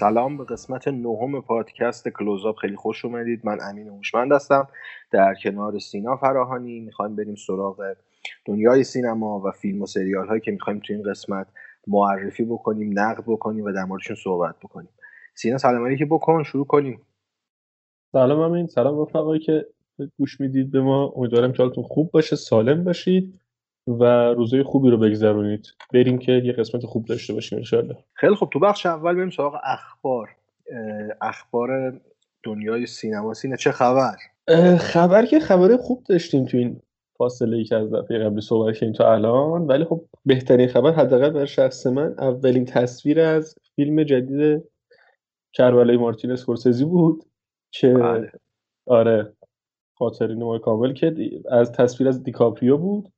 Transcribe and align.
سلام 0.00 0.36
به 0.36 0.44
قسمت 0.44 0.88
نهم 0.88 1.40
پادکست 1.40 2.08
کلوزآپ 2.08 2.56
خیلی 2.56 2.76
خوش 2.76 3.04
اومدید. 3.04 3.40
من 3.44 3.58
امین 3.70 3.88
هوشمند 3.88 4.32
هستم. 4.32 4.68
در 5.10 5.34
کنار 5.42 5.78
سینا 5.78 6.16
فراهانی 6.16 6.80
می‌خوایم 6.80 7.16
بریم 7.16 7.34
سراغ 7.34 7.94
دنیای 8.46 8.84
سینما 8.84 9.40
و 9.40 9.50
فیلم 9.50 9.82
و 9.82 9.86
سریال 9.86 10.28
هایی 10.28 10.40
که 10.40 10.50
می‌خوایم 10.50 10.80
تو 10.86 10.92
این 10.92 11.02
قسمت 11.02 11.46
معرفی 11.86 12.44
بکنیم 12.44 12.98
نقد 12.98 13.24
بکنیم 13.26 13.64
و 13.64 13.72
در 13.72 13.84
موردشون 13.84 14.16
صحبت 14.16 14.54
بکنیم. 14.64 14.88
سینا 15.34 15.58
سلام 15.58 15.86
علیکم 15.86 16.04
بکن 16.04 16.42
شروع 16.42 16.66
کنیم. 16.66 17.00
سلام 18.12 18.40
امین. 18.40 18.66
سلام 18.66 19.02
رفقایی 19.02 19.40
که 19.40 19.66
گوش 20.18 20.40
می‌دید 20.40 20.70
به 20.70 20.80
ما. 20.80 21.12
امیدوارم 21.16 21.54
حالتون 21.58 21.84
خوب 21.84 22.10
باشه 22.10 22.36
سالم 22.36 22.84
باشید. 22.84 23.40
و 23.86 24.04
روزای 24.32 24.62
خوبی 24.62 24.90
رو 24.90 24.98
بگذرونید. 24.98 25.66
بریم 25.92 26.18
که 26.18 26.32
یه 26.32 26.52
قسمت 26.52 26.86
خوب 26.86 27.04
داشته 27.04 27.34
باشیم 27.34 27.58
انشالله 27.58 27.96
خیلی 28.14 28.34
خوب. 28.34 28.50
تو 28.50 28.58
بخش 28.58 28.86
اول 28.86 29.14
بریم 29.14 29.30
سراغ 29.30 29.60
اخبار. 29.64 30.28
اخبار 31.20 32.00
دنیای 32.42 32.86
سینما. 32.86 33.34
سینه 33.34 33.56
چه 33.56 33.72
خبر؟ 33.72 34.16
خبر 34.78 35.26
که 35.26 35.40
خبر 35.40 35.76
خوب 35.76 36.04
داشتیم 36.08 36.44
تو 36.44 36.56
این 36.56 36.80
فاصله 37.16 37.56
ای 37.56 37.64
که 37.64 37.76
از 37.76 37.92
دفعه 37.92 38.18
قبلی 38.18 38.40
صحبت 38.40 38.74
کردیم 38.74 38.92
تا 38.92 39.12
الان. 39.12 39.66
ولی 39.66 39.84
خب 39.84 40.04
بهترین 40.26 40.68
خبر 40.68 40.92
حداقل 40.92 41.30
برای 41.30 41.46
شخص 41.46 41.86
من 41.86 42.14
اولین 42.18 42.64
تصویر 42.64 43.20
از 43.20 43.54
فیلم 43.76 44.02
جدید 44.02 44.64
کربلای 45.52 45.96
مارتین 45.96 46.30
اسکورسزی 46.30 46.84
بود 46.84 47.24
که 47.70 47.92
بله. 47.92 48.32
آره 48.86 49.32
خاطرین 49.94 50.42
ما 50.42 50.58
کامل 50.58 50.92
که 50.92 51.14
از 51.50 51.72
تصویر 51.72 52.08
از 52.08 52.22
دیکاپریو 52.22 52.76
بود. 52.76 53.12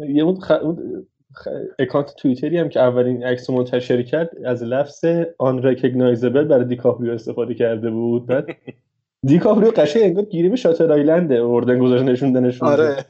یه 0.00 0.24
اون, 0.24 0.40
خ... 0.40 0.50
اون 0.50 1.06
خ... 1.34 1.48
اکانت 1.78 2.14
توییتری 2.14 2.58
هم 2.58 2.68
که 2.68 2.80
اولین 2.80 3.24
عکس 3.24 3.50
منتشر 3.50 4.02
کرد 4.02 4.30
از 4.44 4.62
لفظ 4.62 5.04
آن 5.38 5.62
رکگنایزبل 5.62 6.44
برای 6.44 6.64
دیکاپریو 6.64 7.12
استفاده 7.12 7.54
کرده 7.54 7.90
بود. 7.90 8.26
بعد 8.26 8.46
دیکاپریو 9.26 9.70
قشنگ 9.70 10.02
انگار 10.02 10.24
گیریم 10.24 10.54
شاتر 10.54 10.92
آیلنده 10.92 11.42
اردن 11.42 11.78
گذاشت 11.78 12.04
نشونده 12.04 12.52
آره. 12.60 13.04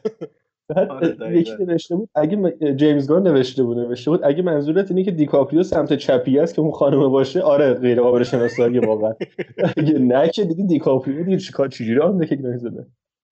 بعد 0.68 0.90
آره، 0.90 1.38
یکی 1.38 1.52
نوشته 1.58 1.96
بود 1.96 2.08
اگه 2.14 2.56
جیمز 2.76 3.08
گان 3.08 3.22
نوشته 3.22 3.62
بود 3.62 3.78
نوشته 3.78 4.10
بود 4.10 4.20
اگه 4.24 4.42
منظورت 4.42 4.90
اینه 4.90 5.04
که 5.04 5.10
دیکاپریو 5.10 5.62
سمت 5.62 5.92
چپی 5.92 6.38
است 6.38 6.54
که 6.54 6.60
اون 6.60 6.70
خانم 6.70 7.08
باشه 7.08 7.42
آره 7.42 7.74
غیر 7.74 8.00
قابل 8.00 8.22
شناسایی 8.22 8.78
واقعا. 8.78 9.12
اگه 9.76 9.98
نه 9.98 10.28
که 10.28 10.44
دیگه 10.44 10.64
دیکاپریو 10.64 11.24
دیگه 11.24 11.38
چیکار 11.38 11.68
چجوری 11.68 12.00
unrecognizable 12.00 12.82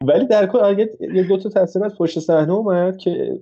ولی 0.06 0.26
در 0.26 0.46
کل 0.46 0.58
اگه 0.58 0.96
یه 1.00 1.22
دو 1.22 1.36
تا 1.36 1.48
تصویر 1.48 1.84
از 1.84 1.96
پشت 1.96 2.18
صحنه 2.18 2.52
اومد 2.52 2.96
که 2.96 3.40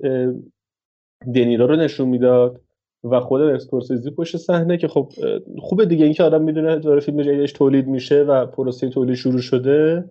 دنیرو 1.35 1.67
رو 1.67 1.77
نشون 1.77 2.09
می‌داد 2.09 2.61
و 3.05 3.21
خود 3.21 3.41
اسکورسیزی 3.41 4.11
پشت 4.11 4.37
صحنه 4.37 4.77
که 4.77 4.89
خب 4.89 5.13
خوبه 5.59 5.87
دیگه 5.87 6.05
اینکه 6.05 6.23
آدم 6.23 6.43
می‌دونه 6.43 6.79
داره 6.79 7.01
فیلم 7.01 7.23
جدیدش 7.23 7.53
تولید 7.53 7.87
میشه 7.87 8.23
و 8.23 8.47
پروسه 8.47 8.89
تولید 8.89 9.15
شروع 9.15 9.41
شده. 9.41 10.11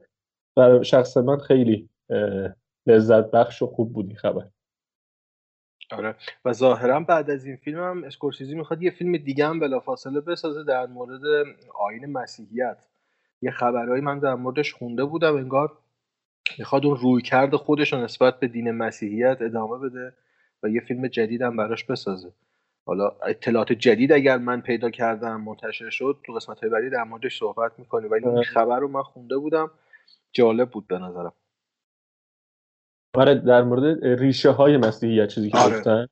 برای 0.56 0.84
شخص 0.84 1.18
من 1.18 1.38
خیلی 1.38 1.90
لذت 2.88 3.32
بخش 3.32 3.62
و 3.62 3.68
خوب 3.68 3.94
بود 3.94 4.06
این 4.06 4.16
خبر. 4.16 4.46
آره. 5.92 6.16
و 6.46 6.54
ظاهرا 6.54 7.00
بعد 7.00 7.30
از 7.30 7.46
این 7.46 7.56
فیلم 7.56 7.80
هم 7.80 8.04
اسکورسیزی 8.04 8.56
می‌خواد 8.56 8.84
یه 8.84 8.92
فیلم 8.92 9.18
دیگه 9.18 9.48
هم 9.48 9.60
بلافاصله 9.60 10.22
بسازه 10.22 10.64
در 10.64 10.86
مورد 10.86 11.22
آین 11.80 12.06
مسیحیت. 12.06 12.88
یه 13.42 13.52
خبرهایی 13.52 14.02
من 14.02 14.20
در 14.20 14.36
موردش 14.36 14.74
خونده 14.74 15.06
بودم 15.06 15.36
انگار 15.36 15.78
می‌خواد 16.58 16.86
اون 16.86 16.98
روی 16.98 17.22
کرد 17.22 17.56
خودش 17.56 17.94
رو 17.94 18.04
نسبت 18.04 18.40
به 18.40 18.48
دین 18.48 18.72
مسیحیت 18.72 19.38
ادامه 19.42 19.78
بده 19.78 20.14
و 20.64 20.70
یه 20.70 20.82
فیلم 20.82 21.08
جدید 21.08 21.42
هم 21.42 21.58
براش 21.58 21.84
بسازه. 21.84 22.32
حالا 22.86 23.12
اطلاعات 23.28 23.74
جدید 23.74 24.12
اگر 24.12 24.38
من 24.38 24.62
پیدا 24.62 24.90
کردم 24.90 25.42
منتشر 25.42 25.90
شد 25.90 26.18
تو 26.26 26.34
قسمت 26.34 26.60
های 26.60 26.70
بعدی 26.70 26.90
در 26.90 27.04
موردش 27.04 27.40
صحبت 27.40 27.72
می‌کنیم. 27.78 28.12
ولی 28.12 28.26
این 28.26 28.38
آره. 28.38 28.46
خبر 28.46 28.80
رو 28.80 28.88
من 28.88 29.04
خونده 29.04 29.38
بودم. 29.38 29.72
جالب 30.32 30.70
بود 30.70 30.88
به 30.88 31.00
نظرم. 31.00 31.34
آره 33.14 33.36
در 33.36 33.62
مورد 33.62 34.06
ریشه 34.06 34.50
های 34.50 34.78
مسیحیت 34.78 35.28
چیزی 35.28 35.50
که 35.50 35.58
آره. 35.58 35.78
گفتن. 35.78 36.08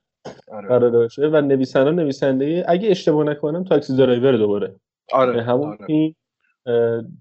آره. 0.52 0.68
قرار 0.68 0.90
داشته 0.90 1.28
و 1.28 1.42
نویسنده 1.42 1.92
نویسنده 1.92 2.66
اگه 2.68 2.90
اشتباه 2.90 3.24
نکنم 3.24 3.64
تاکسی 3.64 3.98
درایور 3.98 4.38
دوباره. 4.38 4.76
آره 5.14 5.44
همون 5.44 5.70
آره. 5.70 6.16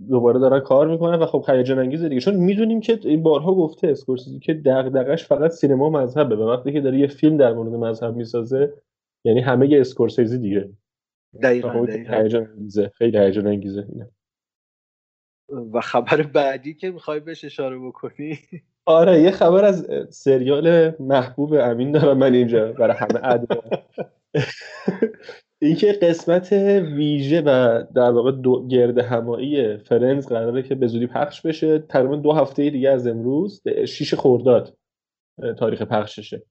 دوباره 0.09 0.41
دارن 0.41 0.61
کار 0.61 0.89
می‌کنن 0.89 1.19
و 1.19 1.27
خب 1.27 1.45
هیجان 1.49 1.79
انگیزه 1.79 2.09
دیگه. 2.09 2.21
چون 2.21 2.35
می‌دونیم 2.35 2.81
که 2.81 2.99
این 3.05 3.23
بارها 3.23 3.55
گفته 3.55 3.89
اسکورسیزی 3.89 4.39
که 4.39 4.55
دغدغش 4.55 5.25
فقط 5.25 5.51
سینما 5.51 5.87
و 5.87 5.91
مذهبه 5.91 6.37
و 6.37 6.43
وقتی 6.43 6.73
که 6.73 6.81
داره 6.81 6.99
یه 6.99 7.07
فیلم 7.07 7.37
در 7.37 7.53
مورد 7.53 7.73
مذهب 7.73 8.17
می‌سازه 8.17 8.73
یعنی 9.25 9.41
همه 9.41 9.71
یه 9.71 9.81
اسکورسیزی 9.81 10.39
دیگه. 10.39 10.71
دقیقاً, 11.43 11.71
خب 11.71 11.87
دقیقاً. 11.87 12.17
هیجان 12.17 12.47
انگیزه 12.47 12.89
خیلی 12.95 13.19
هیجان 13.19 13.47
انگیزه 13.47 13.87
اینه. 13.93 14.11
و 15.73 15.81
خبر 15.81 16.23
بعدی 16.23 16.75
که 16.75 16.91
می‌خوای 16.91 17.21
بهش 17.21 17.45
اشاره 17.45 17.79
بکنی؟ 17.79 18.39
آره 18.87 19.21
یه 19.21 19.31
خبر 19.31 19.65
از 19.65 19.87
سریال 20.11 20.93
محبوب 21.01 21.55
امین 21.55 21.93
دارم 21.93 22.19
من 22.19 22.35
اینجا 22.35 22.73
برای 22.73 22.97
همه 22.97 23.21
ادوار. 23.23 23.83
اینکه 25.63 25.93
قسمت 25.93 26.53
ویژه 26.97 27.41
و 27.41 27.83
در 27.95 28.11
واقع 28.11 28.33
دو 28.33 28.67
گرد 28.69 28.99
همایی 28.99 29.77
فرنز 29.77 30.27
قراره 30.27 30.63
که 30.63 30.75
به 30.75 30.87
زودی 30.87 31.07
پخش 31.07 31.41
بشه 31.43 31.79
تقریبا 31.79 32.17
دو 32.17 32.33
هفته 32.33 32.71
دیگه 32.71 32.91
از 32.91 33.07
امروز 33.07 33.63
شیش 33.89 34.15
خرداد 34.15 34.77
اه، 35.43 35.53
تاریخ 35.53 35.83
پخششه. 35.83 36.43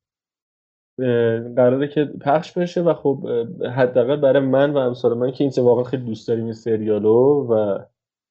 قراره 1.56 1.88
که 1.88 2.06
پخش 2.06 2.52
بشه 2.58 2.82
و 2.82 2.94
خب 2.94 3.28
حداقل 3.76 4.16
برای 4.16 4.40
من 4.40 4.74
و 4.74 4.78
امثال 4.78 5.18
من 5.18 5.32
که 5.32 5.44
این 5.44 5.54
واقعا 5.58 5.84
خیلی 5.84 6.04
دوست 6.04 6.28
داریم 6.28 6.44
این 6.44 6.54
سریالو 6.54 7.48
و 7.50 7.80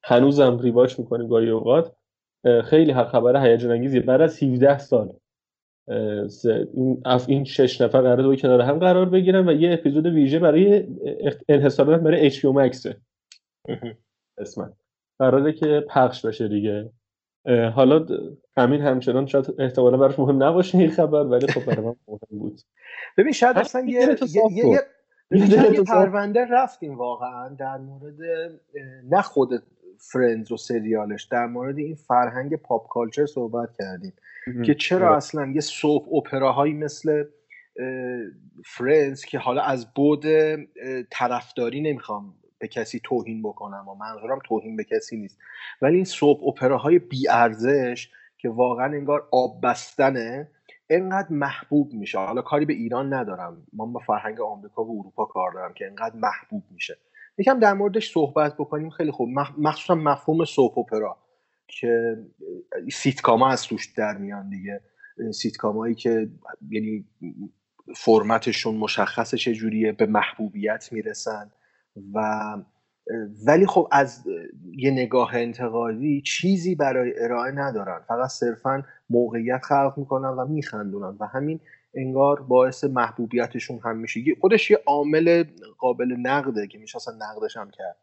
هنوزم 0.05 0.59
ریواچ 0.59 0.99
می‌کنیم 0.99 1.29
گاهی 1.29 1.51
اوقات 1.51 1.97
خیلی 2.65 2.95
خبر 2.95 3.47
هیجان 3.47 3.71
انگیزیه 3.71 4.01
بعد 4.01 4.21
از 4.21 4.43
17 4.43 4.79
سال 4.79 5.13
این 6.75 7.03
اف- 7.05 7.29
این 7.29 7.45
شش 7.45 7.81
نفر 7.81 8.01
قرار 8.01 8.17
دو 8.23 8.37
کنار 8.37 8.61
هم 8.61 8.79
قرار 8.79 9.09
بگیرن 9.09 9.49
و 9.49 9.53
یه 9.53 9.73
اپیزود 9.73 10.07
ویژه 10.07 10.39
برای 10.39 10.87
اخ- 11.31 11.45
انحصارا 11.49 11.99
برای 11.99 12.31
HBO 12.31 12.55
Max. 12.57 12.95
اسمت. 14.39 14.73
قراره 15.19 15.53
که 15.53 15.85
پخش 15.91 16.27
بشه 16.27 16.49
دیگه. 16.49 16.91
حالا 17.75 18.07
همین 18.57 18.81
همچنان 18.81 19.27
شاید 19.27 19.55
احتمالا 19.59 19.97
براش 19.97 20.19
مهم 20.19 20.43
نباشه 20.43 20.79
این 20.79 20.91
خبر 20.91 21.23
ولی 21.23 21.47
خب 21.47 21.65
برای 21.65 21.85
من 21.87 21.95
مهم 22.09 22.39
بود. 22.39 22.61
ببین 23.19 23.33
شاید 23.33 23.59
اصلا 23.59 23.85
یه 23.89 24.17
یه 24.51 24.81
یه-. 25.31 25.83
پرونده 25.83 26.47
رفتیم 26.51 26.99
واقعا 26.99 27.49
در 27.49 27.77
مورد 27.77 28.15
نه 29.11 29.23
خود 29.23 29.63
فرندز 29.99 30.53
و 30.53 30.57
سریالش 30.57 31.25
در 31.25 31.47
مورد 31.47 31.79
این 31.79 31.95
فرهنگ 31.95 32.57
pop 32.57 32.89
culture 32.89 33.27
صحبت 33.27 33.69
کردیم. 33.79 34.13
که 34.67 34.75
چرا 34.75 35.07
آره. 35.07 35.17
اصلا 35.17 35.47
یه 35.47 35.61
soap 35.61 36.15
opera 36.15 36.52
هایی 36.52 36.75
مثل 36.75 37.25
فرندز 38.65 39.25
که 39.25 39.39
حالا 39.39 39.63
از 39.63 39.95
بعد 39.95 40.25
طرفداری 41.11 41.81
نمی‌خوام 41.81 42.35
به 42.59 42.69
کسی 42.69 43.01
توهین 43.05 43.43
بکنم 43.43 43.89
و 43.89 43.95
منظورم 43.95 44.39
توهین 44.45 44.77
به 44.77 44.85
کسی 44.85 45.17
نیست. 45.17 45.39
ولی 45.83 45.97
این 45.97 46.05
soap 46.05 46.49
opera 46.49 46.85
های 46.85 46.99
بی 46.99 47.29
ارزش 47.29 48.11
که 48.39 48.49
واقعا 48.49 48.87
انگار 48.87 49.29
آب 49.33 49.61
بستنه 49.63 50.49
انقدر 50.91 51.29
محبوب 51.31 51.93
میشه. 51.93 52.19
حالا 52.19 52.43
کاری 52.43 52.65
به 52.65 52.73
ایران 52.73 53.15
ندارم. 53.15 53.67
من 53.73 53.93
با 53.93 54.01
فرهنگ 54.01 54.41
آمریکا 54.41 54.85
و 54.85 55.01
اروپا 55.01 55.25
کار 55.25 55.53
دارم 55.53 55.73
که 55.75 55.87
انقدر 55.87 56.15
محبوب 56.17 56.63
میشه. 56.71 56.97
یکم 57.39 57.61
در 57.61 57.73
موردش 57.73 58.13
صحبت 58.13 58.55
بکنیم. 58.55 58.91
خیلی 58.91 59.11
خوب. 59.11 59.29
مخصوصا 59.59 59.95
مفهوم 59.95 60.45
soap 60.45 60.79
opera. 60.79 61.17
که 61.69 62.17
سیتکاما 62.93 63.49
از 63.49 63.63
توش 63.63 63.93
در 63.97 64.19
میان 64.19 64.49
دیگه. 64.49 64.81
سیتکامایی 65.33 65.95
که 65.95 66.29
یعنی 66.71 67.05
فرمتشون 67.97 68.75
مشخصه 68.75 69.37
چجوریه 69.37 69.93
به 69.93 70.07
محبوبیت 70.07 70.89
می‌رسن 70.93 71.51
و 72.15 72.21
ولی 73.47 73.67
خب 73.67 73.89
از 73.93 74.25
یه 74.77 74.91
نگاه 74.91 75.35
انتقادی 75.35 76.23
چیزی 76.23 76.75
برای 76.75 77.13
ارائه 77.19 77.53
ندارن. 77.53 78.01
فقط 78.09 78.29
صرفا 78.29 78.83
موقعیت 79.11 79.61
خلق 79.63 79.95
می‌کنن 79.97 80.29
و 80.29 80.47
میخندونن 80.47 81.17
و 81.21 81.27
همین 81.27 81.61
انگار 81.95 82.43
باعث 82.43 82.85
محبوبیتشون 82.85 83.81
هم 83.85 83.97
میشه. 83.97 84.21
خودش 84.41 84.71
یه 84.71 84.79
عامل 84.87 85.45
قابل 85.79 86.17
نقده 86.19 86.67
که 86.67 86.79
میشه 86.79 86.97
اصلا 86.97 87.15
نقدش 87.15 87.57
هم 87.57 87.71
کرد. 87.71 87.97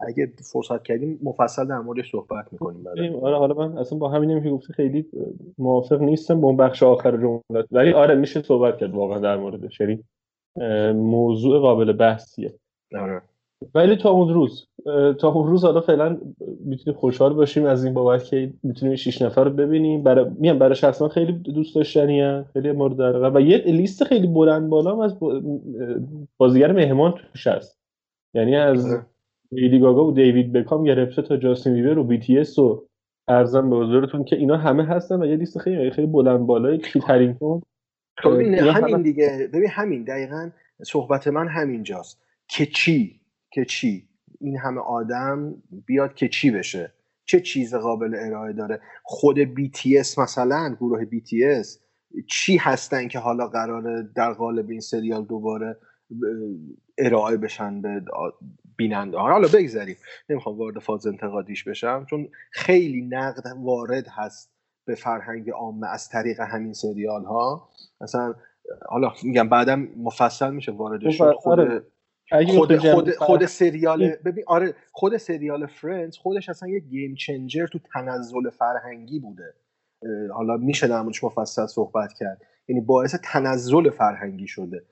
اگه 0.00 0.32
فرصت 0.52 0.82
کردیم 0.82 1.20
مفصل 1.22 1.64
در 1.64 1.78
موردش 1.78 2.12
صحبت 2.12 2.52
می‌کنیم 2.52 2.86
آره 3.22 3.38
حالا 3.38 3.54
من 3.54 3.78
اصلا 3.78 3.98
با 3.98 4.08
همینم 4.08 4.42
که 4.42 4.50
گفتی 4.50 4.72
خیلی 4.72 5.06
موافق 5.58 6.00
نیستم 6.00 6.40
با 6.40 6.48
اون 6.48 6.56
بخش 6.56 6.82
آخر 6.82 7.16
جملات. 7.16 7.66
ولی 7.72 7.92
آره 7.92 8.14
میشه 8.14 8.42
صحبت 8.42 8.78
کرد 8.78 8.94
واقعا 8.94 9.18
در 9.18 9.36
موردش 9.36 9.80
یعنی 9.80 10.04
موضوع 10.92 11.58
قابل 11.58 11.92
بحثیه. 11.92 12.54
آره. 13.00 13.22
ولی 13.74 13.96
تا 13.96 14.10
اون 14.10 14.34
روز 14.34 14.68
تا 15.18 15.28
اون 15.28 15.46
روز 15.46 15.64
حالا 15.64 15.80
فعلا 15.80 16.18
می‌تونیم 16.64 16.98
خوشحال 16.98 17.34
باشیم 17.34 17.64
از 17.64 17.84
این 17.84 17.94
بابت 17.94 18.24
که 18.24 18.52
می‌تونیم 18.62 18.96
6 18.96 19.22
نفر 19.22 19.44
رو 19.44 19.50
ببینیم. 19.50 20.02
برای 20.02 20.30
میام 20.38 20.58
برای 20.58 20.74
شخصا 20.74 21.08
خیلی 21.08 21.32
دوست 21.32 21.74
داشتنی 21.74 22.42
خیلی 22.42 22.72
مورد 22.72 23.02
علاقه 23.02 23.38
و 23.38 23.40
یه 23.40 23.56
لیست 23.56 24.04
خیلی 24.04 24.26
بلند 24.26 24.70
بالا 24.70 25.04
از 25.04 25.16
بازیگر 26.38 26.72
مهمان 26.72 27.14
توش 27.32 27.46
هست. 27.46 27.78
یعنی 28.34 28.56
از 28.56 28.98
لیدی 29.52 29.80
گاگا 29.80 30.06
و 30.06 30.12
دیوید 30.12 30.52
بکام 30.52 30.84
گرفته 30.84 31.22
تا 31.22 31.36
جاستین 31.36 31.74
بیبر 31.74 31.98
و 31.98 32.04
بی 32.04 32.18
تی 32.18 32.38
اس 32.38 32.58
و 32.58 32.86
ارزم 33.28 33.70
به 33.70 33.76
حضورتون 33.76 34.24
که 34.24 34.36
اینا 34.36 34.56
همه 34.56 34.84
هستن 34.84 35.22
و 35.22 35.26
یه 35.26 35.36
لیست 35.36 35.58
خیلی 35.58 35.90
خیلی 35.90 36.06
بلند 36.06 36.46
بالای 36.46 36.78
کی 36.78 37.00
هریمتون 37.00 37.62
ببین 38.24 38.54
همین 38.54 39.02
دیگه. 39.02 39.50
ببین 39.52 39.68
همین 39.70 40.04
دقیقا 40.04 40.50
صحبت 40.82 41.28
من 41.28 41.48
همینجاست 41.48 42.22
که 42.48 42.66
چی؟ 42.66 43.20
که 43.50 43.64
چی؟ 43.64 44.08
این 44.40 44.58
همه 44.58 44.80
آدم 44.80 45.54
بیاد 45.86 46.14
که 46.14 46.28
چی 46.28 46.50
بشه؟ 46.50 46.92
چه 47.24 47.40
چیز 47.40 47.74
قابل 47.74 48.14
ارائه 48.14 48.52
داره؟ 48.52 48.80
خود 49.02 49.36
BTS 49.44 50.18
مثلا 50.18 50.76
گروه 50.80 51.04
BTS 51.04 51.66
چی 52.28 52.56
هستن 52.56 53.08
که 53.08 53.18
حالا 53.18 53.48
قراره 53.48 54.08
در 54.14 54.32
قالب 54.32 54.70
این 54.70 54.80
سریال 54.80 55.24
دوباره 55.24 55.76
ارائه 56.98 57.36
بشن 57.36 57.82
به 57.82 58.02
بیننده 58.76 59.18
حالا 59.18 59.48
بگذاریم 59.48 59.96
نمی‌خوام 60.28 60.58
وارد 60.58 60.78
فاز 60.78 61.06
انتقادیش 61.06 61.64
بشم 61.64 62.06
چون 62.10 62.28
خیلی 62.50 63.02
نقد 63.02 63.44
وارد 63.56 64.06
هست 64.08 64.52
به 64.86 64.94
فرهنگ 64.94 65.50
عامه 65.50 65.86
از 65.88 66.08
طریق 66.08 66.40
همین 66.40 66.72
سریال 66.72 67.24
ها 67.24 67.68
مثلا 68.00 68.34
حالا 68.88 69.12
میگم 69.22 69.48
بعدم 69.48 69.88
مفصل 69.96 70.50
میشه 70.50 70.72
واردش 70.72 71.20
خود 71.20 71.60
آره. 71.60 71.82
خود 72.48 72.76
خود, 72.76 73.10
خود 73.10 73.46
سریال 73.46 74.08
ببین 74.24 74.44
آره 74.46 74.74
خود 74.92 75.16
سریال 75.16 75.66
فرندز 75.66 76.16
خودش 76.16 76.48
اصلا 76.48 76.68
یه 76.68 76.78
گیم 76.78 77.14
چنجر 77.14 77.66
تو 77.66 77.78
تنزل 77.94 78.50
فرهنگی 78.50 79.20
بوده. 79.20 79.54
حالا 80.34 80.56
میشه 80.56 80.86
در 80.86 81.02
موردش 81.02 81.24
مفصل 81.24 81.66
صحبت 81.66 82.12
کرد. 82.12 82.42
یعنی 82.68 82.80
باعث 82.80 83.14
تنزل 83.14 83.90
فرهنگی 83.90 84.46
شده. 84.46 84.84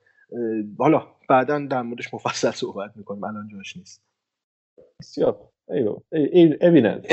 حالا 0.79 1.07
بعدا 1.29 1.59
در 1.59 1.83
موردش 1.83 2.15
مفصل 2.15 2.51
صحبت 2.51 2.97
می‌کنیم. 2.97 3.25
الان 3.25 3.49
جاش 3.49 3.77
نیست. 3.77 4.03
بسیار 5.01 5.49
ایویننس 6.61 7.07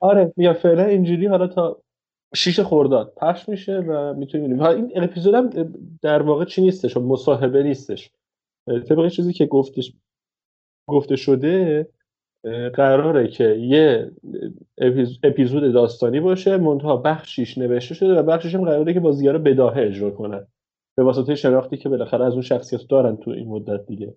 آره 0.00 0.32
میگم 0.36 0.52
فعلا 0.52 0.84
اینجوری 0.84 1.26
حالا 1.26 1.46
تا 1.46 1.82
شیش 2.34 2.60
خورداد 2.60 3.14
پخش 3.16 3.48
میشه 3.48 3.78
و 3.78 4.14
می‌تونیم. 4.14 4.62
این 4.62 5.02
اپیزود 5.02 5.34
هم 5.34 5.50
در 6.02 6.22
واقع 6.22 6.44
چی 6.44 6.62
نیستش؟ 6.62 6.96
مصاحبه 6.96 7.62
نیستش. 7.62 8.10
طبق 8.66 9.08
چیزی 9.08 9.32
که 9.32 9.46
گفتش 9.46 9.92
گفته 10.88 11.16
شده 11.16 11.88
قراره 12.74 13.28
که 13.28 13.44
یه 13.44 14.10
اپیزود 15.22 15.72
داستانی 15.72 16.20
باشه 16.20 16.56
منتها 16.56 16.96
بخشیش 16.96 17.58
نوشته 17.58 17.94
شده 17.94 18.20
و 18.20 18.22
بخشیش 18.22 18.54
هم 18.54 18.64
قراره 18.64 18.94
که 18.94 19.00
بازیگرا 19.00 19.38
بداهه 19.38 19.82
اجرا 19.82 20.10
کنن. 20.10 20.46
به 20.96 21.02
واسطه 21.02 21.34
شناختی 21.34 21.76
که 21.76 21.88
بالاخره 21.88 22.24
از 22.24 22.32
اون 22.32 22.42
شخصیت 22.42 22.80
دارن 22.90 23.16
تو 23.16 23.30
این 23.30 23.48
مدت 23.48 23.86
دیگه. 23.86 24.14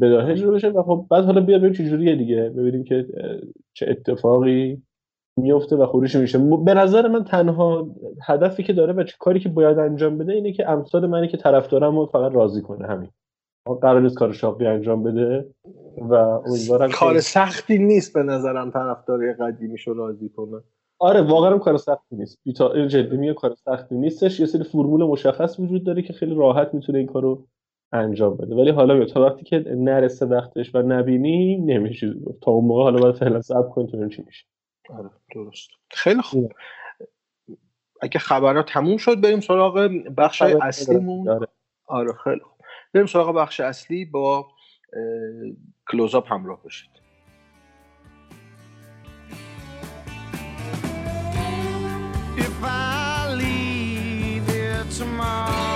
بداهه 0.00 0.30
اجرا 0.30 0.50
بشه 0.50 0.68
و 0.68 0.82
خب 0.82 1.06
بعد 1.10 1.24
حالا 1.24 1.40
بیا 1.40 1.58
ببینیم 1.58 1.90
چه 1.90 2.16
دیگه. 2.16 2.48
ببینیم 2.56 2.84
که 2.84 3.06
چه 3.72 3.86
اتفاقی 3.90 4.82
میفته 5.36 5.76
و 5.76 5.86
خروش 5.86 6.16
میشه. 6.16 6.38
به 6.64 6.74
نظر 6.74 7.08
من 7.08 7.24
تنها 7.24 7.88
هدفی 8.22 8.62
که 8.62 8.72
داره 8.72 8.92
و 8.92 9.02
چه 9.02 9.16
کاری 9.18 9.40
که 9.40 9.48
باید 9.48 9.78
انجام 9.78 10.18
بده 10.18 10.32
اینه 10.32 10.52
که 10.52 10.70
امثال 10.70 11.06
منی 11.06 11.28
که 11.28 11.36
طرفدارم 11.36 12.06
فقط 12.06 12.32
راضی 12.32 12.62
کنه. 12.62 12.86
همین. 12.86 13.10
قرار 13.82 14.00
نیست 14.00 14.16
کار 14.16 14.32
شاقی 14.32 14.66
انجام 14.66 15.02
بده. 15.02 15.46
و 16.00 16.14
امیدوارم 16.14 16.90
کار 16.90 17.20
سختی 17.20 17.78
نیست 17.78 18.14
به 18.14 18.22
نظرم 18.22 18.70
طرفدار 18.70 19.32
قدیمیشو 19.32 19.94
راضی 19.94 20.28
کنه. 20.28 20.62
آره 20.98 21.22
واقعا 21.22 21.58
کار 21.58 21.76
سختی 21.76 22.16
نیست. 22.16 22.38
بیتا 22.44 22.86
جدی 22.86 23.16
میگه 23.16 23.34
کار 23.34 23.54
سختی 23.54 23.94
نیستش. 23.94 24.40
یه 24.40 24.46
سری 24.46 24.64
فرمول 24.64 25.04
مشخص 25.04 25.60
وجود 25.60 25.84
داره 25.84 26.02
که 26.02 26.12
خیلی 26.12 26.34
راحت 26.34 26.74
می‌تونه 26.74 26.98
این 26.98 27.06
کارو 27.06 27.46
انجام 27.92 28.36
بده. 28.36 28.54
ولی 28.54 28.70
حالا 28.70 29.04
تا 29.04 29.26
وقتی 29.26 29.44
که 29.44 29.64
نرسه 29.76 30.26
وقتش 30.26 30.74
و 30.74 30.82
نبینی 30.82 31.56
نمیشه. 31.56 32.14
تا 32.42 32.50
اون 32.50 32.64
موقع 32.64 32.82
حالا 32.82 33.00
باید 33.00 33.14
فعلا 33.14 33.40
صبر 33.40 33.68
کنیم 33.68 34.08
چی 34.08 34.22
میشه. 34.26 34.46
آره 34.90 35.10
درست. 35.34 35.68
خیلی 35.90 36.22
خوب. 36.22 36.52
اگه 38.00 38.18
خبرها 38.18 38.62
تموم 38.62 38.96
شد 38.96 39.20
بریم 39.20 39.40
سراغ 39.40 39.90
بخش 40.18 40.42
اصلیمون. 40.42 41.28
آره. 41.28 41.46
آره 41.86 42.12
خیلی 42.24 42.40
خوب. 42.40 42.58
بریم 42.94 43.06
سراغ 43.06 43.36
بخش 43.36 43.60
اصلی 43.60 44.04
با 44.04 44.46
کلوزاپ 45.90 46.32
همراه 46.32 46.62
باشید 46.62 46.90
feels 51.40 51.82
like 51.82 52.44
it 52.44 52.60
belongs 52.60 54.98
to 54.98 55.69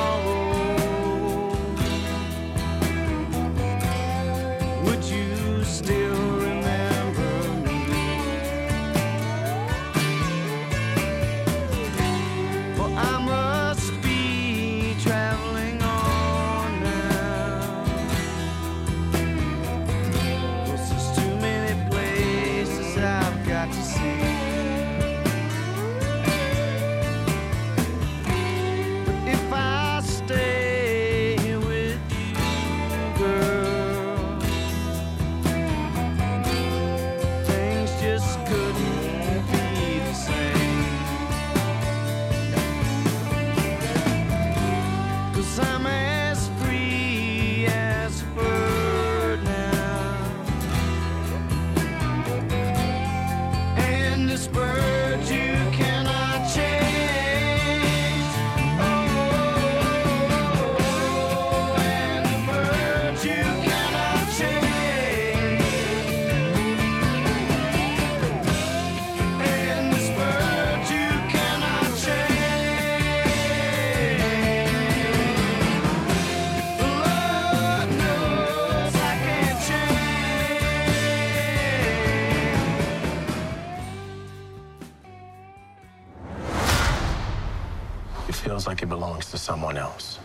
someone 89.44 89.76
else. 89.76 90.18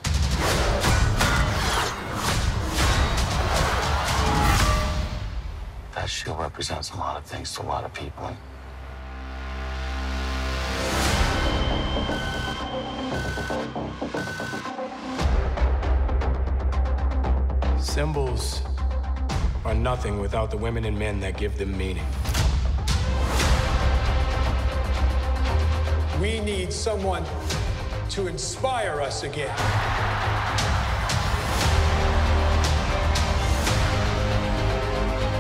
That 5.94 6.08
shield 6.08 6.40
represents 6.40 6.92
a 6.92 6.96
lot 6.96 7.18
of 7.18 7.26
things 7.26 7.54
to 7.56 7.62
a 7.62 7.64
lot 7.64 7.84
of 7.84 7.94
people. 7.94 8.32
Symbols 17.78 18.62
are 19.66 19.76
nothing 19.76 20.22
without 20.22 20.50
the 20.50 20.56
women 20.56 20.86
and 20.86 20.98
men 20.98 21.20
that 21.20 21.36
give 21.36 21.58
them 21.58 21.78
meaning. 21.78 22.06
We 26.22 26.40
need 26.40 26.72
someone 26.72 27.26
to 28.20 28.28
inspire 28.28 29.00
us 29.00 29.24
again. 29.24 29.56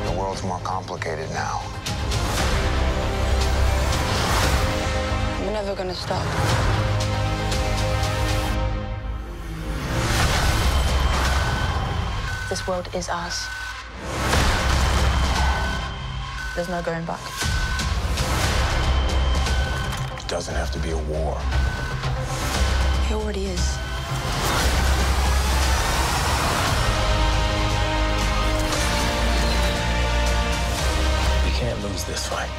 The 0.05 0.17
world's 0.17 0.43
more 0.43 0.59
complicated 0.59 1.29
now. 1.31 1.59
We're 5.41 5.51
never 5.51 5.75
gonna 5.75 5.93
stop. 5.93 6.23
This 12.49 12.65
world 12.65 12.87
is 12.95 13.09
ours. 13.09 13.45
There's 16.55 16.69
no 16.69 16.81
going 16.81 17.03
back. 17.03 17.19
It 20.17 20.27
doesn't 20.29 20.55
have 20.55 20.71
to 20.71 20.79
be 20.79 20.91
a 20.91 20.97
war. 20.97 21.37
Already 23.11 23.47
is. 23.47 23.77
We 31.43 31.51
can't 31.57 31.81
lose 31.81 32.03
this 32.03 32.27
fight. 32.27 32.49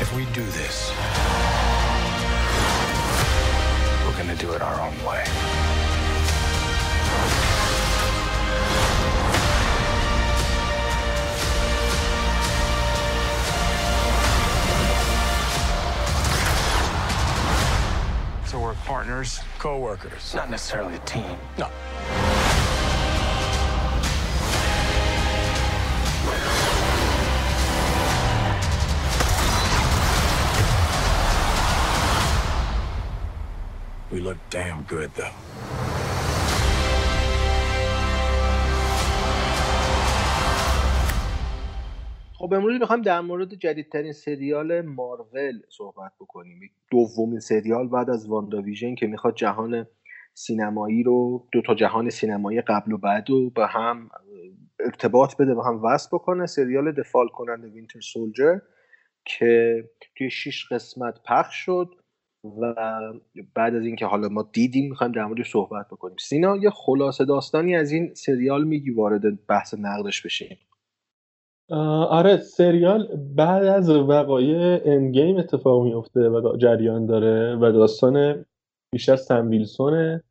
If 0.00 0.12
we 0.16 0.24
do 0.34 0.42
this, 0.42 0.90
we're 4.04 4.18
gonna 4.18 4.34
do 4.34 4.52
it 4.52 4.60
our 4.60 4.80
own 4.80 5.04
way. 5.04 5.59
Partners, 18.90 19.38
co-workers. 19.60 20.34
Not 20.34 20.50
necessarily 20.50 20.96
a 20.96 20.98
team. 21.00 21.38
No. 21.56 21.70
We 34.10 34.18
look 34.18 34.38
damn 34.50 34.82
good, 34.82 35.14
though. 35.14 35.30
خب 42.50 42.54
امروز 42.54 42.80
می‌خوایم 42.80 43.02
در 43.02 43.20
مورد 43.20 43.54
جدیدترین 43.54 44.12
سریال 44.12 44.80
مارول 44.80 45.62
صحبت 45.68 46.12
بکنیم. 46.20 46.70
دومین 46.90 47.40
سریال 47.40 47.88
بعد 47.88 48.10
از 48.10 48.28
واندا 48.28 48.62
ویژن 48.62 48.94
که 48.94 49.06
می‌خواد 49.06 49.34
جهان 49.34 49.86
سینمایی 50.34 51.02
رو 51.02 51.48
دو 51.52 51.62
تا 51.62 51.74
جهان 51.74 52.10
سینمایی 52.10 52.60
قبل 52.60 52.92
و 52.92 52.98
بعد 52.98 53.30
رو 53.30 53.50
به 53.50 53.66
هم 53.66 54.08
ارتباط 54.80 55.36
بده 55.36 55.54
به 55.54 55.64
هم 55.64 55.84
وصل 55.84 56.08
بکنه. 56.12 56.46
سریال 56.46 56.92
دفال 56.92 57.28
کننده 57.28 57.68
وینتر 57.68 58.00
سولجر 58.00 58.58
که 59.24 59.84
توی 60.18 60.30
شیش 60.30 60.72
قسمت 60.72 61.18
پخش 61.28 61.56
شد 61.56 61.88
و 62.44 62.74
بعد 63.54 63.74
از 63.74 63.84
اینکه 63.84 64.06
حالا 64.06 64.28
ما 64.28 64.50
دیدیم 64.52 64.90
می‌خوایم 64.90 65.12
در 65.12 65.24
موردش 65.24 65.52
صحبت 65.52 65.86
بکنیم. 65.86 66.16
سینا 66.20 66.56
یه 66.56 66.70
خلاصه 66.70 67.24
داستانی 67.24 67.76
از 67.76 67.92
این 67.92 68.14
سریال 68.14 68.64
میگی 68.64 68.90
وارد 68.90 69.46
بحث 69.46 69.74
نقدش 69.74 70.22
بشیم. 70.22 70.58
آره 71.70 72.36
سریال 72.36 73.16
بعد 73.16 73.64
از 73.64 73.90
وقایع 73.90 74.80
اندگیم 74.84 75.36
اتفاق 75.36 75.84
میفته 75.84 76.28
و 76.28 76.56
جریان 76.56 77.06
داره 77.06 77.56
و 77.56 77.72
داستان 77.72 78.44
بیشتر 78.92 79.16
سم 79.16 79.50
ویلسونه 79.50 80.24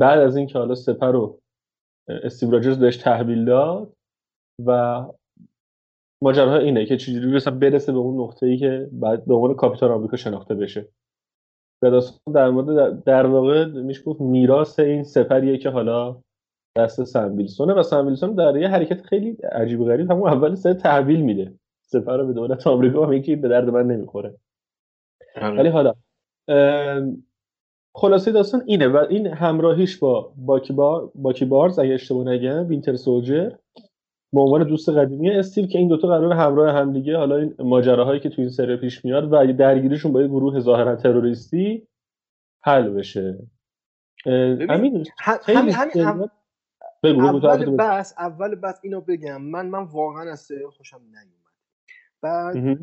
بعد 0.00 0.18
از 0.18 0.36
اینکه 0.36 0.58
حالا 0.58 0.74
سپر 0.74 1.12
رو 1.12 1.40
استیو 2.08 2.50
راجرز 2.50 2.78
بهش 2.78 2.96
تحویل 2.96 3.44
داد 3.44 3.92
و 4.66 5.04
ماجراها 6.22 6.56
اینه 6.56 6.86
که 6.86 6.96
چجوری 6.96 7.36
مثلا 7.36 7.58
برسه 7.58 7.92
به 7.92 7.98
اون 7.98 8.20
نقطه 8.20 8.46
ای 8.46 8.56
که 8.56 8.88
بعد 8.92 9.24
به 9.24 9.34
عنوان 9.34 9.54
کاپیتان 9.54 9.90
آمریکا 9.90 10.16
شناخته 10.16 10.54
بشه. 10.54 10.88
و 11.82 11.90
داستان 11.90 12.34
در 12.34 12.50
مورد 12.50 13.04
در 13.04 13.26
واقع 13.26 13.64
میشه 13.64 14.02
گفت 14.02 14.20
میراث 14.20 14.78
این 14.78 15.02
سپریه 15.02 15.58
که 15.58 15.70
حالا 15.70 16.20
دست 16.78 17.04
سم 17.04 17.36
ویلسونه 17.36 17.74
و 17.74 17.82
سم 17.82 18.06
ویلسون 18.06 18.34
در 18.34 18.56
یه 18.56 18.68
حرکت 18.68 19.02
خیلی 19.02 19.30
عجیب 19.52 19.80
و 19.80 19.84
غریب 19.84 20.10
همون 20.10 20.30
اول 20.30 20.54
سر 20.54 20.72
تحویل 20.72 21.20
میده. 21.20 21.52
سپر 21.82 22.16
رو 22.16 22.26
به 22.26 22.32
دولت 22.32 22.66
آمریکا 22.66 23.02
و 23.02 23.06
میگه 23.06 23.36
به 23.36 23.48
درد 23.48 23.68
من 23.70 23.86
نمی‌خوره. 23.86 24.34
ولی 25.42 25.68
حالا 25.68 25.94
خلاصه 27.94 28.32
داستان 28.32 28.62
اینه 28.66 28.88
و 28.88 29.06
این 29.08 29.26
همراهیش 29.26 29.98
با 29.98 30.32
باکی, 30.36 30.72
با... 30.72 31.12
باکی 31.14 31.44
بارز 31.44 31.78
اگه 31.78 31.94
اشتباه 31.94 32.28
نگم 32.28 32.68
وینتر 32.68 32.96
سولجر. 32.96 33.50
به 34.32 34.40
عنوان 34.40 34.64
دوست 34.64 34.88
قدیمی 34.88 35.30
استیو 35.30 35.66
که 35.66 35.78
این 35.78 35.88
دوتا 35.88 36.08
قرار 36.08 36.32
همراه 36.32 36.74
همدیگه 36.74 37.16
حالا 37.16 37.36
این 37.36 37.54
ماجراهایی 37.58 38.20
که 38.20 38.28
تو 38.28 38.42
این 38.42 38.50
سری 38.50 38.76
پیش 38.76 39.04
میاد 39.04 39.32
و 39.32 39.52
درگیریشون 39.52 40.12
با 40.12 40.22
یه 40.22 40.28
گروه 40.28 40.60
ظاهرا 40.60 40.96
تروریستی 40.96 41.86
حل 42.62 42.88
بشه. 42.88 43.38
همین 44.26 45.06
همین 45.46 45.74
هم 45.74 46.18
بگو 46.18 46.28
اول 47.04 47.76
بس. 47.76 48.14
اول 48.18 48.54
بس 48.54 48.80
اینو 48.82 49.00
بگم. 49.00 49.42
من 49.42 49.66
من 49.66 49.82
واقعا 49.82 50.32
از 50.32 50.40
سریال 50.40 50.70
خوشم 50.70 50.96
نیومد. 50.96 51.38
بعد 52.22 52.78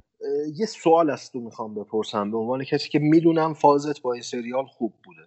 یه 0.55 0.65
سوال 0.65 1.09
از 1.09 1.31
تو 1.31 1.39
می‌خوام 1.39 1.75
بپرسم 1.75 2.31
به 2.31 2.37
عنوان 2.37 2.63
کسی 2.63 2.89
که 2.89 2.99
می‌دونم 2.99 3.53
فازت 3.53 4.01
با 4.01 4.13
این 4.13 4.21
سریال 4.21 4.65
خوب 4.65 4.93
بوده. 5.03 5.21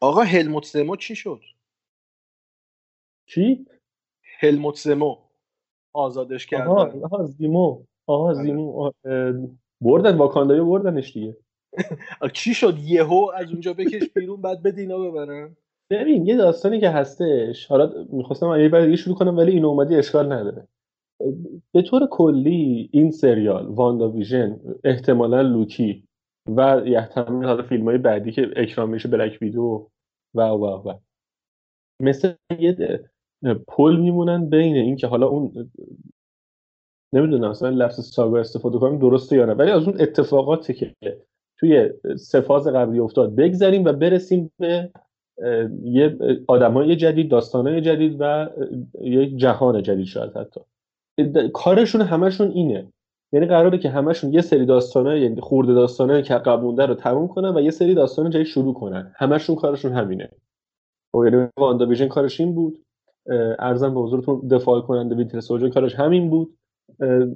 آقا 0.00 0.22
هلموت 0.22 0.64
سمو 0.64 0.96
چی 0.96 1.16
شد؟ 1.16 1.40
چی؟ 3.26 3.66
هلموت 4.40 4.76
سمو. 4.76 5.16
آزادش 5.92 6.46
کردن. 6.46 6.66
آها, 6.66 6.92
آها 7.02 7.24
زیمو. 7.24 7.84
آها 8.06 8.34
زیمو 8.34 8.92
بردن 9.80 10.16
واکاندایو 10.16 10.64
بردنش 10.64 11.12
دیگه. 11.12 11.36
چی 12.34 12.54
شد؟ 12.54 12.78
یهو 12.78 13.30
از 13.34 13.50
اونجا 13.50 13.72
بکش 13.72 14.08
بیرون 14.10 14.42
بعد 14.42 14.62
بده 14.62 14.80
اینا 14.80 14.98
ببرن. 14.98 15.56
ببین 15.90 16.26
یه 16.26 16.36
داستانی 16.36 16.80
که 16.80 16.90
هستش. 16.90 17.66
حالا 17.66 18.06
می‌خواستم 18.12 18.60
یه 18.60 18.68
بار 18.68 18.84
دیگه 18.84 18.96
شروع 18.96 19.16
کنم 19.16 19.36
ولی 19.36 19.52
این 19.52 19.64
اومدی 19.64 19.96
اشکال 19.96 20.32
نداره. 20.32 20.68
به 21.72 21.82
طور 21.82 22.06
کلی 22.10 22.90
این 22.92 23.10
سریال 23.10 23.66
واندا 23.66 24.10
ویژن 24.10 24.60
احتمالا 24.84 25.42
لوکی 25.42 26.04
و 26.56 26.82
یحتمل 26.86 27.46
حالا 27.46 27.62
فیلم 27.62 27.84
های 27.84 27.98
بعدی 27.98 28.32
که 28.32 28.50
اکرام 28.56 28.90
میشه 28.90 29.08
بلک 29.08 29.38
ویدو 29.42 29.90
و 30.34 30.42
و 30.42 30.88
و. 30.88 30.94
مثل 32.00 32.32
یه 32.58 33.00
پل 33.68 33.96
میمونن 33.96 34.48
بین 34.50 34.76
این 34.76 34.96
که 34.96 35.06
حالا 35.06 35.26
اون 35.26 35.70
نمی‌دونم 37.14 37.50
مثلا 37.50 37.68
لفظ 37.68 38.00
ساگا 38.00 38.40
استفاده 38.40 38.78
کنیم 38.78 38.98
درسته 38.98 39.36
یا 39.36 39.46
نه. 39.46 39.52
ولی 39.52 39.70
از 39.70 39.88
اون 39.88 40.00
اتفاقاتی 40.00 40.74
که 40.74 40.94
توی 41.58 41.90
سفاز 42.18 42.66
قبلی 42.68 42.98
افتاد 42.98 43.34
بگذریم 43.34 43.84
و 43.84 43.92
برسیم 43.92 44.50
به 44.58 44.90
یه 45.82 46.18
آدمای 46.48 46.96
جدید 46.96 47.30
داستانای 47.30 47.80
جدید 47.80 48.16
و 48.20 48.48
یه 49.00 49.36
جهان 49.36 49.82
جدید 49.82 50.06
شاید 50.06 50.32
حتی. 50.36 50.60
کارشون 51.52 52.00
همشون 52.00 52.50
اینه. 52.50 52.86
یعنی 53.32 53.46
قراره 53.46 53.78
که 53.78 53.90
همشون 53.90 54.32
یه 54.32 54.40
سری 54.40 54.66
داستانای 54.66 55.20
یعنی 55.20 55.40
خرده 55.40 55.74
داستانای 55.74 56.22
که 56.22 56.34
قبل 56.34 56.53
مونده 56.53 56.86
رو 56.86 56.94
تموم 56.94 57.28
کنن 57.28 57.56
و 57.56 57.60
یه 57.60 57.70
سری 57.70 57.94
داستان 57.94 58.30
جدید 58.30 58.46
شروع 58.46 58.74
کنن. 58.74 59.12
همشون 59.16 59.56
کارشون 59.56 59.92
همینه. 59.92 60.30
و 61.14 61.24
یعنی 61.24 61.48
WandaVision 61.56 62.08
کارش 62.08 62.40
این 62.40 62.54
بود. 62.54 62.84
عرضم 63.58 63.94
به 63.94 64.00
حضورتون 64.00 64.48
The 64.48 64.80
Falcon 64.80 64.97
and 64.97 65.05
the 65.05 65.14
Winter 65.14 65.40
Soldier 65.40 65.68
کارش 65.68 65.94
همین 65.94 66.30
بود. 66.30 66.56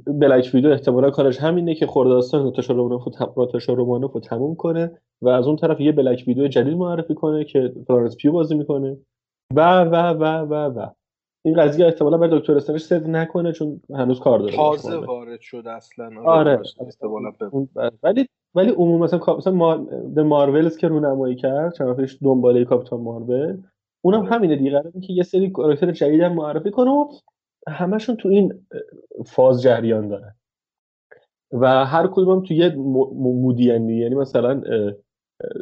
Black 0.07 0.51
Widow 0.55 0.71
احتمالا 0.71 1.11
کارش 1.11 1.39
همینه 1.39 1.75
که 1.75 1.87
خرده 1.87 2.11
داستان 2.11 2.43
ناتاشا 3.37 3.73
رومانوف 3.73 4.13
رو 4.13 4.21
تموم 4.21 4.55
کنه 4.55 4.99
و 5.23 5.29
از 5.29 5.47
اون 5.47 5.57
طرف 5.57 5.81
یه 5.81 5.93
Black 5.93 6.25
Widow 6.27 6.49
جدید 6.49 6.77
معرفی 6.77 7.15
کنه 7.15 7.45
که 7.45 7.73
فلورنس 7.87 8.17
پیو 8.17 8.33
بازی 8.33 8.55
می‌کنه. 8.55 8.97
و 9.55 9.85
و 9.85 9.95
و 9.95 10.25
و 10.25 10.55
و. 10.55 10.87
این 11.45 11.57
قضیه 11.63 11.87
احتمالا 11.87 12.19
به 12.19 12.29
دکتر 12.29 12.57
استرنج 12.57 12.81
صد 12.81 13.09
نکنه 13.09 13.53
چون 13.53 13.81
هنوز 13.95 14.21
کار 14.21 14.39
داره. 14.39 14.57
تازه 14.57 14.97
وارد 14.97 15.41
شده 15.41 15.71
اصلا. 15.71 16.11
آره, 16.25 16.61
آره. 16.79 17.91
ولی 18.03 18.29
ولی 18.55 18.71
عموما 18.71 19.05
مثلا 19.05 19.37
مثلا 19.37 19.53
ما... 19.53 19.87
مارولز 20.17 20.77
که 20.77 20.89
رونمایی 20.89 21.37
کرد 21.37 21.75
چند 21.75 21.97
پیش 21.97 22.19
دنباله 22.23 22.65
کاپیتان 22.65 23.01
مارول 23.01 23.63
اونم 24.05 24.25
همینه 24.25 24.57
دیگه. 24.57 24.71
قراره 24.71 25.01
که 25.01 25.13
یه 25.13 25.23
سری 25.23 25.51
کاراکتر 25.51 25.91
جدید 25.91 26.21
هم 26.21 26.33
معرفی 26.33 26.71
کنه 26.71 26.91
و 26.91 27.09
همشون 27.69 28.17
تو 28.17 28.29
این 28.29 28.67
فاز 29.27 29.63
جریان 29.63 30.09
دارن. 30.09 30.35
و 31.53 31.85
هر 31.85 32.07
کدوم 32.07 32.43
تو 32.43 32.55
یه 32.55 32.75
مودی 33.15 33.65
یعنی 33.65 34.15
مثلا 34.15 34.63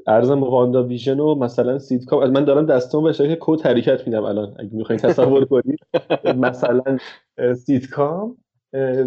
عرضم 0.07 0.43
WandaVision 0.43 1.21
و 1.21 1.35
مثلا 1.35 1.79
سیتکام. 1.79 2.31
من 2.31 2.45
دارم 2.45 2.67
دستم 2.67 3.03
به 3.03 3.13
شکل 3.13 3.37
quote 3.41 3.61
حرکت 3.61 4.07
میدم 4.07 4.25
الان. 4.25 4.55
اگه 4.59 4.71
می‌خواین 4.73 5.01
تصور 5.01 5.45
کنید 5.45 5.79
مثلا 6.47 6.99
سیتکام 7.55 8.37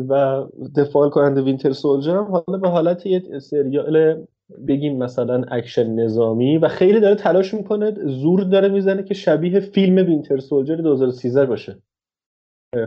و 0.09 0.43
The 0.75 1.09
Falcon 1.09 1.25
and 1.25 1.33
the 1.33 1.41
Winter 1.41 1.71
Soldier 1.71 2.15
هم 2.15 2.23
حالا 2.23 2.59
به 2.61 2.69
حالت 2.69 3.05
یه 3.05 3.39
سریال 3.39 4.25
بگیم 4.67 4.97
مثلا 4.97 5.43
اکشن 5.51 5.89
نظامی. 5.89 6.57
و 6.57 6.67
خیلی 6.67 6.99
داره 6.99 7.15
تلاش 7.15 7.53
می‌کنه 7.53 7.91
زور 8.05 8.43
داره 8.43 8.69
می‌زنه 8.69 9.03
که 9.03 9.13
شبیه 9.13 9.59
فیلم 9.59 9.95
Winter 9.95 10.37
Soldier 10.37 10.75
2013 10.75 11.45
باشه. 11.45 11.77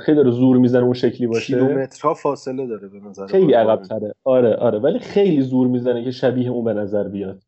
خیلی 0.01 0.17
داره 0.17 0.31
زور 0.31 0.57
می‌زنه 0.57 0.85
اون 0.85 0.93
شکلی 0.93 1.27
باشه. 1.27 1.47
کیلومترها 1.47 2.15
فاصله 2.15 2.67
داره 2.67 2.89
به 2.89 3.01
نظر 3.01 3.27
خیلی 3.27 3.53
عقب 3.53 3.83
تره 3.83 4.15
آره 4.25 4.57
آره. 4.57 4.79
ولی 4.79 4.99
خیلی 4.99 5.43
زور 5.43 5.67
می‌زنه 5.67 6.05
که 6.05 6.11
شبیه 6.11 6.51
اون 6.51 6.65
به 6.65 6.73
نظر 6.73 7.09
بیاد. 7.09 7.43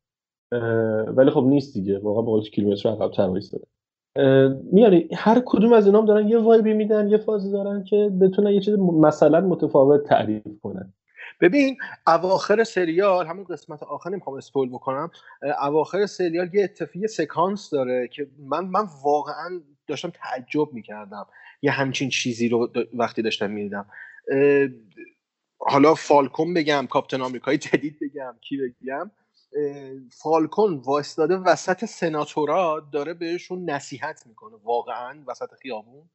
ولی 1.07 1.31
خب 1.31 1.45
نیست 1.47 1.75
دیگه. 1.75 1.99
واقعا 1.99 2.23
با 2.23 2.41
کیلومتر 2.41 2.88
عقب 2.88 3.11
تر 3.11 3.23
وایساده 3.23 3.67
میاری 4.73 5.09
هر 5.14 5.43
کدوم 5.47 5.73
از 5.73 5.87
اینام 5.87 6.07
دارن 6.07 6.29
یه 6.29 6.38
وایبی 6.38 6.73
میدن 6.73 7.09
یه 7.09 7.17
فازی 7.19 7.53
دارن 7.53 7.85
که 7.85 8.11
بتونن 8.21 8.50
یه 8.50 8.61
چیز 8.61 8.79
مثلا 8.79 9.41
متفاوت 9.41 10.05
تعریف 10.05 10.43
کنن. 10.62 10.93
ببین 11.41 11.76
اواخر 12.07 12.64
سریال 12.64 13.26
همون 13.26 13.45
قسمت 13.45 13.83
آخر 13.83 14.11
نمی‌خوام 14.11 14.37
اسپول 14.37 14.69
بکنم 14.69 15.11
اواخر 15.62 16.07
سریال 16.07 16.55
یه 16.55 16.64
اتفاقی 16.64 17.07
سکانس 17.07 17.71
داره 17.71 18.09
که 18.09 18.26
من 18.38 18.64
من 18.64 18.85
واقعا 19.05 19.61
داشتم 19.87 20.11
تعجب 20.11 20.73
می‌کردم. 20.73 21.26
یه 21.62 21.71
همچین 21.71 22.09
چیزی 22.09 22.49
رو 22.49 22.73
وقتی 22.95 23.23
داشتم 23.23 23.50
می‌دیدم. 23.50 23.87
حالا 25.59 25.95
فالکون 25.95 26.55
بگم 26.55 26.87
کاپتن 26.91 27.21
آمریکایی 27.21 27.59
جدید 27.59 27.99
بگم 28.00 28.35
کی 28.41 28.57
بگم. 28.57 29.11
فالکون 30.12 30.75
وایستاده 30.75 31.37
وسط 31.37 31.85
سناتورا 31.85 32.88
داره 32.93 33.14
بهشون 33.14 33.71
نصیحت 33.71 34.26
می‌کنه. 34.26 34.57
واقعا 34.64 35.25
وسط 35.26 35.55
خیابون. 35.62 36.11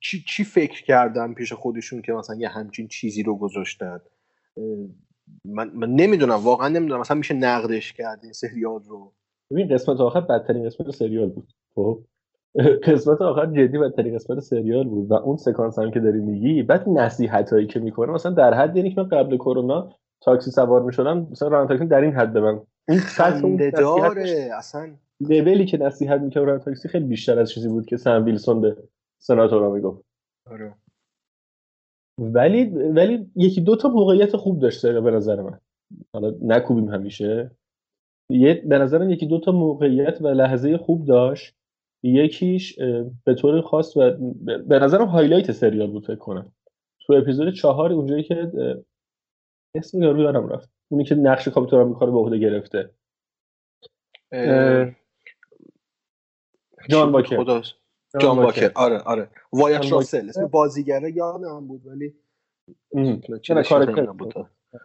چی, 0.00 0.24
چی 0.28 0.44
فکر 0.44 0.84
کردن 0.84 1.34
پیش 1.34 1.52
خودشون 1.52 2.02
که 2.02 2.12
مثلا 2.12 2.36
یه 2.36 2.48
همچین 2.48 2.88
چیزی 2.88 3.22
رو 3.22 3.36
گذاشتن؟ 3.36 4.00
من, 5.44 5.70
من 5.74 5.90
نمی‌دونم. 5.90 6.34
واقعا 6.34 6.68
نمی‌دونم. 6.68 7.00
مثلا 7.00 7.16
میشه 7.16 7.34
نقدش 7.34 7.92
کرد 7.92 8.20
این 8.22 8.32
سریال 8.32 8.82
رو. 8.82 9.14
ببین 9.50 9.74
قسمت 9.74 10.00
آخر 10.00 10.20
بدترین 10.20 10.66
قسمت 10.66 10.90
سریال 10.90 11.28
بود. 11.28 11.52
خب. 11.82 12.00
قسمت 12.92 13.22
آخر 13.22 13.46
جدی 13.46 13.78
بدترین 13.78 14.14
قسمت 14.14 14.40
سریال 14.40 14.88
بود 14.88 15.10
و 15.10 15.14
اون 15.14 15.36
سکانس 15.36 15.78
هم 15.78 15.90
که 15.90 16.00
داری 16.00 16.20
میگی 16.20 16.62
بعد 16.62 16.88
نصیحت 16.88 17.52
هایی 17.52 17.66
که 17.66 17.80
می‌کنه 17.80 18.12
مثلا 18.12 18.32
در 18.32 18.54
حد 18.54 18.76
یعنی 18.76 18.94
که 18.94 19.00
من 19.00 19.08
قبل 19.08 19.36
کرونا 19.36 19.90
تاکسی 20.20 20.50
سوار 20.50 20.82
می‌شدم 20.82 21.28
مثلا 21.30 21.48
راننده 21.48 21.68
تاکسی 21.68 21.86
در 21.86 22.00
این 22.00 22.12
حد 22.12 22.32
به 22.32 22.40
من. 22.40 22.60
اون 22.88 22.98
خط 22.98 23.42
داره 23.42 24.50
اصلا. 24.58 24.90
لولی 25.20 25.64
که 25.64 25.78
نصیحت 25.78 26.20
می‌کنه 26.20 26.42
راننده 26.44 26.64
تاکسی 26.64 26.88
خیلی 26.88 27.04
بیشتر 27.04 27.38
از 27.38 27.50
چیزی 27.50 27.68
بود 27.68 27.86
که 27.86 27.96
سم 27.96 28.24
ویلسون 28.24 28.60
به 28.60 28.76
سناتورا 29.18 29.70
می‌گفت. 29.70 30.04
آره. 30.50 30.74
ولی 32.18 32.64
ولی 32.64 33.30
یکی 33.36 33.60
دو 33.60 33.76
تا 33.76 33.88
موقعیت 33.88 34.36
خوب 34.36 34.60
داشته 34.60 35.00
به 35.00 35.10
نظر 35.10 35.42
من. 35.42 35.58
حالا 36.12 36.34
نکوبیم 36.42 36.88
همیشه. 36.88 37.50
یه 38.30 38.54
به 38.54 38.78
نظرم 38.78 39.10
یکی 39.10 39.26
دو 39.26 39.40
تا 39.40 39.52
موقعیت 39.52 40.22
و 40.22 40.28
لحظه 40.28 40.78
خوب 40.78 41.04
داشت. 41.04 41.54
یکیش 42.02 42.78
به 43.24 43.34
طور 43.34 43.60
خاص 43.60 43.96
و 43.96 44.10
به 44.66 44.78
نظرم 44.78 45.06
highlight 45.06 45.52
سریال 45.52 45.90
بود 45.90 46.06
فکر 46.06 46.16
کنم. 46.16 46.52
تو 47.06 47.12
اپیزود 47.12 47.54
چهار 47.54 47.92
اونجایی 47.92 48.22
که 48.22 48.52
اسم 49.74 50.02
یارو 50.02 50.20
یادم 50.20 50.48
رفت. 50.48 50.70
اونی 50.88 51.04
که 51.04 51.14
نقش 51.14 51.48
کاپیتان 51.48 51.80
آمریکا 51.80 52.04
رو 52.04 52.12
به 52.12 52.18
عهده 52.18 52.38
گرفته. 52.38 52.90
جان 56.88 57.12
واکر. 57.12 57.36
خداش 57.36 57.76
جان 58.20 58.38
واکر. 58.38 58.72
آره 58.74 58.98
آره. 58.98 59.30
وایت 59.52 59.92
راسل. 59.92 60.28
اسم 60.28 60.46
بازیگره 60.46 61.12
یادم 61.16 61.66
بود 61.66 61.86
ولی 61.86 62.14
بود. 64.18 64.34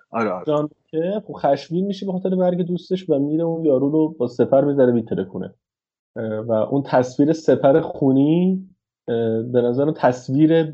آره 0.10 0.30
آره. 0.30 0.46
جان 0.46 0.70
که 0.88 1.22
خب 1.28 1.34
خشمگین 1.34 1.86
میشه 1.86 2.06
به 2.06 2.12
خاطر 2.12 2.30
مرگ 2.30 2.62
دوستش 2.62 3.10
و 3.10 3.20
میره 3.20 3.44
اون 3.44 3.66
یارو 3.66 3.90
رو 3.90 4.10
با 4.10 4.28
سپر 4.28 4.62
می‌ذاره 4.62 4.92
میتره 4.92 5.26
کنه 5.26 5.54
و 6.16 6.52
اون 6.52 6.84
تصویر 6.86 7.34
سپر 7.34 7.80
خونی 7.80 8.70
به 9.52 9.62
نظر 9.62 9.92
تصویر 9.92 10.74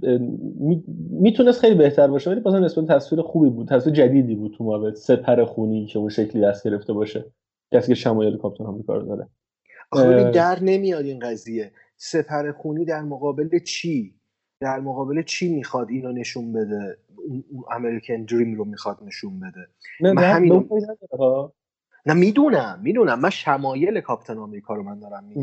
می‌تونست 1.09 1.59
خیلی 1.59 1.75
بهتر 1.75 2.07
باشه 2.07 2.29
ولی 2.29 2.39
بازم 2.39 2.63
نسبت 2.63 2.85
تصویر 2.85 3.21
خوبی 3.21 3.49
بود. 3.49 3.67
تصویر 3.67 3.95
جدیدی 3.95 4.35
بود 4.35 4.53
تو 4.57 4.63
مابد 4.63 4.93
سپر 4.93 5.45
خونی 5.45 5.85
که 5.85 5.99
اون 5.99 6.09
شکلی 6.09 6.41
دست 6.41 6.67
گرفته 6.67 6.93
باشه. 6.93 7.25
کسی 7.73 7.87
که 7.87 7.95
شمایل 7.95 8.37
کاپتان 8.37 8.67
آمریکا 8.67 8.95
رو 8.95 9.05
داره. 9.05 9.27
در 10.31 10.59
نمیاد 10.61 11.05
این 11.05 11.19
قضیه. 11.19 11.71
سپر 11.97 12.51
خونی 12.51 12.85
در 12.85 13.01
مقابل 13.01 13.59
چی؟ 13.59 14.15
در 14.61 14.79
مقابل 14.79 15.21
چی 15.21 15.55
می‌خواد 15.55 15.89
اینو 15.89 16.11
نشون 16.11 16.53
بده؟ 16.53 16.97
اون 17.51 17.63
امریکن 17.71 18.23
دریم 18.23 18.55
رو 18.55 18.65
می‌خواد 18.65 18.97
نشون 19.05 19.39
بده؟ 19.39 19.67
نه 20.01 20.13
من 20.13 20.23
همین 20.23 20.69
نه, 22.05 22.13
می‌دونم 22.13 22.79
می‌دونم. 22.83 23.19
من 23.19 23.29
شمایل 23.29 24.01
کاپیتان 24.01 24.37
آمریکا 24.37 24.73
رو 24.75 24.83
من 24.83 24.99
دارم 24.99 25.23
میگم. 25.23 25.41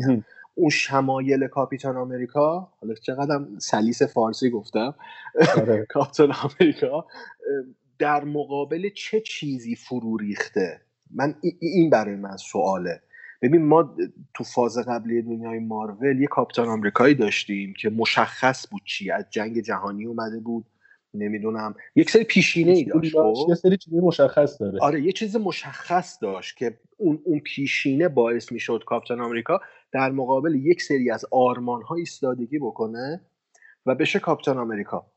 اون 0.55 0.69
شمایل 0.69 1.47
کاپیتان 1.47 1.97
آمریکا 1.97 2.69
حالا 2.81 2.93
چقدر 2.93 3.41
سلیس 3.59 4.01
فارسی 4.03 4.49
گفتم. 4.49 4.95
کاپیتان 5.93 6.31
آمریکا 6.31 7.05
در 7.99 8.23
مقابل 8.23 8.89
چه 8.95 9.21
چیزی 9.21 9.75
فرو 9.75 10.17
ریخته؟ 10.17 10.81
من 11.15 11.35
این 11.59 11.89
برای 11.89 12.15
من 12.15 12.37
سواله. 12.37 13.01
ببین 13.41 13.65
ما 13.65 13.95
تو 14.33 14.43
فاز 14.43 14.77
قبلی 14.77 15.21
دنیای 15.21 15.59
مارول 15.59 16.21
یه 16.21 16.27
کاپیتان 16.27 16.67
آمریکایی 16.67 17.15
داشتیم 17.15 17.73
که 17.79 17.89
مشخص 17.89 18.67
بود 18.71 18.81
چی 18.85 19.11
از 19.11 19.25
جنگ 19.29 19.59
جهانی 19.61 20.05
اومده 20.05 20.39
بود. 20.39 20.65
نمی‌دونم. 21.13 21.75
یک 21.95 22.09
سری 22.09 22.23
پیشینه 22.23 22.71
ای 22.71 22.83
داشت 22.83 23.13
خب. 23.13 23.45
یه 23.49 23.55
سری 23.55 23.77
چیزی 23.77 23.99
مشخص 23.99 24.61
داره. 24.61 24.79
آره 24.81 25.01
یه 25.01 25.11
چیز 25.11 25.35
مشخص 25.35 26.17
داشت 26.21 26.57
که 26.57 26.79
اون 26.97 27.21
اون 27.25 27.39
پیشینه 27.39 28.07
باعث 28.07 28.51
می‌شد 28.51 28.83
کاپیتان 28.85 29.21
آمریکا 29.21 29.61
در 29.91 30.11
مقابل 30.11 30.55
یک 30.55 30.81
سری 30.81 31.11
از 31.11 31.25
آرمان 31.31 31.81
ها 31.81 31.95
ایستادگی 31.95 32.59
بکنه 32.59 33.21
و 33.85 33.95
بشه 33.95 34.19
کاپیتان 34.19 34.57
آمریکا. 34.57 35.11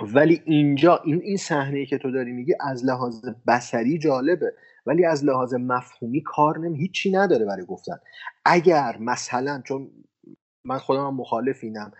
ولی 0.00 0.42
اینجا 0.44 1.00
این 1.04 1.20
این 1.22 1.36
صحنه 1.36 1.86
که 1.86 1.98
تو 1.98 2.10
داری 2.10 2.32
میگی 2.32 2.54
از 2.60 2.84
لحاظ 2.84 3.24
بسری 3.46 3.98
جالبه 3.98 4.54
ولی 4.86 5.04
از 5.04 5.24
لحاظ 5.24 5.54
مفهومی 5.54 6.22
کار 6.22 6.58
نمی 6.58 6.78
هیچی 6.78 7.12
نداره 7.12 7.44
برای 7.44 7.64
گفتن. 7.66 7.96
اگر 8.44 8.96
مثلا 9.00 9.62
چون 9.64 9.90
من 10.64 10.78
خودم 10.78 11.06
هم 11.06 11.14
مخالف 11.14 11.58
اینم 11.62 11.92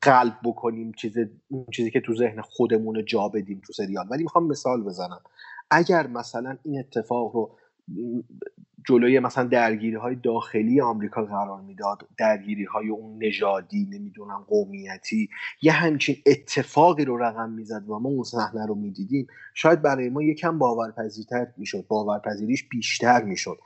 قلب 0.00 0.34
بکنیم 0.44 0.92
چیز 0.92 1.16
اون 1.48 1.66
چیزی 1.72 1.90
که 1.90 2.00
تو 2.00 2.14
ذهن 2.14 2.40
خودمون 2.40 3.04
جا 3.04 3.28
بدیم 3.28 3.62
تو 3.66 3.72
سریال. 3.72 4.06
ولی 4.10 4.22
می‌خوام 4.22 4.46
مثال 4.46 4.82
بزنم. 4.82 5.20
اگر 5.70 6.06
مثلا 6.06 6.58
این 6.64 6.78
اتفاق 6.78 7.34
رو 7.36 7.56
جلوی 8.88 9.20
مثلا 9.20 9.44
درگیری 9.44 9.96
های 9.96 10.14
داخلی 10.14 10.80
آمریکا 10.80 11.24
قرار 11.24 11.60
می‌داد 11.60 12.08
درگیری 12.18 12.64
های 12.64 12.88
اون 12.88 13.24
نژادی 13.24 13.88
نمی‌دونم 13.92 14.44
قومیتی 14.48 15.28
یه 15.62 15.72
همچین 15.72 16.16
اتفاقی 16.26 17.04
رو 17.04 17.16
رقم 17.16 17.50
می‌زد 17.50 17.88
و 17.88 17.98
ما 17.98 18.08
اون 18.08 18.22
صحنه 18.22 18.66
رو 18.66 18.74
می‌دیدیم 18.74 19.26
شاید 19.54 19.82
برای 19.82 20.10
ما 20.10 20.22
یکم 20.22 20.58
باورپذیرتر 20.58 21.46
می‌شد 21.56 21.86
باورپذیریش 21.88 22.68
بیشتر 22.68 23.22
می‌شد. 23.22 23.58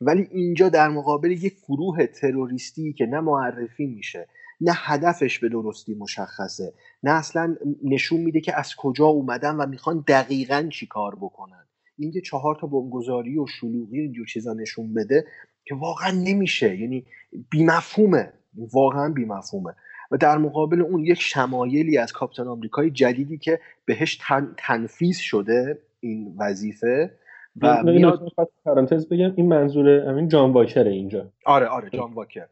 ولی 0.00 0.28
اینجا 0.30 0.68
در 0.68 0.88
مقابل 0.88 1.30
یک 1.30 1.56
گروه 1.68 2.06
تروریستی 2.06 2.92
که 2.92 3.06
نه 3.06 3.20
معرفی 3.20 3.86
میشه. 3.86 4.28
نه 4.62 4.72
هدفش 4.74 5.38
به 5.38 5.48
درستی 5.48 5.94
مشخصه 5.94 6.72
نه 7.02 7.10
اصلا 7.10 7.56
نشون 7.84 8.20
میده 8.20 8.40
که 8.40 8.58
از 8.58 8.74
کجا 8.76 9.06
اومدن 9.06 9.56
و 9.56 9.66
می‌خوان 9.66 10.04
دقیقا 10.08 10.68
چی 10.72 10.86
کار 10.86 11.14
بکنن. 11.14 11.66
این 11.98 12.12
چهار 12.24 12.58
تا 12.60 12.66
بمبگذاری 12.66 13.38
و 13.38 13.46
شلوغی 13.46 14.00
اینجور 14.00 14.26
چیزا 14.26 14.52
نشون 14.52 14.94
بده 14.94 15.24
که 15.64 15.74
واقعا 15.74 16.10
نمیشه. 16.10 16.76
یعنی 16.76 17.06
بیمفهومه 17.50 18.32
واقعا 18.72 19.12
بیمفهومه. 19.12 19.74
و 20.10 20.16
در 20.16 20.38
مقابل 20.38 20.82
اون 20.82 21.04
یک 21.04 21.20
شمایلی 21.20 21.98
از 21.98 22.12
کاپیتان 22.12 22.48
آمریکای 22.48 22.90
جدیدی 22.90 23.38
که 23.38 23.60
بهش 23.84 24.18
تن، 24.28 24.54
تنفیز 24.58 25.18
شده 25.18 25.78
این 26.00 26.36
وظیفه 26.38 27.18
و 27.60 27.82
میاد 27.82 28.32
پرانتز 28.64 29.08
بگم 29.08 29.32
این 29.36 29.48
منظور 29.48 29.88
همین 29.88 30.28
جان 30.28 30.52
واکره 30.52 30.90
اینجا. 30.90 31.32
آره 31.46 31.66
آره 31.66 31.90
جان 31.90 32.12
واکر. 32.12 32.46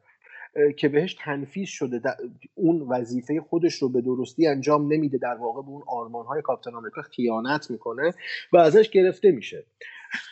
که 0.76 0.88
بهش 0.88 1.16
تنفیز 1.24 1.68
شده 1.68 2.00
اون 2.54 2.80
وظیفه 2.80 3.40
خودش 3.40 3.74
رو 3.74 3.88
به 3.88 4.00
درستی 4.00 4.46
انجام 4.46 4.92
نمیده 4.92 5.18
در 5.18 5.34
واقع 5.34 5.62
به 5.62 5.68
اون 5.68 5.82
آرمان 5.86 6.26
های 6.26 6.42
کاپیتان 6.42 6.74
آمریکا 6.74 7.02
خیانت 7.02 7.70
می‌کنه 7.70 8.14
و 8.52 8.56
ازش 8.56 8.90
گرفته 8.90 9.30
میشه. 9.30 9.66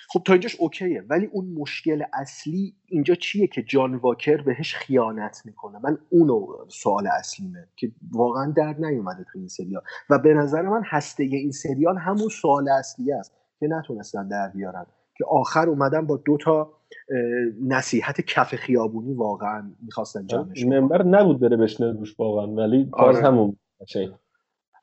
خب 0.08 0.22
تا 0.26 0.32
اینجاش 0.32 0.56
اوکیه 0.60 1.04
ولی 1.08 1.26
اون 1.26 1.46
مشکل 1.46 2.02
اصلی 2.12 2.74
اینجا 2.86 3.14
چیه 3.14 3.46
که 3.46 3.62
جان 3.62 3.94
واکر 3.94 4.36
بهش 4.36 4.74
خیانت 4.74 5.42
می‌کنه؟ 5.44 5.78
من 5.84 5.98
اونو 6.10 6.46
سوال 6.68 7.06
اصلیمه 7.06 7.68
که 7.76 7.92
واقعا 8.12 8.52
در 8.56 8.74
نیومده 8.78 9.24
تو 9.32 9.38
این 9.38 9.48
سریال. 9.48 9.82
و 10.10 10.18
به 10.18 10.34
نظر 10.34 10.62
من 10.62 10.82
هسته 10.84 11.22
این 11.22 11.50
سریال 11.50 11.98
همون 11.98 12.28
سوال 12.28 12.68
اصلی 12.68 13.12
است 13.12 13.32
که 13.60 13.66
نتونستن 13.66 14.28
در 14.28 14.48
بیارن. 14.48 14.86
که 15.18 15.24
آخر 15.28 15.68
اومدن 15.68 16.06
با 16.06 16.16
دو 16.16 16.36
تا 16.36 16.77
نصیحت 17.62 18.20
کف 18.20 18.54
خیابونی 18.54 19.14
واقعا 19.14 19.70
می‌خواستن 19.82 20.26
جمعش 20.26 20.64
منبر 20.64 21.02
نبود 21.02 21.40
بره 21.40 21.56
بشنه 21.56 21.92
روش 21.92 22.14
واقعا 22.20 22.46
ولی 22.46 22.84
باز 22.84 23.16
آره. 23.16 23.26
همون 23.26 23.56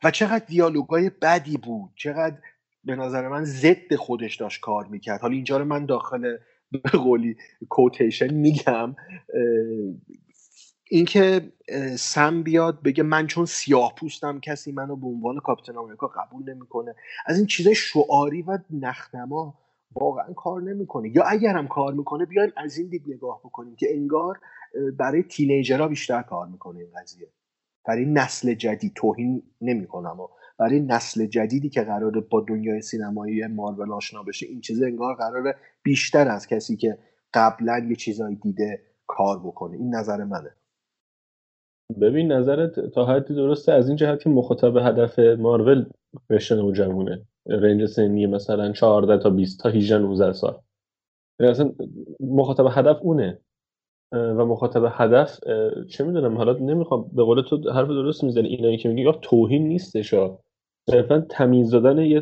و 0.03 0.11
چقدر 0.11 0.45
دیالوگای 0.45 1.11
بدی 1.21 1.57
بود 1.57 1.91
چقدر 1.95 2.37
به 2.83 2.95
نظر 2.95 3.27
من 3.27 3.43
ضد 3.43 3.95
خودش 3.95 4.35
داشت 4.35 4.61
کار 4.61 4.87
می‌کرد. 4.87 5.21
حالا 5.21 5.33
اینجا 5.33 5.57
رو 5.57 5.65
من 5.65 5.85
داخل 5.85 6.37
به 6.71 6.79
قولی 6.79 7.37
کوتیشن 7.69 8.33
میگم 8.33 8.95
اینکه 10.89 11.41
سم 11.97 12.43
بیاد 12.43 12.83
بگه 12.83 13.03
من 13.03 13.27
چون 13.27 13.45
سیاه 13.45 13.93
پوستم 13.95 14.39
کسی 14.39 14.71
منو 14.71 14.95
به 14.95 15.07
عنوان 15.07 15.39
کاپیتان 15.39 15.77
آمریکا 15.77 16.07
قبول 16.07 16.53
نمی‌کنه. 16.53 16.95
از 17.25 17.37
این 17.37 17.47
چیزای 17.47 17.75
شعاری 17.75 18.41
و 18.41 18.59
نخنما 18.69 19.53
واقعا 19.95 20.33
کار 20.33 20.61
نمی‌کنه 20.61 21.15
یا 21.15 21.23
اگرم 21.23 21.67
کار 21.67 21.93
می‌کنه 21.93 22.25
بیایم 22.25 22.51
از 22.57 22.77
این 22.77 22.87
دید 22.87 23.03
نگاه 23.07 23.39
بکنیم 23.39 23.75
که 23.75 23.87
انگار 23.91 24.39
برای 24.97 25.23
تینیجرها 25.23 25.87
بیشتر 25.87 26.21
کار 26.21 26.47
می‌کنه 26.47 26.79
این 26.79 26.89
قضیه. 27.01 27.27
برای 27.87 28.05
نسل 28.05 28.53
جدید 28.53 28.91
توهین 28.95 29.43
نمی‌کنم 29.61 30.19
و 30.19 30.27
برای 30.57 30.79
نسل 30.79 31.25
جدیدی 31.25 31.69
که 31.69 31.81
قراره 31.81 32.21
با 32.21 32.41
دنیای 32.41 32.81
سینمایی 32.81 33.47
مارول 33.47 33.91
آشنا 33.91 34.23
بشه 34.23 34.45
این 34.45 34.61
چیز 34.61 34.83
انگار 34.83 35.15
قراره 35.15 35.55
بیشتر 35.83 36.27
از 36.27 36.47
کسی 36.47 36.75
که 36.75 36.97
قبلا 37.33 37.85
یه 37.89 37.95
چیزایی 37.95 38.35
دیده 38.35 38.81
کار 39.07 39.39
بکنه. 39.39 39.77
این 39.77 39.95
نظر 39.95 40.23
منه. 40.23 40.49
ببین 42.01 42.31
نظرت 42.31 42.79
تا 42.79 43.05
حدی 43.05 43.35
درسته. 43.35 43.71
از 43.71 43.87
این 43.87 43.97
جهت 43.97 44.19
که 44.19 44.29
مخاطب 44.29 44.77
هدف 44.77 45.19
مارول 45.19 45.89
رشته 46.29 46.55
نوجوانه 46.55 47.25
رنج 47.47 47.85
سنی 47.85 48.25
مثلا 48.25 48.71
14 48.71 49.17
تا 49.17 49.29
20 49.29 49.59
تا 49.59 49.69
18 49.69 49.97
19 49.97 50.33
سال. 50.33 50.59
اصلا 51.39 51.71
مخاطب 52.19 52.65
هدف 52.71 52.97
اونه. 53.01 53.39
و 54.11 54.45
مخاطب 54.45 54.91
هدف 54.91 55.39
چه 55.89 56.03
می‌دونم 56.03 56.37
حالا 56.37 56.53
نمی‌خوام 56.53 57.11
به 57.13 57.23
قول 57.23 57.41
تو 57.41 57.71
حرف 57.71 57.87
درست 57.87 58.23
می‌زنی. 58.23 58.47
اینایی 58.47 58.77
که 58.77 58.89
میگی 58.89 59.11
توهین 59.21 59.67
نیستش 59.67 60.13
ها 60.13 60.39
صرفا 60.89 61.25
تمیز 61.29 61.71
دادن 61.71 61.97
یه 61.97 62.21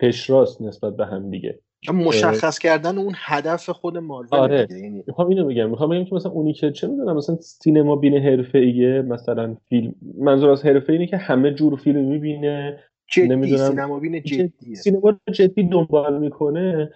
قشراست 0.00 0.62
نسبت 0.62 0.96
به 0.96 1.06
هم 1.06 1.30
دیگه. 1.30 1.58
مشخص 1.94 2.58
کردن 2.58 2.98
اون 2.98 3.12
هدف 3.16 3.70
خود 3.70 3.98
مارول 3.98 4.38
آره. 4.38 4.66
دیگه. 4.66 4.80
یعنی 4.80 5.04
می‌خوام 5.06 5.28
اینو 5.28 5.46
بگم. 5.46 5.70
می‌خوام 5.70 5.90
بگم 5.90 6.04
که 6.04 6.14
مثلا 6.14 6.32
اونی 6.32 6.52
که 6.52 6.72
چه 6.72 6.86
می‌دونم 6.86 7.16
مثلا 7.16 7.36
سینما 7.36 7.96
بین 7.96 8.16
حرفه‌ایه 8.16 9.02
مثلا 9.02 9.56
فیلم 9.68 9.94
منظور 10.18 10.50
از 10.50 10.66
حرفه 10.66 10.92
اینه 10.92 11.06
که 11.06 11.16
همه 11.16 11.54
جور 11.54 11.76
فیلم 11.76 12.04
می‌بینه. 12.04 12.80
جدی 13.08 13.28
نمی‌دونم 13.28 13.70
سینما 13.70 13.98
بین 13.98 14.22
جدیه. 14.22 14.74
سینما 14.74 15.12
جدی 15.32 15.62
دنبال 15.62 16.18
می‌کنه 16.18 16.90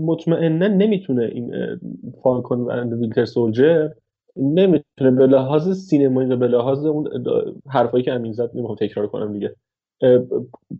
مطمئنا 0.00 0.68
نمی‌تونه 0.68 1.22
این 1.22 1.54
Falcon 2.22 2.60
و 2.60 2.96
Winter 2.96 3.24
Soldier 3.24 3.88
نمی‌تونه 4.36 5.10
به 5.10 5.26
لحاظ 5.26 5.78
سینمایی 5.78 6.28
و 6.28 6.36
به 6.36 6.48
لحاظ 6.48 6.86
اون 6.86 7.08
حرفایی 7.68 8.04
که 8.04 8.12
امین 8.12 8.32
زد 8.32 8.50
نمی‌خوام 8.54 8.76
تکرار 8.76 9.06
کنم 9.06 9.32
دیگه 9.32 9.56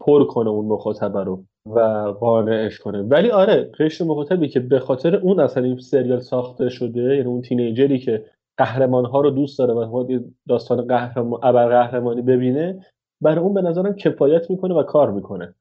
پر 0.00 0.24
کنه 0.24 0.50
اون 0.50 0.66
مخاطبه 0.66 1.24
رو 1.24 1.44
و 1.66 1.80
قانعش 2.20 2.78
کنه. 2.78 3.02
ولی 3.02 3.30
آره 3.30 3.70
قشر 3.78 4.04
مخاطبی 4.04 4.48
که 4.48 4.60
به 4.60 4.78
خاطر 4.78 5.16
اون 5.16 5.40
اصلا 5.40 5.64
این 5.64 5.78
سریال 5.78 6.20
ساخته 6.20 6.68
شده 6.68 7.00
یعنی 7.00 7.28
اون 7.28 7.42
تینیجری 7.42 7.98
که 7.98 8.24
قهرمان 8.56 9.04
ها 9.04 9.20
رو 9.20 9.30
دوست 9.30 9.58
داره 9.58 9.74
و 9.74 10.20
داستان 10.48 10.86
قهرمان 10.86 11.40
ابر 11.42 11.68
قهرمانی 11.68 12.22
ببینه 12.22 12.86
برای 13.20 13.38
اون 13.38 13.54
به 13.54 13.62
نظرم 13.62 13.94
کفایت 13.94 14.50
می‌کنه 14.50 14.74
و 14.74 14.82
کار 14.82 15.10
می‌کنه. 15.10 15.54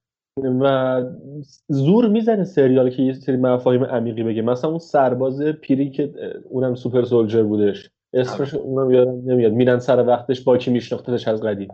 و 0.61 1.03
زور 1.67 2.07
می‌زنه 2.07 2.43
سریال 2.43 2.89
که 2.89 3.03
یه 3.03 3.13
سری 3.13 3.37
مفاهیم 3.37 3.83
عمیقی 3.83 4.23
بگه. 4.23 4.41
مثلا 4.41 4.69
اون 4.69 4.79
سرباز 4.79 5.41
پیری 5.41 5.89
که 5.89 6.13
اونم 6.49 6.75
سوپر 6.75 7.03
سولجر 7.03 7.43
بودش. 7.43 7.89
اسمش 8.13 8.53
اونم 8.53 8.91
یادم 8.91 9.31
نمیاد. 9.31 9.51
میرن 9.51 9.79
سر 9.79 10.07
وقتش 10.07 10.41
با 10.41 10.57
کی 10.57 10.71
میشناختش 10.71 11.27
از 11.27 11.41
قدیم. 11.41 11.69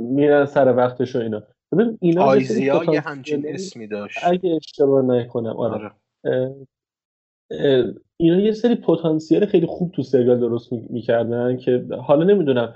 میرن 0.00 0.44
سر 0.44 0.76
وقتش 0.76 1.16
و 1.16 1.18
اینا. 1.18 1.42
ببین 1.72 1.98
اینا 2.00 2.22
آیزیا 2.22 2.82
یه 2.92 3.00
همچین 3.00 3.44
اسمی 3.48 3.86
داشت. 3.86 4.18
اگه 4.22 4.50
اشتباه 4.56 5.04
نکنم. 5.04 5.56
آره, 5.56 5.90
اینا 8.16 8.40
یه 8.40 8.52
سری 8.52 8.74
پتانسیل 8.74 9.46
خیلی 9.46 9.66
خوب 9.66 9.92
تو 9.92 10.02
سریال 10.02 10.40
درست 10.40 10.72
می‌کردن 10.72 11.56
که 11.56 11.86
حالا 12.02 12.24
نمی‌دونم. 12.24 12.74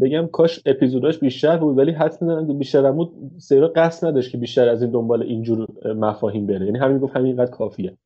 بگم 0.00 0.26
کاش 0.26 0.60
اپیزوداش 0.66 1.18
بیشتر 1.18 1.56
بود 1.56 1.78
ولی 1.78 1.92
حد 1.92 2.22
می‌زنم 2.22 2.46
که 2.46 2.52
بیشتر 2.52 2.92
بود. 2.92 3.12
سریال 3.38 3.72
قصد 3.76 4.06
نداشت 4.06 4.32
که 4.32 4.38
بیشتر 4.38 4.68
از 4.68 4.82
این 4.82 4.90
دنبال 4.90 5.22
اینجور 5.22 5.68
مفاهیم 5.94 6.46
بره. 6.46 6.66
یعنی 6.66 6.78
همین 6.78 6.98
گفت 6.98 7.16
همینقدر 7.16 7.50
کافیه. 7.50 7.96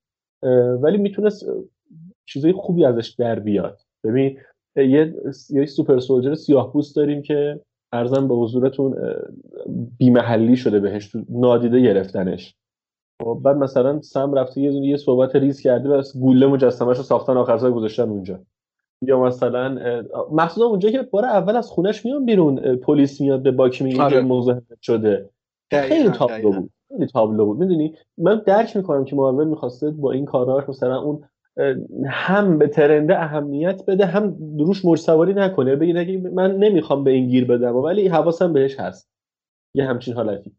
ولی 0.83 0.97
می‌تونست 0.99 1.47
چیزای 2.27 2.53
خوبی 2.53 2.85
ازش 2.85 3.09
در 3.09 3.39
بیاد. 3.41 3.81
ببین 4.05 4.39
یه 4.77 5.15
یه 5.51 5.67
super 5.67 5.99
soldier 5.99 6.35
سیاه 6.35 6.73
پوست 6.73 6.97
داریم 6.97 7.23
که 7.23 7.61
عرضم 7.93 8.29
به 8.29 8.35
حضورتون 8.35 8.97
بیمحلی 9.99 10.57
شده 10.57 10.81
بهش 10.81 11.17
نادیده 11.29 11.81
گرفتنش. 11.81 12.55
بعد 13.43 13.57
مثلا 13.57 14.01
سم 14.01 14.35
رفته 14.35 14.61
یه 14.61 14.73
یه 14.73 14.97
صحبت 14.97 15.37
ریز 15.37 15.61
کرده 15.61 15.89
بس 15.89 16.17
گوله 16.17 16.47
مجسمهش 16.47 16.97
رو 16.97 17.03
ساختن 17.03 17.37
آخر 17.37 17.59
سال 17.59 17.73
گذاشتن 17.73 18.09
اونجا. 18.09 18.41
یا 19.09 19.21
مثلا 19.21 19.79
مخصوصا 20.33 20.67
اونجا 20.67 20.91
که 20.91 21.03
بار 21.03 21.25
اول 21.25 21.57
از 21.57 21.71
خونش 21.71 22.05
میان 22.05 22.25
بیرون 22.25 22.77
پلیس 22.77 23.21
میاد 23.21 23.43
به 23.43 23.51
باکی 23.51 23.85
میگه 23.85 24.03
آره. 24.03 24.21
مزاحمت 24.21 24.81
شده. 24.81 25.31
خیلی 25.71 26.11
تابلو 26.11 26.53
بود 26.53 26.71
خیلی 26.89 27.07
تابلو 27.07 27.47
بود. 27.47 27.59
می‌دونی؟ 27.59 27.95
من 28.19 28.43
درک 28.47 28.77
می‌کنم 28.77 29.05
که 29.05 29.17
مارول 29.17 29.49
می‌خواسته 29.49 29.91
با 29.91 30.13
این 30.13 30.25
کاراش 30.25 30.69
مثلا 30.69 31.01
اون 31.01 31.25
هم 32.07 32.59
به 32.59 32.69
ترنده 32.69 33.19
اهمیت 33.23 33.83
بده 33.87 34.07
هم 34.07 34.37
روش 34.59 34.85
موج 34.85 34.99
سواری 34.99 35.35
نکنه 35.35 35.77
بگه 35.77 36.31
من 36.33 36.57
نمی‌خوام 36.57 37.05
به 37.05 37.11
این 37.11 37.29
گیر 37.29 37.45
بدم 37.45 37.77
ولی 37.77 38.09
حواسم 38.09 38.53
بهش 38.53 38.81
هست. 38.81 39.09
یه 39.75 39.85
همچین 39.85 40.15
حالتی. 40.15 40.53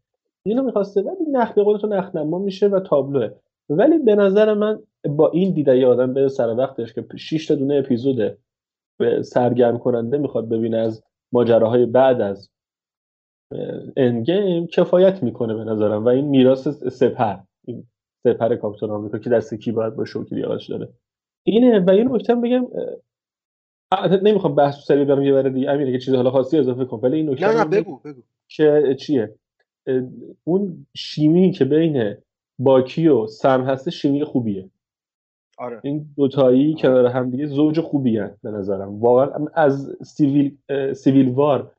اینو 0.46 0.64
می‌خواسته 0.64 1.02
ولی 1.02 1.32
نخ 1.32 1.54
به 1.54 1.64
قول 1.64 1.78
تو 1.78 1.88
نخنما 1.88 2.40
میشه 2.40 2.68
و 2.68 2.80
تابلوه. 2.80 3.30
ولی 3.70 4.00
به 4.00 4.16
نظر 4.16 4.54
من 4.54 4.80
با 5.10 5.32
این 5.32 5.54
دیده 5.54 5.78
یه 5.78 5.88
آدم 5.88 6.14
به 6.14 6.30
سر 6.30 6.56
وقتش 6.58 6.94
که 6.94 7.06
6 7.18 7.48
تا 7.48 7.56
دونه 7.56 7.76
اپیزوده 7.76 8.38
به 9.00 9.22
سرگرم 9.24 9.78
کننده 9.78 10.18
می‌خواد 10.18 10.50
ببینه 10.50 10.78
از 10.78 11.04
ماجراهای 11.32 11.86
بعد 11.86 12.22
از 12.22 12.50
اندگیم 13.98 14.68
کفایت 14.68 15.24
می‌کنه 15.24 15.54
به 15.54 15.64
نظرم 15.64 16.06
و 16.06 16.08
این 16.08 16.26
میراث 16.26 16.68
سپر 16.68 17.38
این 17.68 17.88
سپر 18.24 18.56
کاپیتان 18.56 18.92
آمریکا 18.92 19.18
که 19.18 19.30
دست 19.30 19.54
کی 19.54 19.72
باید 19.72 19.96
باشه 19.96 20.20
و 20.20 20.24
کی 20.24 20.36
لیاقتش 20.36 20.70
داره. 20.70 20.90
اینه 21.44 21.80
و 21.80 21.90
این 21.90 22.12
نکته 22.12 22.36
بگم 22.36 22.68
نمی‌خوام 24.24 24.56
بحث 24.56 24.86
سری 24.86 25.06
برم 25.06 25.24
یه 25.24 25.34
بره 25.34 25.50
دیگه. 25.50 25.70
امیره 25.70 25.92
که 25.92 26.00
چیز 26.00 26.14
حالا 26.14 26.32
خاصی 26.32 26.58
اضافه 26.58 26.86
کنم 26.86 27.00
ولی 27.04 27.18
این 27.18 27.30
نکته 27.30 27.48
نه 27.48 27.58
نه 27.58 27.66
بگو 27.66 28.00
بگو. 28.00 28.22
که 28.48 28.96
چیه؟ 29.00 29.36
اون 30.44 30.88
شیمی 30.96 31.52
که 31.52 31.66
بین 31.66 32.16
باکی 32.60 33.08
و 33.08 33.28
سم 33.28 33.64
هسته 33.64 33.92
شیمی 33.92 34.24
خوبیه. 34.24 34.70
آره. 35.58 35.80
این 35.84 36.06
دوتایی 36.18 36.72
آره. 36.72 36.82
کنار 36.82 37.06
هم 37.06 37.30
دیگه 37.30 37.46
زوج 37.46 37.80
خوبی 37.80 38.18
هست 38.18 38.42
به 38.42 38.52
نظرم. 38.52 39.00
واقعا 39.00 39.46
از 39.54 39.98
سیویل 40.04 40.58
سیویل 40.94 41.30
وار 41.30 41.72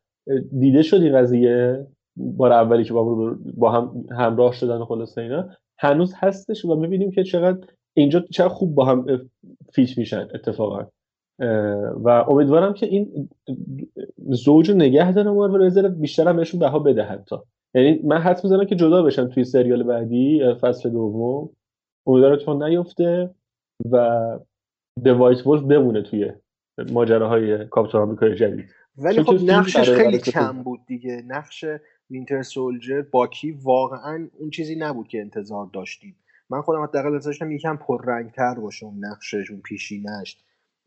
دیده 0.59 0.83
شد 0.83 1.03
این 1.03 1.19
قضیه. 1.19 1.87
بار 2.17 2.53
اولی 2.53 2.85
که 2.85 2.93
با, 2.93 3.35
با 3.57 3.71
هم 3.71 4.05
همراه 4.11 4.53
شدن 4.53 4.85
خلاص 4.85 5.19
اینا. 5.19 5.49
هنوز 5.79 6.15
هستش 6.17 6.65
و 6.65 6.77
ببینیم 6.77 7.11
که 7.11 7.25
چقدر 7.25 7.67
اینجا 7.97 8.21
چقدر 8.21 8.49
خوب 8.49 8.75
با 8.75 8.85
هم 8.85 9.29
فیچ 9.73 9.99
میشن 9.99 10.29
اتفاقا. 10.35 10.87
و 12.05 12.09
امیدوارم 12.29 12.75
که 12.75 12.87
این 12.87 13.29
زوج 14.29 14.71
نگه 14.71 15.13
داره 15.13 15.31
مارول 15.31 15.89
بیشتر 15.89 16.29
هم 16.29 16.37
بهشون 16.37 16.61
بها 16.61 16.79
بده 16.79 17.03
حتی 17.03 17.37
یعنی 17.75 18.01
من 18.05 18.19
حد 18.19 18.41
می‌زنم 18.45 18.65
که 18.65 18.77
جدا 18.77 19.03
بشن 19.03 19.29
توی 19.29 19.45
سریال 19.45 19.83
بعدی 19.83 20.55
فصل 20.61 20.91
دوم. 20.91 21.51
امیدوارم 22.07 22.37
تو 22.37 22.69
نیفته 22.69 23.35
و 23.93 24.39
The 25.05 25.09
White 25.09 25.47
Wolf 25.47 25.63
بمونه 25.63 26.03
توی 26.03 26.33
ماجراهای 26.93 27.67
کاپیتان 27.67 28.03
آمریکای 28.03 28.35
جدید. 28.35 28.69
ولی 28.99 29.23
خب 29.23 29.35
نقشش 29.43 29.91
خیلی 29.91 30.19
کم 30.19 30.63
بود 30.63 30.81
دیگه. 30.87 31.23
نقش 31.27 31.65
Winter 32.11 32.43
Soldier 32.43 33.03
باکی 33.03 33.51
واقعا 33.51 34.29
اون 34.39 34.51
چیزی 34.51 34.77
نبود 34.77 35.09
که 35.09 35.21
انتظار 35.21 35.71
داشتیم. 35.73 36.17
من 36.51 36.63
خودم 36.63 36.83
حداقل 36.83 37.13
انتظار 37.13 37.33
داشتم 37.33 37.51
یکم 37.51 37.77
پررنگتر 37.77 38.55
باشه 38.55 38.87
اون 38.87 39.05
نقشش 39.05 39.51
اون 39.51 39.61
پیشینش 39.61 40.39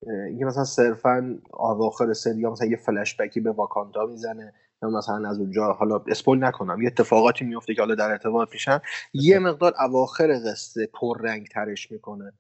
اینکه 0.08 0.46
مثلا 0.46 0.64
صرفا 0.64 1.40
اواخر 1.54 2.14
سری 2.14 2.46
مثلا 2.46 2.68
یه 2.68 2.78
فلش 2.78 3.16
بکی 3.22 3.40
به 3.40 3.52
واکاندا 3.52 4.06
می‌زنه. 4.06 4.54
مثلا 4.82 5.30
از 5.30 5.40
اونجا 5.40 5.74
حالا 5.74 6.02
spoil 6.08 6.44
نکنم 6.44 6.82
یه 6.82 6.88
اتفاقاتی 6.88 7.46
میفته 7.46 7.74
که 7.74 7.82
حالا 7.82 7.96
در 7.96 8.10
ارتباط 8.12 8.50
میشن 8.54 8.80
یه 9.14 9.40
مقدار 9.40 9.74
اواخر 9.80 10.28
قصه 10.28 10.90
پررنگ 10.94 11.48
ترش 11.48 11.92
می‌کنه 11.92 12.34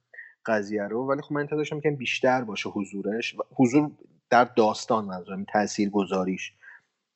قضیه 0.45 0.84
رو. 0.84 1.08
ولی 1.08 1.21
خب 1.21 1.34
من 1.34 1.41
انتظارش 1.41 1.73
می‌کنم 1.73 1.95
بیشتر 1.95 2.41
باشه 2.41 2.69
حضورش 2.69 3.36
حضور 3.56 3.91
در 4.30 4.43
داستان 4.43 5.06
منظورم 5.06 5.45
تاثیر 5.54 5.89
گذاریش 5.89 6.54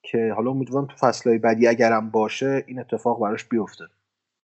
که 0.04 0.34
حالا 0.36 0.52
امیدوارم 0.52 0.88
تو 0.88 0.96
فصلهای 0.96 1.38
بعدی 1.38 1.68
اگرم 1.68 2.10
باشه 2.10 2.64
این 2.68 2.80
اتفاق 2.80 3.22
براش 3.22 3.46
بیفته. 3.46 3.84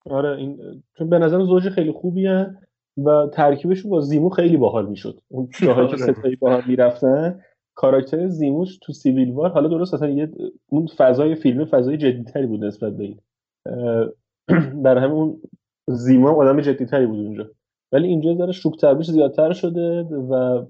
آره 0.10 0.38
این 0.38 0.84
چون 0.98 1.10
به 1.10 1.20
نظر 1.20 1.44
زوج 1.44 1.70
خیلی 1.70 1.92
خوبی 1.92 2.28
هن 2.28 2.58
و 2.98 3.28
ترکیبشون 3.34 3.92
با 3.92 4.02
زیمو 4.02 4.30
خیلی 4.30 4.58
باحال 4.58 4.90
می‌شد. 4.90 5.22
اون 5.28 5.50
جاهایی 5.62 5.88
که 5.88 6.04
آره. 6.04 6.14
ستایی 6.14 6.36
باحال 6.36 6.64
می‌رفتن. 6.68 7.42
کاراکتر 7.76 8.28
زیموش 8.28 8.78
تو 8.78 8.94
سیویل 8.94 9.32
وار 9.32 9.50
حالا 9.50 9.68
درست 9.68 9.94
اصلا 9.94 10.10
یه 10.10 10.32
اون 10.70 10.88
فضای 10.88 11.36
فیلم 11.36 11.66
فضای 11.66 11.98
جدیتری 11.98 12.48
بود 12.48 12.64
نسبت 12.64 12.94
به 12.98 13.04
این. 13.04 13.20
برای 14.84 15.04
همین 15.04 15.16
اون 15.16 15.42
زیمو 15.90 16.28
هم 16.28 16.36
آدم 16.36 16.62
جدیتری 16.62 17.06
بود 17.06 17.20
اونجا. 17.20 17.50
ولی 17.92 18.08
اینجا 18.08 18.36
ذره 18.36 18.52
شوک 18.52 18.80
طبعش 18.80 19.12
زیادتر 19.12 19.54
شده 19.54 20.02
و 20.02 20.64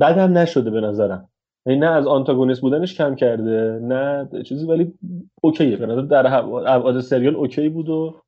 بد 0.00 0.18
هم 0.18 0.38
نشده 0.38 0.70
به 0.70 0.80
نظرم. 0.80 1.28
یعنی 1.66 1.80
نه 1.80 1.86
از 1.86 2.06
آنتاگونیست 2.06 2.60
بودنش 2.60 2.94
کم 2.94 3.14
کرده 3.14 3.78
نه 3.82 4.28
چیزی 4.42 4.66
ولی 4.66 4.94
اوکیه. 5.42 5.76
به 5.76 5.86
نظر 5.86 6.00
در 6.00 6.34
ابعاد 6.36 7.00
سریال 7.00 7.36
اوکی 7.36 7.68
بود 7.68 7.88
و 7.88 8.20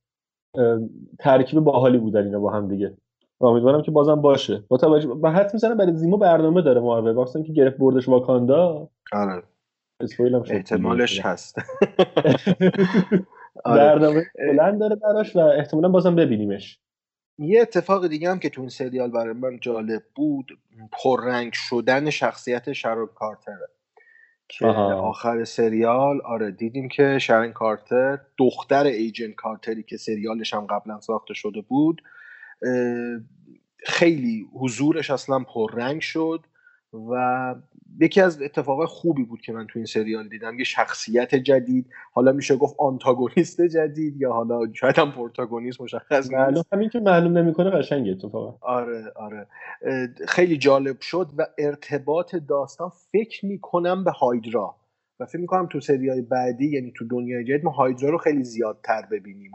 ترکیب 1.19 1.61
باحالی 1.61 1.99
بودن 1.99 2.25
اینا 2.25 2.41
با 2.41 2.51
هم 2.51 2.69
دیگه. 2.69 2.97
امیدوارم 3.41 3.83
که 3.83 3.91
بازم 3.91 4.21
باشه. 4.21 4.65
با 4.69 4.77
توجه 4.77 5.09
و 5.09 5.31
حد 5.31 5.51
می‌زنم 5.55 5.77
برای 5.77 5.97
زیمو 5.97 6.17
برنامه 6.17 6.63
داره 6.63 6.81
مارول. 6.81 7.15
واسه 7.15 7.37
اینکه 7.37 7.53
گرفت 7.53 7.79
بردش 7.79 8.09
واکاندا 8.09 8.89
آره. 9.13 9.43
احتمالش 10.51 11.21
هست. 11.21 11.59
آره. 13.65 13.81
برنامه 13.81 14.25
بلند 14.39 14.81
داره 14.81 14.97
براش 14.97 15.37
و 15.37 15.39
احتمالا 15.39 15.89
بازم 15.89 16.17
ببینیمش. 16.17 16.79
یه 17.39 17.61
اتفاق 17.61 18.07
دیگه 18.07 18.31
هم 18.31 18.39
که 18.39 18.51
تو 18.51 18.61
این 18.61 18.71
سریال 18.71 19.11
برای 19.11 19.35
من 19.35 19.59
جالب 19.61 20.03
بود 20.15 20.59
پررنگ 20.93 21.53
شدن 21.53 22.11
شخصیت 22.11 22.73
شارون 22.73 23.09
کارتره. 23.15 23.69
که 24.49 24.67
آها. 24.67 24.95
آخر 24.95 25.45
سریال 25.45 26.21
آره 26.21 26.51
دیدیم 26.51 26.89
که 26.89 27.19
شارون 27.19 27.53
کارتر 27.53 28.19
دختر 28.39 28.85
ایجنت 28.85 29.35
کارتری 29.35 29.83
که 29.83 29.97
سریالش 29.97 30.55
هم 30.55 30.67
قبلا 30.67 31.01
ساخته 31.01 31.35
شده 31.35 31.61
بود 31.61 32.03
خیلی 33.87 34.47
حضورش 34.55 35.11
اصلا 35.11 35.39
پررنگ 35.39 36.01
شد 36.01 36.41
و 37.11 37.55
یکی 38.01 38.21
از 38.21 38.43
اتفاقای 38.43 38.87
خوبی 38.87 39.25
بود 39.25 39.41
که 39.41 39.53
من 39.53 39.67
تو 39.67 39.79
این 39.79 39.87
سریال 39.87 40.29
دیدم. 40.29 40.59
یه 40.59 40.65
شخصیت 40.65 41.35
جدید 41.35 41.87
حالا 42.13 42.33
میشه 42.33 42.57
گفت 42.57 42.75
آنتاگونیست 42.79 43.63
جدید 43.63 44.21
یا 44.21 44.33
حالا 44.33 44.73
شاید 44.73 44.99
هم 44.99 45.13
پروتاگونیست 45.13 45.81
مشخص 45.81 46.33
نیست. 46.33 46.73
همین 46.73 46.89
که 46.89 47.01
معلوم 47.01 47.39
نمی‌کنه 47.39 47.71
قشنگه 47.71 48.13
اتفاقا. 48.13 48.59
آره 48.61 49.13
آره. 49.17 49.47
خیلی 50.29 50.57
جالب 50.57 51.01
شد 51.01 51.29
و 51.39 51.47
ارتباط 51.59 52.37
داستان 52.37 52.91
فکر 53.13 53.47
می‌کنم 53.47 54.05
به 54.05 54.11
هایدرا. 54.11 54.77
و 55.21 55.27
فکر 55.27 55.41
می‌کنم 55.41 55.67
تو 55.67 55.81
سریال 55.81 56.21
بعدی 56.21 56.71
یعنی 56.71 56.93
تو 56.97 57.05
دنیای 57.09 57.45
جدید 57.45 57.65
ما 57.65 57.71
هایدرا 57.71 58.11
رو 58.11 58.19
خیلی 58.19 58.45
زیادتر 58.45 59.03
ببینیم. 59.11 59.51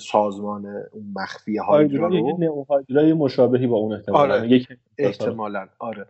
سازمان 0.00 0.66
اون 0.66 1.12
مخفی 1.16 1.56
هایدرا 1.56 2.08
هایدرا 2.08 2.30
رو 2.30 2.38
نئو 2.38 2.64
هایدرای 2.64 3.12
مشابهی 3.12 3.66
با 3.66 3.76
اون 3.76 3.92
احتمالاً. 3.92 4.34
آره 4.34 4.48
یک 4.48 4.68
احتمالا. 4.98 5.66
آره. 5.78 6.06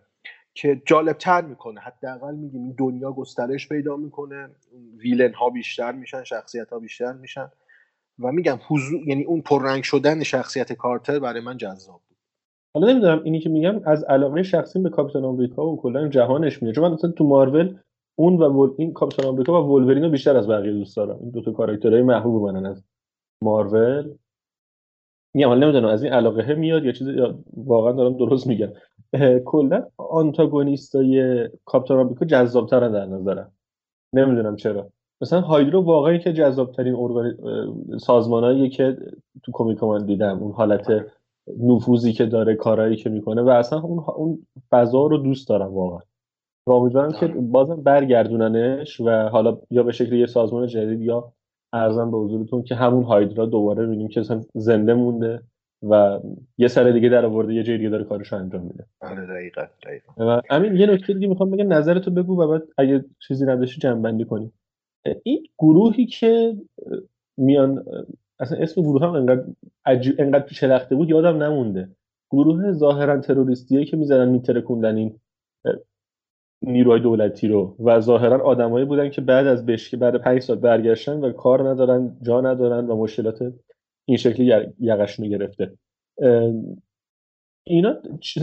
که 0.53 0.81
جالب 0.85 1.17
تر 1.17 1.41
می‌کنه. 1.41 1.79
حداقل 1.79 2.35
میگیم 2.35 2.61
این 2.61 2.75
دنیا 2.77 3.11
گسترش 3.11 3.69
پیدا 3.69 3.97
می‌کنه. 3.97 4.49
ویلن 4.97 5.33
ها 5.33 5.49
بیشتر 5.49 5.91
میشن 5.91 6.23
شخصیت 6.23 6.69
ها 6.69 6.79
بیشتر 6.79 7.13
میشن. 7.13 7.51
و 8.19 8.31
میگم 8.31 8.59
حضور 8.67 9.07
یعنی 9.07 9.23
اون 9.23 9.41
پررنگ 9.41 9.83
شدن 9.83 10.23
شخصیت 10.23 10.73
کارتر 10.73 11.19
برای 11.19 11.41
من 11.41 11.57
جذاب 11.57 12.01
بود. 12.07 12.17
حالا 12.73 12.91
نمی‌دونم 12.91 13.21
اینی 13.23 13.39
که 13.39 13.49
میگم 13.49 13.81
از 13.85 14.03
علاقه 14.03 14.43
شخصی 14.43 14.79
به 14.79 14.89
کاپیتان 14.89 15.25
آمریکا 15.25 15.67
و 15.67 15.81
کلا 15.81 16.07
جهانش 16.07 16.63
میاد. 16.63 16.75
چون 16.75 16.83
من 16.83 16.93
مثلا 16.93 17.11
تو 17.11 17.23
مارول 17.23 17.77
اون 18.15 18.37
و 18.37 18.49
ول... 18.49 18.75
این 18.77 18.93
کاپیتان 18.93 19.25
آمریکا 19.25 19.63
و 19.63 19.75
ولورین 19.75 20.03
رو 20.03 20.09
بیشتر 20.09 20.37
از 20.37 20.47
بقیه 20.47 20.71
دوست 20.71 20.97
دارم. 20.97 21.19
این 21.19 21.29
دو 21.29 21.41
تا 21.41 21.51
کاراکترهای 21.51 22.01
محبوب 22.01 22.43
منن. 22.43 22.65
از 22.65 22.83
مارول. 23.41 24.13
میگم 25.33 25.47
حالا 25.47 25.59
نمی‌دونم 25.59 25.93
از 25.93 26.03
این 26.03 26.13
علاقه 26.13 26.55
میاد 26.55 26.85
یا 26.85 26.91
چیزی 26.91 27.13
یا 27.13 27.39
واقعا 27.57 27.91
دارم 27.91 28.17
درست 28.17 28.47
میگم. 28.47 28.69
کلا 29.45 29.83
آنتاگونیستای 29.97 31.49
کاپیتان 31.65 31.99
آمریکا 31.99 32.25
جذابترن 32.25 32.91
در 32.91 33.05
نظرم. 33.05 33.51
نمی‌دونم 34.13 34.55
چرا. 34.55 34.89
مثلا 35.21 35.41
هایدرو 35.41 35.81
واقعا 35.81 36.17
که 36.17 36.33
جذابترین 36.33 36.95
ارگان 36.95 37.37
سازمانهایی 37.97 38.69
که 38.69 38.97
تو 39.43 39.51
کمیک 39.51 39.83
من 39.83 40.05
دیدم. 40.05 40.39
اون 40.39 40.51
حالت 40.51 41.05
نفوذی 41.59 42.13
که 42.13 42.25
داره 42.25 42.55
کارهایی 42.55 42.95
که 42.95 43.09
می‌کنه 43.09 43.41
و 43.41 43.49
اصلا 43.49 43.79
اون 43.79 44.03
اون 44.15 44.47
فضا 44.69 45.05
رو 45.05 45.17
دوست 45.17 45.49
دارم 45.49 45.73
واقعا. 45.73 46.01
و 46.67 46.71
امیدوارم 46.71 47.11
که 47.11 47.27
بازم 47.27 47.81
برگردوننش 47.81 49.01
و 49.01 49.29
حالا 49.29 49.57
یا 49.69 49.83
به 49.83 49.91
شکل 49.91 50.13
یه 50.13 50.25
سازمان 50.25 50.67
جدید 50.67 51.01
یا 51.01 51.33
ارزم 51.73 52.11
به 52.11 52.17
حضورتون 52.17 52.63
که 52.63 52.75
همون 52.75 53.03
هایدرا 53.03 53.45
دوباره 53.45 53.85
ببینیم 53.85 54.07
که 54.07 54.19
مثلا 54.19 54.41
زنده 54.55 54.93
مونده 54.93 55.41
و 55.89 56.19
یه 56.57 56.67
سر 56.67 56.91
دیگه 56.91 57.09
در 57.09 57.25
آورده 57.25 57.53
یه 57.53 57.63
جای 57.63 57.77
دیگه 57.77 57.89
داره 57.89 58.03
کارش 58.03 58.27
رو 58.33 58.37
انجام 58.37 58.61
میده. 58.61 58.85
آره 59.01 59.25
دقیقا 59.25 59.61
دقیقا. 59.83 60.41
همین 60.49 60.75
یه 60.75 60.87
نکته 60.87 61.13
دیگه 61.13 61.27
می‌خوام 61.27 61.51
بگم 61.51 61.73
نظرتو 61.73 62.11
بگو 62.11 62.41
و 62.41 62.47
بعد 62.47 62.63
اگه 62.77 63.05
چیزی 63.27 63.45
نداشتی 63.45 63.81
جمع 63.81 64.01
بندی 64.01 64.25
کنیم 64.25 64.53
این 65.23 65.43
گروهی 65.59 66.05
که 66.05 66.55
میان 67.37 67.85
اصلا 68.39 68.57
اسم 68.57 68.81
گروه 68.81 69.03
هم 69.03 69.13
انقدر 69.13 69.43
عجیب 69.85 70.15
انقدر 70.19 70.95
بود 70.95 71.09
یادم 71.09 71.43
نمونده. 71.43 71.89
گروه 72.31 72.71
ظاهرا 72.71 73.19
تروریستیه 73.19 73.85
که 73.85 73.97
می‌زدن 73.97 74.29
میترکوندن 74.29 74.95
این 74.95 75.19
نیروهای 76.61 76.99
دولتی 76.99 77.47
رو. 77.47 77.75
و 77.79 77.99
ظاهرا 77.99 78.43
آدمایی 78.45 78.85
بودن 78.85 79.09
که 79.09 79.21
بعد 79.21 79.47
از 79.47 79.65
بشکه 79.65 79.97
بعد 79.97 80.15
پنج 80.15 80.41
سال 80.41 80.55
برگشتن 80.57 81.19
و 81.19 81.31
کار 81.31 81.69
ندارن 81.69 82.17
جا 82.21 82.41
ندارن 82.41 82.87
و 82.87 82.95
مشکلات 82.95 83.53
این 84.05 84.17
شکلی 84.17 84.53
یقشونو 84.79 85.29
گرفته. 85.29 85.77
اینا 87.67 87.95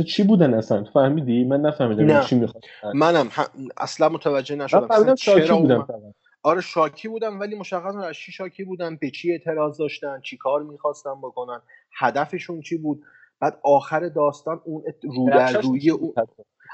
چی 0.07 0.23
بودن 0.23 0.55
اصلا؟ 0.55 0.85
فهمیدی؟ 0.85 1.45
من 1.45 1.61
نفهمیدم 1.61 2.05
نه. 2.05 2.25
چی 2.25 2.37
می‌خواد 2.39 2.63
منم 2.95 3.29
هم- 3.31 3.47
اصلا 3.77 4.09
متوجه 4.09 4.55
نشدم. 4.57 4.87
چرا 5.17 5.59
بودم 5.61 5.87
آره 6.43 6.61
شاکی 6.61 7.09
بودم 7.09 7.41
ولی 7.41 7.57
مشخص 7.57 7.95
نبود 7.95 8.05
از 8.05 8.15
چی 8.15 8.33
شاکی 8.33 8.65
بودن 8.65 8.97
به 8.97 9.11
چی 9.11 9.33
اعتراض 9.33 9.79
داشتن؟ 9.79 10.21
چی 10.21 10.37
کار 10.37 10.63
می‌خواستن 10.63 11.15
بکنن؟ 11.23 11.61
هدفشون 11.99 12.61
چی 12.61 12.77
بود؟ 12.79 13.03
بعد 13.41 13.59
آخر 13.63 14.09
داستان 14.09 14.61
اون 14.65 14.83
ات- 14.87 15.05
رو 15.05 15.31
در 15.31 15.61
روی 15.61 15.91
اون؟ 15.91 16.15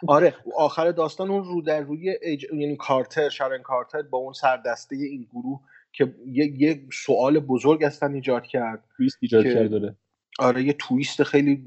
آره 0.07 0.35
آخر 0.57 0.91
داستان 0.91 1.31
اون 1.31 1.45
رو 1.45 1.63
در 1.63 1.81
روی 1.81 2.11
ایج... 2.23 2.47
یعنی 2.53 2.77
کارتر 2.77 3.29
شارن 3.29 3.63
کارتر 3.63 4.03
با 4.03 4.19
اون 4.19 4.33
سردسته 4.33 4.97
این 4.97 5.27
گروه 5.33 5.61
که 5.93 6.15
یه, 6.27 6.47
یه 6.61 6.81
سوال 6.93 7.39
بزرگ 7.39 7.85
اصلا 7.85 8.09
ایجاد 8.09 8.47
کرد 8.47 8.85
تویست 8.97 9.19
ایجاد 9.21 9.45
کرد 9.45 9.71
داره 9.71 9.97
آره 10.39 10.63
یه 10.63 10.73
تویست 10.73 11.23
خیلی 11.23 11.65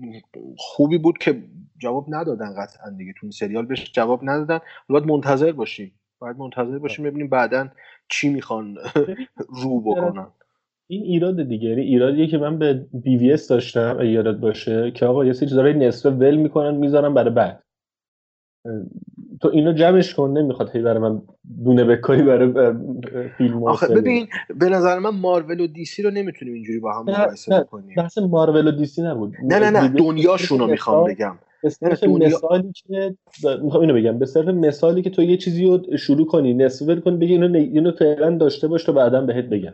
خوبی 0.58 0.98
بود 0.98 1.18
که 1.18 1.44
جواب 1.78 2.06
ندادن 2.10 2.54
قطعا 2.62 2.90
دیگه 2.90 3.14
تو 3.14 3.20
این 3.22 3.32
سریال 3.32 3.66
بهش 3.66 3.92
جواب 3.94 4.20
ندادن. 4.24 4.60
باید 4.90 5.06
منتظر 5.06 5.52
باشیم 5.52 5.92
باید 6.20 6.38
منتظر 6.38 6.78
باشیم 6.80 7.06
ببینیم 7.06 7.30
بعدا 7.30 7.70
چی 8.10 8.30
می‌خوان 8.30 8.78
رو 9.64 9.82
بکنن. 9.82 10.28
این 10.88 11.04
ایراد 11.04 11.44
دیگه 11.44 11.70
یعنی 11.70 11.82
ایرادیه 11.82 12.28
که 12.28 12.38
من 12.38 12.60
به 12.60 12.88
بی 12.94 13.18
وی 13.18 13.34
اس 13.34 13.48
داشتم 13.48 14.02
یادت 14.02 14.40
باشه 14.40 14.92
که 14.92 15.06
آقا 15.06 15.26
یه 15.26 15.34
سری 15.34 15.50
چیزا 15.50 15.62
نصفه 15.62 16.10
ول 16.10 16.36
می‌کنن 16.36 16.76
می‌ذارن 16.76 17.14
برای 17.14 17.30
بعد. 17.30 17.64
تو 19.42 19.48
اینو 19.54 19.74
جمعش 19.74 20.14
کن 20.16 20.30
نمی‌خواد 20.38 20.76
هی 20.76 20.82
برای 20.82 21.00
من 21.00 21.22
دونه 21.66 21.84
بکاری 21.84 22.24
برای 22.24 22.74
فیلم 23.38 23.64
آخه. 23.64 23.88
ببین 23.88 24.28
به 24.56 24.70
نظر 24.70 25.00
من 25.00 25.10
مارول 25.10 25.60
و 25.60 25.68
دی 25.68 25.86
سی 25.86 26.02
رو 26.02 26.12
نمی‌تونیم 26.12 26.54
اینجوری 26.54 26.80
با 26.80 26.94
هم 26.94 27.06
مقایسه 27.10 27.54
نه 27.54 27.64
بکنیم. 27.64 27.96
بحث 27.98 28.18
مارول 28.18 28.68
و 28.68 28.72
دیسی 28.72 29.02
نبود. 29.02 29.34
نه 29.44 29.60
نه 29.60 29.70
نه 29.70 29.90
دنیاشون 29.90 30.60
رو 30.60 30.68
می‌خوام 30.68 31.08
بگم. 31.08 31.40
به 31.64 31.70
صرف 31.70 32.04
دنیا- 32.04 32.28
مثالی 32.28 32.72
که 32.74 33.16
می‌خوام 33.64 33.82
اینو 33.82 33.94
بگم. 33.94 34.20
به 34.20 34.26
صرف 34.26 34.48
مثالی 34.48 35.02
که 35.02 35.10
تو 35.10 35.22
یه 35.24 35.38
چیزی 35.38 35.66
رو 35.66 35.98
شروع 35.98 36.28
کنی 36.28 36.54
نصف 36.54 37.00
کنی 37.00 37.18
بگی 37.18 37.34
اینو 37.34 37.58
اینو 37.58 37.92
فعلا 37.92 38.38
داشته 38.38 38.68
باش 38.68 38.84
تا 38.84 38.92
بعدا 38.92 39.22
بهت 39.22 39.46
بگم. 39.46 39.74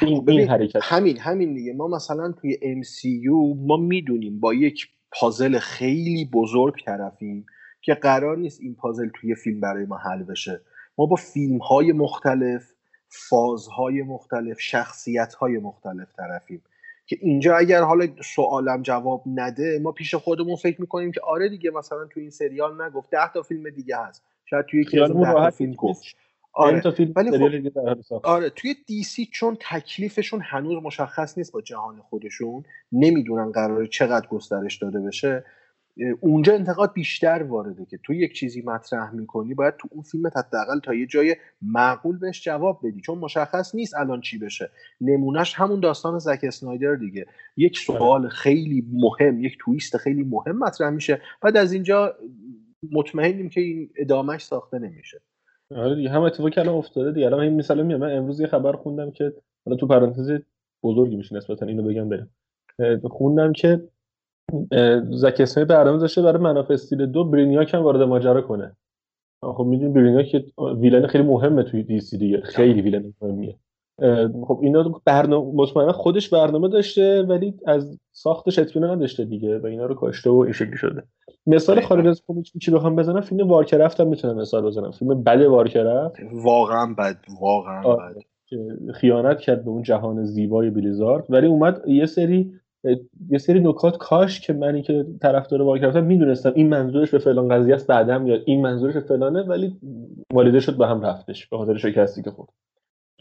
این 0.00 0.08
این 0.14 0.24
ببین 0.24 0.48
حرکت. 0.48 0.80
همین 0.82 1.18
همین 1.18 1.54
دیگه. 1.54 1.72
ما 1.72 1.88
مثلا 1.88 2.32
توی 2.32 2.54
MCU 2.54 3.56
ما 3.66 3.76
می‌دونیم 3.76 4.40
با 4.40 4.54
یک 4.54 4.86
پازل 5.20 5.58
خیلی 5.58 6.30
بزرگ 6.32 6.74
طرفیم. 6.86 7.46
که 7.86 7.94
قرار 7.94 8.36
نیست 8.36 8.60
این 8.60 8.74
پازل 8.74 9.08
توی 9.14 9.34
فیلم 9.34 9.60
برای 9.60 9.84
ما 9.84 9.96
حل 9.96 10.22
بشه. 10.22 10.60
ما 10.98 11.06
با 11.06 11.16
فیلم 11.16 11.58
های 11.58 11.92
مختلف 11.92 12.72
فازهای 13.08 14.02
مختلف 14.02 14.60
شخصیت 14.60 15.34
های 15.34 15.58
مختلف 15.58 16.08
طرفیم 16.16 16.62
که 17.06 17.18
اینجا 17.20 17.56
اگر 17.56 17.82
حالا 17.82 18.06
سوالم 18.24 18.82
جواب 18.82 19.22
نده 19.26 19.78
ما 19.82 19.92
پیش 19.92 20.14
خودمون 20.14 20.56
فکر 20.56 20.80
می‌کنیم 20.80 21.12
که 21.12 21.20
آره 21.20 21.48
دیگه 21.48 21.70
مثلا 21.70 22.06
تو 22.06 22.20
این 22.20 22.30
سریال 22.30 22.82
نگفت 22.82 23.10
ده 23.10 23.32
تا 23.32 23.42
فیلم 23.42 23.70
دیگه 23.70 23.96
هست. 23.96 24.22
شاید 24.44 24.66
توی 24.66 24.80
یکی 24.80 25.00
از 25.00 25.12
ده 25.12 25.50
فیلم 25.50 25.74
گفت. 25.74 26.04
آره. 26.52 26.80
تا 26.80 26.90
فیلم 26.90 27.12
ولی 27.16 27.30
خب. 28.08 28.20
آره 28.22 28.50
توی 28.50 28.74
دی 28.86 29.02
سی 29.02 29.28
چون 29.32 29.56
تکلیفشون 29.60 30.40
هنوز 30.44 30.82
مشخص 30.82 31.38
نیست 31.38 31.52
با 31.52 31.60
جهان 31.60 32.00
خودشون. 32.00 32.64
نمی‌دونن 32.92 33.52
قراره 33.52 33.86
چقدر 33.86 34.26
گسترش 34.26 34.76
داده 34.76 35.00
بشه. 35.00 35.44
اونجا 36.20 36.54
انتقاد 36.54 36.92
بیشتر 36.92 37.42
وارده 37.42 37.84
که 37.84 37.98
تو 38.02 38.14
یک 38.14 38.34
چیزی 38.34 38.62
مطرح 38.62 39.14
می‌کنی 39.14 39.54
باید 39.54 39.74
تو 39.76 39.88
اون 39.92 40.02
فیلمت 40.02 40.36
حداقل 40.36 40.80
تا 40.80 40.94
یه 40.94 41.06
جای 41.06 41.36
معقول 41.62 42.18
بهش 42.18 42.44
جواب 42.44 42.80
بدی. 42.84 43.00
چون 43.00 43.18
مشخص 43.18 43.74
نیست 43.74 43.94
الان 43.94 44.20
چی 44.20 44.38
بشه. 44.38 44.70
نمونهش 45.00 45.54
همون 45.54 45.80
داستان 45.80 46.18
زک 46.18 46.40
اسنایدر 46.42 46.94
دیگه. 46.94 47.26
یک 47.56 47.78
سوال 47.78 48.28
خیلی 48.28 48.86
مهم 48.92 49.44
یک 49.44 49.56
تویست 49.60 49.96
خیلی 49.96 50.22
مهم 50.22 50.58
مطرح 50.58 50.90
میشه. 50.90 51.20
بعد 51.42 51.56
از 51.56 51.72
اینجا 51.72 52.14
مطمئنیم 52.92 53.48
که 53.48 53.60
این 53.60 53.90
ادامهش 53.96 54.44
ساخته 54.44 54.78
نمیشه. 54.78 55.20
آره 55.70 55.94
دیگه 55.94 56.10
هم 56.10 56.22
اتفاقی 56.22 56.60
الان 56.60 56.74
افتاده 56.74 57.12
دیگه. 57.12 57.26
الان 57.26 57.40
این 57.40 57.56
مثلا 57.56 57.82
میاد 57.82 58.00
من 58.00 58.12
امروز 58.12 58.40
یه 58.40 58.46
خبر 58.46 58.72
خوندم 58.72 59.10
که 59.10 59.34
حالا 59.64 59.76
تو 59.76 59.86
پرانتز 59.86 60.40
بزرگی 60.82 61.16
میشه 61.16 61.36
نسبتا 61.36 61.66
اینو 61.66 61.82
بگم 61.82 62.26
اه، 62.78 63.08
خوندم 63.08 63.52
که 63.52 63.88
اه، 64.72 65.00
زک 65.10 65.36
اسنایدر 65.40 65.76
برنامه 65.76 65.98
داشته 65.98 66.22
برای 66.22 66.42
منافع 66.42 66.74
استیل 66.74 67.06
دو 67.06 67.24
برینیاک 67.24 67.74
هم 67.74 67.82
وارد 67.82 68.02
ماجرا 68.02 68.40
کنه. 68.40 68.76
خب 69.42 69.64
می‌دونی 69.64 69.92
برینیاک 69.92 70.26
که 70.26 70.44
ویلن 70.76 71.06
خیلی 71.06 71.24
مهمه 71.24 71.62
توی 71.62 71.82
دی 71.82 72.00
سی 72.00 72.18
دیگه. 72.18 72.40
خیلی 72.40 72.82
ویلن 72.82 73.14
مهمیه. 73.22 73.56
خب 74.46 74.58
اینا 74.62 75.00
برنامه 75.04 75.52
مطمئنا 75.54 75.92
خودش 75.92 76.28
برنامه 76.28 76.68
داشته 76.68 77.22
ولی 77.22 77.54
از 77.66 77.98
ساختش 78.12 78.58
اطمینان 78.58 78.90
نداشته 78.90 79.24
دیگه 79.24 79.58
و 79.58 79.66
اینا 79.66 79.86
رو 79.86 79.94
کاشته 79.94 80.30
و 80.30 80.34
این 80.34 80.52
شکلی 80.52 80.76
شده. 80.76 81.02
مثال 81.46 81.80
خارج 81.80 82.06
از 82.06 82.22
کمیک 82.26 82.52
چی 82.60 82.70
بخوام 82.70 82.96
بزنم؟ 82.96 83.20
فیلم 83.20 83.48
وارکرافت 83.48 84.00
هم 84.00 84.08
می‌تونم 84.08 84.36
مثال 84.36 84.66
بزنم. 84.66 84.90
فیلم 84.90 85.22
بد 85.22 85.42
وارکرافت 85.42 86.16
واقعا 86.32 86.94
بد 86.98 87.16
واقعا. 87.40 87.96
بد. 87.96 88.16
خیانت 88.94 89.40
کرد 89.40 89.64
به 89.64 89.70
اون 89.70 89.82
جهان 89.82 90.24
زیبای 90.24 90.70
بلیزارد. 90.70 91.26
ولی 91.28 91.46
اومد 91.46 91.88
یه 91.88 92.06
سری 92.06 92.52
یه 93.30 93.38
سری 93.38 93.60
نکات 93.60 93.96
کاش 93.96 94.40
که 94.40 94.52
منی 94.52 94.82
که 94.82 95.06
طرفدار 95.22 95.62
وارکرافتم 95.62 96.04
می‌دونستم 96.04 96.52
این 96.54 96.68
منظورش 96.68 97.10
به 97.10 97.18
فلان 97.18 97.48
قضیه 97.48 97.74
است 97.74 97.86
بعدم 97.86 98.22
میاد 98.22 98.42
این 98.46 98.60
منظورش 98.60 98.94
به 98.94 99.00
فلانه 99.00 99.42
ولی 99.42 99.76
والیده 100.32 100.60
شد 100.60 100.76
به 100.76 100.86
هم 100.86 101.00
رفتش 101.00 101.46
به 101.46 101.56
خاطر 101.56 101.76
شکستی 101.76 102.22
که 102.22 102.30
خورد. 102.30 102.48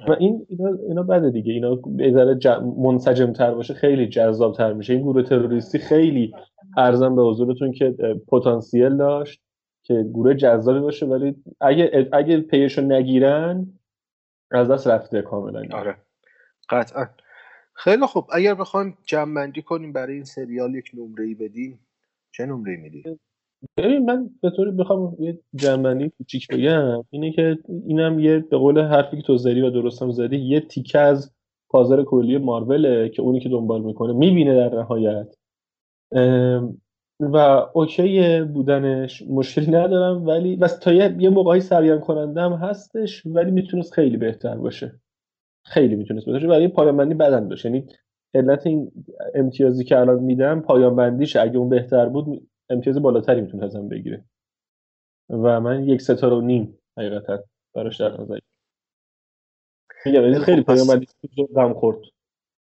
و 0.08 0.12
این 0.19 0.45
اینا 0.49 0.69
اینا 0.88 1.04
بده 1.04 1.30
دیگه. 1.30 1.54
اینا 1.54 1.75
به 1.75 2.12
ذره. 2.12 2.60
منسجم 2.60 3.34
تر 3.34 3.54
باشه 3.54 3.73
خیلی 3.73 4.08
جذاب 4.08 4.56
تر 4.56 4.73
میشه. 4.73 4.93
این 4.93 5.01
گروه 5.01 5.23
تروریستی 5.23 5.80
خیلی 5.80 6.34
ارزم 6.78 7.15
به 7.15 7.23
حضورتون 7.23 7.71
که 7.71 7.95
پتانسیل 8.28 8.97
داشت 8.97 9.41
که 9.84 10.06
گروه 10.13 10.34
جذابی 10.34 10.80
باشه 10.80 11.06
ولی 11.06 11.36
اگه 11.62 12.10
اگه 12.12 12.41
پیشو 12.41 12.82
نگیرن 12.82 13.67
از 14.51 14.69
دست 14.69 14.88
رفته 14.88 15.21
کاملا. 15.21 15.78
آره. 15.78 15.95
قطعا. 16.69 17.06
خیلی 17.75 18.05
خوب. 18.05 18.25
اگر 18.33 18.53
بخوایم 18.53 18.97
جمع 19.05 19.51
کنیم 19.51 19.93
برای 19.93 20.13
این 20.13 20.23
سریال 20.23 20.75
یک 20.75 20.91
نمره 20.93 21.25
ای 21.25 21.33
بدیم 21.35 21.79
چه 22.31 22.45
نمره 22.45 22.71
ای 22.71 22.77
میدی؟ 22.77 23.03
ببین 23.77 24.05
من 24.05 24.29
به 24.41 24.49
طوری 24.49 24.71
بخوام 24.71 25.15
یه 25.19 25.39
جنبندی 25.55 26.09
کوچیک 26.09 26.47
بگم 26.47 27.03
اینه 27.09 27.31
که 27.31 27.57
اینم 27.88 28.19
یه 28.19 28.39
به 28.39 28.57
قول 28.57 28.81
حرفی 28.81 29.17
که 29.17 29.23
تو 29.23 29.38
زدی 29.38 29.61
و 29.61 29.69
درستم 29.69 30.11
زدی 30.11 30.38
یه 30.38 30.59
تیکه 30.59 30.99
از 30.99 31.31
پازر 31.69 32.03
کلی 32.03 32.38
ماروله 32.38 33.09
که 33.09 33.21
اونی 33.21 33.39
که 33.39 33.49
دنبال 33.49 33.81
می‌کنه 33.81 34.13
می‌بینه 34.13 34.55
در 34.55 34.75
نهایت. 34.75 35.35
و 37.19 37.65
اوکی 37.73 38.41
بودنش 38.41 39.23
مشکلی 39.29 39.71
ندارم 39.71 40.27
ولی 40.27 40.55
و 40.55 40.67
تا 40.67 40.93
یه, 40.93 41.29
موقعی 41.29 41.61
سرگرم 41.61 41.99
کننده 41.99 42.41
هم 42.41 42.53
هستش 42.53 43.25
ولی 43.25 43.51
می‌تونست 43.51 43.93
خیلی 43.93 44.17
بهتر 44.17 44.55
باشه. 44.55 44.99
خیلی 45.65 45.95
می‌تونست 45.95 46.25
باشه 46.25 46.47
برای 46.47 46.67
پایان 46.67 46.97
بندی 46.97 47.13
بدن 47.13 47.47
داشت. 47.47 47.65
یعنی 47.65 47.88
علت 48.34 48.67
این 48.67 48.91
امتیازی 49.36 49.84
که 49.84 49.97
الان 49.97 50.19
میدم 50.19 50.62
پایان 50.62 50.95
بندیش 50.95 51.36
اگه 51.36 51.58
اون 51.58 51.69
بهتر 51.69 52.10
بود 52.10 52.49
امتیاز 52.69 53.01
بالاتری 53.01 53.41
می‌تونه 53.41 53.63
ازم 53.65 53.89
بگیره. 53.89 54.25
و 55.30 55.60
من 55.62 55.84
یک 55.84 56.01
ستاره 56.01 56.36
و 56.36 56.41
نیم 56.41 56.78
حقیقتا 56.97 57.43
براش 57.73 58.01
در 58.01 58.21
نظر 58.21 58.39
میگم 60.06 60.21
یعنی 60.21 60.39
خیلی 60.39 60.62
پایان 60.62 60.88
بندی 60.88 61.08
غم 61.56 61.73
خورد. 61.73 61.97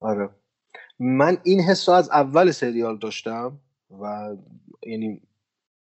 آره. 0.00 0.30
من 0.98 1.36
این 1.44 1.60
حس 1.60 1.88
از 1.88 2.10
اول 2.10 2.50
سریال 2.50 2.98
داشتم 2.98 3.58
و 4.02 4.36
یعنی 4.86 5.20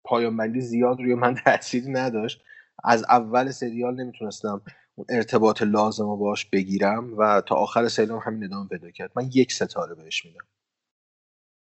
پایان 0.04 0.36
بندی 0.36 0.60
زیاد 0.60 1.00
روی 1.00 1.14
من 1.14 1.34
تأثیری 1.44 1.90
نداشت. 1.92 2.42
از 2.84 3.04
اول 3.08 3.50
سریال 3.50 3.94
نمی‌تونستم 3.94 4.62
ارتباط 5.08 5.62
لازم 5.62 6.04
رو 6.04 6.16
باش 6.16 6.46
بگیرم 6.46 7.18
و 7.18 7.42
تا 7.46 7.54
آخر 7.54 7.88
سریال 7.88 8.20
همین 8.22 8.44
ادامه 8.44 8.68
پیدا 8.68 8.90
کرد. 8.90 9.12
من 9.16 9.30
یک 9.34 9.52
ستاره 9.52 9.94
بهش 9.94 10.24
میدم. 10.24 10.46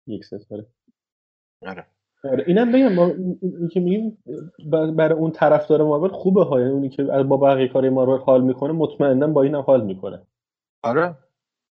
یک 0.08 0.26
ستاره. 0.26 0.66
آره. 1.66 1.86
آره 2.24 2.44
اینم 2.48 2.72
بگم 2.72 2.96
با 2.96 3.06
این 3.08 3.70
که 3.74 3.80
میگیم 3.80 4.24
برای 4.96 5.18
اون 5.18 5.32
طرفدار 5.32 5.84
مارول 5.84 6.10
خوبه 6.10 6.44
ها 6.44 6.60
یعنی 6.60 6.72
اونی 6.72 6.90
که 6.90 7.04
با 7.04 7.38
بقیه 7.38 7.68
کار 7.68 7.90
مارول 7.90 8.20
حال 8.20 8.44
می‌کنه 8.44 8.74
مطمئنا 8.74 9.28
با 9.28 9.44
این 9.44 9.56
هم 9.56 9.62
حال 9.62 9.86
می‌کنه. 9.86 10.22
آره. 10.84 11.16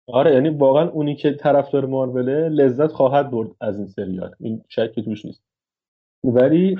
آره 0.07 0.33
یعنی 0.33 0.49
واقعا 0.49 0.89
اونی 0.89 1.15
که 1.15 1.33
طرفدار 1.33 1.85
ماروله 1.85 2.49
لذت 2.49 2.91
خواهد 2.91 3.31
برد 3.31 3.49
از 3.61 3.77
این 3.77 3.87
سریال. 3.87 4.35
این 4.39 4.63
شکی 4.69 5.03
توش 5.03 5.25
نیست. 5.25 5.43
ولی 6.23 6.77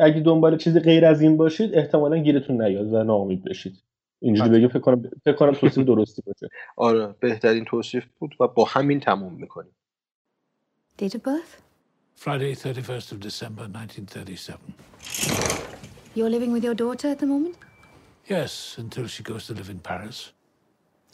اگه 0.00 0.20
دنبال 0.20 0.58
چیزی 0.58 0.80
غیر 0.80 1.04
از 1.04 1.20
این 1.20 1.36
باشید 1.36 1.74
احتمالا 1.74 2.18
گیرتون 2.18 2.62
نیاد 2.62 2.92
و 2.92 3.04
ناامید 3.04 3.44
بشید 3.44 3.82
اینجوری 4.20 4.50
بگیم 4.50 4.68
فکر 4.68 4.78
کنم 4.78 5.02
فکر 5.24 5.36
کنم 5.36 5.52
توصیف 5.52 5.86
درستی 5.86 6.22
باشه 6.26 6.48
آره 6.76 7.14
بهترین 7.20 7.64
توصیف 7.64 8.04
بود 8.18 8.34
و 8.40 8.48
با 8.48 8.64
همین 8.64 9.00
تموم 9.00 9.32
می‌کنیم 9.32 9.72
Date 10.98 11.14
of 11.14 11.22
birth? 11.22 11.52
Friday, 12.14 12.54
31st 12.54 13.12
of 13.12 13.20
December, 13.20 13.64
1937. 13.64 14.58
You're 16.14 16.30
living 16.30 16.52
with 16.52 16.62
your 16.62 16.74
daughter 16.74 17.08
at 17.08 17.18
the 17.18 17.26
moment? 17.26 17.56
Yes, 18.28 18.76
until 18.78 19.06
she 19.08 19.22
goes 19.22 19.46
to 19.48 19.54
live 19.54 19.70
in 19.70 19.80
Paris. 19.80 20.32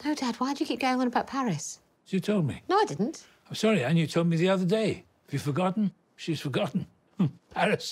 No, 0.04 0.14
Dad, 0.14 0.34
why 0.40 0.52
do 0.54 0.58
you 0.62 0.66
keep 0.66 0.80
going 0.80 1.00
on 1.00 1.06
about 1.06 1.26
Paris? 1.26 1.64
You 2.08 2.20
told 2.20 2.44
me. 2.46 2.56
No, 2.68 2.76
I 2.82 2.84
didn't. 2.92 3.16
I'm 3.48 3.54
sorry, 3.54 3.80
Anne, 3.84 3.96
you 3.96 4.06
told 4.06 4.26
me 4.32 4.36
the 4.36 4.50
other 4.54 4.68
day. 4.80 4.90
Have 5.24 5.32
you 5.36 5.42
forgotten? 5.50 5.84
She's 6.16 6.40
forgotten. 6.40 6.86
Hmm, 7.16 7.30
Paris. 7.54 7.86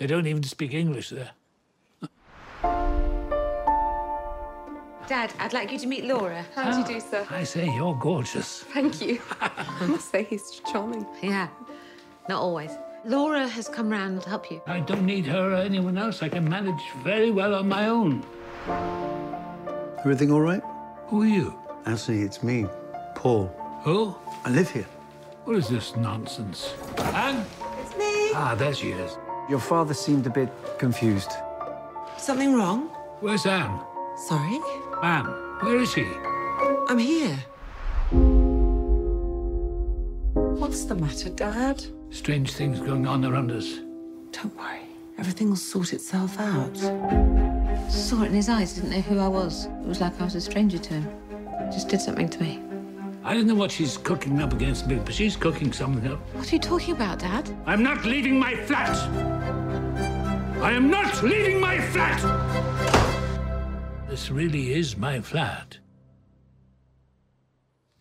They 0.00 0.06
don't 0.06 0.26
even 0.26 0.42
speak 0.44 0.72
English 0.72 1.10
there. 1.10 1.30
Dad, 5.06 5.30
I'd 5.38 5.52
like 5.52 5.70
you 5.70 5.78
to 5.78 5.86
meet 5.86 6.06
Laura. 6.06 6.42
How 6.54 6.72
do 6.72 6.78
you 6.78 6.98
do, 6.98 7.06
sir? 7.06 7.26
I 7.28 7.44
say, 7.44 7.70
you're 7.74 7.94
gorgeous. 7.96 8.60
Thank 8.72 9.02
you. 9.02 9.20
I 9.42 9.86
must 9.86 10.10
say 10.10 10.24
he's 10.24 10.62
charming. 10.72 11.04
Yeah, 11.22 11.48
not 12.30 12.40
always. 12.40 12.70
Laura 13.04 13.46
has 13.46 13.68
come 13.68 13.90
round 13.90 14.22
to 14.22 14.28
help 14.30 14.50
you. 14.50 14.62
I 14.66 14.80
don't 14.80 15.04
need 15.04 15.26
her 15.26 15.52
or 15.52 15.56
anyone 15.56 15.98
else. 15.98 16.22
I 16.22 16.30
can 16.30 16.48
manage 16.48 16.80
very 17.04 17.30
well 17.30 17.54
on 17.54 17.68
my 17.68 17.88
own. 17.88 18.24
Everything 19.98 20.32
all 20.32 20.40
right? 20.40 20.62
Who 21.08 21.22
are 21.24 21.26
you? 21.26 21.58
Anthony, 21.84 22.22
it's 22.22 22.42
me, 22.42 22.64
Paul. 23.14 23.48
Who? 23.82 24.14
I 24.46 24.50
live 24.50 24.70
here. 24.70 24.86
What 25.44 25.56
is 25.56 25.68
this 25.68 25.94
nonsense? 25.96 26.72
Anne? 26.96 27.44
It's 27.82 27.94
me. 27.98 28.32
Ah, 28.34 28.54
there 28.56 28.72
she 28.72 28.92
is. 28.92 29.18
Your 29.50 29.58
father 29.58 29.94
seemed 29.94 30.28
a 30.28 30.30
bit 30.30 30.48
confused. 30.78 31.32
Something 32.16 32.54
wrong? 32.54 32.82
Where's 33.18 33.46
Anne? 33.46 33.80
Sorry? 34.28 34.60
Anne, 35.02 35.26
where 35.58 35.76
is 35.78 35.92
he? 35.92 36.06
I'm 36.88 36.98
here. 36.98 37.36
What's 40.60 40.84
the 40.84 40.94
matter, 40.94 41.30
Dad? 41.30 41.84
Strange 42.10 42.52
things 42.52 42.78
going 42.78 43.08
on 43.08 43.24
around 43.24 43.50
us. 43.50 43.80
Don't 44.30 44.56
worry. 44.56 44.82
Everything 45.18 45.48
will 45.48 45.56
sort 45.56 45.92
itself 45.94 46.38
out. 46.38 46.76
Saw 47.90 48.22
it 48.22 48.26
in 48.26 48.34
his 48.34 48.48
eyes, 48.48 48.74
didn't 48.74 48.90
know 48.90 49.00
who 49.00 49.18
I 49.18 49.26
was. 49.26 49.64
It 49.64 49.84
was 49.84 50.00
like 50.00 50.20
I 50.20 50.26
was 50.26 50.36
a 50.36 50.40
stranger 50.40 50.78
to 50.78 50.94
him. 50.94 51.08
Just 51.72 51.88
did 51.88 52.00
something 52.00 52.28
to 52.28 52.40
me. 52.40 52.62
I 53.24 53.34
don't 53.34 53.48
know 53.48 53.56
what 53.56 53.72
she's 53.72 53.98
cooking 53.98 54.40
up 54.40 54.52
against 54.52 54.86
me, 54.86 55.00
but 55.04 55.12
she's 55.12 55.34
cooking 55.34 55.72
something 55.72 56.10
up. 56.10 56.20
What 56.34 56.50
are 56.50 56.54
you 56.54 56.60
talking 56.60 56.94
about, 56.94 57.18
Dad? 57.18 57.50
I'm 57.66 57.82
not 57.82 58.04
leaving 58.04 58.38
my 58.38 58.54
flat! 58.54 59.39
I 60.62 60.72
am 60.72 60.90
not 60.90 61.22
leaving 61.22 61.58
my 61.58 61.80
flat! 61.80 62.20
This 64.10 64.30
really 64.30 64.74
is 64.74 64.94
my 64.94 65.18
flat. 65.20 65.78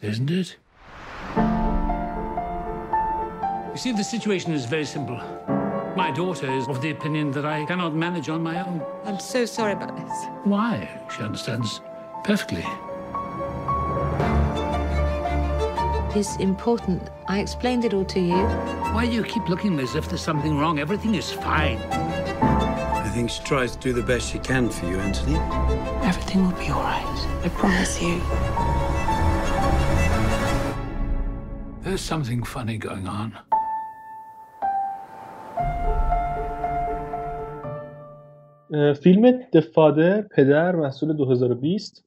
Isn't 0.01 0.30
it? 0.30 0.57
You 3.72 3.78
see, 3.78 3.93
the 3.93 4.03
situation 4.03 4.51
is 4.51 4.66
very 4.66 4.84
simple. 4.84 5.18
My 5.95 6.12
daughter 6.12 6.51
is 6.51 6.68
of 6.68 6.82
the 6.82 6.89
opinion 6.89 7.32
that 7.32 7.45
I 7.45 7.64
cannot 7.64 7.95
manage 7.95 8.28
on 8.28 8.43
my 8.43 8.66
own. 8.66 8.86
I'm 9.05 9.20
so 9.20 9.45
sorry 9.45 9.72
about 9.72 9.95
this. 9.95 10.26
Why? 10.43 11.01
She 11.16 11.24
understands 11.24 11.80
perfectly. 12.26 12.66
is 16.16 16.36
important. 16.36 17.11
I 17.28 17.40
explained 17.40 17.84
it 17.84 17.92
all 17.95 18.05
to 18.07 18.20
you. 18.20 18.42
Why 18.95 19.07
do 19.07 19.12
you 19.12 19.24
keep 19.24 19.49
looking 19.49 19.78
as 19.80 19.95
if 19.95 20.09
there's 20.09 20.20
something 20.20 20.59
wrong? 20.59 20.78
Everything 20.78 21.14
is 21.14 21.32
fine. 21.32 21.78
I 23.07 23.11
think 23.14 23.30
she 23.30 23.42
tries 23.42 23.76
to 23.76 23.78
do 23.78 23.92
the 23.92 24.03
best 24.03 24.30
she 24.30 24.38
can 24.38 24.68
for 24.70 24.86
you, 24.86 24.99
Anthony. 25.01 25.36
Everything 26.11 26.45
will 26.45 26.59
be 26.59 26.68
all 26.68 26.82
right. 26.82 27.18
I 27.45 27.49
promise 27.49 28.01
you. 28.03 28.20
There's 31.82 32.01
something 32.01 32.42
funny 32.45 32.78
going 32.78 33.07
on. 33.09 33.36
اه، 38.74 38.92
فیلم 38.92 39.40
دفادر 39.53 40.22
پدر 40.22 40.76
محصول 40.76 41.16
2020 41.16 42.05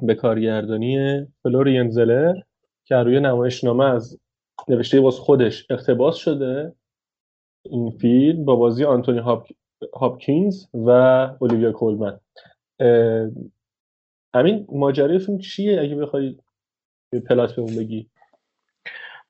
به 0.00 0.14
کارگردانی 0.14 1.26
فلوریان 1.42 1.90
زلر 1.90 2.34
که 2.85 2.95
روی 2.95 3.19
نمایشنامه 3.19 3.85
از 3.85 4.19
نوشته 4.67 5.01
باز 5.01 5.15
خودش 5.19 5.67
اقتباس 5.69 6.15
شده 6.15 6.75
این 7.65 7.91
فیلم 7.91 8.45
با 8.45 8.55
بازی 8.55 8.83
آنتونی 8.83 9.19
هاپ... 9.19 9.47
هاپکینز 9.93 10.65
و 10.73 10.89
اولیویا 11.41 11.71
کولمن. 11.71 12.19
همین 14.35 14.67
ماجرای 14.71 15.19
فیلم 15.19 15.37
چیه؟ 15.37 15.81
اگه 15.81 15.95
بخوای 15.95 16.37
پلات 17.29 17.55
بهمون 17.55 17.75
بگی. 17.75 18.09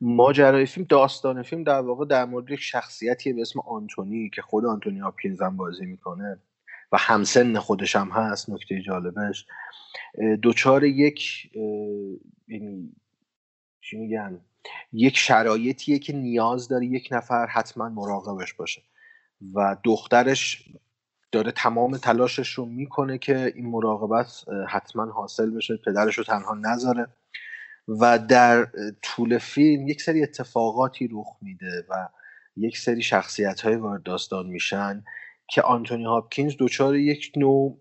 ماجرای 0.02 0.66
فیلم 0.66 0.86
داستان 0.90 1.44
فیلم 1.44 1.64
در 1.64 1.82
واقع 1.82 2.06
در 2.06 2.26
مورد 2.26 2.52
یک 2.52 2.60
شخصیتی 2.60 3.34
به 3.34 3.42
اسم 3.42 3.60
آنتونی 3.60 4.30
که 4.30 4.42
خود 4.42 4.66
آنتونی 4.66 5.00
هاپکینز 5.00 5.42
هم 5.42 5.58
بازی 5.58 5.86
می‌کنه 5.86 6.40
و 6.92 6.98
همسن 7.00 7.60
خودش 7.60 7.96
هم 7.96 8.10
هست 8.10 8.50
نکته 8.50 8.82
جالبش. 8.82 9.46
اه، 10.18 10.36
دچار 10.44 10.84
یک 10.84 11.52
اه، 11.56 11.62
یعنی 12.48 12.96
چی 13.84 13.98
میگن 13.98 14.40
یک 14.94 15.18
شرایطیه 15.18 16.00
که 16.00 16.14
نیاز 16.14 16.68
داره 16.68 16.86
یک 16.86 17.10
نفر 17.12 17.46
حتما 17.46 17.90
مراقبش 17.90 18.54
باشه. 18.54 18.82
و 19.54 19.78
دخترش 19.84 20.70
داره 21.32 21.52
تمام 21.52 21.98
تلاشش 21.98 22.50
رو 22.50 22.66
می‌کنه 22.66 23.18
که 23.18 23.54
این 23.56 23.66
مراقبت 23.66 24.44
حتما 24.70 25.06
حاصل 25.06 25.50
بشه 25.50 25.78
پدرش 25.78 26.18
رو 26.18 26.24
تنها 26.24 26.54
نذاره. 26.54 27.08
و 27.88 28.20
در 28.20 28.68
طول 29.02 29.38
فیلم 29.38 29.88
یک 29.88 30.02
سری 30.02 30.24
اتفاقاتی 30.24 31.10
رخ 31.12 31.38
میده 31.42 31.86
و 31.90 32.10
یک 32.58 32.78
سری 32.78 33.02
شخصیت 33.02 33.62
های 33.62 33.76
وارد 33.76 34.04
داستان 34.04 34.46
میشن 34.46 35.04
که 35.48 35.62
آنتونی 35.62 36.06
هاپکینز 36.06 36.54
دچار 36.60 36.96
یک 36.96 37.32
نوع 37.36 37.78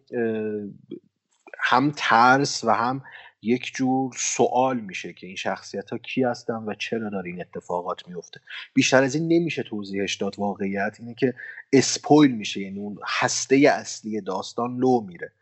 هم 1.59 1.93
ترس 1.97 2.65
و 2.65 2.71
هم 2.71 3.03
یک 3.43 3.72
جور 3.74 4.12
سوال 4.16 4.80
میشه 4.80 5.12
که 5.12 5.26
این 5.26 5.36
شخصیت 5.36 5.90
ها 5.90 5.99
کی 5.99 6.22
هستن 6.22 6.55
و 6.55 6.74
چرا 6.74 7.11
داره 7.11 7.30
این 7.30 7.40
اتفاقات 7.40 8.09
میفته. 8.09 8.40
بیشتر 8.74 9.03
از 9.03 9.14
این 9.14 9.32
نمیشه 9.32 9.62
توضیحش 9.62 10.14
داد 10.14 10.38
واقعیت 10.38 10.97
اینه 10.99 11.14
که 11.14 11.34
اسپویل 11.72 12.32
میشه 12.36 12.61
یعنی 12.61 12.78
اون 12.78 12.99
هسته 13.07 13.57
اصلی 13.57 14.20
داستان 14.20 14.76
لو 14.76 15.01
میره. 15.01 15.32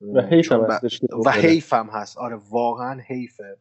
و 0.00 0.20
حیف 0.22 0.52
هم 0.52 0.66
ب- 0.66 0.80
و. 1.26 1.30
حیف 1.30 1.72
هم 1.72 1.88
هست. 1.92 2.18
آره 2.18 2.36
واقعا 2.50 3.00
حیفه. 3.00 3.56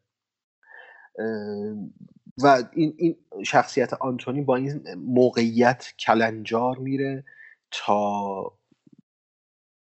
و 2.43 2.63
این, 2.73 2.93
این 2.97 3.15
شخصیت 3.45 3.93
آنتونی 3.93 4.41
با 4.41 4.55
این 4.55 4.81
موقعیت 4.97 5.93
کلنجار 5.99 6.77
میره 6.77 7.23
تا 7.71 8.54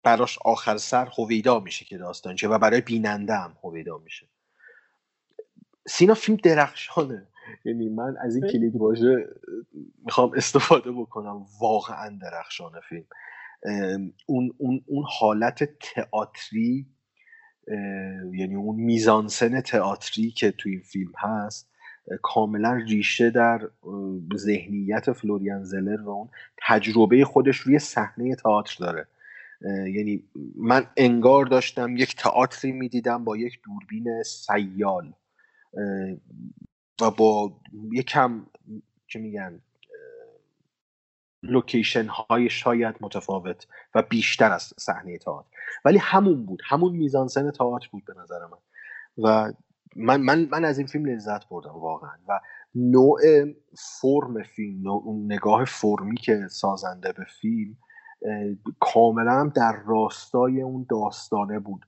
براش 0.03 0.39
آخر 0.45 0.77
سر 0.77 1.09
هویدا 1.17 1.59
میشه 1.59 1.85
که 1.85 1.97
داستان 1.97 2.35
چه 2.35 2.47
و 2.47 2.57
برای 2.57 2.81
بیننده 2.81 3.33
هم 3.33 3.57
هویدا 3.63 3.97
میشه. 3.97 4.27
سینا 5.87 6.13
فیلم 6.13 6.37
درخشانه. 6.43 7.27
یعنی 7.65 7.89
من 7.89 8.17
از 8.21 8.35
این 8.35 8.47
کلید 8.47 8.75
واژه 8.75 9.27
می‌خوام 10.05 10.31
استفاده 10.35 10.91
بکنم. 10.91 11.45
واقعا 11.61 12.19
درخشانه 12.21 12.79
فیلم. 12.89 13.05
اون, 14.25 14.53
اون, 14.57 14.81
اون 14.87 15.05
حالت 15.19 15.63
تئاتری 15.79 16.87
یعنی 18.33 18.55
اون 18.55 18.75
میزانسن 18.75 19.61
تئاتری 19.61 20.31
که 20.31 20.51
توی 20.51 20.71
این 20.71 20.81
فیلم 20.81 21.11
هست 21.17 21.69
کاملا 22.21 22.73
ریشه 22.73 23.29
در 23.29 23.69
ذهنیت 24.35 25.11
فلوریان 25.11 25.63
زلر 25.63 26.01
و 26.01 26.09
اون 26.09 26.29
تجربه 26.67 27.25
خودش 27.25 27.57
روی 27.57 27.79
صحنه 27.79 28.35
تئاتر 28.35 28.75
داره. 28.79 29.07
یعنی 29.63 30.23
من 30.55 30.87
انگار 30.97 31.45
داشتم 31.45 31.97
یک 31.97 32.15
تئاتری 32.15 32.71
می‌دیدم 32.71 33.23
با 33.23 33.37
یک 33.37 33.59
دوربین 33.63 34.23
سیال 34.23 35.13
و 37.01 37.11
با 37.11 37.61
یکم 37.91 38.45
چه 39.07 39.19
میگن 39.19 39.61
لوکیشن 41.43 42.05
های 42.05 42.49
شاید 42.49 42.95
متفاوت 43.01 43.67
و 43.95 44.01
بیشتر 44.01 44.51
از 44.51 44.73
صحنه 44.79 45.17
تئاتر. 45.17 45.49
ولی 45.85 45.97
همون 45.97 46.45
بود. 46.45 46.61
همون 46.65 46.95
میزانسن 46.95 47.51
تئاتر 47.51 47.87
بود 47.91 48.05
به 48.05 48.13
نظر 48.17 48.39
من. 48.45 48.57
و 49.17 49.53
من 49.95 50.21
من 50.21 50.47
من 50.51 50.65
از 50.65 50.77
این 50.77 50.87
فیلم 50.87 51.05
لذت 51.05 51.49
بردم 51.49 51.71
واقعا. 51.71 52.17
و 52.27 52.39
نوع 52.75 53.19
فرم 54.01 54.43
فیلم 54.43 54.81
نوع 54.81 55.25
نگاه 55.25 55.65
فرمی 55.65 56.17
که 56.17 56.47
سازنده 56.47 57.13
به 57.13 57.25
فیلم 57.41 57.77
کاملا 58.79 59.31
هم 59.31 59.49
در 59.49 59.75
راستای 59.87 60.61
اون 60.61 60.85
داستانه 60.89 61.59
بود. 61.59 61.85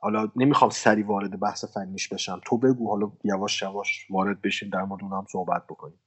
حالا 0.00 0.28
نمی‌خوام 0.36 0.70
سری 0.70 1.02
وارد 1.02 1.40
بحث 1.40 1.64
فنیش 1.64 2.08
بشم. 2.08 2.40
تو 2.46 2.58
بگو 2.58 2.88
حالا 2.88 3.12
یواش 3.24 3.62
یواش 3.62 4.06
وارد 4.10 4.42
بشیم 4.42 4.70
در 4.72 4.82
مورد 4.82 5.02
اون 5.02 5.12
هم 5.12 5.26
صحبت 5.32 5.62
بکنیم. 5.68 5.98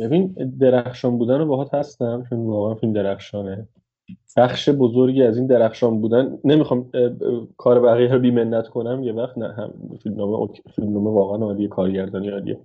ببین 0.00 0.34
درخشان 0.60 1.18
بودن 1.18 1.38
رو 1.38 1.46
باهات 1.46 1.74
هستم 1.74 2.24
چون 2.30 2.46
واقعا 2.46 2.74
فیلم 2.74 2.92
درخشانه. 2.92 3.68
بخش 4.36 4.68
بزرگی 4.68 5.22
از 5.22 5.36
این 5.38 5.46
درخشان 5.46 6.00
بودن 6.00 6.38
نمی‌خوام 6.44 6.90
کار 7.56 7.80
بقیه 7.80 8.12
رو 8.12 8.18
بیمنت 8.18 8.68
کنم 8.68 9.02
یه 9.02 9.12
وقت 9.12 9.38
نه 9.38 9.52
هم 9.52 9.74
اوکی- 10.20 10.62
فیلمنامه 10.76 11.10
واقعا 11.10 11.46
عالیه 11.46 11.68
کارگردانی 11.68 12.30
عالیه. 12.30 12.60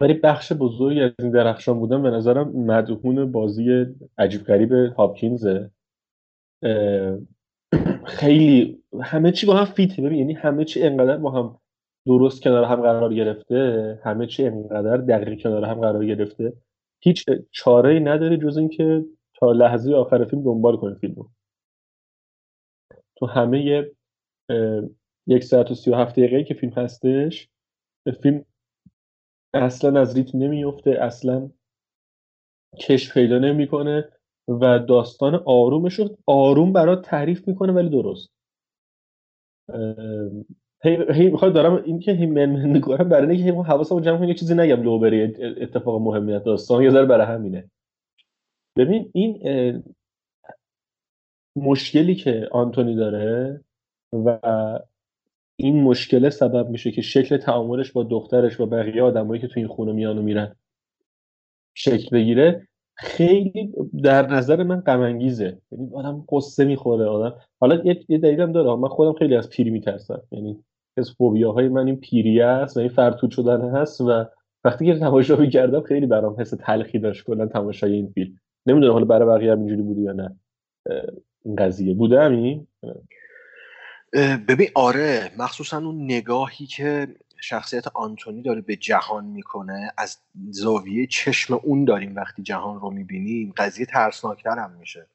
ولی 0.00 0.14
بخش 0.14 0.52
بزرگی 0.52 1.00
از 1.00 1.12
این 1.18 1.30
درخشان 1.30 1.78
بودن 1.78 2.02
به 2.02 2.10
نظرم 2.10 2.48
مدهون 2.48 3.32
بازی 3.32 3.86
عجیب 4.18 4.44
غریب 4.44 4.72
هاپکینزه. 4.72 5.70
خیلی 8.04 8.82
همه 9.00 9.32
چی 9.32 9.46
با 9.46 9.56
هم 9.56 9.64
فیته. 9.64 10.02
ببین 10.02 10.18
یعنی 10.18 10.32
همه 10.32 10.64
چی 10.64 10.82
انقدر 10.82 11.16
با 11.16 11.30
هم 11.30 11.58
درست 12.06 12.42
کنار 12.42 12.64
هم 12.64 12.82
قرار 12.82 13.14
گرفته 13.14 14.00
همه 14.04 14.26
چی 14.26 14.46
انقدر 14.46 14.96
دقیق 14.96 15.42
کنار 15.42 15.64
هم 15.64 15.80
قرار 15.80 16.06
گرفته. 16.06 16.52
هیچ 17.00 17.24
چاره 17.50 17.90
ای 17.90 18.00
نداری 18.00 18.36
جز 18.36 18.56
اینکه 18.56 19.04
تا 19.34 19.52
لحظه 19.52 19.94
آخر 19.94 20.24
فیلم 20.24 20.42
دنبال 20.42 20.76
کنی 20.76 20.94
فیلمو. 20.94 21.24
تو 23.16 23.26
همه 23.26 23.86
یک 25.26 25.44
ساعت 25.44 25.70
و 25.70 25.74
سی 25.74 25.90
و 25.90 25.94
هفت 25.94 26.12
دقیقه 26.12 26.44
که 26.44 26.54
فیلم 26.54 26.72
هستش 26.72 27.48
فیلم 28.22 28.44
اصلا 29.56 30.00
از 30.00 30.16
ریتم 30.16 30.38
نمیفته 30.38 30.90
اصلا 30.90 31.50
کش 32.80 33.14
پیدا 33.14 33.38
نمی‌کنه 33.38 34.08
و 34.48 34.78
داستان 34.78 35.34
آرومش 35.46 35.94
رو 35.94 36.16
آروم 36.26 36.72
برات 36.72 37.02
تعریف 37.04 37.48
می‌کنه 37.48 37.72
ولی 37.72 37.88
درست. 37.88 38.30
هی 40.84 40.98
هی 41.14 41.30
می‌خواد 41.30 41.54
دارم 41.54 41.82
این 41.84 41.98
که 42.00 42.12
هی 42.12 42.26
من 42.26 42.46
من 42.46 42.66
می‌کنم 42.66 43.08
برای 43.08 43.28
اینکه 43.30 43.44
هی 43.44 43.50
حواسمو 43.50 44.00
جمع 44.00 44.18
کنم 44.18 44.28
یه 44.28 44.34
چیزی 44.34 44.54
نگم 44.54 44.82
لو 44.82 44.98
بره 44.98 45.24
ات- 45.24 45.62
اتفاق 45.62 46.00
مهمی 46.02 46.40
داستان. 46.40 46.82
یه 46.82 46.90
ذره 46.90 47.06
برای 47.06 47.26
همینه. 47.26 47.70
ببین 48.78 49.10
این 49.14 49.84
مشکلی 51.56 52.14
که 52.14 52.48
آنتونی 52.52 52.96
داره 52.96 53.60
و 54.12 54.38
این 55.56 55.82
مشکله 55.82 56.30
سبب 56.30 56.68
میشه 56.68 56.90
که 56.90 57.02
شکل 57.02 57.36
تعاملش 57.36 57.92
با 57.92 58.02
دخترش 58.02 58.60
و 58.60 58.66
بقیه 58.66 59.02
آدمایی 59.02 59.40
که 59.40 59.46
تو 59.46 59.60
این 59.60 59.68
خونه 59.68 59.92
میان 59.92 60.18
و 60.18 60.22
میرن 60.22 60.56
شکل 61.74 62.16
بگیره. 62.16 62.68
خیلی 62.94 63.72
در 64.02 64.26
نظر 64.26 64.62
من 64.62 64.80
غم 64.80 65.00
انگیزه 65.00 65.58
یعنی 65.72 65.90
آدم 65.94 66.24
قصه 66.32 66.64
می‌خوره 66.64 67.04
آدم 67.04 67.36
حالا 67.60 67.82
یه, 68.08 68.18
دلیلم 68.18 68.52
داره. 68.52 68.74
من 68.80 68.88
خودم 68.88 69.12
خیلی 69.12 69.36
از 69.36 69.50
پیری 69.50 69.70
میترسم. 69.70 70.22
یعنی 70.32 70.64
از 70.96 71.10
فوبیاهای 71.10 71.68
من 71.68 71.86
این 71.86 71.96
پیری 71.96 72.40
است 72.40 72.76
و 72.76 72.80
این 72.80 72.88
فرتود 72.88 73.30
شدن 73.30 73.70
هست 73.70 74.00
و 74.00 74.24
وقتی 74.64 74.86
که 74.86 74.98
تماشا 74.98 75.36
می‌کردم 75.36 75.80
خیلی 75.80 76.06
برام 76.06 76.40
حس 76.40 76.50
تلخی 76.50 76.98
داشت 76.98 77.24
کلا 77.24 77.46
تماشای 77.46 77.92
این 77.92 78.06
فیلم. 78.06 78.40
نمی‌دونم 78.66 78.92
حالا 78.92 79.04
برای 79.04 79.28
بقیه 79.28 79.52
هم 79.52 79.58
اینجوری 79.58 79.82
بوده 79.82 80.00
یا 80.00 80.12
نه. 80.12 80.36
این 81.44 81.56
قضیه. 81.56 81.94
بوده 81.94 82.20
همین؟ 82.20 82.66
ببین 84.48 84.68
آره 84.74 85.32
مخصوصا 85.38 85.78
اون 85.78 86.04
نگاهی 86.04 86.66
که 86.66 87.08
شخصیت 87.40 87.88
آنتونی 87.88 88.42
داره 88.42 88.60
به 88.60 88.76
جهان 88.76 89.24
می‌کنه 89.24 89.92
از 89.98 90.18
زاویه 90.50 91.06
چشم 91.06 91.54
اون 91.54 91.84
داریم 91.84 92.16
وقتی 92.16 92.42
جهان 92.42 92.80
رو 92.80 92.90
می‌بینیم 92.90 93.52
قضیه 93.56 93.86
ترسناکتر 93.86 94.58
هم 94.58 94.72
میشه 94.72 95.06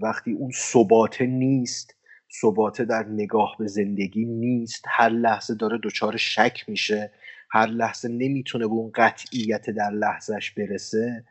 وقتی 0.00 0.32
اون 0.32 0.50
ثباته 0.54 1.26
نیست 1.26 1.94
ثباته 2.40 2.84
در 2.84 3.06
نگاه 3.08 3.56
به 3.58 3.66
زندگی 3.66 4.24
نیست 4.24 4.84
هر 4.88 5.08
لحظه 5.08 5.54
داره 5.54 5.78
دچار 5.82 6.16
شک 6.16 6.64
میشه 6.68 7.12
هر 7.50 7.66
لحظه 7.66 8.08
نمی‌تونه 8.08 8.66
به 8.66 8.72
اون 8.72 8.90
قطعیت 8.94 9.70
در 9.70 9.90
لحظهش 9.90 10.50
برسه. 10.50 11.24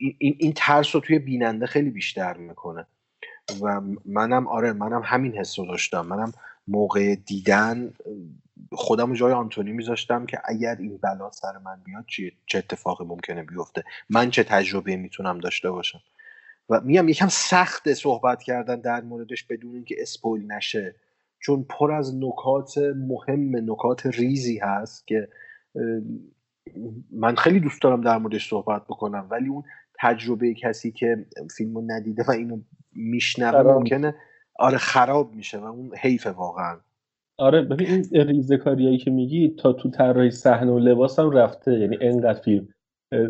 این, 0.00 0.16
این, 0.18 0.36
این 0.38 0.52
ترس 0.56 0.94
رو 0.94 1.00
توی 1.00 1.18
بیننده 1.18 1.66
خیلی 1.66 1.90
بیشتر 1.90 2.36
می‌کنه. 2.36 2.86
و 3.60 3.80
منم 4.04 4.46
آره 4.46 4.72
منم 4.72 5.02
همین 5.04 5.32
حس 5.32 5.58
رو 5.58 5.66
داشتم. 5.66 6.06
منم 6.06 6.32
موقع 6.68 7.14
دیدن 7.14 7.92
خودم 8.72 9.14
جای 9.14 9.32
آنتونی 9.32 9.72
میذاشتم 9.72 10.26
که 10.26 10.40
اگر 10.44 10.76
این 10.76 10.96
بلا 10.96 11.30
سر 11.30 11.58
من 11.58 11.80
بیاد 11.84 12.04
چه 12.46 12.58
اتفاقی 12.58 13.04
ممکنه 13.04 13.42
بیفته؟ 13.42 13.84
من 14.10 14.30
چه 14.30 14.44
تجربه 14.44 14.96
می‌تونم 14.96 15.38
داشته 15.38 15.70
باشم؟ 15.70 16.00
و 16.70 16.80
میگم 16.80 17.08
یکم 17.08 17.28
سخت 17.28 17.92
صحبت 17.92 18.42
کردن 18.42 18.80
در 18.80 19.00
موردش 19.00 19.44
بدون 19.44 19.74
اینکه 19.74 19.96
اسپویل 19.98 20.52
نشه. 20.52 20.94
چون 21.40 21.66
پر 21.68 21.92
از 21.92 22.16
نکات 22.16 22.78
مهم 22.96 23.70
نکات 23.70 24.06
ریزی 24.06 24.58
هست 24.58 25.06
که 25.06 25.28
من 27.10 27.34
خیلی 27.36 27.60
دوست 27.60 27.82
دارم 27.82 28.00
در 28.00 28.18
موردش 28.18 28.48
صحبت 28.48 28.84
بکنم. 28.84 29.26
ولی 29.30 29.48
اون 29.48 29.62
تجربه 29.98 30.54
کسی 30.54 30.90
که 30.90 31.26
فیلمو 31.56 31.82
ندیده 31.86 32.24
و 32.28 32.30
اینو 32.30 32.60
میشنوه 32.96 33.72
ممکنه. 33.72 34.14
آره 34.58 34.78
خراب 34.78 35.34
میشه 35.34 35.58
و 35.58 35.64
اون 35.64 35.90
حیف 35.96 36.26
واقعا. 36.26 36.76
آره 37.38 37.62
ببین 37.62 37.88
این 37.88 38.26
ریزه 38.26 38.56
کاریایی 38.56 38.98
که 38.98 39.10
میگی 39.10 39.54
تا 39.58 39.72
تو 39.72 39.90
طراحی 39.90 40.30
صحنه 40.30 40.72
و 40.72 40.78
لباس 40.78 41.18
هم 41.18 41.30
رفته 41.30 41.78
یعنی 41.78 41.98
انقدر 42.00 42.40
فیلم. 42.40 42.68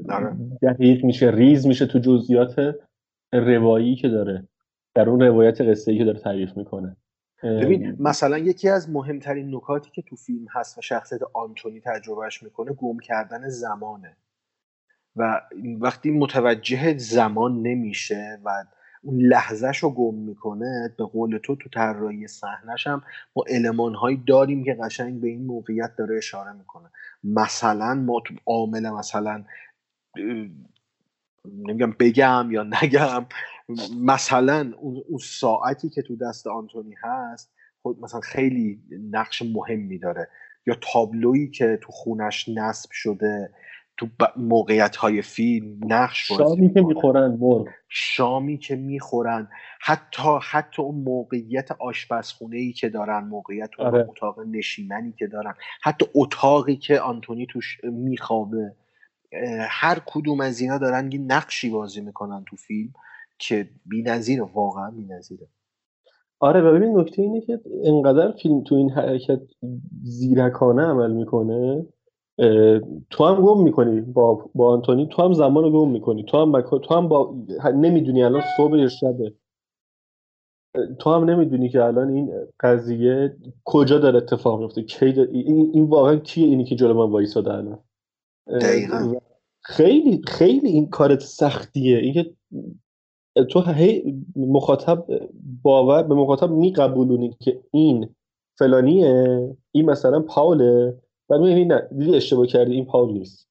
آره. 0.09 0.37
دقیق 0.62 1.05
میشه 1.05 1.31
ریز 1.31 1.67
میشه 1.67 1.87
تو 1.87 1.99
جزئیات 1.99 2.77
روایی 3.33 3.97
که 3.97 4.09
داره 4.09 4.49
در 4.95 5.09
اون 5.09 5.21
روایت 5.21 5.61
قصه 5.61 5.93
ای 5.93 5.99
که 5.99 6.05
داره 6.05 6.19
تعریف 6.19 6.57
می‌کنه. 6.57 6.97
ببین 7.43 7.97
مثلا 8.01 8.39
یکی 8.39 8.69
از 8.69 8.91
مهمترین 8.91 9.55
نکاتی 9.55 9.91
که 9.91 10.03
تو 10.03 10.17
فیلم 10.17 10.47
هست 10.53 10.79
و 10.79 10.81
شخصیت 10.81 11.21
آنتونی 11.35 11.81
تجربهش 11.81 12.43
می‌کنه 12.43 12.73
گم 12.73 12.99
کردن 12.99 13.49
زمانه. 13.49 14.17
و 15.17 15.41
وقتی 15.81 16.11
متوجه 16.11 16.99
زمان 16.99 17.62
نمیشه 17.62 18.39
و 18.45 18.65
اون 19.05 19.20
لحظهش 19.20 19.78
رو 19.78 19.90
گم 19.90 20.14
می‌کنه 20.14 20.94
به 20.98 21.05
قول 21.05 21.38
تو 21.38 21.57
تو 21.57 21.68
طراحی 21.68 22.26
صحنش 22.28 22.86
هم 22.86 23.02
ما 23.36 23.44
علمان 23.48 23.94
هایی 23.94 24.22
داریم 24.28 24.64
که 24.64 24.74
قشنگ 24.74 25.20
به 25.20 25.28
این 25.28 25.46
موقعیت 25.46 25.96
داره 25.96 26.16
اشاره 26.16 26.52
می‌کنه. 26.52 26.90
مثلا 27.24 27.94
ما 27.94 28.22
تو 28.26 28.34
عامل 28.46 28.90
مثلا 28.90 29.44
نمیگم 31.44 31.92
بگم 32.00 32.48
یا 32.50 32.62
نگم 32.82 33.26
مثلا 34.00 34.72
اون 34.80 35.18
ساعتی 35.22 35.88
که 35.88 36.02
تو 36.02 36.16
دست 36.16 36.46
آنتونی 36.46 36.94
هست 37.02 37.52
خود 37.82 38.00
مثلا 38.00 38.20
خیلی 38.20 38.80
نقش 39.11 39.42
مهمی 39.42 39.98
داره. 39.98 40.28
یا 40.66 40.76
تابلویی 40.92 41.50
که 41.50 41.78
تو 41.82 41.92
خونش 41.92 42.48
نصب 42.48 42.90
شده 42.92 43.50
تو 43.97 44.07
موقعیت 44.36 44.97
های 44.97 45.22
فیلم 45.22 45.78
نقش 45.86 46.28
شامی 46.28 46.74
که 46.74 46.80
می‌خورن 46.80 47.36
مرغ 47.40 47.68
شامی 47.88 48.59
که 48.59 48.76
می‌خورن. 48.76 49.49
حتی 49.80 50.38
حتی 50.51 50.82
اون 50.82 50.95
موقعیت 50.95 51.72
آشپزخونه 51.72 52.57
ای 52.57 52.72
که 52.72 52.88
دارن 52.88 53.24
موقعیت 53.24 53.70
اون 53.78 53.88
آره. 53.88 54.07
اتاق 54.09 54.40
نشیمنی 54.40 55.12
که 55.12 55.26
دارن. 55.26 55.55
حتی 55.82 56.07
اتاقی 56.14 56.76
که 56.76 57.01
آنتونی 57.01 57.47
توش 57.47 57.80
میخوابه. 57.84 58.72
هر 59.68 60.03
کدوم 60.07 60.40
از 60.40 60.61
اینا 60.61 60.78
دارن 60.78 61.12
یه 61.12 61.18
نقشی 61.18 61.70
بازی 61.70 62.01
می‌کنن 62.01 62.45
تو 62.47 62.57
فیلم 62.57 62.92
که 63.38 63.68
بی‌نظیره 63.86 64.42
واقعا 64.42 64.90
بی‌نظیره. 64.90 65.47
آره 66.40 66.61
و 66.61 66.72
ببین 66.74 66.99
نکته 66.99 67.22
اینه 67.22 67.40
که 67.40 67.61
انقدر 67.84 68.32
فیلم 68.42 68.64
تو 68.64 68.74
این 68.74 68.90
حرکت 68.90 69.40
زیرکانه 70.03 70.82
عمل 70.82 71.12
می‌کنه 71.12 71.86
تو 73.11 73.24
هم 73.24 73.43
گم 73.43 73.62
می‌کنی 73.62 74.01
با, 74.01 74.51
با 74.55 74.72
آنتونی 74.72 75.09
تو 75.11 75.22
هم 75.22 75.32
زمان 75.32 75.64
رو 75.64 75.70
گم 75.70 75.91
می‌کنی. 75.91 76.24
تو 76.24 76.39
هم 76.39 76.61
تو 76.61 76.95
هم 76.95 77.09
با 77.09 77.35
نمی‌دونی 77.74 78.22
الان 78.22 78.43
صبح 78.57 78.78
یا 78.78 78.89
شبه 78.89 79.35
تو 80.99 81.11
هم 81.11 81.24
نمی‌دونی 81.24 81.68
که 81.68 81.85
الان 81.85 82.09
این 82.09 82.32
قضیه 82.61 83.37
کجا 83.64 83.99
داره 83.99 84.16
اتفاق 84.16 84.61
میفته 84.61 84.82
کی 84.82 85.07
این, 85.07 85.70
این 85.74 85.85
واقعا 85.85 86.16
کیه 86.16 86.47
اینی 86.47 86.64
که 86.64 86.74
جلو 86.74 86.95
من 86.95 87.12
وایساده 87.12 87.55
الان؟ 87.55 87.78
دقیقا. 88.47 89.14
خیلی 89.61 90.22
خیلی 90.26 90.68
این 90.68 90.89
کارت 90.89 91.20
سختیه. 91.20 91.99
اینکه 91.99 92.35
تو 93.51 93.61
هی 93.61 94.24
مخاطب 94.37 95.07
باور 95.62 96.03
به 96.03 96.14
مخاطب 96.14 96.51
میقبولونی 96.51 97.37
که 97.41 97.61
این 97.70 98.14
فلانیه 98.59 99.39
این 99.72 99.91
مثلا 99.91 100.20
پاوله. 100.20 101.03
و 101.31 101.39
می‌بینی 101.39 101.64
نه 101.64 101.89
دیدی 101.99 102.16
اشتباه 102.16 102.47
کردی 102.47 102.72
این 102.72 102.85
پاول 102.87 103.12
نیست. 103.12 103.49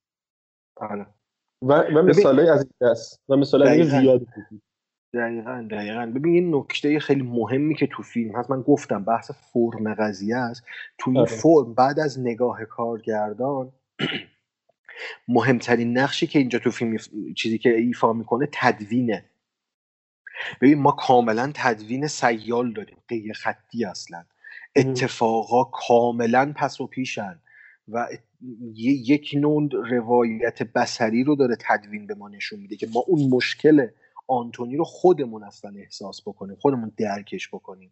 آره. 0.75 1.05
و 1.61 1.73
و 1.73 2.01
مثالای 2.01 2.49
از 2.49 2.59
این 2.59 2.89
دست 2.91 3.21
و 3.29 3.35
مثالای 3.35 3.83
زیاد 3.83 4.21
دقیقا 5.13 5.67
دقیقا. 5.71 6.05
ببین 6.15 6.33
این 6.33 6.55
نکته 6.55 6.99
خیلی 6.99 7.21
مهمی 7.21 7.75
که 7.75 7.87
تو 7.87 8.03
فیلم 8.03 8.35
هست 8.35 8.51
من 8.51 8.61
گفتم 8.61 9.03
بحث 9.03 9.31
فرم 9.31 9.93
قضیه 9.93 10.37
است. 10.37 10.63
تو 10.97 11.11
این 11.11 11.19
آره. 11.19 11.29
فرم 11.29 11.73
بعد 11.73 11.99
از 11.99 12.19
نگاه 12.19 12.65
کارگردان 12.65 13.71
مهمترین 15.27 15.97
نقشی 15.97 16.27
که 16.27 16.39
اینجا 16.39 16.59
تو 16.59 16.71
فیلم 16.71 16.97
چیزی 17.37 17.57
که 17.57 17.69
ایفا 17.69 18.13
می‌کنه 18.13 18.49
تدوینه. 18.51 19.25
ببین 20.61 20.79
ما 20.79 20.91
کاملا 20.91 21.51
تدوین 21.55 22.07
سیال 22.07 22.73
داریم. 22.73 22.97
غیر 23.09 23.33
خطی 23.33 23.85
اصلا. 23.85 24.25
اتفاقا 24.75 25.63
کاملا 25.63 26.53
پس 26.55 26.81
و 26.81 26.87
پیشن. 26.87 27.39
و 27.87 28.07
یک 29.05 29.35
نوع 29.37 29.69
روایت 29.89 30.63
بسری 30.63 31.23
رو 31.23 31.35
داره 31.35 31.57
تدوین 31.59 32.07
به 32.07 32.15
ما 32.15 32.29
نشون 32.29 32.59
میده 32.59 32.75
که 32.75 32.87
ما 32.93 33.03
اون 33.07 33.29
مشکل 33.29 33.87
آنتونی 34.27 34.77
رو 34.77 34.83
خودمون 34.83 35.43
اصلا 35.43 35.71
احساس 35.77 36.21
بکنیم 36.25 36.55
خودمون 36.55 36.91
درکش 36.97 37.49
بکنیم 37.49 37.91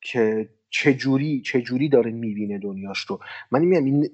که 0.00 0.48
چجوری 0.70 1.42
چجوری 1.42 1.88
داره 1.88 2.10
می‌بینه 2.10 2.58
دنیاش 2.58 2.98
رو. 2.98 3.20
من 3.50 3.64
میگم 3.64 3.84
این 3.84 4.10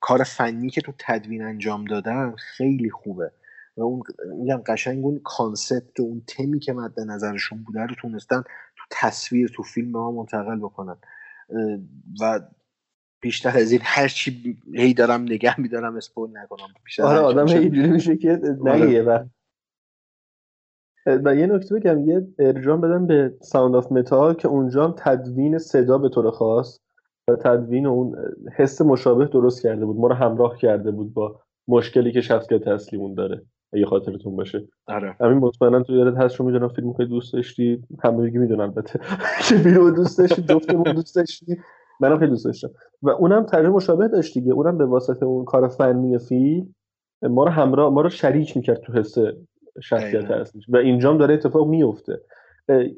کار 0.00 0.22
فنی 0.22 0.70
که 0.70 0.80
تو 0.80 0.92
تدوین 0.98 1.42
انجام 1.42 1.84
دادن 1.84 2.34
خیلی 2.38 2.90
خوبه. 2.90 3.32
و 3.76 3.82
اون 3.82 4.02
میگم 4.38 4.62
قشنگ 4.66 5.04
اون 5.04 5.20
concept 5.24 6.00
و 6.00 6.02
اون 6.02 6.22
تمی 6.26 6.60
که 6.60 6.72
مد 6.72 7.00
نظرشون 7.00 7.62
بوده 7.62 7.80
رو 7.80 7.94
تونستن 7.94 8.42
تو 8.76 8.84
تصویر 8.90 9.48
تو 9.54 9.62
فیلم 9.62 9.90
ما 9.90 10.12
منتقل 10.12 10.58
بکنن. 10.58 10.96
و 12.20 12.40
بیشتر 13.20 13.58
از 13.58 13.72
این 13.72 13.80
هر 13.84 14.08
چی 14.08 14.58
هی 14.74 14.94
دارم 14.94 15.22
نگه 15.22 15.60
میدارم 15.60 15.96
spoil 15.96 16.30
نکنم. 16.38 16.66
بیشتر 16.84 17.02
آره 17.02 17.18
آدم 17.18 17.46
اینجوری 17.46 17.88
میشه 17.88 18.16
که 18.16 18.40
نگیه 18.64 19.02
و 19.02 19.24
و 21.06 21.34
یه 21.34 21.46
نکته 21.46 21.74
بگم 21.74 22.08
یه 22.08 22.26
ارجاع 22.38 22.80
بدم 22.80 23.06
به 23.06 23.34
Sound 23.40 23.74
of 23.74 23.92
Metal 23.92 24.34
که 24.34 24.48
اونجا 24.48 24.84
هم 24.84 24.94
تدوین 24.98 25.58
صدا 25.58 25.98
به 25.98 26.08
طور 26.08 26.30
خاص 26.30 26.80
و 27.30 27.36
تدوین 27.36 27.86
اون 27.86 28.16
حس 28.56 28.80
مشابه 28.80 29.24
درست 29.24 29.62
کرده 29.62 29.84
بود 29.84 29.96
ما 29.96 30.08
رو 30.08 30.14
همراه 30.14 30.58
کرده 30.58 30.90
بود 30.90 31.14
با 31.14 31.40
مشکلی 31.68 32.12
که 32.12 32.20
شخصیت 32.20 32.68
اصلیمون 32.68 33.14
داره 33.14 33.42
اگه 33.72 33.86
خاطرتون 33.86 34.36
باشه. 34.36 34.68
آره. 34.86 35.16
همین 35.20 35.38
مطمئنا 35.38 35.82
تو 35.82 35.92
یادت 35.92 36.16
هست 36.16 36.36
رو 36.36 36.46
می‌دونم 36.46 36.68
فیلم 36.68 36.92
خیلی 36.92 37.08
دوست 37.08 37.32
داشتی. 37.32 37.82
همه 38.04 38.30
می‌دونن 38.30 38.60
البته. 38.60 39.00
که 39.48 39.56
فیلم 39.56 39.90
دوست 39.90 40.18
داشتی 40.18 40.42
جفتمون 40.42 40.92
دوست 40.92 41.16
داشتی. 41.16 41.58
منم 42.00 42.18
خیلی 42.18 42.30
دوست 42.30 42.44
داشتم. 42.44 42.70
و 43.02 43.10
اونم 43.10 43.42
تجربه 43.42 43.68
مشابه 43.68 44.08
داشت 44.08 44.34
دیگه. 44.34 44.52
اونم 44.52 44.78
به 44.78 44.86
واسطه 44.86 45.26
اون 45.26 45.44
کار 45.44 45.68
فنی 45.68 46.18
فیلم 46.18 46.74
ما 47.22 47.44
رو 47.44 47.50
همراه 47.50 47.92
ما 47.92 48.00
رو 48.00 48.08
شریک 48.08 48.56
می‌کرد 48.56 48.80
تو 48.80 48.92
حس 48.92 49.14
شخصیت 49.82 50.30
اصلیش. 50.30 50.64
و 50.68 50.76
اینجام 50.76 51.18
داره 51.18 51.34
اتفاق 51.34 51.68
میفته 51.68 52.20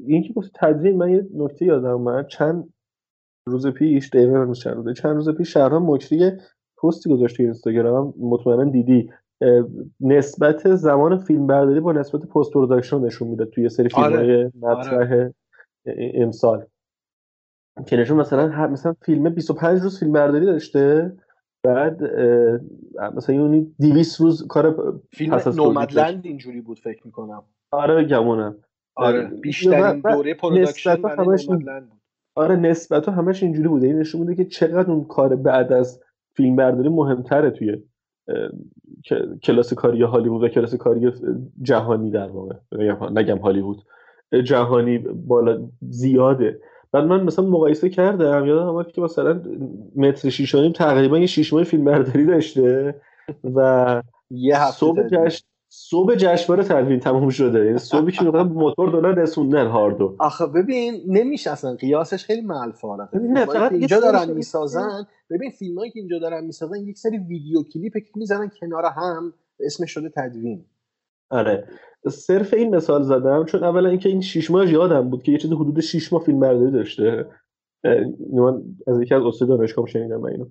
این 0.07 0.23
که 0.23 0.33
گفت 0.33 0.51
تدوین 0.55 0.97
من 0.97 1.11
یه 1.11 1.27
نکته 1.35 1.65
یادم 1.65 1.91
اومد. 1.91 2.27
چند 2.27 2.73
روز 3.47 3.67
پیش 3.67 4.09
دقیقا 4.09 4.43
روز 4.43 4.61
چند 4.97 5.17
روز 5.17 5.29
پیش 5.29 5.53
شهرام 5.53 5.91
مکری 5.91 6.33
پستی 6.83 7.11
گذاشت 7.11 7.37
تو 7.37 7.43
اینستاگرام 7.43 8.15
مطمئنا 8.21 8.65
دیدی. 8.65 9.11
نسبت 10.01 10.75
زمان 10.75 11.19
فیلم 11.19 11.47
برداری 11.47 11.81
با 11.81 11.93
نسبت 11.93 12.21
post 12.21 12.53
production 12.53 12.99
نشون 13.01 13.29
میده 13.29 13.45
توی 13.45 13.69
سری 13.69 13.89
فیلم 13.89 14.05
های 14.05 14.15
آره. 14.15 14.53
مطرح 14.61 15.11
آره. 15.11 15.35
امسال. 16.15 16.67
که 17.87 17.97
نشون 17.97 18.17
مثلا 18.17 18.49
هر 18.49 18.67
مثلا 18.67 18.95
فیلم 19.03 19.29
25 19.29 19.81
روز 19.81 19.99
فیلم 19.99 20.13
برداری 20.13 20.47
داشته. 20.47 21.13
بعد 21.63 22.03
مثلا 23.17 23.37
یعنی 23.37 23.75
200 23.81 24.21
روز 24.21 24.47
کار 24.47 24.95
فیلم 25.13 25.41
Nomadland 25.57 26.27
اینجوری 26.27 26.61
بود 26.61 26.79
فکر 26.79 27.03
می‌کنم. 27.07 27.43
آره 27.71 28.05
گمونم. 28.05 28.57
آره 28.97 29.25
بیشترین 29.25 30.01
دوره 30.01 30.35
production 30.35 30.97
همش 31.19 31.49
Nomadland 31.49 31.89
بود. 31.89 31.99
آره 32.37 32.57
نسبت 32.57 33.09
همش 33.09 33.43
اینجوری 33.43 33.69
بوده 33.69 33.87
این 33.87 33.99
نشون 33.99 34.21
میده 34.21 34.35
که 34.35 34.45
چقدر 34.45 34.91
اون 34.91 35.05
کار 35.05 35.37
بعد 35.37 35.73
از 35.73 36.01
فیلم 36.35 36.57
برداری 36.57 36.89
مهمتره 36.89 37.51
توی 37.51 37.83
کلاس 39.43 39.75
کاری 39.75 40.03
هالیوود 40.03 40.43
و 40.43 40.49
کلاس 40.49 40.75
کاری 40.75 41.13
جهانی 41.63 42.11
در 42.11 42.29
واقع. 42.31 42.55
نگم 43.11 43.39
هالیوود. 43.39 43.83
جهانی 44.45 44.99
بالا 44.99 45.69
زیاده. 45.89 46.61
بعد 46.93 47.05
من 47.05 47.23
مثلا 47.23 47.45
مقایسه 47.45 47.89
کردم 47.89 48.47
یادم 48.47 48.67
اومد 48.67 48.93
که 48.93 49.01
مثلا 49.01 49.43
متری 49.97 50.29
شیش 50.29 50.55
و 50.55 50.61
نیم 50.61 50.73
تقریبا 50.73 51.19
یه 51.19 51.27
شیش 51.27 51.53
ماه 51.53 51.65
فیلم 51.65 51.85
برداری 51.85 52.27
داشته 52.27 52.95
و 53.55 54.03
یه 54.31 54.63
هفته 54.63 54.79
صبح. 54.79 55.09
جشن 55.09 55.45
صبح 55.71 56.15
جشنواره 56.15 56.65
تدوین 56.65 57.01
تموم 57.01 57.31
شده. 57.31 57.65
یعنی 57.65 57.79
صبحی 57.79 58.13
که 58.13 58.25
موتور 58.25 58.91
دادن 58.91 59.15
رسوندن 59.15 59.67
هاردو. 59.67 60.17
آخه 60.19 60.47
ببین 60.47 61.03
نمیشه 61.07 61.51
اصلا. 61.51 61.75
قیاسش 61.75 62.25
خیلی 62.25 62.41
ببین، 63.13 63.33
نه، 63.33 63.47
فقط 63.47 63.73
اینجا 63.73 64.01
دارن 64.01 64.31
می‌سازن 64.31 65.07
ببین 65.31 65.51
فیلمایی 65.51 65.91
که 65.91 65.99
اینجا 65.99 66.19
دارن 66.19 66.45
می‌سازن 66.45 66.77
یک 66.77 66.99
سری 66.99 67.19
ویدیو 67.19 67.63
کلیپ 67.63 67.93
که 67.93 68.11
می‌زنن 68.15 68.51
کنار 68.61 68.85
هم 68.85 69.33
اسمش 69.61 69.91
شده 69.91 70.13
تدوین. 70.17 70.65
آره. 71.31 71.65
صرف 72.09 72.55
این 72.55 72.77
مثال 72.77 73.03
زدم 73.03 73.45
چون 73.45 73.65
اولا 73.65 73.89
اینکه 73.89 74.09
این 74.09 74.21
شیش 74.21 74.51
ماه 74.51 74.73
یادم 74.73 75.11
بود 75.11 75.23
که 75.23 75.33
یه 75.33 75.39
چیز 75.39 75.53
حدود 75.53 75.81
شیش 75.81 76.13
ماه 76.13 76.23
فیلم 76.23 76.41
برداری 76.41 76.71
داشته. 76.71 77.27
من 78.33 78.63
از 78.87 79.01
یکی 79.03 79.15
از 79.15 79.23
استاد 79.23 79.49
دانشگاه 79.49 79.87
شنیدم 79.87 80.17
من 80.21 80.31
اینو. 80.31 80.47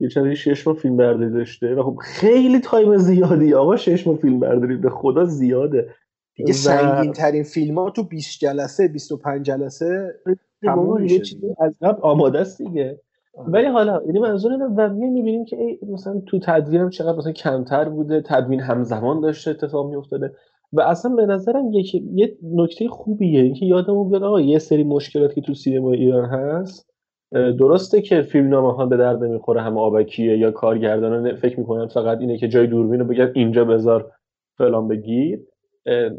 یه 0.00 0.08
چند 0.08 0.34
شش 0.34 0.66
ماه 0.66 0.76
فیلم 0.76 0.96
برداری 0.96 1.30
داشته 1.30 1.74
و 1.74 1.82
خب 1.82 1.96
خیلی 2.02 2.60
تایم 2.60 2.96
زیادی. 2.96 3.54
آقا 3.54 3.76
شش 3.76 4.06
ماه 4.06 4.16
فیلم 4.16 4.40
برداری 4.40 4.76
به 4.76 4.90
خدا 4.90 5.24
زیاده. 5.24 5.94
دیگه 6.36 6.50
و- 6.50 6.56
سنگین 6.56 7.12
ترین 7.12 7.42
فیلم 7.42 7.78
ها 7.78 7.90
تو 7.90 8.02
20 8.02 8.40
جلسه 8.40 8.88
25 8.88 9.46
جلسه 9.46 10.20
تموم 10.62 10.76
بابا، 10.86 10.98
میشه 10.98 11.14
یه 11.14 11.20
چیزی 11.20 11.46
از 11.60 11.78
قبل 11.82 12.02
آماده 12.02 12.38
است 12.38 12.62
دیگه. 12.62 13.00
ولی 13.46 13.66
حالا 13.66 14.02
یعنی 14.06 14.18
منظور 14.18 14.52
اینه 14.52 14.64
و 14.64 14.88
می‌بینیم 14.88 15.44
که 15.44 15.56
ای 15.56 15.78
مثلا 15.92 16.22
تو 16.26 16.38
تدوین 16.38 16.80
هم 16.80 16.90
چقدر 16.90 17.18
مثلا 17.18 17.32
کمتر 17.32 17.88
بوده 17.88 18.20
تدوین 18.20 18.60
همزمان 18.60 19.20
داشته 19.20 19.50
اتفاق 19.50 19.90
میافتاده 19.90 20.32
و 20.72 20.80
اصلا 20.80 21.14
به 21.14 21.26
نظرم 21.26 21.72
یک 21.72 21.94
یه 21.94 22.38
نکته 22.42 22.88
خوبیه 22.88 23.42
اینکه 23.42 23.66
یادمون 23.66 24.08
بیاد 24.08 24.22
آقا 24.22 24.40
یه 24.40 24.58
سری 24.58 24.84
مشکلات 24.84 25.34
که 25.34 25.40
تو 25.40 25.54
سینما 25.54 25.92
ایران 25.92 26.24
هست 26.24 26.88
درسته 27.32 28.02
که 28.02 28.22
فیلمنامه 28.22 28.72
ها 28.72 28.86
به 28.86 28.96
درد 28.96 29.24
نمی‌خوره 29.24 29.62
همه 29.62 29.80
آبکیه 29.80 30.38
یا 30.38 30.50
کارگردانان 30.50 31.34
فکر 31.34 31.60
می‌کنن 31.60 31.86
فقط 31.86 32.18
اینه 32.18 32.38
که 32.38 32.48
جای 32.48 32.66
دوربین 32.66 33.00
رو 33.00 33.06
بگن 33.06 33.32
اینجا 33.34 33.64
بذار 33.64 34.12
فلان 34.58 34.88
بگیر 34.88 35.40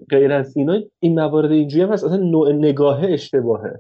غیر 0.10 0.32
از 0.32 0.58
اینا 0.58 0.80
این 1.00 1.20
موارد 1.20 1.52
اینجوری 1.52 1.84
هم 1.84 1.90
هست 1.90 2.04
اصلا 2.04 2.18
نوع 2.18 2.52
نگاه 2.52 3.04
اشتباهه. 3.04 3.80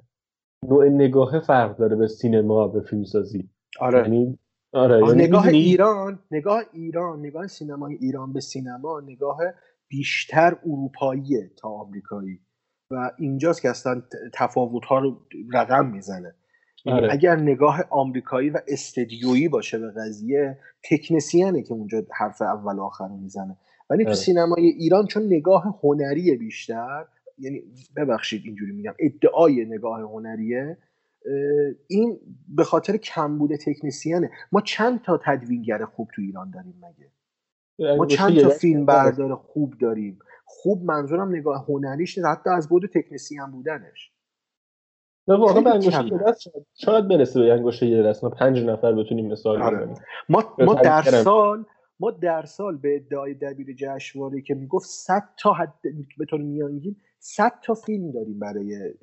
نوع 0.67 0.89
نگاه 0.89 1.39
فرق 1.39 1.77
داره 1.77 1.95
به 1.95 2.07
سینما 2.07 2.67
به 2.67 2.81
فیلمسازی. 2.81 3.49
آره. 3.79 3.99
یعنی 3.99 4.39
آره 4.73 5.07
یعنی 5.07 5.23
نگاه 5.23 5.45
می‌دونی- 5.45 5.63
ایران 5.63 6.19
نگاه 6.31 6.63
ایران 6.73 7.19
نگاه 7.19 7.47
سینمای 7.47 7.95
ایران 7.95 8.33
به 8.33 8.39
سینما 8.39 8.99
نگاه 8.99 9.37
بیشتر 9.87 10.57
اروپاییه 10.65 11.51
تا 11.57 11.69
آمریکایی. 11.69 12.39
و 12.91 13.11
اینجاست 13.17 13.61
که 13.61 13.69
اصلا 13.69 14.01
تفاوت 14.33 14.85
ها 14.85 14.99
رو 14.99 15.17
رقم 15.53 15.85
می‌زنه. 15.85 16.35
یعنی 16.85 16.99
آره. 16.99 17.13
اگر 17.13 17.35
نگاه 17.35 17.83
آمریکایی 17.89 18.49
و 18.49 18.59
استدیویی 18.67 19.47
باشه 19.47 19.79
به 19.79 19.91
قضیه 19.91 20.57
تکنسیانه 20.83 21.61
که 21.63 21.73
اونجا 21.73 22.03
حرف 22.11 22.41
اول 22.41 22.75
و 22.75 22.81
آخر 22.81 23.07
می‌زنه. 23.07 23.57
ولی 23.89 24.03
تو 24.03 24.09
آره. 24.09 24.17
سینمای 24.17 24.65
ایران 24.65 25.05
چون 25.05 25.23
نگاه 25.23 25.79
هنری 25.83 26.35
بیشتر 26.35 27.05
یعنی 27.39 27.63
ببخشید 27.97 28.41
اینجوری 28.45 28.71
میگم 28.71 28.93
ادعای 28.99 29.65
نگاه 29.65 29.99
هنریه 30.01 30.77
این 31.87 32.19
به 32.55 32.63
خاطر 32.63 32.97
کمبود 32.97 33.55
تکنسیانه. 33.55 34.31
ما 34.51 34.61
چند 34.61 35.01
تا 35.01 35.19
تدوینگر 35.25 35.85
خوب 35.85 36.07
تو 36.15 36.21
ایران 36.21 36.51
داریم 36.51 36.81
مگه؟ 36.81 37.11
ما 37.97 38.05
چند 38.05 38.39
تا 38.39 38.49
فیلم. 38.49 38.85
بردار 38.85 39.35
خوب 39.35 39.73
داریم. 39.81 40.19
خوب 40.45 40.83
منظورم 40.83 41.35
نگاه 41.35 41.65
هنریش 41.69 42.17
نیست 42.17 42.29
حتی 42.29 42.49
از 42.49 42.69
بود 42.69 42.89
تکنسیان 42.93 43.51
بودنش. 43.51 44.11
نه 45.27 45.35
واقعا 45.37 45.61
به 45.61 45.69
انگشت 45.69 46.13
دست 46.27 46.49
شاید- 46.73 47.07
برسه 47.07 47.39
به 47.39 47.53
انگشت 47.53 47.83
یه 47.83 48.03
دست. 48.03 48.23
ما 48.23 48.29
پنج 48.29 48.63
نفر 48.63 48.93
بتونیم 48.93 49.27
مثال 49.27 49.61
آره. 49.61 49.77
بزنیم. 49.77 49.97
ما 50.29 50.55
ما 50.59 50.73
در 50.73 51.01
سال 51.01 51.65
ما 51.99 52.11
در 52.11 52.45
سال 52.45 52.77
به 52.77 52.95
ادعای 52.95 53.33
دبیر 53.33 53.75
جشنواره 53.77 54.41
که 54.41 54.53
می‌گفت 54.53 54.89
100 54.89 55.23
تا 55.39 55.53
حد 55.53 55.73
به 56.17 56.25
طور 56.25 56.41
میانگین 56.41 56.95
100 57.19 57.51
تا 57.63 57.73
فیلم 57.73 58.11
داریم 58.11 58.39
برای 58.39 58.93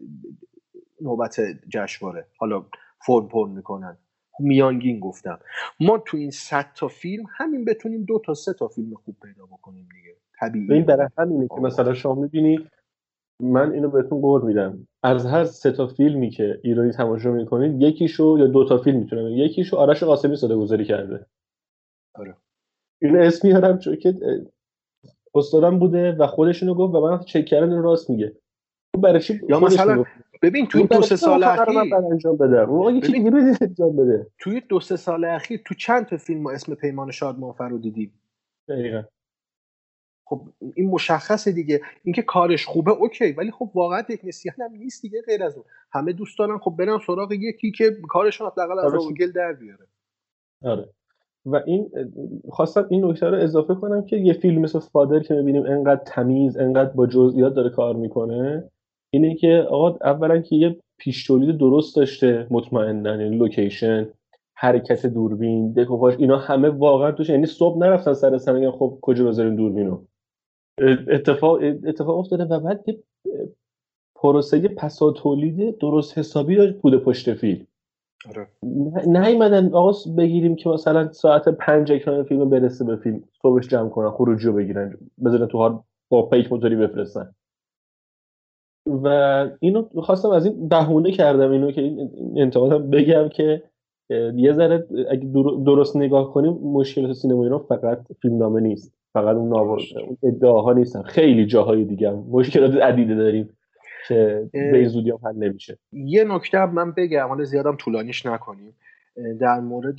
نوبت 1.01 1.41
جشنواره. 1.69 2.27
حالا 2.37 2.67
فرم 3.07 3.29
پر 3.29 3.49
می‌کنن. 3.49 3.99
میانگین 4.41 5.01
گفتم. 5.01 5.39
ما 5.81 5.99
تو 5.99 6.17
این 6.17 6.31
100 6.31 6.67
تا 6.75 6.89
فیلم 6.89 7.25
همین 7.37 7.65
بتونیم 7.65 8.05
دو 8.05 8.23
تا 8.25 8.35
سه 8.35 8.53
تا 8.53 8.69
فیلم 8.69 8.95
خوب 8.95 9.17
پیدا 9.23 9.47
بکنیم 9.47 9.89
دیگه. 9.93 10.17
طبیعی 10.41 10.73
این 10.73 10.85
برای 10.85 11.09
همینه 11.19 11.49
که 11.49 11.61
مثلا 11.61 11.95
شما 11.95 12.15
می‌بینی 12.15 12.69
من 13.41 13.73
اینو 13.73 13.91
بهتون 13.91 14.21
قول 14.21 14.43
میدم. 14.43 14.89
از 15.03 15.27
هر 15.27 15.45
سه 15.45 15.73
تا 15.73 15.87
فیلمی 15.87 16.31
که 16.31 16.61
ایرانی 16.65 16.93
تماشا 16.93 17.33
می‌کنید 17.33 17.83
یکیشو 17.83 18.37
یا 18.39 18.47
دو 18.47 18.69
تا 18.69 18.79
فیلم 18.79 18.99
می‌تونم 18.99 19.29
یکیشو 19.29 19.77
آرش 19.77 20.03
قاسمی 20.03 20.37
صدا 20.37 20.59
گذاری 20.59 20.85
کرده. 20.85 21.27
آره. 22.15 22.37
این 23.03 23.17
اسم 23.17 23.49
میارم 23.49 23.79
چون 23.79 23.97
که 23.97 24.15
استادم 25.37 25.79
بوده 25.79 26.13
و 26.13 26.27
خودش 26.27 26.63
اینو 26.63 26.75
گفت 26.75 26.95
و 26.95 27.01
من 27.01 27.19
چک 27.19 27.45
کردم 27.45 27.73
این 27.73 27.83
راست 27.83 28.11
میگه. 28.11 28.37
خب 28.97 29.03
برای 29.03 29.21
چی 29.21 29.41
یا 29.49 29.61
مثلا. 29.61 30.05
ببین 30.43 30.67
تو 30.67 30.79
این 30.79 30.87
برای 30.87 31.01
دو 31.01 31.07
سه 31.07 31.17
سال 31.17 31.45
اخیر 31.45 31.79
انجام 31.95 32.55
آقا 32.55 32.91
یکی 32.91 33.21
ببین- 33.21 33.57
انجام 33.61 33.97
بده. 33.97 34.27
توی 34.39 34.61
دو 34.69 34.81
سه 34.81 34.97
سال 34.97 35.25
اخیر 35.25 35.61
تو 35.65 35.75
چند 35.75 36.07
تا 36.07 36.17
فیلم 36.17 36.43
ما 36.43 36.51
اسم 36.51 36.75
پیمان 36.75 37.11
شادمانفر 37.11 37.69
رو 37.69 37.79
دیدیم 37.79 38.21
دقیقا. 38.69 39.03
خب 40.29 40.49
این 40.75 40.91
مشخصه 40.91 41.53
دیگه. 41.53 41.81
اینکه 42.05 42.23
کارش 42.23 42.67
خوبه 42.67 42.91
اوکی 42.91 43.33
ولی 43.33 43.51
خب 43.51 43.71
واقعا 43.75 44.03
تکنسیان 44.03 44.57
هم 44.59 44.73
نیست 44.73 45.03
دیگه 45.03 45.23
غیر 45.27 45.45
از 45.45 45.57
اون. 45.57 45.65
همه 45.93 46.13
دوست 46.13 46.39
دارن 46.39 46.59
خب 46.59 46.75
برن 46.79 46.99
سراغ 47.07 47.33
یکی 47.33 47.71
که 47.71 47.97
کارشون 48.09 48.47
حداقل 48.47 48.79
از 48.79 48.93
گل 49.21 49.33
در 49.33 49.53
بیاره. 49.53 49.87
آره. 50.63 50.89
و 51.47 51.63
این 51.67 51.91
خواستم 52.49 52.87
این 52.91 53.05
نکته 53.05 53.27
رو 53.27 53.37
اضافه 53.37 53.75
کنم 53.75 54.05
که 54.05 54.17
یه 54.17 54.33
فیلم 54.33 54.61
مثل 54.61 54.79
فادر 54.79 55.21
که 55.21 55.35
می‌بینیم 55.35 55.67
انقدر 55.67 56.01
تمیز 56.07 56.57
انقدر 56.57 56.91
با 56.91 57.07
جزئیات 57.07 57.55
داره 57.55 57.71
کار 57.71 57.97
می‌کنه 57.97 58.71
اینه 59.11 59.35
که 59.35 59.67
آقا 59.71 59.99
اولا 60.03 60.39
که 60.39 60.57
یه 60.57 60.77
پیش 60.99 61.27
تولید 61.27 61.59
درست 61.59 61.97
داشته 61.97 62.47
مطمئنا 62.51 63.11
یعنی 63.11 63.37
لوکیشن 63.37 64.09
حرکت 64.55 65.07
دوربین 65.07 65.73
دکوپاژ 65.73 66.15
اینا 66.19 66.39
همه 66.39 66.69
واقعا 66.69 67.13
توش 67.13 67.29
یعنی 67.29 67.47
صبح 67.47 67.79
نرفتن 67.79 68.13
سر 68.13 68.39
سر 68.39 68.53
میگن 68.53 68.71
خب 68.71 68.99
کجا 69.03 69.25
بذاریم 69.25 69.57
دوربینو. 69.57 69.99
اتفاق 71.09 71.61
اتفاق 71.87 72.19
افتاده 72.19 72.45
و 72.45 72.61
بعد 72.61 72.85
یه 72.87 72.99
پروسه 74.15 74.69
پسا 74.69 75.11
تولید 75.11 75.79
درست 75.79 76.19
حسابی 76.19 76.57
داشت 76.57 76.75
بوده 76.75 76.99
پشت 76.99 77.35
فیلم. 77.35 77.67
آره. 78.29 78.49
نه- 78.63 79.21
نیومدن 79.29 79.75
آقا 79.75 79.93
بگیریم 80.17 80.57
که 80.57 80.69
مثلا 80.69 81.13
ساعت 81.13 81.49
پنج 81.49 81.93
اکران 81.93 82.25
فیلم 82.25 82.51
برسه 82.51 82.85
به 82.85 82.97
فیلم 82.97 83.23
صبحش 83.43 83.69
جمع 83.69 83.89
کنن 83.89 84.11
خروجی 84.11 84.47
رو 84.47 84.53
بگیرن 84.53 84.99
بذارن 85.25 85.47
تو 85.47 85.59
هارد 85.59 85.81
با 86.11 86.23
پیک 86.29 86.53
موتوری 86.53 86.77
بفرستن. 86.77 87.35
و 88.87 89.09
اینو 89.61 89.83
خواستم 89.83 90.31
از 90.31 90.47
این 90.47 90.69
بهونه 90.69 91.11
کردم 91.11 91.51
اینو 91.51 91.71
که 91.71 91.81
این 91.81 92.11
انتقادم 92.37 92.91
بگم 92.91 93.29
که 93.29 93.63
یه 94.35 94.53
ذره 94.53 94.87
اگه 95.11 95.25
در- 95.29 95.65
درست 95.67 95.97
نگاه 95.97 96.33
کنیم 96.33 96.53
مشکلات 96.53 97.13
سینما 97.13 97.43
ایران 97.43 97.59
فقط 97.59 98.07
فیلمنامه 98.23 98.61
نیست 98.61 98.95
فقط 99.13 99.37
اون 99.37 99.53
اون 99.53 100.17
ادعاها 100.23 100.73
نیستن. 100.73 101.03
خیلی 101.03 101.47
جاهای 101.47 101.85
دیگه 101.85 102.11
هم 102.11 102.25
مشکلات 102.31 102.75
عدیده 102.75 103.15
داریم. 103.15 103.56
که 104.09 104.51
به 104.53 104.89
زودی 104.89 105.11
هم 105.11 105.19
حل 105.25 105.37
نمیشه. 105.37 105.79
یه 105.93 106.25
نکته 106.25 106.67
من 106.67 106.93
بگم 106.93 107.29
حالا 107.29 107.45
زیادم 107.45 107.77
طولانیش 107.77 108.27
نکنیم. 108.27 108.77
در 109.41 109.61
مورد 109.61 109.99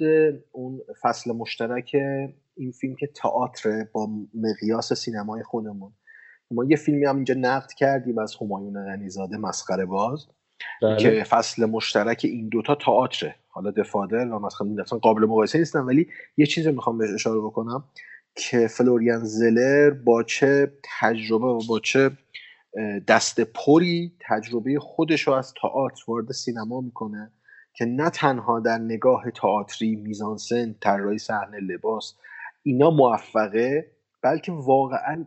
اون 0.51 0.81
فصل 1.01 1.31
مشترک 1.31 1.95
این 2.55 2.71
فیلم 2.71 2.95
که 2.95 3.07
تئاتر 3.07 3.87
با 3.91 4.09
مقیاس 4.33 4.93
سینمای 4.93 5.43
خودمون. 5.43 5.91
ما 6.51 6.65
یه 6.65 6.77
فیلمی 6.77 7.05
هم 7.05 7.15
اینجا 7.15 7.35
نقد 7.37 7.71
کردیم 7.77 8.17
از 8.19 8.35
همایون 8.41 8.85
غنیزاده 8.85 9.37
مسخره 9.37 9.85
باز 9.85 10.27
بله. 10.81 10.97
که 10.97 11.23
فصل 11.23 11.65
مشترک 11.65 12.21
این 12.23 12.49
دوتا 12.49 12.75
تئاتره. 12.75 13.35
حالا 13.47 13.71
دفادر 13.71 14.27
و 14.27 14.39
مثلا 14.39 14.97
قابل 14.97 15.21
مقایسه 15.21 15.59
نیستن 15.59 15.79
ولی 15.79 16.07
یه 16.37 16.45
چیزی 16.45 16.71
می‌خوام 16.71 16.97
بهش 16.97 17.13
اشاره 17.13 17.39
بکنم 17.39 17.83
که 18.35 18.67
فلوریان 18.67 19.23
زلر 19.23 19.89
با 19.89 20.23
چه 20.23 20.71
تجربه 20.99 21.45
و 21.45 21.59
با 21.69 21.79
چه 21.79 22.11
دست 23.07 23.41
پری 23.41 24.13
تجربه 24.19 24.80
خودش 24.80 25.21
رو 25.21 25.34
از 25.34 25.53
تئاتر 25.61 26.03
وارد 26.07 26.32
سینما 26.32 26.82
می‌کنه 26.82 27.32
که 27.73 27.86
نه 27.86 28.09
تنها 28.09 28.59
در 28.59 28.78
نگاه 28.78 29.32
تئاتری 29.32 29.95
میزانسن 29.95 30.75
طراحی 30.82 31.17
صحنه 31.17 31.59
لباس 31.59 32.15
اینا 32.63 32.89
موفقه 32.89 33.91
بلکه 34.21 34.51
واقعا 34.51 35.25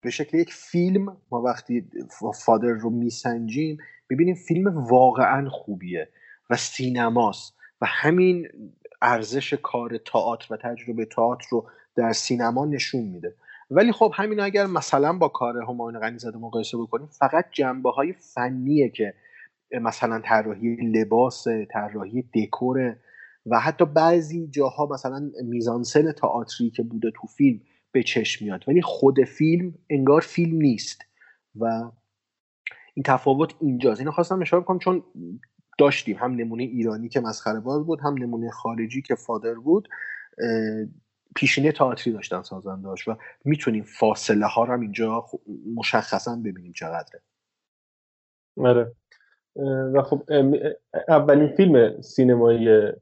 به 0.00 0.10
شکل 0.10 0.38
یک 0.38 0.52
فیلم 0.52 1.16
ما 1.30 1.42
وقتی 1.42 1.88
فادر 2.44 2.68
رو 2.68 2.90
میسنجیم 2.90 3.78
ببینیم 4.10 4.34
فیلم 4.34 4.84
واقعا 4.84 5.48
خوبیه 5.48 6.08
و 6.50 6.56
سینماست 6.56 7.54
و 7.80 7.86
همین 7.86 8.48
ارزش 9.02 9.54
کار 9.54 9.98
تئاتر 9.98 10.54
و 10.54 10.56
تجربه 10.56 11.04
تئاتر 11.04 11.46
رو 11.50 11.68
در 11.96 12.12
سینما 12.12 12.64
نشون 12.64 13.02
میده. 13.02 13.34
ولی 13.70 13.92
خب 13.92 14.12
همین 14.14 14.40
اگر 14.40 14.66
مثلا 14.66 15.12
با 15.12 15.28
کار 15.28 15.62
همایون 15.62 16.00
غنیزاده 16.00 16.38
مقایسه 16.38 16.78
بکنیم 16.78 17.06
فقط 17.06 17.46
جنبه 17.52 17.90
های 17.90 18.12
فنیه 18.12 18.88
که 18.88 19.14
مثلا 19.80 20.20
طراحی 20.24 20.76
لباس 20.76 21.44
طراحی 21.70 22.22
دکور 22.22 22.96
و 23.46 23.60
حتی 23.60 23.84
بعضی 23.84 24.48
جاها 24.48 24.86
مثلا 24.86 25.30
میزانسن 25.44 26.12
تئاتری 26.12 26.70
که 26.70 26.82
بوده 26.82 27.10
تو 27.10 27.26
فیلم 27.26 27.60
به 27.92 28.02
چشم 28.02 28.44
میاد. 28.44 28.64
ولی 28.68 28.82
خود 28.82 29.24
فیلم 29.24 29.74
انگار 29.90 30.20
فیلم 30.20 30.56
نیست 30.56 31.02
و 31.56 31.90
این 32.94 33.02
تفاوت 33.06 33.54
اینجاست. 33.60 34.00
اینو 34.00 34.12
خواستم 34.12 34.42
اشاره 34.42 34.62
کنم 34.62 34.78
چون 34.78 35.02
داشتیم. 35.78 36.16
هم 36.16 36.34
نمونه 36.34 36.62
ایرانی 36.62 37.08
که 37.08 37.20
مسخره 37.20 37.60
باز 37.60 37.86
بود 37.86 38.00
هم 38.00 38.14
نمونه 38.18 38.50
خارجی 38.50 39.02
که 39.02 39.14
فادر 39.14 39.54
بود. 39.54 39.88
پیشینه 41.34 41.72
تئاتری 41.72 42.12
داشتن 42.12 42.42
سازنداش 42.42 43.08
و 43.08 43.14
می‌تونیم 43.44 43.82
فاصله 43.82 44.46
ها 44.46 44.64
رو 44.64 44.72
هم 44.72 44.80
اینجا 44.80 45.26
مشخصا 45.74 46.36
ببینیم 46.36 46.72
چقدره. 46.72 47.22
آره. 48.56 48.92
و 49.94 50.02
خب 50.02 50.22
اولین 51.08 51.48
فیلم 51.56 52.00
سینمایی 52.00 52.92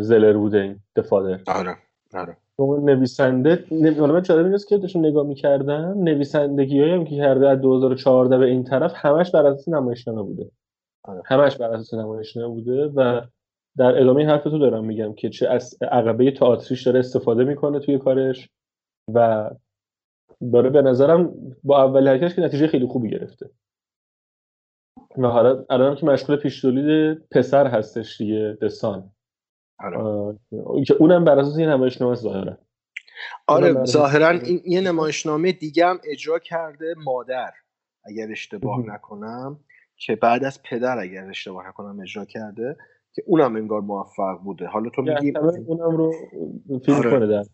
زلر 0.00 0.36
بوده 0.36 0.58
این 0.58 0.80
دفادر 0.96 1.40
آره 1.46 1.76
آره. 2.14 2.36
نویسنده 2.58 3.64
حالا 3.98 4.12
من 4.12 4.22
جالب 4.22 4.46
اینست 4.46 4.68
که 4.68 4.78
داشتم 4.78 4.98
نگاه 4.98 5.26
می‌کردم 5.26 6.02
نویسندگی 6.02 6.82
هم 6.82 7.04
که 7.04 7.16
کرده 7.16 7.48
از 7.48 7.60
2014 7.60 8.38
به 8.38 8.46
این 8.46 8.64
طرف 8.64 8.92
همش 8.96 9.30
بر 9.30 9.46
اساس 9.46 9.68
نمایشنامه 9.68 10.22
بوده. 10.22 10.50
آره. 11.02 11.22
همش 11.24 11.56
بر 11.56 11.70
اساس 11.70 11.94
نمایشنامه 11.94 12.54
بوده 12.54 12.86
و 12.86 13.20
در 13.76 14.00
ادامه 14.00 14.26
حرف 14.26 14.42
تو 14.42 14.58
دارم 14.58 14.84
میگم 14.84 15.14
که 15.14 15.30
چه 15.30 15.48
از 15.48 15.78
عقبه 15.82 16.30
تئاتریش 16.30 16.82
داره 16.82 16.98
استفاده 16.98 17.44
می‌کنه 17.44 17.80
توی 17.80 17.98
کارش 17.98 18.48
و 19.14 19.50
داره 20.52 20.70
به 20.70 20.82
نظرم 20.82 21.34
با 21.62 21.84
اول 21.84 22.08
حرکتش 22.08 22.34
که 22.34 22.42
نتیجه 22.42 22.66
خیلی 22.66 22.86
خوبی 22.86 23.10
گرفته. 23.10 23.50
و 25.18 25.26
حالا 25.26 25.64
الان 25.70 25.96
که 25.96 26.06
مشغول 26.06 26.36
پیش 26.36 26.60
تولید 26.60 27.28
پسر 27.30 27.66
هستش 27.66 28.16
دیگه 28.18 28.58
دسان 28.62 29.12
آره. 29.78 30.38
که 30.86 30.94
اونم 30.94 31.24
بر 31.24 31.38
اساس 31.38 31.58
یه 31.58 31.66
نمایشنامه 31.66 32.14
ظاهرا. 32.14 32.58
آره 33.46 33.84
ظاهرا 33.84 34.28
این 34.28 34.62
یه 34.64 34.80
نمایشنامه 34.80 35.52
دیگه 35.52 35.86
هم 35.86 36.00
اجرا 36.04 36.38
کرده 36.38 36.94
مادر 37.04 37.52
اگر 38.04 38.30
اشتباه 38.30 38.86
نکنم 38.86 39.60
که 39.96 40.16
بعد 40.16 40.44
از 40.44 40.62
پدر 40.62 40.98
اگر 40.98 41.28
اشتباه 41.28 41.68
نکنم 41.68 42.00
اجرا 42.00 42.24
کرده. 42.24 42.76
که 43.14 43.22
اونم 43.26 43.56
انگار 43.56 43.80
موفق 43.80 44.38
بوده. 44.44 44.66
حالا 44.66 44.90
تو 44.90 45.02
میگی 45.02 45.32
اونم 45.66 45.96
رو 45.96 46.12
فیلم 46.84 46.96
آره. 46.96 47.10
کنه 47.10 47.26
در 47.26 47.44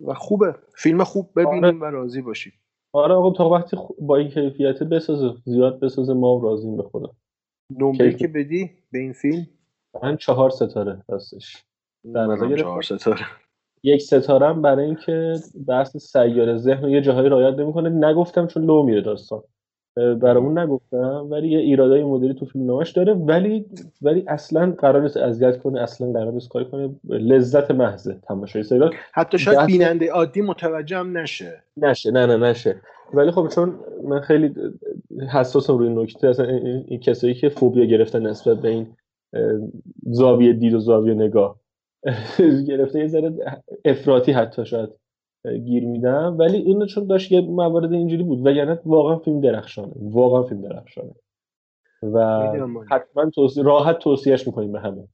و 0.00 0.14
خوبه. 0.14 0.54
فیلم 0.76 1.04
خوب 1.04 1.30
ببینیم 1.36 1.64
آره. 1.64 1.78
و 1.78 1.84
راضی 1.84 2.22
باشیم. 2.22 2.52
آره 2.92 3.14
آقا 3.14 3.30
تا 3.30 3.48
وقتی 3.48 3.76
با 4.00 4.16
این 4.16 4.28
کیفیت 4.28 4.82
بسازه 4.82 5.34
زیاد 5.44 5.80
بسازه 5.80 6.14
ما 6.14 6.40
راضیم 6.42 6.76
به 6.76 6.82
خدا. 6.82 7.10
نمره 7.78 8.14
که 8.14 8.28
بدی 8.28 8.70
به 8.92 8.98
این 8.98 9.12
فیلم؟ 9.12 9.46
من 10.02 10.16
چهار 10.16 10.50
ستاره 10.50 11.04
هستش 11.08 11.64
در 12.14 12.26
نظر 12.26 12.56
چهار 12.56 12.82
ستاره. 12.82 13.26
یک 13.82 14.02
ستاره 14.02 14.52
برای 14.52 14.84
اینکه 14.84 15.34
بحث 15.68 15.96
سیاره 15.96 16.56
ذهن 16.56 16.88
یه 16.88 17.00
جاهایی 17.00 17.28
رعایت 17.28 17.58
نمی‌کنه. 17.58 17.88
نگفتم 17.88 18.46
چون 18.46 18.64
لو 18.64 18.82
میره 18.82 19.00
داستان. 19.00 19.42
برامون 19.96 20.58
نگفتم 20.58 21.26
ولی 21.30 21.48
یه 21.48 21.58
ایرادای 21.58 22.04
مدلی 22.04 22.34
تو 22.34 22.46
فیلم 22.46 22.66
نامش 22.66 22.90
داره 22.90 23.14
ولی 23.14 23.66
ولی 24.02 24.24
اصلا 24.28 24.74
قرار 24.78 25.02
نیست 25.02 25.16
اذیت 25.16 25.58
کنه 25.58 25.80
اصلا 25.80 26.12
قرار 26.12 26.32
نیست 26.32 26.48
کاری 26.48 26.64
کنه. 26.64 26.90
لذت 27.08 27.70
محض 27.70 28.08
تماشای 28.08 28.62
سریال. 28.62 28.94
حتی 29.12 29.38
شاید 29.38 29.66
بیننده 29.66 30.10
عادی 30.10 30.40
متوجه 30.40 30.98
هم 30.98 31.18
نشه. 31.18 31.62
نشه 31.76 32.10
نه 32.10 32.26
نه 32.26 32.36
نشه. 32.36 32.80
ولی 33.14 33.30
خب 33.30 33.48
چون 33.54 33.74
من 34.04 34.20
خیلی 34.20 34.54
حساسم 35.32 35.78
روی 35.78 35.88
نکته 35.88 36.28
اصلا 36.28 36.46
این 36.46 37.00
کسایی 37.00 37.34
که 37.34 37.48
فوبیا 37.48 37.84
گرفتن 37.84 38.26
نسبت 38.26 38.56
به 38.56 38.68
این 38.68 38.86
زاویه 40.06 40.52
دید 40.52 40.74
و 40.74 40.78
زاویه 40.78 41.14
نگاه 41.14 41.60
گرفته 42.68 42.98
یه 42.98 43.06
ذره 43.06 43.32
افراطی 43.84 44.32
حتی 44.32 44.66
شاید. 44.66 45.01
گیر 45.44 45.84
میدم. 45.84 46.36
ولی 46.38 46.62
اون 46.62 46.86
چون 46.86 47.06
داشت 47.06 47.32
یه 47.32 47.40
موارد 47.40 47.92
اینجوری 47.92 48.22
بود 48.22 48.46
وگرنه 48.46 48.80
واقعا 48.84 49.18
فیلم 49.18 49.40
درخشانه. 49.40 49.92
واقعا 49.96 50.42
فیلم 50.42 50.60
درخشانه. 50.60 51.14
و 52.02 52.18
حتما 52.90 53.30
توصیه 53.30 53.62
راحت 53.62 53.98
توصیهش 53.98 54.46
می‌کنیم 54.46 54.72
به 54.72 54.80
همه. 54.80 55.08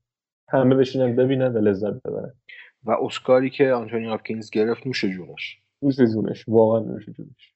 همه 0.49 0.75
بشینن 0.75 1.17
ببینن 1.17 1.55
و 1.55 1.59
لذت 1.59 2.03
ببرن. 2.03 2.33
و 2.85 2.91
اسکاری 2.91 3.51
که 3.51 3.73
آنتونی 3.73 4.07
هاپکینز 4.07 4.51
گرفت 4.51 4.87
نوش 4.87 5.05
جونش. 5.05 5.59
نوش 5.83 5.97
جونش. 5.97 6.45
واقعا 6.49 6.81
نوش 6.81 7.05
جونش. 7.07 7.55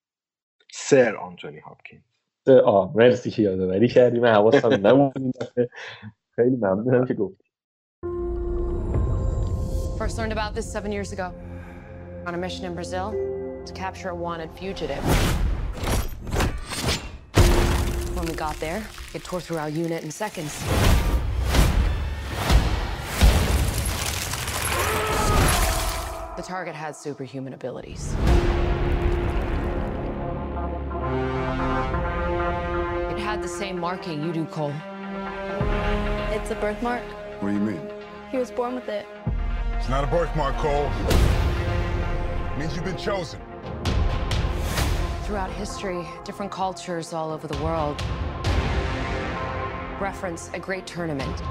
سر 0.72 1.16
آنتونی 1.16 1.58
هاپکینز. 1.58 2.02
آه 2.64 2.96
مرسی 2.96 3.30
که 3.30 3.42
یادآوری 3.42 3.88
کردی. 3.88 4.20
من 4.20 4.32
حواسم 4.32 4.86
نبود. 4.86 5.34
خیلی 6.36 6.56
ممنونم 6.56 7.06
که 7.06 7.14
گفتی. 7.14 7.44
First 9.98 10.18
learned 10.18 10.32
about 10.32 10.54
this 10.54 10.66
seven 10.72 10.90
years 10.92 11.12
ago. 11.12 11.51
On 12.24 12.34
a 12.34 12.38
mission 12.38 12.64
in 12.64 12.74
Brazil 12.74 13.10
to 13.66 13.72
capture 13.72 14.10
a 14.10 14.14
wanted 14.14 14.48
fugitive. 14.52 15.02
When 18.14 18.26
we 18.26 18.32
got 18.34 18.54
there, 18.60 18.86
it 19.12 19.24
tore 19.24 19.40
through 19.40 19.58
our 19.58 19.68
unit 19.68 20.04
in 20.04 20.10
seconds. 20.12 20.56
The 26.36 26.42
target 26.44 26.76
had 26.76 26.94
superhuman 26.94 27.54
abilities. 27.54 28.12
It 33.10 33.18
had 33.18 33.42
the 33.42 33.48
same 33.48 33.80
marking 33.80 34.22
you 34.22 34.32
do, 34.32 34.44
Cole. 34.44 34.72
It's 36.30 36.52
a 36.52 36.54
birthmark. 36.54 37.02
What 37.40 37.48
do 37.48 37.54
you 37.54 37.60
mean? 37.60 37.90
He 38.30 38.38
was 38.38 38.52
born 38.52 38.76
with 38.76 38.88
it. 38.88 39.06
It's 39.76 39.88
not 39.88 40.04
a 40.04 40.06
birthmark, 40.06 40.56
Cole. 40.58 40.88
Means 42.58 42.76
you've 42.76 42.84
been 42.84 42.98
chosen. 42.98 43.40
Throughout 45.24 45.50
history, 45.52 46.06
different 46.24 46.52
cultures 46.52 47.14
all 47.14 47.30
over 47.32 47.46
the 47.46 47.56
world 47.62 48.00
reference 49.98 50.50
a 50.52 50.58
great 50.58 50.86
tournament 50.86 51.42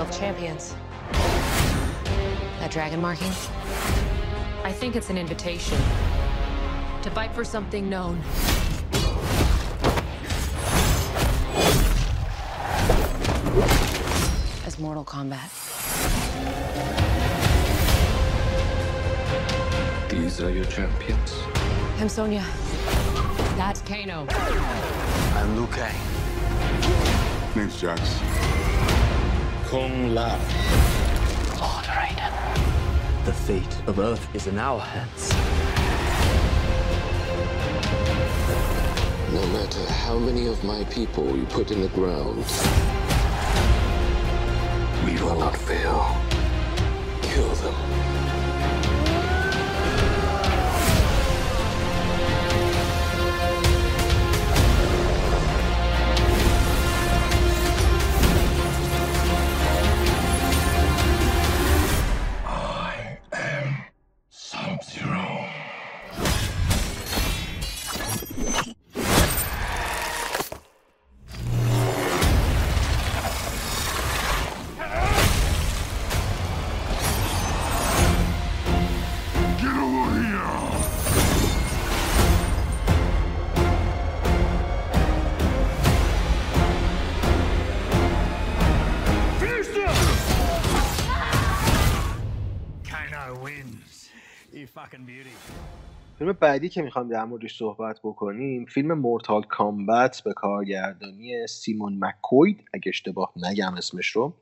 of 0.00 0.10
champions. 0.16 0.74
That 2.60 2.70
dragon 2.70 3.02
marking? 3.02 3.32
I 4.64 4.72
think 4.72 4.96
it's 4.96 5.10
an 5.10 5.18
invitation 5.18 5.76
to 7.02 7.10
fight 7.10 7.34
for 7.34 7.44
something 7.44 7.90
known. 7.90 8.18
As 14.64 14.78
Mortal 14.78 15.04
Kombat. 15.04 15.59
These 20.20 20.42
are 20.42 20.50
your 20.50 20.66
champions. 20.66 21.34
I'm 21.98 22.10
Sonya. 22.10 22.44
That's 23.56 23.80
Kano. 23.80 24.26
I'm 24.28 25.56
Liu 25.56 25.66
Kang. 25.68 25.96
Name's 27.56 27.80
Jax. 27.80 28.20
Kung 29.70 30.14
Lao. 30.14 30.38
Lord 31.58 31.86
Raiden. 31.86 33.24
The 33.24 33.32
fate 33.32 33.74
of 33.86 33.98
Earth 33.98 34.28
is 34.34 34.46
in 34.46 34.58
our 34.58 34.80
hands. 34.80 35.30
No 39.32 39.46
matter 39.54 39.90
how 40.04 40.18
many 40.18 40.48
of 40.48 40.62
my 40.62 40.84
people 40.84 41.34
you 41.34 41.46
put 41.46 41.70
in 41.70 41.80
the 41.80 41.88
ground, 41.88 42.44
we 45.06 45.14
will 45.22 45.40
not 45.40 45.56
fail. 45.56 46.14
Kill 47.22 47.48
them. 47.54 48.39
بعدی 96.40 96.68
که 96.68 96.82
می‌خوام 96.82 97.08
در 97.08 97.24
موردش 97.24 97.58
صحبت 97.58 98.00
بکنیم 98.04 98.64
فیلم 98.64 98.92
Mortal 98.92 99.42
Kombat 99.42 100.22
به 100.24 100.32
کارگردانی 100.32 101.46
سیمون 101.46 101.98
مکوید 102.04 102.64
اگه 102.74 102.88
اشتباه 102.88 103.32
نگم 103.36 103.74
اسمش 103.74 104.08
رو 104.08 104.34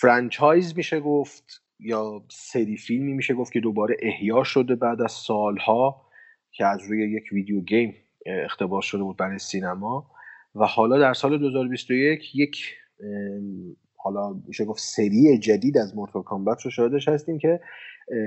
franchise 0.00 0.76
میشه 0.76 1.00
گفت 1.00 1.62
یا 1.78 2.22
سری 2.30 2.76
فیلمی 2.76 3.12
میشه 3.12 3.34
گفت 3.34 3.52
که 3.52 3.60
دوباره 3.60 3.96
احیا 4.02 4.44
شده 4.44 4.74
بعد 4.74 5.02
از 5.02 5.12
سالها 5.12 6.06
که 6.50 6.66
از 6.66 6.82
روی 6.88 7.12
یک 7.12 7.24
video 7.32 7.60
game 7.60 7.94
اقتباس 8.26 8.84
شده 8.84 9.02
بود 9.02 9.16
برای 9.16 9.38
سینما 9.38 10.10
و 10.54 10.66
حالا 10.66 10.98
در 10.98 11.12
سال 11.12 11.38
2021 11.38 12.34
یک 12.34 12.74
حالا 13.96 14.32
میشه 14.46 14.64
گفت 14.64 14.82
سری 14.82 15.38
جدید 15.38 15.78
از 15.78 15.96
Mortal 15.96 16.22
Kombat 16.22 16.62
رو 16.62 16.70
شاهدش 16.70 17.08
هستیم 17.08 17.38
که 17.38 17.60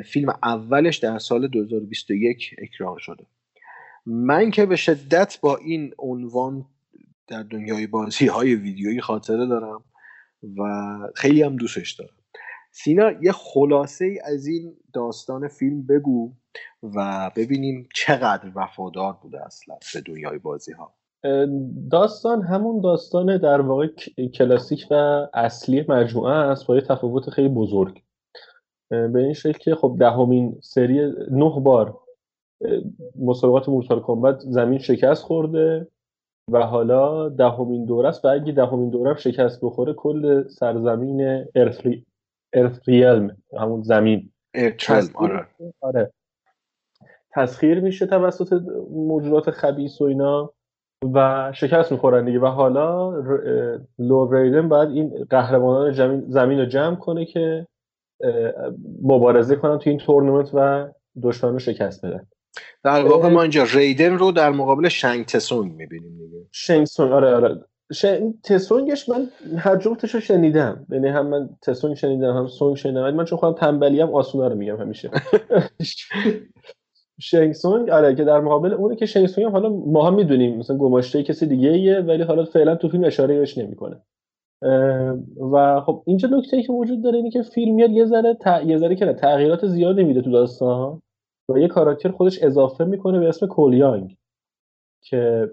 فیلم 0.06 0.30
اولش 0.44 0.98
در 0.98 1.20
سال 1.20 1.48
2021 1.48 2.56
اکران 2.58 2.98
شده. 2.98 3.26
من 4.06 4.52
که 4.52 4.66
به 4.66 4.76
شدت 4.76 5.38
با 5.42 5.58
این 5.58 5.94
عنوان 6.00 6.66
در 7.28 7.44
دنیای 7.44 7.88
بازی 7.88 8.28
های 8.28 8.56
ویدیویی 8.56 9.02
خاطره 9.02 9.46
دارم 9.46 9.84
و 10.58 10.64
خیلی 11.16 11.42
هم 11.42 11.56
دوستش 11.56 11.92
دارم. 11.92 12.16
سینا 12.72 13.12
یه 13.22 13.32
خلاصه 13.32 14.06
ای 14.06 14.20
از 14.20 14.48
این 14.48 14.74
داستان 14.94 15.48
فیلم 15.48 15.86
بگو 15.88 16.32
و 16.84 17.32
ببینیم 17.36 17.90
چقدر 17.94 18.52
وفادار 18.56 19.14
بوده 19.22 19.46
اصلا 19.46 19.76
به 19.94 20.02
دنیای 20.02 20.38
بازی 20.38 20.72
ها 20.72 20.94
داستان 21.92 22.42
همون 22.42 22.82
داستان 22.82 23.38
در 23.38 23.62
واقع 23.62 23.88
کلاسیک 24.34 24.88
و 24.92 24.94
اصلی 25.34 25.86
مجموعه 25.90 26.34
است 26.34 26.68
با 26.68 26.76
یه 26.76 26.82
تفاوت 26.82 27.30
خیلی 27.30 27.48
بزرگ. 27.48 28.02
به 28.90 29.20
این 29.20 29.34
شکل 29.34 29.60
که 29.60 29.76
خب 29.76 29.96
دهمین 30.00 30.58
سری 30.62 31.14
نه 31.32 31.60
بار 31.60 32.00
مسابقات 33.20 33.70
مورتال 33.70 34.00
کامبت 34.00 34.40
زمین 34.40 34.80
شکست 34.80 35.24
خورده 35.24 35.88
و 36.52 36.60
حالا 36.60 37.30
دهمین 37.30 37.86
دوره 37.86 38.10
است 38.10 38.26
و 38.26 38.28
اگه 38.28 38.52
دهمین 38.52 38.90
دوره 38.90 39.16
شکست 39.16 39.60
بخوره 39.62 39.94
کل 39.94 40.48
سرزمین 40.48 41.46
ارث 42.54 42.80
ریلم 42.88 43.38
همون 43.60 43.82
زمین. 43.82 44.32
آره. 45.16 45.48
آره. 45.82 46.12
تسخیر 47.32 47.80
میشه 47.80 48.06
توسط 48.06 48.62
موجودات 48.92 49.52
خبیس 49.52 50.02
و 50.02 50.04
اینا 50.04 50.54
و 51.14 51.52
شکست 51.56 51.92
می‌خورن 51.92 52.26
دیگه. 52.26 52.40
و 52.40 52.46
حالا 52.46 53.20
لور 54.00 54.42
ریدن 54.42 54.70
باید 54.70 54.90
این 54.90 55.26
قهرمانان 55.30 55.92
زمین 56.28 56.60
رو 56.60 56.66
جمع 56.66 56.96
کنه 56.96 57.26
که 57.26 57.68
مبارزه 59.02 59.56
کنن 59.56 59.78
تو 59.80 59.90
این 59.90 60.00
تورنمنت 60.00 60.50
و 60.54 60.88
دشمن 61.24 61.54
رو 61.54 61.60
شکست 61.60 62.06
بدن. 62.06 62.28
در 62.84 63.06
واقع 63.06 63.30
ما 63.30 63.42
اینجا 63.42 63.64
ریدن 63.74 64.18
رو 64.18 64.32
در 64.32 64.52
مقابل 64.52 64.88
شنگ 64.90 65.26
تسونگ 65.26 65.76
می‌بینیم 65.76 66.18
دیگه. 66.18 66.46
شنگ 66.52 66.86
سونگ 66.86 67.12
آره 67.12 67.36
آره. 67.36 67.62
ش... 67.94 68.06
تسونگش 68.44 69.10
من 69.10 69.28
هر 69.58 69.76
جفتش 69.76 70.16
رو 70.16 70.20
شنیدم. 70.20 70.86
یعنی 70.90 71.08
هم 71.08 71.28
من 71.28 71.50
تسونگ 71.62 71.96
شنیدم 71.96 72.38
هم 72.38 72.48
سونگ 72.48 72.76
شنیدم. 72.76 73.14
من 73.14 73.26
چون 73.26 73.38
خودم 73.38 73.54
تنبلی 73.54 74.02
هم 74.02 74.14
آسونا 74.14 74.48
رو 74.48 74.56
میگم 74.56 74.78
همیشه. 74.78 75.12
شنگ 77.20 77.54
سونگ 77.54 77.90
آره 77.90 78.16
که 78.16 78.24
در 78.24 78.40
مقابل 78.40 78.74
اونه 78.74 78.96
که 78.96 79.06
شنگ 79.06 79.28
سونگ 79.28 79.46
هم 79.46 79.52
حالا 79.52 79.70
ماها 79.70 80.12
می‌دونیم. 80.12 80.58
مثلا 80.58 80.78
گماشته 80.78 81.24
کسی 81.24 81.46
دیگه 81.46 81.70
ایه 81.70 82.00
ولی 82.00 82.24
حالا 82.24 82.46
فعلا 82.46 82.76
تو 82.76 82.90
فیلم 82.90 83.04
اشاره 83.04 83.40
بهش 83.40 83.58
نمی‌کنه. 83.58 84.02
و 85.52 85.82
خب 85.82 86.04
اینجا 86.06 86.30
نکته 86.32 86.58
ای 86.58 86.64
که 86.64 86.74
وجود 86.74 87.04
داره 87.04 87.18
اینه 87.18 87.30
که 87.30 87.42
فیلم 87.42 87.76
میاد 87.76 87.90
یه 87.90 88.06
ذره 88.06 88.34
ت... 88.34 88.62
یه 88.66 88.78
ذره 88.78 88.96
که 88.96 89.14
تغییرات 89.14 89.68
زیادی 89.68 90.04
میده 90.04 90.22
تو 90.22 90.32
داستان 90.32 91.02
و 91.50 91.58
یه 91.58 91.68
کاراکتر 91.68 92.12
خودش 92.12 92.44
اضافه 92.44 92.84
می‌کنه 92.84 93.20
به 93.20 93.28
اسم 93.28 93.48
کول 93.48 93.88
یانگ 93.88 94.18
که 95.02 95.50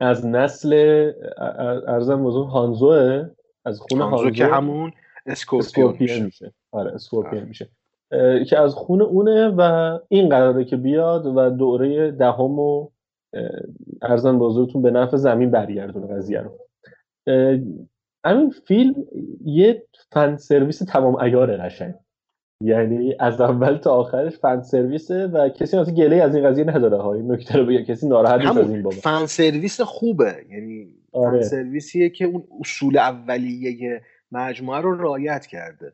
از 0.00 0.26
نسل 0.26 0.72
رزم 1.86 2.24
بزرگ 2.24 2.48
هانزوئه 2.48 3.30
از 3.64 3.80
خون 3.80 4.00
هانزو, 4.00 4.16
هانزو 4.16 4.30
که 4.30 4.46
همون 4.46 4.92
اسکورپیون, 5.26 5.96
میشه. 6.00 6.24
میشه. 6.24 6.52
آره 6.72 6.92
اسکورپیون 6.92 7.44
میشه. 7.44 7.68
که 8.48 8.58
از 8.58 8.74
خون 8.74 9.02
اونه 9.02 9.48
و 9.48 9.98
این 10.08 10.28
قراره 10.28 10.64
که 10.64 10.76
بیاد 10.76 11.26
و 11.26 11.50
دوره 11.50 12.10
دهم 12.10 12.58
و 12.58 12.88
ارزم 14.02 14.38
بزرگتون 14.38 14.82
به 14.82 14.90
نفع 14.90 15.16
زمین 15.16 15.50
برگردونه 15.50 16.06
قضیه 16.06 16.40
رو. 16.40 16.58
همین 18.26 18.50
فیلم 18.50 18.94
یه 19.44 19.86
فن 20.12 20.36
سرویس 20.36 20.78
تمام 20.78 21.16
ایاره 21.16 21.56
قشنگ. 21.56 21.94
یعنی 22.62 23.14
از 23.20 23.40
اول 23.40 23.76
تا 23.76 23.94
آخرش 23.94 24.38
فن 24.38 24.62
سرویسه 24.62 25.26
و 25.26 25.48
کسی 25.48 25.78
مثلا 25.78 25.94
گله 25.94 26.16
از 26.16 26.34
این 26.34 26.44
قضیه 26.48 26.64
نداره 26.64 26.96
ها. 26.96 27.14
این 27.14 27.32
نکته 27.32 27.58
رو 27.58 27.66
بگم 27.66 27.82
کسی 27.82 28.08
ناراحت 28.08 28.40
نیست 28.40 28.56
از 28.56 28.70
این 28.70 28.82
بابا 28.82 28.96
فن 28.96 29.26
سرویس 29.26 29.80
خوبه. 29.80 30.44
یعنی 30.50 30.94
آره. 31.12 31.40
فن 31.40 31.46
سرویسیه 31.48 32.10
که 32.10 32.24
اون 32.24 32.44
اصول 32.60 32.98
اولیه 32.98 34.02
مجموعه 34.32 34.80
رو 34.80 35.02
رعایت 35.02 35.46
کرده. 35.46 35.92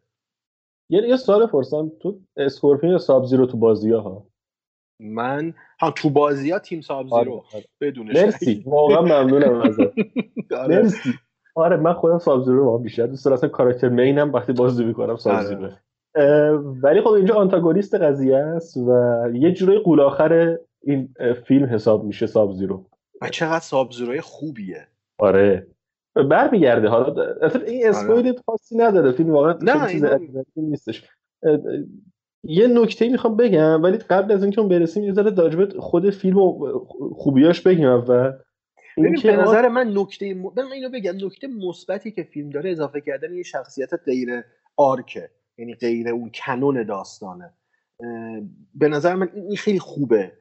یه 0.90 1.02
یه 1.08 1.16
سوال 1.16 1.46
پرسم. 1.46 1.92
تو 2.00 2.20
اسکورپیون 2.36 2.92
یا 2.92 2.98
ساب 2.98 3.24
زیرو 3.24 3.46
تو 3.46 3.56
بازی 3.56 3.90
ها؟ 3.90 4.26
من 5.00 5.54
ها 5.80 5.90
تو 5.90 6.10
بازی 6.10 6.50
ها 6.50 6.58
تیم 6.58 6.80
ساب 6.80 7.06
زیرو 7.06 7.16
آره. 7.16 7.30
آره. 7.54 7.64
بدون 7.80 8.06
مرسی. 8.06 8.62
واقعا 8.66 9.02
ممنونم 9.02 9.60
ازت. 9.60 9.80
آره. 10.60 10.82
مرسی. 10.82 11.10
آره 11.56 11.76
من 11.76 11.92
خودم 11.92 12.18
ساب 12.18 12.44
زیرو 12.44 12.64
رو 12.64 12.78
بیشتر 12.78 13.06
دوست 13.06 13.24
دارم. 13.24 13.48
کاراکتر 13.48 13.88
مینم 13.88 14.32
وقتی 14.32 14.52
بازی 14.52 14.84
می‌کنم 14.84 15.16
ساب 15.16 15.42
زیرو 15.42 15.68
ولی 16.82 17.00
خب 17.00 17.08
اینجا 17.08 17.34
آنتاگونیست 17.34 17.94
قضیه 17.94 18.36
است 18.36 18.76
و 18.76 18.90
یه 19.34 19.52
جورای 19.52 19.78
قول 19.78 20.00
آخر 20.00 20.58
این 20.82 21.14
فیلم 21.44 21.66
حساب 21.66 22.04
میشه 22.04 22.26
ساب 22.26 22.52
زیرو 22.52 22.84
و 23.22 23.28
چقدر 23.28 23.60
ساب 23.60 23.92
زیروی 23.92 24.20
خوبیه. 24.20 24.86
آره. 25.18 25.66
برمیگرده. 26.30 26.88
حالا 26.88 27.24
اصلا 27.42 27.62
این 27.62 27.88
اسپویل 27.88 28.40
خاصی 28.46 28.76
نداره. 28.76 29.12
فیلم 29.12 29.30
واقعا 29.30 29.58
نه 29.62 29.88
چیز 29.88 30.04
نیستش. 30.56 31.04
یه 32.44 32.66
نکته 32.66 33.08
می‌خوام 33.08 33.36
بگم 33.36 33.82
ولی 33.82 33.96
قبل 33.96 34.32
از 34.32 34.42
اینکه 34.42 34.60
اون 34.60 34.68
برسیم 34.68 35.04
یه 35.04 35.12
ذره 35.12 35.34
راجبه 35.34 35.80
خود 35.80 36.10
فیلم 36.10 36.38
و 36.38 36.78
خوبیاش 37.16 37.60
بگم 37.60 38.04
و 38.08 38.32
ببین 38.96 39.20
به 39.22 39.36
نظر 39.36 39.68
من 39.68 39.92
نکته 39.98 40.34
م... 40.34 40.42
من 40.56 40.72
اینو 40.72 40.88
بگم 40.88 41.16
نکته 41.26 41.46
مثبتی 41.46 42.10
که 42.10 42.22
فیلم 42.22 42.50
داره 42.50 42.70
اضافه 42.70 43.00
کردن 43.00 43.34
یه 43.34 43.42
شخصیت 43.42 43.94
غیر 43.94 44.42
آرکه 44.76 45.30
یعنی 45.58 45.74
غیر 45.74 46.08
اون 46.08 46.30
کنون 46.34 46.82
داستانه. 46.82 47.52
به 48.74 48.88
نظر 48.88 49.14
من 49.14 49.30
این 49.34 49.56
خیلی 49.56 49.78
خوبه. 49.78 50.32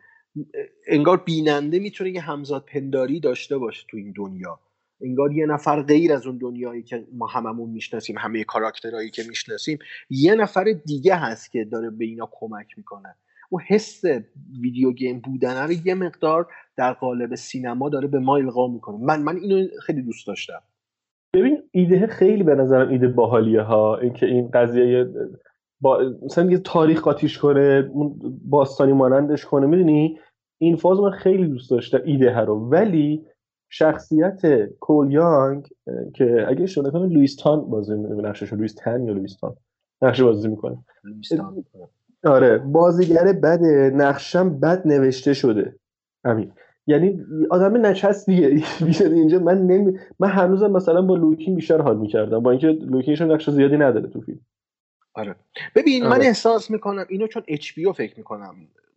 انگار 0.87 1.17
بیننده 1.17 1.79
می‌تونه 1.79 2.11
یه 2.11 2.21
همزاد 2.21 2.65
پنداری 2.65 3.19
داشته 3.19 3.57
باشه 3.57 3.85
تو 3.89 3.97
این 3.97 4.13
دنیا. 4.17 4.59
انگار 5.01 5.33
یه 5.33 5.45
نفر 5.45 5.81
غیر 5.83 6.13
از 6.13 6.27
اون 6.27 6.37
دنیایی 6.37 6.83
که 6.83 7.07
ما 7.13 7.27
هممون 7.27 7.69
می‌شناسیم 7.69 8.17
همه 8.17 8.43
کاراکترهایی 8.43 9.09
که 9.09 9.23
می‌شناسیم 9.29 9.79
یه 10.09 10.35
نفر 10.35 10.63
دیگه 10.85 11.15
هست 11.15 11.51
که 11.51 11.63
داره 11.63 11.89
به 11.89 12.05
اینا 12.05 12.29
کمک 12.31 12.67
می‌کنه. 12.77 13.15
اون 13.49 13.61
حس 13.67 14.01
ویدیو 14.61 14.91
گیم 14.91 15.19
بودن 15.19 15.63
رو 15.63 15.71
یه 15.85 15.95
مقدار 15.95 16.47
در 16.77 16.93
قالب 16.93 17.35
سینما 17.35 17.89
داره 17.89 18.07
به 18.07 18.19
ما 18.19 18.35
القا 18.35 18.67
می‌کنه. 18.67 18.97
من 18.97 19.23
من 19.23 19.37
اینو 19.37 19.67
خیلی 19.81 20.01
دوست 20.01 20.27
داشتم. 20.27 20.61
ببین 21.33 21.63
ایده 21.71 22.07
خیلی 22.07 22.43
به 22.43 22.55
نظرم 22.55 22.89
ایده 22.89 23.07
باحالیه 23.07 23.61
ها 23.61 23.97
اینکه 23.97 24.25
این 24.25 24.49
قضیه 24.53 25.05
با 25.81 26.13
مثلا 26.25 26.51
یه 26.51 26.57
تاریخ 26.57 27.01
قاطیش 27.01 27.37
کنه 27.37 27.91
باستانی 28.45 28.93
مانندش 28.93 29.45
کنه 29.45 29.67
می‌دونی؟ 29.67 30.19
این 30.61 30.75
فاز 30.75 30.99
من 30.99 31.11
خیلی 31.11 31.47
دوست 31.47 31.71
داشتم 31.71 32.01
ایده 32.05 32.33
ها 32.33 32.43
رو. 32.43 32.69
ولی 32.69 33.25
شخصیت 33.69 34.41
کول 34.79 35.11
یانگ 35.11 35.67
که 36.15 36.45
اگه 36.47 36.63
اشتباه 36.63 36.87
نکنم 36.87 37.09
لوئیس 37.09 37.35
تان 37.35 37.69
بازی 37.69 37.95
می‌کنه 37.95 38.29
نقشش 38.29 38.53
لوئیس 38.53 38.75
تن 38.75 39.03
یا 39.03 39.13
لوئیس 39.13 39.35
تان؟ 39.35 39.55
نقش 40.01 40.21
بازی 40.21 40.47
می‌کنه. 40.47 40.77
آره. 42.25 42.57
بازیگر 42.57 43.33
بده 43.33 43.91
نقشم 43.95 44.59
بد 44.59 44.87
نوشته 44.87 45.33
شده. 45.33 45.75
همین. 46.25 46.51
یعنی 46.87 47.25
آدم 47.49 47.85
نچسبیه 47.85 48.47
اینجا 48.99 49.39
من 49.39 49.57
نمی... 49.67 49.99
من 50.19 50.29
هنوزم 50.29 50.71
مثلا 50.71 51.01
با 51.01 51.15
لو 51.15 51.29
کنگ 51.29 51.55
بیشتر 51.55 51.81
حال 51.81 51.97
می‌کردم. 51.97 52.39
با 52.39 52.51
اینکه 52.51 52.67
لو 52.67 52.81
کنگش 52.81 53.21
نقش 53.21 53.49
زیادی 53.49 53.77
نداره 53.77 54.07
تو 54.09 54.21
فیلم. 54.21 54.39
آره. 55.13 55.35
ببین 55.75 56.03
آره. 56.03 56.17
من 56.17 56.25
احساس 56.25 56.71
می‌کنم 56.71 57.05
اینو 57.09 57.27
چون 57.27 57.43
اچ 57.47 57.71
فکر 57.95 58.17
می‌کنم. 58.17 58.55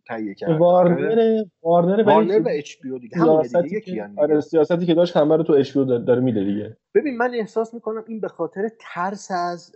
تهیه 0.09 0.33
کرده 0.33 0.57
وارنر 0.57 1.43
وارنر 1.61 2.03
وارنر 2.03 2.39
و 2.39 2.49
اچ 2.51 2.75
پی 2.81 2.99
دیگه. 2.99 3.17
همون 3.17 3.61
دیگه 3.63 3.81
که 3.81 4.09
آره 4.17 4.41
سیاستی 4.41 4.85
که 4.85 4.93
داشت 4.93 5.17
همه 5.17 5.37
رو 5.37 5.43
تو 5.43 5.53
اچ 5.53 5.73
پی 5.73 5.85
داره 5.85 6.21
میده 6.21 6.43
دیگه. 6.43 6.77
ببین 6.95 7.17
من 7.17 7.33
احساس 7.33 7.73
می‌کنم 7.73 8.03
این 8.07 8.19
به 8.19 8.27
خاطر 8.27 8.69
ترس 8.79 9.31
از 9.31 9.71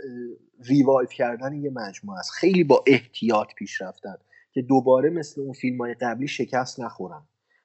ریوایو 0.70 1.08
کردن 1.08 1.54
یه 1.54 1.70
مجموعه 1.70 2.20
است. 2.20 2.32
خیلی 2.32 2.64
با 2.64 2.84
احتیاط 2.88 3.48
پیش 3.58 3.82
رفتن 3.82 4.16
که 4.54 4.62
دوباره 4.62 5.10
مثل 5.10 5.42
اون 5.42 5.54
فیلم 5.54 5.78
های 5.78 5.94
قبلی 5.94 6.28
شکست 6.28 6.80
نخورن. 6.80 7.22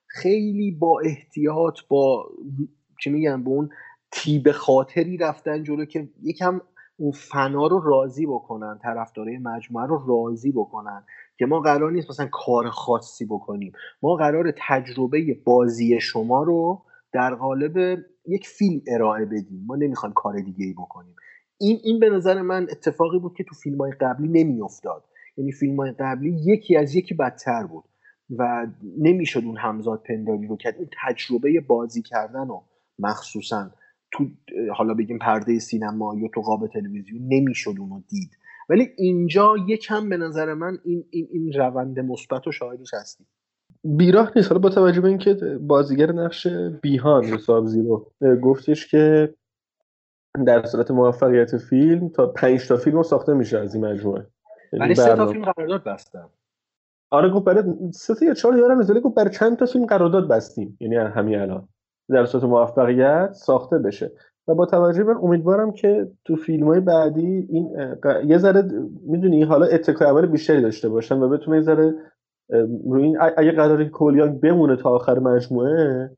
خیلی 0.07 0.71
با 0.71 1.01
احتیاط 1.05 1.79
با 1.89 2.31
چی 3.01 3.11
میگن 3.11 3.45
به 3.45 3.51
اون 3.51 3.69
تیب 4.13 4.51
خاطری 4.51 5.17
رفتن 5.17 5.63
جلو 5.63 5.85
که 5.85 6.09
یکم 6.23 6.61
اون 6.97 7.13
فنا 7.13 7.67
رو 7.67 7.81
راضی 7.81 8.27
بکنن 8.27 8.79
طرفدارای 8.83 9.39
مجموعه 9.39 9.87
رو 9.87 10.05
راضی 10.09 10.53
بکنن. 10.53 11.05
که 11.39 11.47
ما 11.47 11.61
قرار 11.61 11.93
نیست 11.93 12.11
مثلا 12.11 12.29
کار 12.33 12.71
خاصی 12.71 13.25
بکنیم. 13.25 13.73
ما 14.03 14.15
قرار 14.15 14.55
تجربه 14.69 15.41
بازی 15.45 16.01
شما 16.01 16.43
رو 16.43 16.83
در 17.13 17.35
قالب 17.35 17.99
یک 18.27 18.49
فیلم 18.49 18.81
ارائه 18.87 19.25
بدیم. 19.25 19.65
ما 19.67 19.77
نمی‌خوایم 19.77 20.13
کار 20.13 20.41
دیگه 20.41 20.67
ای 20.67 20.73
بکنیم. 20.73 21.15
این 21.61 21.79
این 21.85 22.01
به 22.01 22.11
نظر 22.11 22.43
من 22.43 22.67
اتفاقی 22.71 23.19
بود 23.19 23.35
که 23.35 23.45
تو 23.45 23.55
فیلم 23.55 23.79
های 23.79 23.93
قبلی 24.01 24.29
نمیافتاد. 24.45 25.05
یعنی 25.37 25.53
فیلم 25.53 25.77
های 25.77 25.93
قبلی 25.93 26.31
یکی 26.45 26.77
از 26.77 26.95
یکی 26.95 27.15
بدتر 27.15 27.67
بود 27.67 27.85
و 28.39 28.67
نمی‌شد 28.99 29.45
اون 29.45 29.57
همزاد 29.57 30.03
پنداری 30.03 30.47
رو 30.47 30.57
کرد. 30.57 30.75
این 30.79 30.89
تجربه 31.03 31.61
بازی 31.61 32.03
کردن 32.03 32.49
و 32.49 32.61
مخصوصا 32.99 33.71
تو 34.13 34.27
حالا 34.77 34.95
بگیم 34.95 35.19
پرده 35.19 35.59
سینما 35.59 36.15
یا 36.19 36.29
تو 36.35 36.41
قاب 36.41 36.67
تلویزیون 36.67 37.23
نمی‌شد 37.29 37.75
اونو 37.79 38.01
دید. 38.09 38.31
ولی 38.69 38.89
اینجا 38.97 39.55
یکم 39.69 40.09
به 40.09 40.17
نظر 40.17 40.55
من 40.55 40.79
این 40.85 41.05
این 41.11 41.29
این 41.31 41.53
روند 41.53 42.01
مثبت 42.01 42.47
و 42.47 42.53
شاهدش 42.53 42.95
هستیم 42.95 43.27
بیراه 43.85 44.33
نیست. 44.37 44.49
حالا 44.49 44.61
با 44.61 44.69
توجه 44.69 45.01
به 45.01 45.09
اینکه 45.09 45.35
بازیگر 45.61 46.13
نقش 46.13 46.47
بیهان 46.83 47.39
سابزی 47.39 47.83
رو 47.83 48.13
گفتش 48.43 48.87
که 48.87 49.35
در 50.47 50.67
صورت 50.67 50.91
موفقیت 50.91 51.57
فیلم 51.57 52.09
تا 52.09 52.27
پنج 52.27 52.69
تا 52.69 52.77
فیلم 52.77 53.03
ساخته 53.03 53.35
میشه 53.35 53.59
از 53.59 53.75
این 53.75 53.85
مجموعه. 53.85 54.27
یعنی 54.73 54.85
ولی 54.85 54.95
سه 54.95 55.17
تا 55.17 55.27
فیلم 55.27 55.45
قرارداد 55.45 55.85
بستم 55.85 56.31
آره 57.11 57.31
گفت 57.31 57.45
برای 57.45 57.65
سه 57.93 58.15
تا 58.15 58.27
یا 58.27 58.35
چهار 58.35 58.57
یادم 58.57 58.79
نیست 58.79 58.93
گفت 58.93 59.15
برای 59.15 59.31
چند 59.31 59.57
تا 59.57 59.67
فیلم 59.67 59.87
قرارداد 59.87 60.29
بستیم. 60.29 60.77
یعنی 60.81 60.97
همین 60.97 61.39
الان. 61.39 61.69
در 62.09 62.27
صورت 62.27 62.45
موفقیت 62.45 63.33
ساخته 63.33 63.79
بشه. 63.79 64.13
و 64.49 64.55
با 64.55 64.67
توجه 64.67 65.05
به 65.05 65.15
من 65.15 65.21
امیدوارم 65.23 65.73
که 65.73 66.09
تو 66.25 66.37
فیلم 66.37 66.67
های 66.67 66.81
بعدی 66.81 67.47
این 67.49 67.71
یه 68.27 68.39
ذره 68.39 68.63
می‌دونی 69.07 69.43
حالا 69.43 69.67
اتکای 69.67 70.09
عمل 70.09 70.27
بیشتری 70.27 70.63
داشته 70.63 70.89
باشن 70.89 71.19
و 71.23 71.29
بتونه 71.29 71.57
یه 71.57 71.63
ذره 71.63 71.95
روی 72.91 73.03
این 73.03 73.19
اگه 73.37 73.53
قراره 73.53 73.85
که 73.85 73.91
کولیانگ 73.91 74.41
بمونه 74.41 74.77
تا 74.77 74.91
آخر 74.91 75.19
مجموعه 75.19 76.11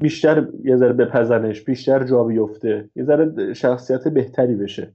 بیشتر 0.00 0.48
یه 0.64 0.76
ذره 0.76 0.92
بپزنش 0.92 1.64
بیشتر 1.64 2.04
جا 2.04 2.24
بیفته 2.24 2.90
یه 2.96 3.04
ذره 3.04 3.54
شخصیت 3.54 4.08
بهتری 4.08 4.54
بشه. 4.54 4.92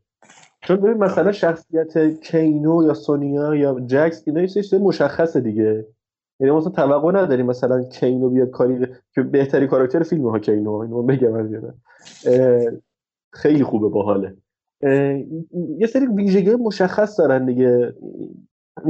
چون 0.62 0.78
ببین 0.78 0.98
مثلا 0.98 1.32
شخصیت 1.32 2.22
کینو 2.22 2.84
یا 2.84 2.94
سونیا 2.94 3.56
یا 3.56 3.80
جکس 3.80 4.24
اینا 4.28 4.42
یه 4.42 4.80
مشخصه 4.80 5.40
دیگه. 5.40 5.86
یعنی 6.40 6.56
مثلا 6.56 6.72
توقع 6.72 7.12
نداریم 7.12 7.46
مثلا 7.46 7.84
کینو 7.84 8.30
بیاد 8.30 8.50
کاری 8.50 8.88
که 9.16 9.22
بهتری 9.22 9.68
کاراکتر 9.68 10.04
فیلم 10.04 10.30
ها 10.30 10.40
کینو 10.40 10.72
اینو 10.72 11.04
بگم 11.04 11.34
از 11.34 11.52
خیلی 13.34 13.64
خوبه 13.64 13.90
باحاله. 13.90 14.38
یه 15.78 15.88
سری 15.88 16.08
ویژگی 16.08 16.56
مشخص 16.56 17.20
دارن 17.20 17.46
دیگه. 17.46 17.94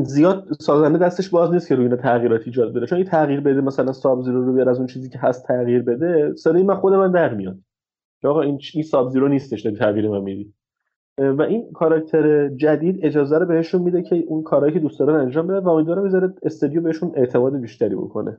زیاد 0.04 0.48
سازنده 0.60 0.98
دستش 0.98 1.30
باز 1.30 1.52
نیست 1.52 1.68
که 1.68 1.76
روی 1.76 1.84
اینا 1.84 1.96
تغییرات 1.96 2.42
ایجاد 2.46 2.74
بده. 2.74 2.86
چون 2.86 2.98
این 2.98 3.08
تغییر 3.08 3.40
بده 3.40 3.62
مثلا 3.62 3.92
ساب 3.92 4.24
زیرو 4.24 4.46
رو 4.46 4.54
بیار 4.54 4.70
از 4.70 4.78
اون 4.78 4.88
چیزی 4.88 5.10
که 5.10 5.20
هست 5.20 5.48
تغییر 5.48 5.82
بده 5.84 6.36
صدای 6.36 6.64
من 6.64 6.76
خود 6.76 6.94
من 6.94 7.12
در 7.12 7.34
میاد. 7.34 7.60
که 8.22 8.28
آقا 8.28 8.42
این 8.42 8.60
این 8.74 8.84
ساب 8.84 9.10
زیرو 9.10 9.28
نیستش 9.28 9.64
تغییر 9.64 10.10
من 10.10 10.22
میدی. 10.22 10.54
و 11.20 11.42
این 11.42 11.72
کاراکتر 11.74 12.50
جدید 12.50 13.06
اجازه 13.06 13.38
رو 13.38 13.46
بهشون 13.46 13.82
میده 13.82 14.02
که 14.02 14.16
اون 14.28 14.44
کارهایی 14.44 14.74
که 14.74 14.80
دوست 14.80 15.00
دارن 15.00 15.20
انجام 15.20 15.48
بدن 15.48 15.60
و 15.60 15.70
امیدوارم 15.70 16.04
بذاره 16.04 16.34
استودیو 16.44 16.82
بهشون 16.82 17.12
اعتماد 17.16 17.62
بیشتری 17.62 17.96
بکنه 17.96 18.38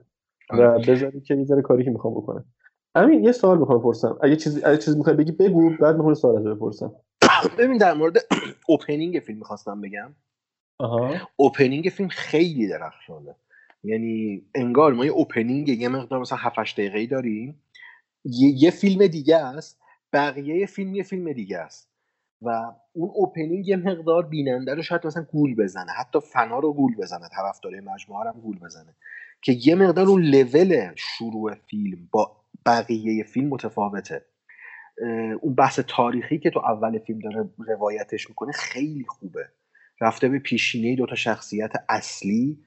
و 0.53 0.79
بذاره 0.79 1.21
که 1.21 1.35
بذاره 1.35 1.63
کاری 1.63 1.85
که 1.85 1.91
می‌خوام 1.91 2.15
بکنه 2.15 2.45
همین 2.97 3.25
یه 3.25 3.33
سوال 3.33 3.59
می‌خوام 3.59 3.79
بپرسم 3.79 4.19
اگه 4.23 4.37
چیزی 4.37 4.65
اگه 4.65 4.77
چیزی 4.77 4.99
می‌خوای 4.99 5.17
بگی 5.17 5.33
بگو 5.33 5.71
بعد 5.81 5.97
می‌خوام 5.97 6.15
سوال 6.15 6.37
ازت 6.37 6.47
بپرسم. 6.47 6.93
ببین 7.59 7.77
در 7.77 7.95
مورد 7.95 8.17
opening 8.69 9.19
فیلم 9.19 9.39
می‌خواستم 9.39 9.81
بگم. 9.81 10.15
آها. 10.79 11.15
opening 11.37 11.85
فیلم 11.85 12.09
خیلی 12.09 12.69
درخشانه. 12.69 13.35
یعنی 13.85 14.43
انگار 14.55 14.93
ما 14.93 15.05
یه 15.05 15.13
opening 15.13 15.69
یه 15.69 15.89
مقدار 15.89 16.21
مثلا 16.21 16.39
7 16.39 16.59
8 16.59 16.77
دقیقه‌ای 16.77 17.07
داریم. 17.07 17.63
یه, 18.25 18.63
یه 18.63 18.71
فیلم 18.71 19.07
دیگه 19.07 19.37
است. 19.37 19.81
بقیه 20.13 20.67
فیلم 20.67 20.95
یه 20.95 21.03
فیلم 21.03 21.33
دیگه 21.33 21.59
است. 21.59 21.90
و 22.43 22.73
اون 22.93 23.11
opening 23.15 23.69
یه 23.69 23.77
مقدار 23.77 24.27
بیننده 24.27 24.75
رو 24.75 24.83
شاید 24.83 25.07
مثلا 25.07 25.23
گول 25.23 25.55
بزنه. 25.55 25.93
حتی 25.93 26.21
فنا 26.21 26.59
رو 26.59 26.73
گول 26.73 26.97
بزنه. 26.97 27.29
طرفدار 27.29 27.81
مجموعه 27.81 28.29
هم 28.29 28.41
گول 28.41 28.59
بزنه. 28.59 28.95
که 29.43 29.53
یه 29.53 29.75
مقدار 29.75 30.07
اون 30.07 30.23
لول 30.23 30.93
شروع 30.97 31.55
فیلم 31.55 32.09
با 32.13 32.37
بقیه 32.67 33.25
فیلم 33.25 33.49
متفاوته. 33.49 34.25
اون 35.41 35.55
بحث 35.55 35.81
تاریخی 35.89 36.39
که 36.39 36.51
تو 36.51 36.61
اول 36.61 36.99
فیلم 36.99 37.19
داره 37.19 37.49
روایتش 37.59 38.29
می‌کنه 38.29 38.53
خیلی 38.53 39.05
خوبه. 39.09 39.49
رفته 40.01 40.29
به 40.29 40.39
پیشینه 40.39 40.97
دو 40.97 41.07
تا 41.07 41.15
شخصیت 41.15 41.73
اصلی 41.89 42.59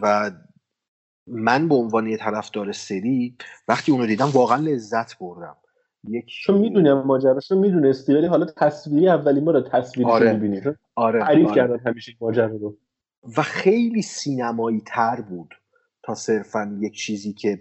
و 0.00 0.30
من 1.26 1.68
به 1.68 1.74
عنوان 1.74 2.06
یه 2.06 2.16
طرفدار 2.16 2.72
سری 2.72 3.36
وقتی 3.68 3.92
اونو 3.92 4.06
دیدم 4.06 4.30
واقعا 4.30 4.56
لذت 4.56 5.18
بردم. 5.18 5.56
یک 6.08 6.26
چون 6.26 6.58
می‌دونم 6.58 7.06
ماجراش 7.06 7.50
رو 7.50 7.58
می‌دونستی 7.58 8.14
ولی 8.14 8.26
حالا 8.26 8.46
تصویری 8.56 9.08
اولین 9.08 9.44
بار 9.44 9.60
تصویری 9.60 10.10
آره. 10.10 10.32
می‌بینی 10.32 10.60
آره 10.94 11.20
تعریف 11.20 11.46
آره. 11.46 11.54
کردن 11.54 11.78
همیشه 11.78 12.10
این 12.10 12.18
ماجرا 12.20 12.46
رو 12.46 12.76
و 13.36 13.42
خیلی 13.42 14.02
سینمایی 14.02 14.82
تر 14.86 15.20
بود 15.20 15.54
تا 16.02 16.14
صرفا 16.14 16.78
یک 16.80 16.94
چیزی 16.94 17.32
که 17.32 17.58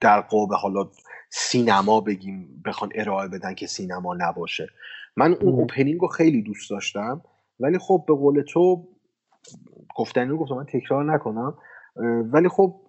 در 0.00 0.20
قاب 0.20 0.52
حالا 0.52 0.90
سینما 1.30 2.00
بگیم 2.00 2.62
بخوان 2.66 2.90
ارائه 2.94 3.28
بدن 3.28 3.54
که 3.54 3.66
سینما 3.66 4.14
نباشه 4.14 4.68
من 5.16 5.34
اون. 5.34 5.52
اوپنینگ 5.52 6.00
رو 6.00 6.08
خیلی 6.08 6.42
دوست 6.42 6.70
داشتم 6.70 7.22
ولی 7.60 7.78
خب 7.78 8.04
به 8.08 8.14
قول 8.14 8.42
تو 8.42 8.88
گفتنی 9.96 10.28
رو 10.28 10.38
گفتم 10.38 10.54
من 10.54 10.66
تکرار 10.66 11.14
نکنم 11.14 11.58
ولی 12.32 12.48
خب 12.48 12.80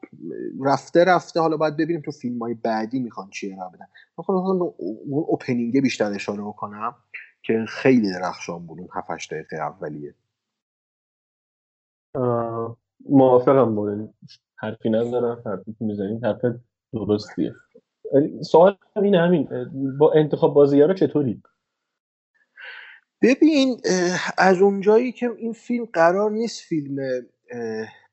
رفته 0.66 1.04
رفته 1.04 1.40
حالا 1.40 1.58
باید 1.58 1.78
ببینیم 1.78 2.02
تو 2.02 2.12
فیلم 2.12 2.40
های 2.40 2.54
بعدی 2.54 3.00
می‌خوان 3.00 3.30
چی 3.30 3.54
ارائه 3.54 3.70
بدن. 3.70 3.88
من 4.18 4.24
خب 4.24 4.34
می‌خوام 4.34 4.62
اون 4.62 5.26
اوپنینگ 5.28 5.82
بیشتر 5.82 6.14
اشاره 6.14 6.42
بکنم 6.44 6.96
که 7.44 7.66
خیلی 7.68 8.12
درخشان 8.12 8.66
بود 8.66 8.80
اون 8.80 8.90
7 8.94 9.12
8 9.12 9.34
دقیقه 9.34 9.58
اولیه. 9.58 10.16
موافقم 13.10 13.76
با 13.76 13.90
این. 13.90 14.14
حرفی 14.56 14.90
ندارم 14.90 15.42
حرفی 15.46 15.74
که 15.80 15.86
می‌زنید 15.86 16.26
حرف 16.26 16.42
درستیه. 16.94 17.56
سوال 18.42 18.78
اینه 18.96 19.20
همین 19.20 19.50
با 20.00 20.14
انتخاب 20.14 20.54
بازیگرا 20.54 20.94
چطوری؟ 20.94 21.42
ببین 23.22 23.82
از 24.38 24.62
اونجایی 24.62 25.12
که 25.12 25.30
این 25.38 25.54
فیلم 25.54 25.86
قرار 25.94 26.32
نیست 26.32 26.62
فیلم 26.62 26.96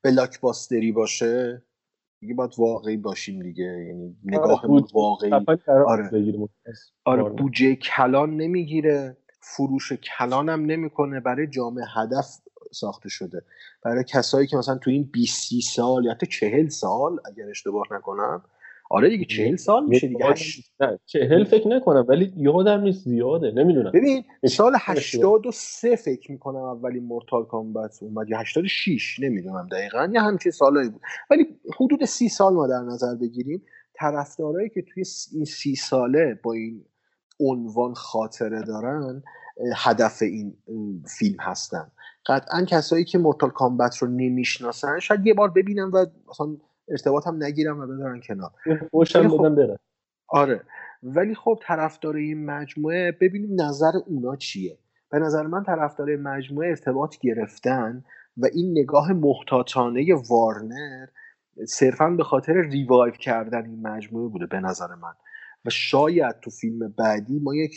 بلاکباستری 0.01 0.91
باشه 0.91 1.63
دیگه 2.23 2.33
باید 2.33 2.51
واقعی 2.57 2.97
باشیم 2.97 3.41
دیگه 3.41 3.63
یعنی 3.63 4.15
نگاهمون 4.23 4.81
بود. 4.81 4.91
واقعی 4.93 5.31
آره. 5.33 6.09
آره 7.05 7.23
آره. 7.23 7.23
بودجه 7.23 7.75
کلان 7.75 8.37
نمی‌گیره 8.37 9.17
فروش 9.41 9.93
کلان 9.93 10.49
هم 10.49 10.65
نمی‌کنه 10.65 11.19
برای 11.19 11.47
جامعه 11.47 11.85
هدف 11.95 12.27
ساخته 12.71 13.09
شده 13.09 13.41
برای 13.83 14.03
کسایی 14.03 14.47
که 14.47 14.57
مثلا 14.57 14.77
تو 14.77 14.89
این 14.89 15.09
20 15.13 15.43
30 15.49 15.61
سال 15.61 16.05
یا 16.05 16.11
حتی 16.11 16.25
40 16.25 16.69
سال 16.69 17.19
اگر 17.25 17.49
اشتباه 17.49 17.87
نکنم 17.91 18.43
آره 18.89 19.09
دیگه 19.09 19.25
40 19.25 19.55
سال 19.55 19.85
میشه 19.85 20.07
دیگه. 20.07 20.19
یادم 20.19 20.33
هشت- 20.33 20.73
چهل 21.05 21.43
فکر 21.43 21.67
نکنم 21.67 22.05
ولی 22.09 22.33
یادم 22.37 22.81
نیست 22.81 23.03
زیاده 23.03 23.51
نمی‌دونم. 23.51 23.91
ببین 23.91 24.23
سال 24.49 24.75
اشتباه. 24.87 25.35
83 25.35 25.95
فکر 25.95 26.31
می‌کنم 26.31 26.55
اولین 26.55 27.03
مورتال 27.03 27.45
کامبت 27.45 27.97
اومد 28.03 28.29
یا 28.29 28.37
86 28.37 29.19
نمی‌دونم 29.19 29.67
دقیقا 29.71 30.09
یا 30.13 30.21
همچین 30.21 30.51
سالایی 30.51 30.89
بود. 30.89 31.01
ولی 31.29 31.45
حدود 31.79 32.05
سی 32.05 32.29
سال 32.29 32.53
ما 32.53 32.67
در 32.67 32.79
نظر 32.81 33.15
بگیریم 33.15 33.63
طرفدارایی 33.93 34.69
که 34.69 34.81
توی 34.81 35.03
این 35.33 35.45
سی 35.45 35.75
ساله 35.75 36.39
با 36.43 36.53
این 36.53 36.85
عنوان 37.39 37.93
خاطره 37.93 38.61
دارن 38.61 39.23
هدف 39.77 40.21
این 40.21 40.53
فیلم 41.19 41.37
هستن. 41.39 41.91
قطعا 42.25 42.65
کسایی 42.65 43.05
که 43.05 43.17
مورتال 43.17 43.49
کامبت 43.49 43.97
رو 43.97 44.07
نمی‌شناسن 44.07 44.99
شاید 44.99 45.27
یه 45.27 45.33
بار 45.33 45.49
ببینن 45.51 45.83
و 45.93 46.05
مثلا 46.29 46.47
ارتباط 46.87 47.27
هم 47.27 47.43
نگیرن 47.43 47.77
و 47.79 47.87
بذارن 47.87 48.21
کنار. 48.21 48.51
خوشم 48.91 49.27
خب- 49.27 49.39
بدم 49.39 49.55
بره. 49.55 49.79
آره. 50.27 50.61
ولی 51.03 51.35
خب 51.35 51.59
طرفدار 51.63 52.15
این 52.15 52.45
مجموعه 52.45 53.11
ببینیم 53.11 53.61
نظر 53.61 53.91
اونا 54.07 54.35
چیه. 54.35 54.77
به 55.11 55.19
نظر 55.19 55.47
من 55.47 55.63
طرفدار 55.63 56.15
مجموعه 56.15 56.69
ارتباط 56.69 57.17
گرفتن 57.17 58.03
و 58.37 58.45
این 58.53 58.71
نگاه 58.79 59.13
محتاطانه 59.13 60.05
وارنر 60.29 61.05
صرفا 61.67 62.09
به 62.09 62.23
خاطر 62.23 62.53
ریوایو 62.61 63.13
کردن 63.13 63.65
این 63.65 63.87
مجموعه 63.87 64.29
بوده 64.29 64.45
به 64.45 64.59
نظر 64.59 64.95
من. 64.95 65.13
و 65.65 65.69
شاید 65.69 66.35
تو 66.41 66.49
فیلم 66.51 66.87
بعدی 66.97 67.39
ما 67.39 67.55
یک 67.55 67.73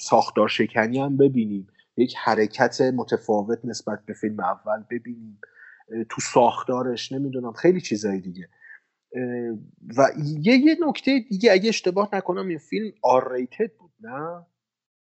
ساختار 0.00 0.48
شکنی 0.48 1.00
هم 1.00 1.16
ببینیم. 1.16 1.66
یک 1.96 2.14
حرکت 2.24 2.80
متفاوت 2.80 3.58
نسبت 3.64 3.98
به 4.06 4.12
فیلم 4.12 4.40
اول 4.40 4.84
ببینیم. 4.90 5.38
تو 5.88 6.20
ساختارش 6.20 7.12
نمی‌دونم 7.12 7.52
خیلی 7.52 7.80
چیزای 7.80 8.20
دیگه. 8.20 8.48
و 9.96 10.06
یه 10.42 10.54
یه 10.56 10.76
نکته 10.88 11.20
دیگه 11.30 11.52
اگه 11.52 11.68
اشتباه 11.68 12.08
نکنم 12.12 12.48
این 12.48 12.58
فیلم 12.58 12.92
آر 13.02 13.32
ریتد 13.32 13.72
بود 13.78 13.90
نه؟ 14.00 14.46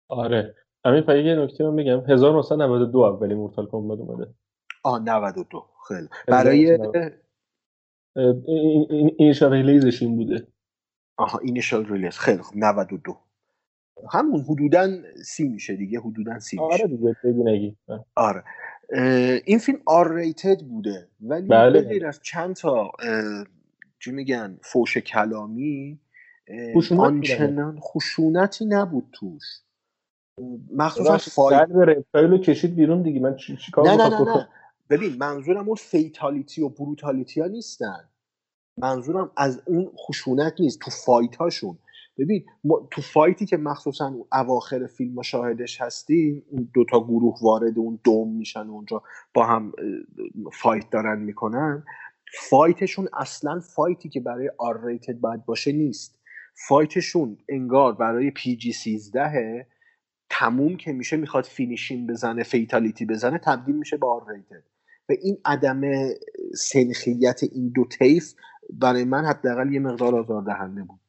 آره. 0.09 0.55
همین 0.85 1.03
فقط 1.03 1.17
یه 1.17 1.35
نکته 1.35 1.65
من 1.65 1.77
بگم 1.77 2.01
1992 2.13 2.99
اولین 2.99 3.37
مورتال 3.37 3.67
کمبت 3.71 3.99
اومده. 3.99 4.35
آه 4.85 5.03
92 5.03 5.67
خیلی. 5.89 6.09
برای 6.27 6.79
initial 9.19 9.53
release 9.53 9.92
ش 9.92 10.03
این 10.03 10.17
بوده. 10.17 10.47
آها 11.17 11.39
initial 11.39 11.87
release 11.87 12.19
خیلی 12.19 12.43
خوب. 12.43 12.59
92 12.59 13.19
همون 14.13 14.41
حدودا 14.41 14.89
سی 15.25 15.49
میشه 15.49 15.77
دیگه. 15.77 16.01
حدودا 16.01 16.39
سی 16.39 16.59
میشه. 16.59 16.83
آره 16.83 16.97
دیگه. 16.97 17.17
بگو 17.25 17.49
نگی. 17.49 17.77
آره. 18.15 18.45
این 19.47 19.59
فیلم 19.59 19.83
R 19.87 20.15
rated 20.15 20.61
بوده 20.61 21.09
ولی 21.21 21.49
بله. 21.49 21.81
غیر 21.81 22.07
از 22.07 22.21
چند 22.23 22.57
تا 22.57 22.93
چی 24.01 24.13
میگن 24.13 24.59
فوش 24.63 24.97
کلامی 24.99 26.01
خشونت 26.77 27.03
آنچنان 27.03 27.81
خشونتی 27.81 28.65
نبود 28.65 29.09
توش. 29.13 29.43
مخصوصا 30.73 31.19
fight 31.19 31.69
رپتایل 31.71 32.39
کشید 32.39 32.75
بیرون 32.77 33.03
دیگه. 33.03 33.21
من 33.21 33.37
چی 33.37 33.57
چیکار 33.57 33.85
نه 33.89 33.97
نه 33.97 34.09
نه, 34.09 34.37
نه. 34.37 34.49
ببین 34.91 35.17
منظورم 35.17 35.67
اون 35.67 35.77
fatality 35.77 36.63
و 36.63 36.69
brutality 36.69 37.41
ها 37.41 37.47
نیستن. 37.47 38.09
منظورم 38.79 39.31
از 39.37 39.63
اون 39.67 39.93
خشونت 39.97 40.55
نیست. 40.61 40.81
تو 40.81 40.91
fight 40.91 41.37
هاشون 41.37 41.79
ببین 42.19 42.45
تو 42.91 43.03
fight 43.03 43.39
ی 43.39 43.47
که 43.47 43.57
مخصوصا 43.57 44.15
اواخر 44.33 44.87
فیلم 44.87 45.15
مشاهدش 45.15 45.81
هستیم 45.81 46.43
اون 46.51 46.71
دوتا 46.75 47.01
گروه 47.05 47.35
وارد 47.43 47.79
اون 47.79 48.01
دوم 48.05 48.37
میشن 48.37 48.67
و 48.67 48.73
اونجا 48.73 49.03
با 49.35 49.47
هم 49.47 49.73
fight 50.53 50.91
دارن 50.91 51.19
می‌کنن 51.23 51.85
fight 52.51 52.83
شون 52.83 53.09
اصلا 53.15 53.61
fight 53.61 54.01
ی 54.01 54.09
که 54.09 54.21
برای 54.21 54.51
R 54.59 54.87
rated 54.87 55.21
باید 55.21 55.45
باشه 55.47 55.73
نیست. 55.73 56.21
fight 56.69 57.08
شون 57.08 57.39
انگار 57.49 57.95
برای 57.95 58.31
PG 58.31 58.73
13 58.73 59.67
تموم 60.31 60.77
که 60.77 60.93
میشه 60.93 61.17
می‌خواد 61.17 61.45
finishing 61.45 62.07
بزنه 62.07 62.43
fatality 62.43 63.07
بزنه 63.07 63.39
تبدیل 63.39 63.77
میشه 63.77 63.97
به 63.97 64.07
R 64.09 64.23
rated 64.35 64.65
و 65.09 65.13
این 65.23 65.39
عدم 65.45 65.83
سنخیت 66.55 67.41
این 67.53 67.73
دو 67.77 67.85
تیف 67.85 68.35
برای 68.71 69.05
من 69.05 69.25
حداقل 69.25 69.73
یه 69.73 69.81
مقدار 69.81 70.17
آزاردهنده 70.17 70.83
بود. 70.83 71.01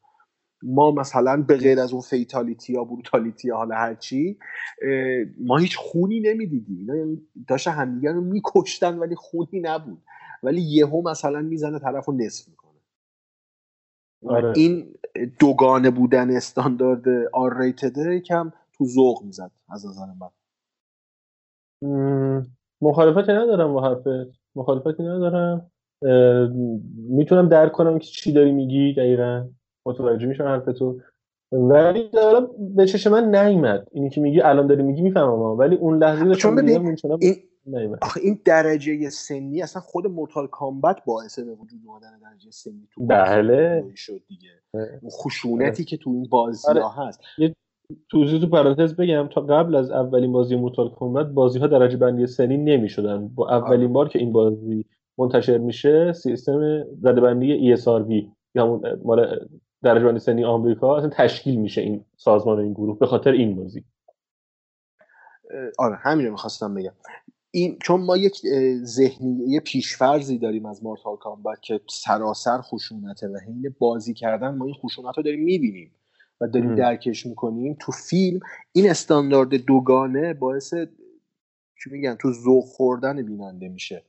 ما 0.65 0.91
مثلا 0.91 1.43
به 1.47 1.57
غیر 1.57 1.79
از 1.79 1.93
اون 1.93 2.01
fatality 2.01 2.73
یا 2.73 2.83
brutality 2.83 3.47
یا 3.47 3.57
حالا 3.57 3.75
هرچی 3.75 4.37
ما 5.39 5.57
هیچ 5.57 5.77
خونی 5.77 6.19
نمی‌دیدیم. 6.19 6.77
اینا 6.79 6.95
یعنی 6.95 7.21
داشت 7.47 7.67
همدیگه 7.67 8.11
رو 8.11 8.21
میکشتن 8.21 8.97
ولی 8.97 9.15
خونی 9.15 9.59
نبود. 9.61 10.01
ولی 10.43 10.61
یهو 10.61 11.09
مثلا 11.09 11.41
می‌زنه 11.41 11.79
طرف 11.79 12.05
رو 12.05 12.13
نصف 12.13 12.47
می‌کنه. 12.49 12.71
آره. 14.25 14.53
این 14.55 14.95
دوگانه 15.39 15.89
بودن 15.89 16.35
استاندارد 16.35 17.03
آر 17.33 17.59
ریتده 17.59 18.15
یکم 18.15 18.53
تو 18.77 18.85
ذوق 18.85 19.23
می‌زد 19.23 19.51
از 19.69 19.85
نظر 19.85 20.05
من. 20.05 20.29
مخالفتی 22.81 23.31
ندارم 23.31 23.73
با 23.73 23.89
حرفت. 23.89 24.39
مخالفتی 24.55 25.03
ندارم. 25.03 25.71
می‌تونم 26.95 27.49
درک 27.49 27.71
کنم 27.71 27.99
که 27.99 28.05
چی 28.05 28.33
داری 28.33 28.51
میگی 28.51 28.93
دقیقا. 28.93 29.47
متوجه 29.85 30.27
میشم 30.27 30.43
حرفتو 30.43 30.99
ولی 31.51 32.09
دارم 32.09 32.49
به 32.75 32.85
چش 32.85 33.07
من 33.07 33.35
نیومد. 33.35 33.87
اینی 33.91 34.09
که 34.09 34.21
میگی 34.21 34.41
الان 34.41 34.67
داری 34.67 34.83
میگی 34.83 35.01
می‌فهمم 35.01 35.57
ولی 35.57 35.75
اون 35.75 36.03
لحظه 36.03 36.35
چون 36.35 36.55
ببین 36.55 36.97
این 37.21 37.97
آخه 38.01 38.21
این 38.23 38.39
درجه 38.45 39.09
سنی 39.09 39.61
اصلا 39.61 39.81
خود 39.81 40.07
مورتال 40.07 40.47
کامبت 40.47 41.05
باعث 41.05 41.39
به 41.39 41.53
وجود 41.53 41.79
اومدن 41.87 42.19
درجه 42.23 42.51
سنی 42.51 42.87
تو 42.93 43.05
بله. 43.05 43.83
شد 43.95 44.21
دیگه. 44.27 44.49
اون 44.73 45.11
خشونتی 45.11 45.83
که 45.83 45.97
تو 45.97 46.09
این 46.09 46.27
بازی 46.29 46.67
آره. 46.69 46.81
ها 46.81 47.07
هست. 47.07 47.19
یه 47.37 47.55
توضیح 48.09 48.41
تو 48.41 48.47
پرانتز 48.47 48.95
بگم 48.95 49.29
تا 49.31 49.41
قبل 49.41 49.75
از 49.75 49.91
اولین 49.91 50.31
بازی 50.31 50.55
مورتال 50.55 50.89
کامبت 50.89 51.25
بازی 51.25 51.59
ها 51.59 51.67
درجه 51.67 51.97
بندی 51.97 52.27
سنی 52.27 52.57
نمی‌شدن. 52.57 53.27
با 53.27 53.49
اولین 53.49 53.79
آره. 53.79 53.87
بار 53.87 54.09
که 54.09 54.19
این 54.19 54.31
بازی 54.31 54.85
منتشر 55.17 55.57
میشه 55.57 56.13
سیستم 56.13 56.83
رده 57.03 57.21
بندی 57.21 57.75
ESRB 57.75 58.25
یا 58.55 58.63
همون 58.63 59.01
مال 59.03 59.47
درجه 59.83 60.05
بندی 60.05 60.19
سنی 60.19 60.43
آمریکا 60.43 60.97
اصلا 60.97 61.09
تشکیل 61.09 61.59
میشه 61.59 61.81
این 61.81 62.05
سازمان 62.17 62.57
و 62.57 62.61
این 62.61 62.73
گروه 62.73 62.99
به 62.99 63.05
خاطر 63.05 63.31
این 63.31 63.55
بازی. 63.55 63.83
آره 65.77 65.95
همین 65.95 66.25
رو 66.25 66.31
می‌خواستم 66.31 66.73
بگم. 66.73 66.93
این 67.51 67.77
چون 67.81 68.01
ما 68.01 68.17
یک 68.17 68.37
ذهنی 68.83 69.45
یه 69.47 69.59
پیشفرزی 69.59 70.37
داریم 70.37 70.65
از 70.65 70.83
مورتال 70.83 71.15
کامبت 71.15 71.61
که 71.61 71.81
سراسر 71.89 72.61
خشونته 72.61 73.27
و 73.27 73.37
حین 73.47 73.75
بازی 73.79 74.13
کردن 74.13 74.55
ما 74.55 74.65
این 74.65 74.73
خشونت 74.73 75.17
رو 75.17 75.23
داریم 75.23 75.43
می‌بینیم 75.43 75.91
و 76.41 76.47
داریم 76.47 76.69
ام. 76.69 76.75
درکش 76.75 77.25
می‌کنیم. 77.25 77.77
تو 77.79 77.91
فیلم 77.91 78.39
این 78.71 78.89
استاندارد 78.89 79.55
دوگانه 79.55 80.33
باعث 80.33 80.73
چی 81.83 81.89
میگن 81.91 82.15
تو 82.15 82.31
ذوق 82.31 82.63
خوردن 82.63 83.25
بیننده 83.25 83.69
میشه. 83.69 84.03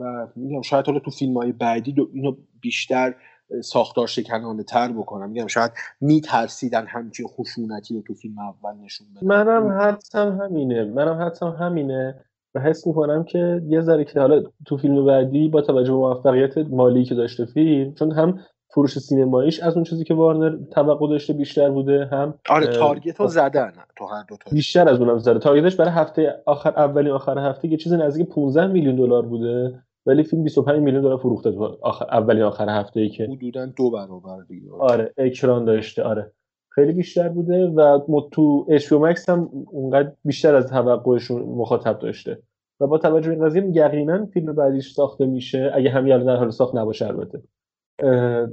و 0.00 0.28
میگم 0.36 0.62
شاید 0.62 0.86
حالا 0.86 0.98
تو 0.98 1.10
فیلم 1.10 1.36
های 1.36 1.52
بعدی 1.52 1.92
دو 1.92 2.10
اینو 2.12 2.36
بیشتر 2.60 3.14
ساختار 3.62 4.06
شکنانه 4.06 4.62
تر 4.62 4.92
بکنم. 4.92 5.30
میگم 5.30 5.46
شاید 5.46 5.72
میترسیدن 6.00 6.86
همچین 6.86 7.26
خشونتی 7.26 7.94
رو 7.94 8.02
تو 8.02 8.14
فیلم 8.14 8.34
اول 8.38 8.74
نشون 8.84 9.06
بدن. 9.16 9.26
منم 9.26 9.72
حدسم 9.80 10.40
همینه. 10.42 10.84
منم 10.84 11.22
حدسم 11.22 11.56
همینه. 11.60 12.24
و 12.54 12.60
حس 12.60 12.86
می‌کنم 12.86 13.24
که 13.24 13.62
یه 13.68 13.80
ذره 13.80 14.04
که 14.04 14.20
حالا 14.20 14.42
تو 14.66 14.76
فیلم 14.76 15.06
بعدی 15.06 15.48
با 15.48 15.60
توجه 15.60 15.92
به 15.92 15.98
موفقیت 15.98 16.58
مالی 16.58 17.04
که 17.04 17.14
داشته 17.14 17.44
فیلم 17.44 17.94
چون 17.94 18.12
هم 18.12 18.38
فروش 18.70 18.98
سینماییش 18.98 19.60
از 19.60 19.74
اون 19.74 19.84
چیزی 19.84 20.04
که 20.04 20.14
وارنر 20.14 20.58
توقع 20.70 21.08
داشته 21.08 21.32
بیشتر 21.32 21.70
بوده 21.70 22.08
هم 22.12 22.34
آره 22.50 22.66
تارگت 22.66 23.20
رو 23.20 23.26
زدن 23.26 23.72
تو 23.96 24.06
هر 24.06 24.22
دو 24.28 24.36
تا. 24.36 24.50
بیشتر 24.52 24.88
از 24.88 25.00
اونم 25.00 25.18
زده. 25.18 25.38
تارگتش 25.38 25.76
برای 25.76 25.90
هفته 25.90 26.42
آخر 26.46 26.72
اولین 26.76 27.12
آخر 27.12 27.38
هفته 27.38 27.68
یه 27.68 27.76
چیزی 27.76 27.96
نزدیک 27.96 28.28
15 28.28 28.66
میلیون 28.66 28.96
دلار 28.96 29.26
بوده. 29.26 29.82
ولی 30.08 30.22
فیلم 30.22 30.42
25 30.42 30.80
میلیون 30.80 31.02
دلار 31.02 31.18
فروخته 31.18 31.52
تو 31.52 31.78
آخر 31.82 32.06
اولین 32.10 32.42
آخر 32.42 32.68
هفته 32.68 33.00
ای 33.00 33.08
که 33.08 33.24
حدودا 33.24 33.66
دو 33.66 33.90
برابر 33.90 34.42
دیگه. 34.48 34.72
آره 34.72 35.14
اکران 35.16 35.64
داشته 35.64 36.02
آره. 36.02 36.32
خیلی 36.68 36.92
بیشتر 36.92 37.28
بوده 37.28 37.66
و 37.66 38.00
تو 38.32 38.66
اچ 38.68 38.92
مکس 38.92 39.28
هم 39.28 39.50
اونقدر 39.70 40.12
بیشتر 40.24 40.54
از 40.54 40.66
توقعشون 40.66 41.42
مخاطب 41.42 41.98
داشته. 41.98 42.42
و 42.80 42.86
با 42.86 42.98
توجه 42.98 43.28
به 43.28 43.34
این 43.36 43.44
قضیه 43.44 43.70
یقینا 43.72 44.26
فیلم 44.26 44.54
بعدیش 44.54 44.92
ساخته 44.92 45.26
میشه 45.26 45.70
اگه 45.74 45.90
همین 45.90 46.12
الان 46.12 46.26
در 46.26 46.36
حال 46.36 46.50
ساخت 46.50 46.74
نباشه 46.74 47.06
البته. 47.06 47.42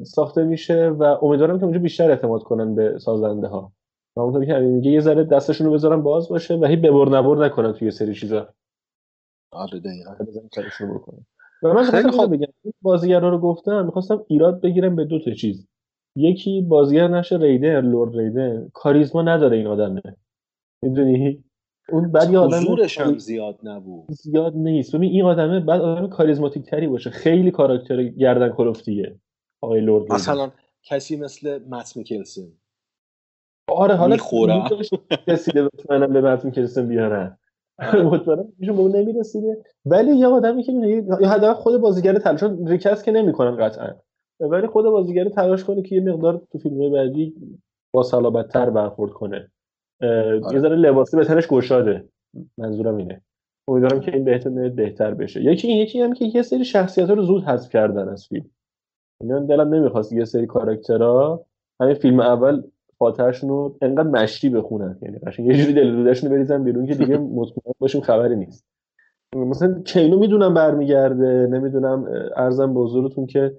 ساخته 0.04 0.44
میشه 0.44 0.90
و 0.90 1.04
امیدوارم 1.04 1.58
که 1.58 1.64
اونجا 1.64 1.80
بیشتر 1.80 2.10
اعتماد 2.10 2.44
کنن 2.44 2.76
به 2.76 3.00
سازنده 3.00 3.48
ها 3.48 3.72
و 4.16 4.20
اونطوری 4.20 4.46
که 4.46 4.54
میگه 4.54 4.92
یه 4.92 5.00
ذره 5.00 5.24
دستشون 5.24 5.68
رو 5.68 5.74
بذارن 5.74 6.02
باز 6.02 6.30
باشه 6.30 6.56
و 6.56 6.66
هی 6.66 6.76
ببر 6.76 7.10
نبر 7.10 7.46
نکنن 7.46 7.74
توی 7.74 7.92
سری 7.92 8.14
چیزا. 8.14 8.48
آره 9.52 9.80
دقیقاً. 9.80 10.26
بزنن 10.28 10.50
کارشون 10.56 10.94
بکنن. 10.94 11.26
و 11.64 11.74
من 11.74 11.84
خیلی 11.84 12.12
خوب 12.12 12.36
بگم 12.36 12.54
بازیگرا 12.82 13.30
رو 13.30 13.40
گفتم 13.40 13.86
می‌خواستم 13.86 14.26
ایراد 14.28 14.62
بگیرم 14.62 14.96
به 14.96 15.06
دو 15.06 15.20
تا 15.20 15.32
چیز. 15.32 15.68
یکی 16.16 16.62
بازیگر 16.62 17.08
نشه 17.08 17.38
ریدر 17.38 17.82
لورد 17.82 18.18
ریدر. 18.18 18.62
کاریزما 18.74 19.22
نداره 19.22 19.58
این 19.58 19.68
آدمه. 19.68 20.02
می‌دونی؟ 20.82 21.44
اون 21.90 22.12
بعد 22.12 22.32
یه 22.32 22.40
آدم 22.40 22.58
حضورش 22.58 23.00
هم 23.00 23.18
زیاد 23.18 23.60
نبود. 23.64 24.06
زیاد 24.12 24.56
نیست. 24.56 24.96
ببین 24.96 25.12
این 25.12 25.26
آدمه 25.26 25.60
بعد 25.60 25.82
آدم 25.82 26.08
کاریزماتیک 26.08 26.66
تری 26.66 26.88
باشه. 26.88 27.10
خیلی 27.10 27.52
کاراکتر 27.52 28.04
گردن 28.04 28.50
کلفتیه 28.50 29.16
آقای 29.62 29.82
لورد 29.82 30.14
مثلا 30.14 30.52
کسی 30.84 31.18
مثل 31.18 31.60
مت 31.70 31.98
میکلسن. 31.98 32.48
آره 33.68 33.96
حالا 33.96 34.16
می‌خورم. 34.16 34.70
رسیده 35.28 35.62
مطمئنم 35.62 36.14
به 36.14 36.22
مت 36.22 36.46
میکلسن 36.46 36.88
بیارن. 36.88 37.38
مطمئنم 38.12 38.54
ایشون 38.60 38.76
به 38.76 38.82
اون 38.82 38.96
نمی‌رسیده 38.96 39.64
ولی 39.86 40.16
یه 40.16 40.28
آدمی 40.28 40.64
که 40.64 40.72
یا 41.22 41.30
حداقل 41.30 41.54
خود 41.54 41.82
بازیگر 41.82 42.20
تلاش 42.20 42.40
چون 42.40 42.68
ریکست 42.68 43.04
که 43.04 43.12
نمی‌کنن 43.12 43.56
قطعا. 43.58 43.94
ولی 44.40 44.68
خود 44.68 44.86
بازیگر 44.86 45.30
تلاش 45.30 45.64
کنه 45.64 45.82
که 45.82 45.96
یه 45.96 46.02
مقدار 46.02 46.42
تو 46.52 46.58
فیلم 46.58 46.92
بعدی 46.92 47.36
با 47.94 48.04
صلابت‌تر 48.04 48.70
برخورد 48.70 49.12
کنه. 49.12 49.52
یه 50.52 50.60
ذره 50.60 50.76
لباسی 50.76 51.18
به 51.18 51.26
تنش 51.26 51.48
گشاده. 51.48 52.10
منظورم 52.58 52.98
اینه. 52.98 53.22
امیدوارم 53.68 54.00
که 54.00 54.14
این 54.14 54.24
بهتر 54.24 54.70
بهتر 54.70 55.14
بشه. 55.14 55.44
یکی 55.44 55.68
این 55.68 55.78
یکی 55.78 56.02
هم 56.02 56.14
که 56.14 56.26
یه 56.26 56.42
سری 56.42 56.66
شخصیت 56.66 57.10
رو 57.10 57.24
زود 57.24 57.44
حذف 57.44 57.70
کردن 57.70 58.10
از 58.10 58.28
فیلم. 58.28 58.50
اینا 59.22 59.40
دلم 59.40 59.74
نمی‌خواست 59.74 60.14
یه 60.14 60.26
سری 60.26 60.46
کاراکترها. 60.46 61.46
همین 61.82 61.94
فیلم 61.94 62.20
اول 62.20 62.64
فاتحشون 63.00 63.50
رو 63.50 63.78
انقدر 63.82 64.10
مشتی 64.10 64.50
بخونن. 64.50 64.98
یعنی 65.02 65.20
قشنگ 65.20 65.48
یه 65.48 65.58
جوری 65.58 65.74
دل 65.74 65.96
رودشون 65.96 66.30
بریزن 66.30 66.64
بیرون 66.64 66.86
که 66.86 66.96
دیگه 66.96 67.18
مطمئن 67.38 67.74
باشیم 67.80 68.02
خبری 68.02 68.36
نیست. 68.36 68.66
مثلا 69.36 69.82
کینو 69.82 70.20
می‌دونم 70.20 70.54
برمیگرده. 70.54 71.48
نمی‌دونم 71.52 72.06
ارزم 72.36 72.74
به 72.74 72.80
حضورتون 72.80 73.26
که 73.26 73.58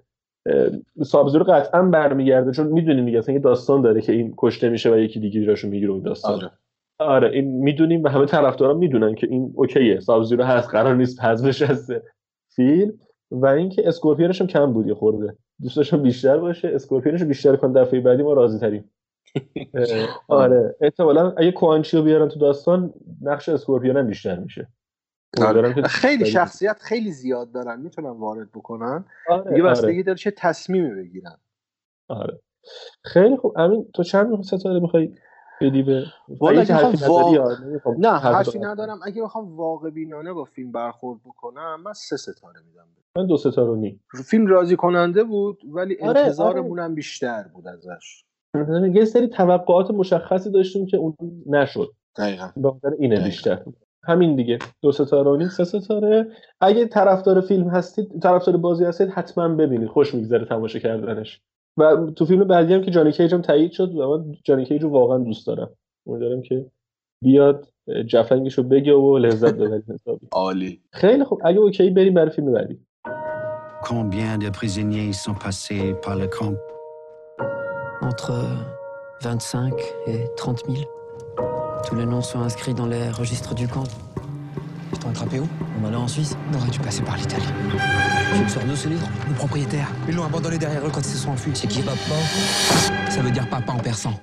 سابزورو 1.03 1.45
قطعا 1.45 1.83
برمیگرده. 1.83 2.53
چون 2.53 2.67
می‌دونیم 2.67 3.05
دیگه 3.05 3.19
اصلا 3.19 3.35
یه 3.35 3.41
داستان 3.41 3.83
داره 3.83 4.01
که 4.01 4.13
این 4.13 4.35
کشته 4.37 4.69
میشه 4.69 4.93
و 4.93 4.97
یکی 4.97 5.21
دیگه 5.21 5.45
راشو 5.45 5.69
می‌گیره 5.69 5.93
اون 5.93 6.03
داستان. 6.03 6.35
آره. 6.35 6.51
آره 6.99 7.31
این 7.31 7.45
می‌دونیم 7.45 8.05
و 8.05 8.09
همه 8.09 8.27
طرفدارا 8.27 8.75
می‌دونن 8.75 9.15
که 9.15 9.27
این 9.31 9.53
اوکیه 9.55 10.01
سابزورو 10.01 10.45
هست 10.45 10.71
قرار 10.71 10.95
نیست 10.95 11.25
حذفش 11.25 11.63
از 11.63 11.93
فیلم 12.49 12.93
و 13.31 13.47
اینکه 13.47 13.89
اسکورپیونش 13.89 14.41
هم 14.41 14.47
کم 14.47 14.73
بود 14.73 14.85
یه 14.85 14.93
خورده. 14.93 15.37
دوست 15.63 15.77
داشتم 15.77 16.03
بیشتر 16.03 16.39
باشه. 16.39 16.69
اسکورپیونش 16.69 17.23
بیشتر 17.23 17.57
کن 17.57 17.73
دفعه 17.73 18.01
بعدی 18.01 18.23
ما 18.23 18.33
راضی 18.33 18.59
تریم. 18.59 18.91
آره. 20.29 20.77
احتمالا 20.81 21.31
اگه 21.31 21.53
کوان 21.53 21.78
چی 21.78 21.97
رو 21.97 22.03
بیارن 22.03 22.29
تو 22.29 22.39
داستان 22.39 22.95
نقش 23.23 23.49
اسکورپیون 23.49 23.97
هم 23.97 24.07
بیشتر 24.07 24.39
میشه. 24.39 24.69
که- 25.75 25.83
خیلی 25.83 26.27
شخصیت 26.27 26.79
خیلی 26.83 27.13
زیاد 27.13 27.53
دارن 27.53 27.81
می‌تونن 27.81 28.11
وارد 28.11 28.53
بکنن. 28.53 29.05
آره، 29.29 29.51
دیگه 29.51 29.63
آره. 29.63 29.71
بستگی 29.71 30.03
داره 30.03 30.19
چه 30.19 30.31
تصمیمی 30.31 30.95
بگیرن. 30.95 31.37
آره. 32.09 32.41
خیلی 33.05 33.37
خوب. 33.37 33.59
امین 33.59 33.87
تو 33.95 34.03
چند 34.03 34.27
می‌خوای 34.29 34.59
ستاره 34.59 34.81
می‌خوای 34.81 35.15
بدی 35.61 35.83
به 35.83 36.05
آره، 36.41 36.61
نه 37.99 38.09
حرف 38.09 38.35
حرفی 38.35 38.59
ندارم. 38.59 39.01
اگه 39.03 39.23
بخوام 39.23 39.57
واقع 39.57 39.91
بینانه 39.91 40.33
با 40.33 40.45
فیلم 40.45 40.73
برخورد 40.73 41.21
بکنم 41.25 41.81
من 41.85 41.93
سه 41.93 42.17
ستاره 42.17 42.61
میدم. 42.67 42.87
من 43.17 43.27
دو 43.27 43.37
ستاره 43.37 43.77
نیم. 43.79 44.05
فیلم 44.25 44.47
راضی 44.47 44.77
کننده 44.77 45.25
بود 45.25 45.63
ولی 45.73 45.99
آره، 46.03 46.21
انتظارمونم 46.21 46.95
بیشتر 46.95 47.43
بود 47.43 47.69
ازش. 47.69 48.26
یه 48.95 49.05
سری 49.05 49.29
توقعات 49.29 49.91
مشخصی 49.91 50.51
داشتیم 50.51 50.87
که 50.87 50.97
اون 50.97 51.15
نشد. 51.47 51.89
دقیقا. 52.19 52.49
به 52.57 52.71
خاطر 52.71 52.91
اینه 52.99 53.25
بیشتر. 53.25 53.63
همین 54.05 54.37
دیگه. 54.37 54.59
دو 54.83 54.93
ستاره 54.93 55.31
و 55.31 55.37
نیم 55.37 55.49
سه 55.49 55.65
ستاره 55.65 56.29
اگه 56.61 56.87
طرفدار 56.87 57.41
فیلم 57.41 57.69
هستید 57.69 58.21
طرفدار 58.23 58.57
بازی 58.57 58.85
هستید 58.85 59.09
حتما 59.09 59.49
ببینید. 59.49 59.89
خوش 59.89 60.15
میگذره 60.15 60.45
تماشا 60.45 60.79
کردنش. 60.79 61.41
و 61.77 62.11
تو 62.17 62.27
فیلم 62.27 62.45
بعدی 62.45 62.75
هم 62.75 62.83
که 62.83 62.91
جانی 62.91 63.13
کیج 63.13 63.35
هم 63.35 63.43
تایید 63.43 63.73
شد 63.73 63.95
و 63.95 64.17
من 64.19 64.37
جانی 64.45 64.65
کیج 64.65 64.83
رو 64.83 64.89
واقعا 64.89 65.19
دوست 65.19 65.47
دارم. 65.47 65.71
امیدوارم 66.07 66.43
که 66.43 66.67
بیاد 67.25 67.69
جفنگش 68.07 68.55
رو 68.59 68.65
بگه 68.65 68.95
و 68.95 69.19
لذت 69.19 69.55
ببرید 69.55 69.91
حسابی. 69.95 70.29
عالی. 70.33 70.81
خیلی 70.93 71.25
خوب. 71.25 71.41
اگه 71.45 71.59
اوکی 71.59 71.91
بریم 71.91 72.15
برای 72.15 72.31
فیلم 72.31 72.53
بعدی. 72.53 72.79
Combien 73.83 74.37
de 74.39 74.51
prisonniers 74.51 75.13
sont 75.13 75.35
passés 75.35 75.95
par 76.03 76.17
le 76.17 76.27
camp? 76.27 76.76
Entre 78.19 78.49
25 79.21 79.75
et 80.07 80.25
30 80.39 80.63
000. 80.71 80.85
Tous 81.87 81.95
les 81.95 82.07
noms 82.07 82.23
sont 82.23 82.41
inscrits 82.41 82.73
dans 82.73 82.87
les 82.87 83.11
registres 83.11 83.55
du 83.55 83.69
camp. 83.69 83.85
Ils 84.91 84.99
t'ont 84.99 85.11
attrapé 85.11 85.39
où? 85.39 85.47
En 85.79 85.89
allant 85.89 86.05
en 86.05 86.09
Suisse 86.09 86.35
On 86.51 86.57
aurait 86.57 86.71
dû 86.71 86.79
passer 86.79 87.03
par 87.03 87.19
l'Italie? 87.19 87.45
Tu 88.35 88.43
me 88.43 88.49
sors 88.49 88.65
de 88.65 88.75
ce 88.75 88.89
livre? 88.89 89.07
Le 89.29 89.35
propriétaire. 89.35 89.89
Ils 90.09 90.15
l'ont 90.15 90.25
abandonné 90.25 90.57
derrière 90.57 90.87
eux 90.87 90.91
quand 90.91 91.01
ils 91.01 91.05
se 91.05 91.19
sont 91.19 91.33
enfuis. 91.33 91.51
C'est 91.53 91.67
qui 91.67 91.83
papa? 91.83 91.99
Ça 93.11 93.21
veut 93.21 93.31
dire 93.31 93.47
papa 93.51 93.73
en 93.73 93.81
persan. 93.81 94.15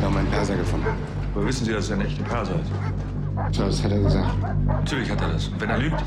Wir 0.00 0.06
haben 0.06 0.16
einen 0.16 0.30
Perser 0.30 0.56
gefunden. 0.56 0.86
Woher 1.34 1.48
wissen 1.48 1.66
Sie, 1.66 1.72
dass 1.74 1.90
er 1.90 1.96
ein 1.96 2.06
echter 2.06 2.24
Perser 2.24 2.54
ist? 2.54 3.56
So, 3.56 3.66
das 3.66 3.84
hat 3.84 3.92
er 3.92 3.98
gesagt. 3.98 4.34
Natürlich 4.66 5.10
hat 5.10 5.20
er 5.20 5.32
das. 5.32 5.48
Und 5.48 5.60
wenn 5.60 5.68
er 5.68 5.78
lügt? 5.78 6.02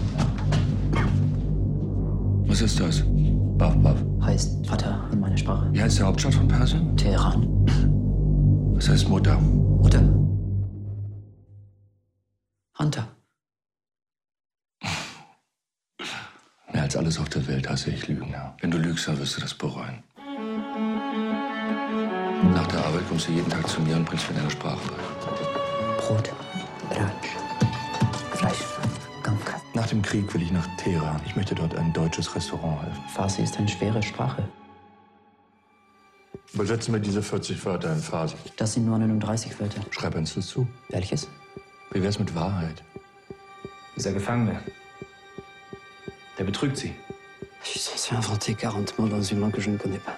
Was 2.51 2.59
ist 2.61 2.81
das? 2.81 3.01
Baff, 3.57 3.77
baff. 3.77 3.95
Heißt 4.21 4.67
Vater 4.67 5.07
in 5.13 5.21
meiner 5.21 5.37
Sprache. 5.37 5.69
Wie 5.71 5.81
heißt 5.81 5.99
die 5.99 6.03
Hauptstadt 6.03 6.33
von 6.33 6.49
Persien? 6.49 6.97
Teheran. 6.97 7.47
Was 8.75 8.89
heißt 8.89 9.07
Mutter? 9.07 9.39
Mutter. 9.39 10.03
Hunter. 12.77 13.07
Mehr 16.73 16.83
als 16.83 16.97
alles 16.97 17.17
auf 17.19 17.29
der 17.29 17.47
Welt 17.47 17.69
hasse 17.69 17.91
ich 17.91 18.09
Lügen. 18.09 18.29
Ja. 18.31 18.53
Wenn 18.59 18.71
du 18.71 18.79
lügst, 18.79 19.07
dann 19.07 19.17
wirst 19.17 19.37
du 19.37 19.41
das 19.41 19.53
bereuen. 19.53 20.03
Nach 22.53 22.67
der 22.67 22.85
Arbeit 22.85 23.07
kommst 23.07 23.29
du 23.29 23.31
jeden 23.31 23.49
Tag 23.49 23.65
zu 23.65 23.79
mir 23.79 23.95
und 23.95 24.03
bringst 24.03 24.29
mir 24.29 24.35
deine 24.35 24.51
Sprache 24.51 24.81
bei. 24.89 26.01
Brot. 26.01 26.29
Ratsch. 26.89 27.40
Nach 29.81 29.87
dem 29.87 30.03
Krieg 30.03 30.31
will 30.31 30.43
ich 30.43 30.51
nach 30.51 30.67
Teheran. 30.77 31.19
Ich 31.25 31.35
möchte 31.35 31.55
dort 31.55 31.73
ein 31.73 31.91
deutsches 31.91 32.35
Restaurant 32.35 32.83
helfen. 32.83 33.03
Farsi 33.15 33.41
ist 33.41 33.57
eine 33.57 33.67
schwere 33.67 34.03
Sprache. 34.03 34.47
Übersetzen 36.53 36.93
wir 36.93 36.99
diese 36.99 37.23
40 37.23 37.65
Wörter 37.65 37.91
in 37.91 37.99
Farsi. 37.99 38.35
Das 38.57 38.73
sind 38.73 38.85
nur 38.85 38.99
39 38.99 39.59
Wörter. 39.59 39.81
Schreib 39.89 40.13
uns 40.13 40.35
das 40.35 40.45
zu. 40.45 40.67
Welches? 40.89 41.27
Wie 41.93 42.03
wär's 42.03 42.19
mit 42.19 42.35
Wahrheit? 42.35 42.83
Dieser 43.95 44.13
Gefangene. 44.13 44.61
Der 46.37 46.43
betrügt 46.43 46.77
sie. 46.77 46.93
Je 47.63 47.71
suis 47.71 47.81
censé 47.81 48.13
inventer 48.13 48.53
40 48.53 48.99
mots 48.99 49.09
dans 49.09 49.23
une 49.23 49.39
langue 49.39 49.53
que 49.53 49.61
je 49.61 49.71
ne 49.71 49.77
connais 49.79 49.97
pas. 50.05 50.15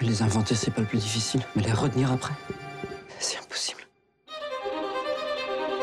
Les 0.00 0.22
inventer, 0.22 0.54
c'est 0.54 0.70
pas 0.70 0.82
le 0.82 0.86
plus 0.86 1.00
difficile, 1.00 1.42
mais 1.56 1.62
les 1.62 1.72
retenir 1.72 2.12
après, 2.12 2.34
c'est 3.18 3.38
impossible. 3.38 3.82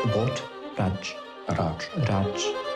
Brot. 0.06 0.32
Ratsch. 0.78 1.14
Ratsch. 1.46 1.90
Ratsch. 2.08 2.67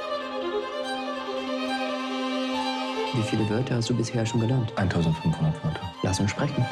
Wie 3.14 3.22
viele 3.22 3.48
Wörter 3.50 3.76
hast 3.76 3.90
du 3.90 3.94
bisher 3.94 4.24
schon 4.24 4.40
gelernt? 4.40 4.72
1500 4.76 5.62
Wörter. 5.62 5.80
Lass 6.02 6.18
uns 6.18 6.30
sprechen. 6.30 6.64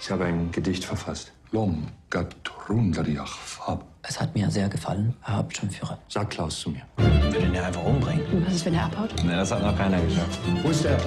Ich 0.00 0.10
habe 0.10 0.24
ein 0.24 0.50
Gedicht 0.50 0.84
verfasst. 0.84 1.32
Lom 1.52 1.86
Gatrun 2.08 2.94
Sadiach 2.94 3.28
Fab. 3.38 3.84
Es 4.02 4.18
hat 4.18 4.34
mir 4.34 4.50
sehr 4.50 4.68
gefallen, 4.70 5.14
Herr 5.20 5.36
Hauptschirmführer. 5.36 5.98
Sag 6.08 6.30
Klaus 6.30 6.60
zu 6.60 6.70
mir. 6.70 6.80
Will 6.96 7.44
ihn 7.44 7.54
ja 7.54 7.64
einfach 7.64 7.84
umbringen. 7.84 8.44
Was 8.46 8.54
ist, 8.54 8.64
wenn 8.64 8.74
er 8.74 8.86
abhaut? 8.86 9.14
Nee, 9.22 9.36
das 9.36 9.52
hat 9.52 9.62
noch 9.62 9.76
keiner 9.76 10.00
geschafft. 10.00 10.40
Wo 10.62 10.70
ist 10.70 10.82
der? 10.82 10.98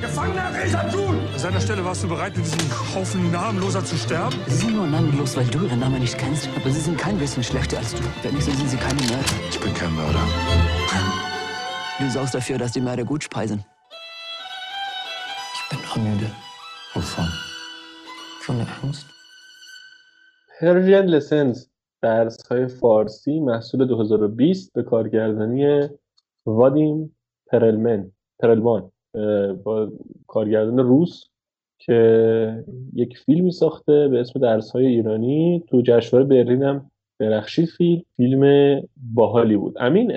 Gefangener 0.00 0.52
Resatun! 0.52 1.18
An 1.32 1.38
seiner 1.38 1.60
Stelle 1.60 1.84
warst 1.84 2.02
du 2.02 2.08
bereit, 2.08 2.36
mit 2.36 2.44
diesem 2.44 2.58
Haufen 2.94 3.30
Namenloser 3.30 3.84
zu 3.84 3.96
sterben? 3.96 4.36
Sie 4.48 4.56
sind 4.56 4.74
nur 4.74 4.86
namenlos, 4.88 5.36
weil 5.36 5.46
du 5.46 5.64
ihren 5.64 5.78
Namen 5.78 6.00
nicht 6.00 6.18
kennst, 6.18 6.48
aber 6.54 6.68
sie 6.68 6.80
sind 6.80 6.98
kein 6.98 7.16
bisschen 7.16 7.44
schlechter 7.44 7.78
als 7.78 7.94
du. 7.94 8.02
Wenn 8.22 8.34
nicht, 8.34 8.44
so 8.44 8.50
sind 8.50 8.68
sie 8.68 8.76
keine 8.76 9.00
Mörder. 9.02 9.24
Ich 9.50 9.60
bin 9.60 9.72
kein 9.72 9.94
Mörder. 9.94 10.20
Du 12.02 12.10
sorgst 12.10 12.34
dafür, 12.34 12.58
dass 12.58 12.72
die 12.72 12.80
Mörder 12.80 13.04
gut 13.04 13.22
speisen. 13.22 13.64
Ich 15.54 15.62
bin 15.70 15.78
noch 15.86 15.96
müde. 15.96 16.28
Wovon? 16.94 17.28
Von 18.40 18.56
der 18.58 18.66
Angst. 18.82 19.06
پرژین 20.60 21.04
لسنس 21.04 21.70
درس 22.02 22.46
های 22.46 22.66
فارسی 22.66 23.40
محصول 23.40 23.86
2020 23.86 24.72
به 24.72 24.82
کارگردانی 24.82 25.88
وادیم 26.46 27.16
پرلمن 27.46 28.10
پرلمان 28.38 28.92
با 29.64 29.92
کارگردان 30.26 30.78
روس 30.78 31.24
که 31.78 32.64
یک 32.94 33.18
فیلمی 33.18 33.52
ساخته 33.52 34.08
به 34.08 34.20
اسم 34.20 34.40
درس 34.40 34.70
های 34.70 34.86
ایرانی 34.86 35.64
تو 35.68 35.82
جشنواره 35.82 36.28
برلین 36.28 36.62
هم 36.62 36.90
درخشید 37.18 37.68
فیلم 37.68 38.02
فیلم 38.16 38.82
باحالی 38.96 39.56
بود 39.56 39.76
امین 39.80 40.12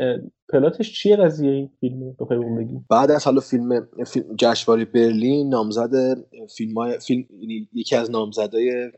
پلاتش 0.50 0.94
چیه 0.94 1.16
قضیه 1.16 1.52
این 1.52 1.72
فیلم 1.80 2.16
بخوای 2.20 2.40
اون 2.40 2.56
بگی. 2.58 2.80
بعد 2.90 3.12
از 3.12 3.26
حالا 3.26 3.42
فیلم, 3.42 3.88
فیلم 4.08 4.36
جشنواره 4.36 4.86
برلین 4.86 5.50
نامزد 5.50 5.92
فیلم, 6.58 6.78
های- 6.78 7.00
فیلم 7.00 7.26
یعنی 7.40 7.70
یکی 7.74 7.96
از 7.96 8.12
نامزدای 8.12 8.92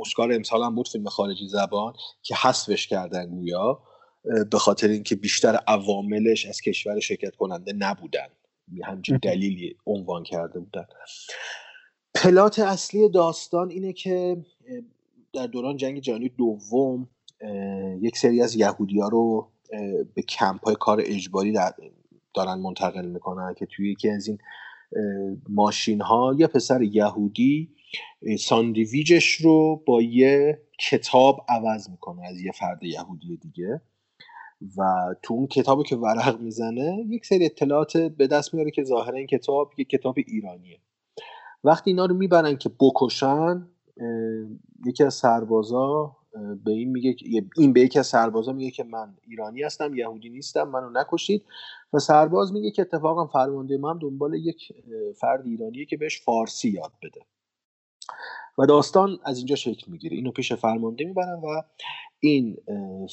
اسکار 0.00 0.32
امسال 0.32 0.62
هم 0.62 0.74
بود 0.74 0.88
فیلم 0.88 1.04
خارجی 1.08 1.48
زبان 1.48 1.92
که 2.22 2.34
حذفش 2.34 2.86
کردن 2.86 3.26
گویا 3.26 3.82
به 4.50 4.58
خاطر 4.58 4.88
اینکه 4.88 5.16
بیشتر 5.16 5.58
عواملش 5.68 6.46
از 6.46 6.60
کشور 6.60 7.00
شرکت 7.00 7.36
کننده 7.36 7.72
نبودن. 7.72 8.26
همچین 8.84 9.18
دلیلی 9.22 9.76
عنوان 9.86 10.22
کرده 10.22 10.60
بودن. 10.60 10.84
پلات 12.14 12.58
اصلی 12.58 13.08
داستان 13.08 13.70
اینه 13.70 13.92
که 13.92 14.36
در 15.34 15.46
دوران 15.46 15.76
جنگ 15.76 16.00
جهانی 16.00 16.28
دوم 16.28 17.08
یک 18.00 18.16
سری 18.18 18.42
از 18.42 18.56
یهودی 18.56 19.00
ها 19.00 19.08
رو 19.08 19.51
به 20.14 20.22
کمپ 20.28 20.64
های 20.64 20.76
کار 20.80 21.02
اجباری 21.04 21.52
در- 21.52 21.74
دارن 22.34 22.58
منتقل 22.58 23.06
می‌کنن 23.06 23.54
که 23.54 23.66
توی 23.66 23.92
یکی 23.92 24.10
از 24.10 24.28
این 24.28 24.38
ماشین 25.48 26.00
ها 26.00 26.34
یه 26.38 26.46
پسر 26.46 26.82
یهودی 26.82 27.74
اه، 28.22 28.36
ساندویجش 28.36 29.34
رو 29.34 29.82
با 29.86 30.02
یه 30.02 30.62
کتاب 30.90 31.44
عوض 31.48 31.90
می‌کنه 31.90 32.26
از 32.26 32.40
یه 32.40 32.52
فرد 32.52 32.82
یهودی 32.82 33.36
دیگه 33.36 33.80
و 34.76 34.82
تو 35.22 35.34
اون 35.34 35.46
کتابی 35.46 35.82
که 35.82 35.96
ورق 35.96 36.40
می‌زنه 36.40 37.04
یک 37.08 37.26
سری 37.26 37.44
اطلاعات 37.44 37.96
به 37.96 38.26
دست 38.26 38.54
میاره 38.54 38.70
که 38.70 38.84
ظاهرا 38.84 39.18
این 39.18 39.26
کتاب 39.26 39.72
یک 39.78 39.88
کتاب 39.88 40.14
ایرانیه. 40.26 40.78
وقتی 41.64 41.90
اینا 41.90 42.06
رو 42.06 42.14
می‌برن 42.14 42.56
که 42.56 42.70
بکشن 42.80 43.68
یکی 44.86 45.04
از 45.04 45.14
سربازا 45.14 46.16
به 46.64 46.70
این 46.70 46.90
میگه 46.90 47.16
این 47.56 47.72
به 47.72 47.80
یکی 47.80 47.98
از 47.98 48.06
سربازا 48.06 48.52
میگه 48.52 48.70
که 48.70 48.84
من 48.84 49.16
ایرانی 49.28 49.62
هستم 49.62 49.94
یهودی 49.94 50.30
نیستم 50.30 50.62
منو 50.62 50.90
نکشید. 50.90 51.44
و 51.92 51.98
سرباز 51.98 52.52
میگه 52.52 52.70
که 52.70 52.82
اتفاقا 52.82 53.26
فرمانده 53.26 53.78
ما 53.78 53.90
هم 53.90 53.98
دنبال 53.98 54.34
یک 54.34 54.72
فرد 55.20 55.46
ایرانیه 55.46 55.84
که 55.84 55.96
بهش 55.96 56.20
فارسی 56.20 56.70
یاد 56.70 56.92
بده. 57.02 57.20
و 58.58 58.66
داستان 58.66 59.18
از 59.24 59.38
اینجا 59.38 59.56
شکل 59.56 59.92
می‌گیره. 59.92 60.16
اینو 60.16 60.30
پیش 60.30 60.52
فرمانده 60.52 61.04
می‌برن 61.04 61.40
و 61.40 61.62
این 62.20 62.56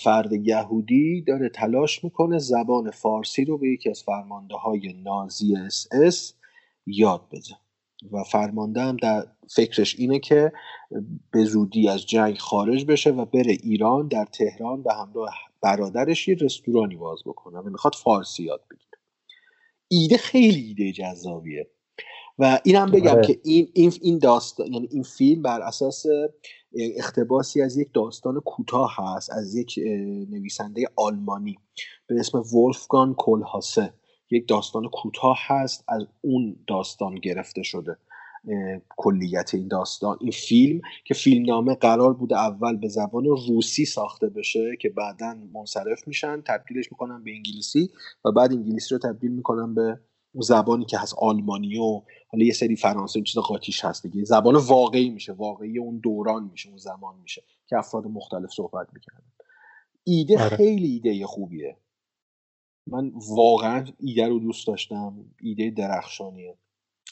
فرد 0.03 0.33
یهودی 0.33 1.21
داره 1.21 1.49
تلاش 1.49 2.03
می‌کنه 2.03 2.37
زبان 2.39 2.91
فارسی 2.91 3.45
رو 3.45 3.57
به 3.57 3.67
یکی 3.67 3.89
از 3.89 4.03
فرمانده 4.03 4.55
های 4.55 4.93
نازی 5.03 5.55
اس 5.57 5.87
اس 5.91 6.33
یاد 6.85 7.21
بده. 7.31 7.68
و 8.11 8.23
فرمانده 8.23 8.81
هم 8.81 8.97
در 8.97 9.27
فکرش 9.49 9.95
اینه 9.99 10.19
که 10.19 10.51
به 11.31 11.43
زودی 11.43 11.89
از 11.89 12.05
جنگ 12.05 12.37
خارج 12.37 12.85
بشه 12.85 13.09
و 13.09 13.25
بره 13.25 13.57
ایران 13.63 14.07
در 14.07 14.25
تهران 14.25 14.83
به 14.83 14.93
همراه 14.93 15.33
برادرش 15.61 16.27
یه 16.27 16.35
رستورانی 16.41 16.95
باز 16.95 17.19
بکنه 17.25 17.59
و 17.59 17.69
می‌خواد 17.69 17.95
فارسی 17.95 18.43
یاد 18.43 18.63
بگیره. 18.71 18.97
ایده 19.87 20.17
خیلی 20.17 20.61
ایده 20.61 20.91
جذابیه. 20.91 21.67
و 22.39 22.59
اینم 22.63 22.91
بگم 22.91 23.11
آره. 23.11 23.27
که 23.27 23.39
این 23.43 23.69
این 23.73 23.93
این 24.01 24.17
داستان 24.17 24.73
یعنی 24.73 24.87
این 24.91 25.03
فیلم 25.03 25.41
بر 25.41 25.61
اساس 25.61 26.05
اقتباسی 26.73 27.61
از 27.61 27.77
یک 27.77 27.89
داستان 27.93 28.39
کوتاه 28.39 28.95
هست 28.97 29.29
از 29.31 29.55
یک 29.55 29.79
نویسنده 30.29 30.85
آلمانی 30.95 31.57
به 32.07 32.19
اسم 32.19 32.37
ولفگان 32.37 33.13
کلهاسه 33.13 33.93
یک 34.31 34.47
داستان 34.47 34.89
کوتاه 34.89 35.37
هست 35.41 35.85
از 35.87 36.07
اون 36.21 36.55
داستان 36.67 37.15
گرفته 37.15 37.63
شده 37.63 37.97
کلیت 38.97 39.51
این 39.53 39.67
داستان 39.67 40.17
این 40.21 40.31
فیلم 40.31 40.81
که 41.05 41.13
فیلمنامه 41.13 41.75
قرار 41.75 42.13
بوده 42.13 42.37
اول 42.37 42.77
به 42.77 42.87
زبان 42.87 43.25
روسی 43.25 43.85
ساخته 43.85 44.29
بشه 44.29 44.75
که 44.81 44.89
بعدا 44.89 45.35
منصرف 45.53 46.07
میشن 46.07 46.41
تبدیلش 46.41 46.91
می‌کنن 46.91 47.23
به 47.23 47.31
انگلیسی 47.31 47.89
و 48.25 48.31
بعد 48.31 48.51
انگلیسی 48.51 48.95
رو 48.95 48.99
تبدیل 48.99 49.31
می‌کنن 49.31 49.73
به 49.75 49.99
اون 50.33 50.41
زبانی 50.41 50.85
که 50.85 50.97
هست 50.97 51.15
آلمانی 51.17 51.77
و 51.77 52.01
حالا 52.27 52.45
یه 52.45 52.53
سری 52.53 52.75
فرانسه 52.75 53.21
چیز 53.21 53.37
قاطیش 53.37 53.85
هست 53.85 54.07
دیگه. 54.07 54.23
زبان 54.23 54.55
واقعی 54.55 55.09
میشه 55.09 55.33
واقعی 55.33 55.79
اون 55.79 55.99
دوران 55.99 56.49
میشه 56.51 56.69
اون 56.69 56.77
زمان 56.77 57.15
میشه 57.21 57.43
که 57.67 57.77
افراد 57.77 58.07
مختلف 58.07 58.49
صحبت 58.51 58.87
می‌کردن. 58.93 59.31
ایده 60.03 60.39
آره. 60.39 60.57
خیلی 60.57 60.87
ایده 60.87 61.25
خوبیه. 61.25 61.77
من 62.91 63.11
واقعا 63.35 63.85
ایده 63.99 64.27
رو 64.27 64.39
دوست 64.39 64.67
داشتم. 64.67 65.13
ایده 65.41 65.69
درخشانیه. 65.69 66.55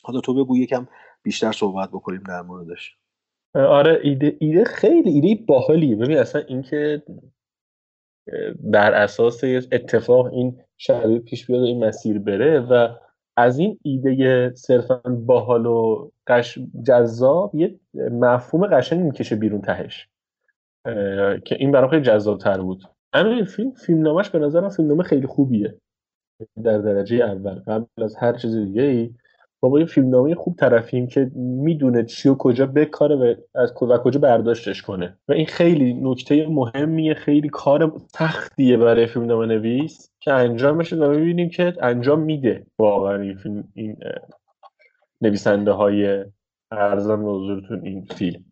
حالا 0.03 0.19
تو 0.21 0.33
بگو 0.33 0.57
یکم 0.57 0.87
بیشتر 1.23 1.51
صحبت 1.51 1.89
بکنیم 1.89 2.23
در 2.27 2.41
موردش. 2.41 2.97
آره 3.55 3.99
ایده 4.03 4.37
ایده 4.39 4.63
خیلی 4.63 5.09
ایده 5.09 5.43
باحالیه. 5.45 5.95
ببین 5.95 6.17
اصلا 6.17 6.41
اینکه 6.41 7.03
بر 8.59 8.93
اساس 8.93 9.43
اتفاق 9.71 10.25
این 10.25 10.59
شرایط 10.77 11.23
پیش 11.23 11.45
بیاد 11.45 11.63
این 11.63 11.85
مسیر 11.85 12.19
بره 12.19 12.59
و 12.59 12.87
از 13.37 13.59
این 13.59 13.79
ایده 13.81 14.53
صرفا 14.55 15.01
باحال 15.25 15.65
و 15.65 16.09
قش 16.27 16.59
جذاب 16.87 17.55
یه 17.55 17.79
مفهوم 17.93 18.67
قشنگ 18.67 18.99
می‌کشه 18.99 19.35
بیرون 19.35 19.61
تهش. 19.61 20.09
که 21.45 21.55
این 21.59 21.71
برام 21.71 21.89
خیلی 21.89 22.01
جذابتر 22.01 22.61
بود. 22.61 22.83
همین 23.13 23.45
فیلم 23.45 23.71
فیلمنامهش 23.71 24.29
به 24.29 24.39
نظرم 24.39 24.69
فیلمنامه 24.69 25.03
خیلی 25.03 25.27
خوبیه. 25.27 25.75
در 26.63 26.77
درجه 26.77 27.15
اول. 27.15 27.59
قبل 27.67 28.03
از 28.03 28.15
هر 28.15 28.33
چیز 28.33 28.55
دیگه 28.55 28.81
ای 28.81 29.13
ما 29.63 29.69
با 29.69 29.79
یه 29.79 29.85
فیلمنامه 29.85 30.35
خوب 30.35 30.55
طرفیم 30.55 31.07
که 31.07 31.31
می‌دونه 31.35 32.03
چی 32.03 32.29
و 32.29 32.35
کجا 32.35 32.65
بکاره 32.65 33.15
و 33.15 33.35
از 33.55 33.73
و 33.81 33.97
کجا 33.97 34.19
برداشتش 34.19 34.81
کنه. 34.81 35.17
و 35.27 35.31
این 35.31 35.45
خیلی 35.45 35.93
نکته 35.93 36.47
مهمیه 36.47 37.13
خیلی 37.13 37.49
کار 37.49 38.01
سختیه 38.13 38.77
برای 38.77 39.07
فیلمنامه 39.07 39.45
نویس 39.45 40.11
که 40.19 40.33
انجام 40.33 40.77
بشه 40.77 40.95
و 40.95 41.09
می‌بینیم 41.09 41.49
که 41.49 41.73
انجام 41.81 42.19
میده 42.19 42.65
واقعا 42.79 43.21
این 43.21 43.35
فیلم 43.35 43.63
این 43.73 43.97
نویسنده 45.21 45.71
های 45.71 46.25
ارزان 46.71 47.23
به 47.23 47.79
این 47.83 48.05
فیلم. 48.05 48.45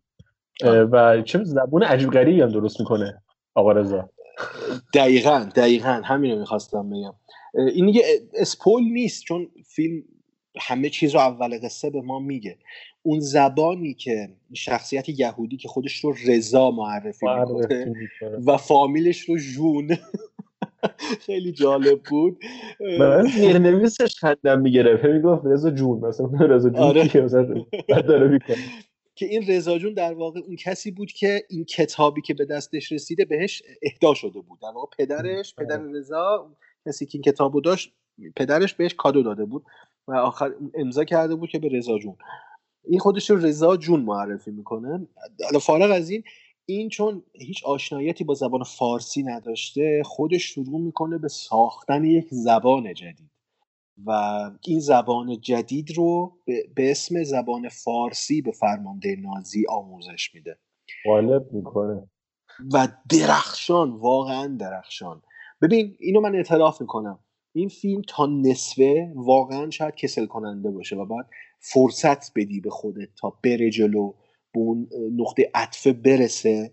و 0.64 1.22
چه 1.22 1.44
زبون 1.44 1.82
عجیب 1.82 2.10
غریبی 2.10 2.40
هم 2.40 2.48
درست 2.48 2.80
می‌کنه 2.80 3.22
آقا 3.54 3.72
رضا. 3.72 4.10
دقیقا 4.94 5.48
دقیقا. 5.54 6.00
همین 6.04 6.32
رو 6.32 6.38
می‌خواستم 6.38 6.90
بگم. 6.90 7.14
این 7.74 7.86
دیگه 7.86 8.02
اسپول 8.34 8.82
نیست 8.82 9.24
چون 9.24 9.48
فیلم 9.66 10.02
همه 10.60 10.88
چیز 10.88 11.14
رو 11.14 11.20
اول 11.20 11.58
قصه 11.58 11.90
به 11.90 12.00
ما 12.00 12.18
میگه. 12.18 12.56
اون 13.02 13.20
زبانی 13.20 13.94
که 13.94 14.28
شخصیت 14.54 15.08
یهودی 15.08 15.56
که 15.56 15.68
خودش 15.68 16.04
رو 16.04 16.14
رضا 16.26 16.70
معرفی 16.70 17.26
معرفی 17.26 17.74
می‌کنه. 17.74 18.38
و 18.46 18.56
فامیلش 18.56 19.20
رو 19.20 19.38
جون. 19.38 19.96
خیلی 21.26 21.52
جالب 21.52 22.00
بود. 22.10 22.38
من 22.98 23.22
زیرنویسش 23.22 24.16
خندم 24.16 24.60
می‌گرفت. 24.60 25.04
می‌گفت 25.04 25.42
رضا 25.46 25.70
جون 25.70 26.00
مثلا 26.00 26.26
رضا 26.26 26.70
جون 26.70 26.78
آره. 26.78 27.08
داره 28.02 28.28
می‌کنه. 28.28 28.56
که 29.16 29.26
این 29.26 29.46
رضا 29.46 29.78
جون 29.78 29.94
در 29.94 30.14
واقع 30.14 30.40
اون 30.40 30.56
کسی 30.56 30.90
بود 30.90 31.12
که 31.12 31.44
این 31.48 31.64
کتابی 31.64 32.20
که 32.20 32.34
به 32.34 32.44
دستش 32.44 32.92
رسیده 32.92 33.24
بهش 33.24 33.62
اهدا 33.82 34.14
شده 34.14 34.40
بود. 34.40 34.60
در 34.60 34.68
واقع 34.68 34.96
پدرش 34.98 35.54
پدر 35.54 35.78
رضا 35.78 36.50
کسی 36.86 37.06
که 37.06 37.18
این 37.18 37.22
کتابو 37.22 37.60
داشت 37.60 37.92
پدرش 38.36 38.74
بهش 38.74 38.94
کادو 38.94 39.22
داده 39.22 39.44
بود 39.44 39.64
و 40.08 40.14
آخر 40.14 40.54
امضا 40.74 41.04
کرده 41.04 41.34
بود 41.34 41.50
که 41.50 41.58
به 41.58 41.68
رضا 41.68 41.98
جون. 41.98 42.16
این 42.84 43.00
خودش 43.00 43.30
رو 43.30 43.36
رضا 43.36 43.76
جون 43.76 44.00
معرفی 44.00 44.50
می‌کنه. 44.50 45.08
حالا 45.44 45.58
فارغ 45.58 45.90
از 45.90 46.10
این 46.10 46.22
این 46.66 46.88
چون 46.88 47.22
هیچ 47.32 47.64
آشناییتی 47.64 48.24
با 48.24 48.34
زبان 48.34 48.62
فارسی 48.62 49.22
نداشته 49.22 50.02
خودش 50.04 50.42
شروع 50.42 50.80
می‌کنه 50.80 51.18
به 51.18 51.28
ساختن 51.28 52.04
یک 52.04 52.26
زبان 52.30 52.94
جدید. 52.94 53.30
و 54.04 54.10
این 54.64 54.80
زبان 54.80 55.40
جدید 55.40 55.90
رو 55.96 56.38
به, 56.74 56.90
اسم 56.90 57.22
زبان 57.22 57.68
فارسی 57.68 58.42
به 58.42 58.52
فرمانده 58.52 59.16
نازی 59.16 59.64
آموزش 59.68 60.34
میده. 60.34 60.58
غالب 61.04 61.52
می‌کنه. 61.52 62.10
و 62.72 62.88
درخشان 63.10 63.90
واقعا 63.90 64.56
درخشان. 64.60 65.22
ببین 65.62 65.96
اینو 65.98 66.20
من 66.20 66.34
اعتراف 66.34 66.80
می‌کنم. 66.80 67.18
این 67.52 67.68
فیلم 67.68 68.02
تا 68.08 68.26
نصفه 68.26 69.12
واقعا 69.14 69.70
شاید 69.70 69.94
کسل 69.94 70.26
کننده 70.26 70.70
باشه 70.70 70.96
و 70.96 71.04
باید 71.06 71.26
فرصت 71.58 72.32
بدی 72.34 72.60
به 72.60 72.70
خودت 72.70 73.08
تا 73.20 73.38
بره 73.44 73.70
جلو 73.70 74.12
به 74.52 74.60
اون 74.60 74.88
نقطه 75.16 75.50
عطفه 75.54 75.92
برسه 75.92 76.72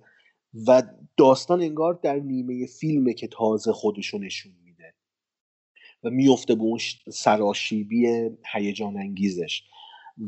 و 0.67 0.83
داستان 1.17 1.61
انگار 1.61 1.99
در 2.03 2.15
نیمه 2.15 2.65
فیلمه 2.65 3.13
که 3.13 3.27
تازه 3.27 3.71
خودشو 3.71 4.17
نشون 4.17 4.51
و 6.03 6.09
میفته 6.09 6.55
به 6.55 6.61
اون 6.61 6.79
سراشیبی 7.09 8.29
هیجان 8.53 8.97
انگیزش. 8.97 9.63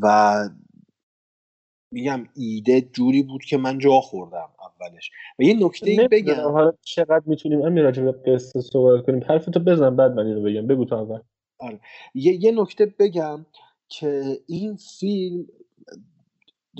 و 0.01 0.35
میگم 1.91 2.27
ایده 2.35 2.81
جوری 2.81 3.23
بود 3.23 3.45
که 3.45 3.57
من 3.57 3.77
جا 3.77 4.01
خوردم 4.01 4.49
اولش. 4.59 5.11
و 5.39 5.43
یه 5.43 5.65
نکته 5.65 6.07
بگم. 6.11 6.51
حالا 6.51 6.73
چقدر 6.81 7.23
می‌تونیم 7.25 7.61
همین 7.61 7.83
راجع 7.83 8.03
به 8.03 8.11
قصه 8.11 8.61
صحبت 8.61 9.05
کنیم. 9.05 9.23
حرفتو 9.23 9.59
بزن 9.59 9.95
بعد 9.95 10.11
من 10.11 10.25
اینو 10.27 10.41
بگم. 10.41 10.67
بگو 10.67 10.85
تو 10.85 10.95
اول. 10.95 11.19
آره. 11.59 11.79
یه, 12.13 12.43
یه 12.43 12.51
نکته 12.51 12.85
بگم 12.85 13.45
که 13.89 14.39
این 14.47 14.75
فیلم 14.75 15.47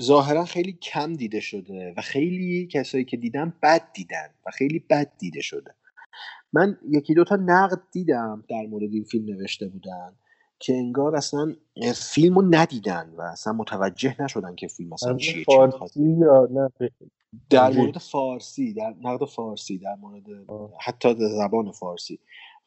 ظاهرا 0.02 0.44
خیلی 0.44 0.72
کم 0.72 1.12
دیده 1.12 1.40
شده 1.40 1.94
و 1.96 2.00
خیلی 2.00 2.66
کسایی 2.66 3.04
که 3.04 3.16
دیدن 3.16 3.52
بد 3.62 3.92
دیدن 3.92 4.28
و 4.46 4.50
خیلی 4.50 4.78
بد 4.78 5.12
دیده 5.18 5.40
شده. 5.40 5.74
من 6.52 6.78
یکی 6.88 7.14
دوتا 7.14 7.36
نقد 7.36 7.80
دیدم 7.92 8.44
در 8.48 8.66
مورد 8.66 8.92
این 8.92 9.04
فیلم 9.04 9.24
نوشته 9.24 9.68
بودن 9.68 10.12
که 10.58 10.74
انگار 10.74 11.16
اصلا 11.16 11.54
فیلم 11.94 12.34
رو 12.34 12.42
ندیدن 12.50 13.14
و 13.18 13.22
اصلا 13.22 13.52
متوجه 13.52 14.22
نشدن 14.22 14.54
که 14.54 14.68
فیلم 14.68 14.92
اصلا 14.92 15.16
چیه 15.16 15.44
فارسی 15.44 16.16
یا 16.20 16.48
نه؟ 16.50 16.90
در. 17.50 17.70
مورد 17.70 17.98
فارسی 17.98 18.74
در 18.74 18.94
نقد 19.02 19.24
فارسی 19.24 19.78
در 19.78 19.94
مورد 20.00 20.24
حتی 20.80 21.14
در 21.14 21.28
زبان 21.28 21.72
فارسی. 21.72 22.18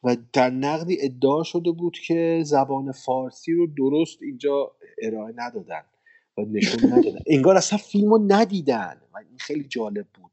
و 0.04 0.16
در 0.32 0.50
نقدی 0.50 0.98
ادعا 1.00 1.42
شده 1.42 1.70
بود 1.70 1.98
که 2.06 2.42
زبان 2.46 2.92
فارسی 2.92 3.52
رو 3.52 3.66
درست 3.66 4.22
اینجا 4.22 4.72
ارائه 5.02 5.34
ندادن 5.36 5.82
و 6.38 6.42
نشون 6.42 6.92
ندادن. 6.92 7.18
انگار 7.36 7.56
اصلا 7.56 7.78
فیلم 7.78 8.10
رو 8.10 8.24
ندیدن 8.28 9.00
و 9.14 9.18
این 9.18 9.38
خیلی 9.38 9.64
جالب 9.64 10.06
بود. 10.14 10.29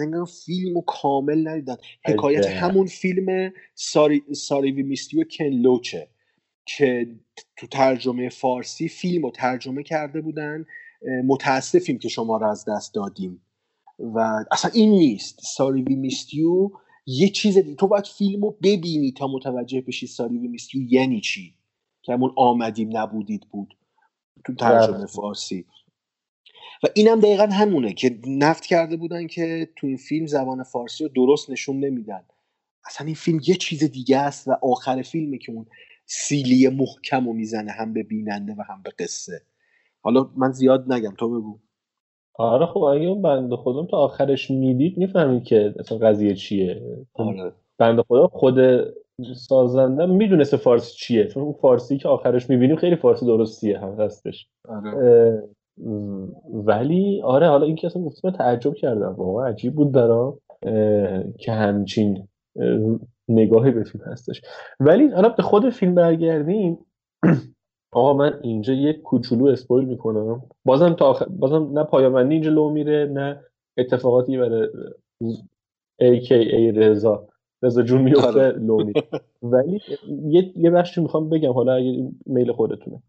انگار 0.00 0.24
فیلم 0.24 0.74
رو 0.74 0.80
کامل 0.80 1.48
ندیدن. 1.48 1.76
حکایت. 2.04 2.46
همون 2.46 2.86
فیلم 2.86 3.52
ساری, 3.74 4.22
ساری 4.32 4.72
وی 4.72 4.82
میستیو 4.82 5.24
کن 5.30 5.44
لوچه 5.44 6.08
که 6.66 7.16
تو 7.56 7.66
ترجمه 7.66 8.28
فارسی 8.28 8.88
فیلم 8.88 9.22
رو 9.22 9.30
ترجمه 9.30 9.82
کرده 9.82 10.20
بودن. 10.20 10.64
متاسفیم 11.24 11.98
که 11.98 12.08
شما 12.08 12.36
رو 12.36 12.50
از 12.50 12.64
دست 12.68 12.94
دادیم. 12.94 13.42
و 13.98 14.44
اصلا 14.50 14.70
این 14.74 14.90
نیست. 14.90 15.40
ساری 15.42 15.82
وی 15.82 15.94
میستیو 15.94 16.70
یه 17.06 17.28
چیز 17.28 17.58
دیگه 17.58 17.74
تو 17.74 17.86
باید 17.86 18.06
فیلم 18.06 18.42
رو 18.42 18.56
ببینی 18.62 19.12
تا 19.12 19.26
متوجه 19.26 19.80
بشی 19.80 20.06
ساری 20.06 20.38
وی 20.38 20.48
میستیو 20.48 20.82
یعنی 20.92 21.20
چی. 21.20 21.54
که 22.02 22.12
همون 22.12 22.32
آمدیم 22.36 22.96
نبودید 22.96 23.46
بود 23.50 23.76
تو 24.44 24.54
ترجمه 24.54 25.02
رفت. 25.02 25.14
فارسی. 25.14 25.64
و 26.82 26.86
اینم 26.94 27.20
دقیقا 27.20 27.46
همونه 27.52 27.92
که 27.92 28.18
نفت 28.26 28.66
کرده 28.66 28.96
بودن 28.96 29.26
که 29.26 29.68
تو 29.76 29.86
این 29.86 29.96
فیلم 29.96 30.26
زبان 30.26 30.62
فارسی 30.62 31.04
رو 31.04 31.10
درست 31.14 31.50
نشون 31.50 31.80
نمیدن. 31.80 32.22
اصلا 32.84 33.06
این 33.06 33.14
فیلم 33.14 33.40
یه 33.46 33.54
چیز 33.54 33.84
دیگه 33.84 34.18
است 34.18 34.48
و 34.48 34.56
آخر 34.62 35.02
فیلمه 35.02 35.38
که 35.38 35.52
اون 35.52 35.66
سیلی 36.06 36.68
محکم 36.68 37.26
رو 37.26 37.32
می‌زنه 37.32 37.72
هم 37.72 37.92
به 37.92 38.02
بیننده 38.02 38.52
و 38.52 38.62
هم 38.62 38.82
به 38.82 38.90
قصه. 38.98 39.42
حالا 40.02 40.30
من 40.36 40.52
زیاد 40.52 40.92
نگم 40.92 41.14
تو 41.18 41.40
بگو. 41.40 41.58
آره 42.34 42.66
خب 42.66 42.82
اگه 42.82 43.06
اون 43.06 43.22
بنده 43.22 43.56
خودم 43.56 43.86
تا 43.86 43.96
آخرش 43.96 44.50
می‌دید 44.50 44.98
می‌فهمید 44.98 45.44
که 45.44 45.74
اصلا 45.78 45.98
قضیه 45.98 46.34
چیه. 46.34 46.82
آره. 47.14 47.52
بنده 47.78 48.02
خدا 48.02 48.26
خود 48.26 48.56
سازنده 49.36 50.06
می‌دونسته 50.06 50.56
فارسی 50.56 50.96
چیه 50.96 51.26
چون 51.26 51.42
اون 51.42 51.52
فارسی 51.52 51.98
که 51.98 52.08
آخرش 52.08 52.50
می‌بینیم 52.50 52.76
خیلی 52.76 52.96
فارسی 52.96 53.26
درستیه 53.26 53.78
هم 53.78 54.00
هستش 54.00 54.48
آره. 54.68 55.42
ولی 56.52 57.22
آره 57.22 57.48
حالا 57.48 57.66
این 57.66 57.76
که 57.76 57.86
اصلا 57.86 58.02
گفتم 58.02 58.28
من 58.28 58.34
تعجب 58.34 58.74
کردم. 58.74 59.14
واقعا 59.18 59.46
عجیب 59.46 59.74
بود 59.74 59.92
برام 59.92 60.38
اه، 60.62 61.24
که 61.38 61.52
همچین 61.52 62.28
اه، 62.56 62.98
نگاهی 63.28 63.70
به 63.70 63.84
فیلم 63.84 64.04
هستش. 64.04 64.42
ولی 64.80 65.08
حالا 65.08 65.28
به 65.28 65.42
خود 65.42 65.70
فیلم 65.70 65.94
برگردیم. 65.94 66.78
آقا 67.92 68.12
من 68.14 68.38
اینجا 68.42 68.72
یک 68.72 69.02
کوچولو 69.02 69.46
اسپویل 69.46 69.88
می‌کنم. 69.88 70.42
بازم 70.64 70.94
تا 70.94 71.06
آخر... 71.06 71.24
بازم 71.24 71.78
نه 71.78 71.84
پایامندی 71.84 72.34
اینجا 72.34 72.50
لو 72.50 72.70
میره 72.70 73.10
نه 73.12 73.40
اتفاقاتی 73.78 74.38
برای 74.38 74.68
AKA 76.02 76.76
رضا 76.76 77.28
رضا 77.62 77.82
جون 77.82 78.02
میفته 78.02 78.26
آره. 78.26 78.52
لو 78.52 78.84
میره 78.84 79.02
ولی 79.42 79.80
یه 80.28 80.52
یه 80.56 80.70
بخشی 80.70 81.00
می‌خوام 81.00 81.28
بگم 81.28 81.52
حالا 81.52 81.72
اگه 81.72 82.08
میل 82.26 82.52
خودتونه. 82.52 83.02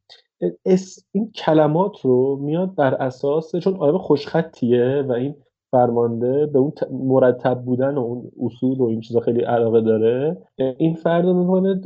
اس 0.66 1.06
این 1.12 1.32
کلمات 1.32 2.02
رو 2.02 2.40
میاد 2.42 2.76
بر 2.76 2.94
اساس 2.94 3.56
چون 3.56 3.76
آدم 3.76 3.98
خوشخطیه 3.98 5.06
و 5.08 5.12
این 5.12 5.36
فرمانده 5.72 6.46
به 6.46 6.60
اون 6.60 6.72
مرتب 6.92 7.62
بودن 7.62 7.96
و 7.96 8.00
اون 8.00 8.32
اصول 8.42 8.78
و 8.78 8.84
این 8.84 9.02
چیزا 9.02 9.20
خیلی 9.20 9.42
علاقه 9.42 9.82
داره. 9.82 10.38
این 10.78 10.94
فرد 10.94 11.26
می‌کنه 11.26 11.82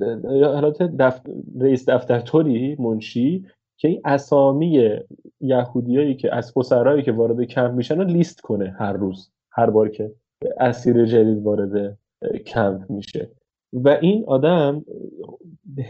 حالت 0.46 0.82
دف... 0.82 1.22
رئیس 1.60 1.90
دفترتوری 1.90 2.76
منشی 2.80 3.46
که 3.78 3.88
این 3.88 4.02
اسامی 4.06 5.00
یهودیایی 5.42 6.16
که 6.16 6.36
از 6.36 6.54
اسرایی 6.58 7.04
که 7.04 7.12
وارد 7.12 7.44
کمپ 7.44 7.74
میشن 7.74 7.98
رو 7.98 8.04
لیست 8.04 8.42
کنه 8.42 8.76
هر 8.80 8.94
روز 8.94 9.32
هر 9.52 9.70
بار 9.70 9.90
که 9.90 10.12
اسیر 10.60 11.06
جدید 11.06 11.44
وارد 11.44 11.98
کمپ 12.46 12.90
میشه. 12.90 13.30
و 13.74 13.90
این 14.02 14.24
آدم 14.28 14.86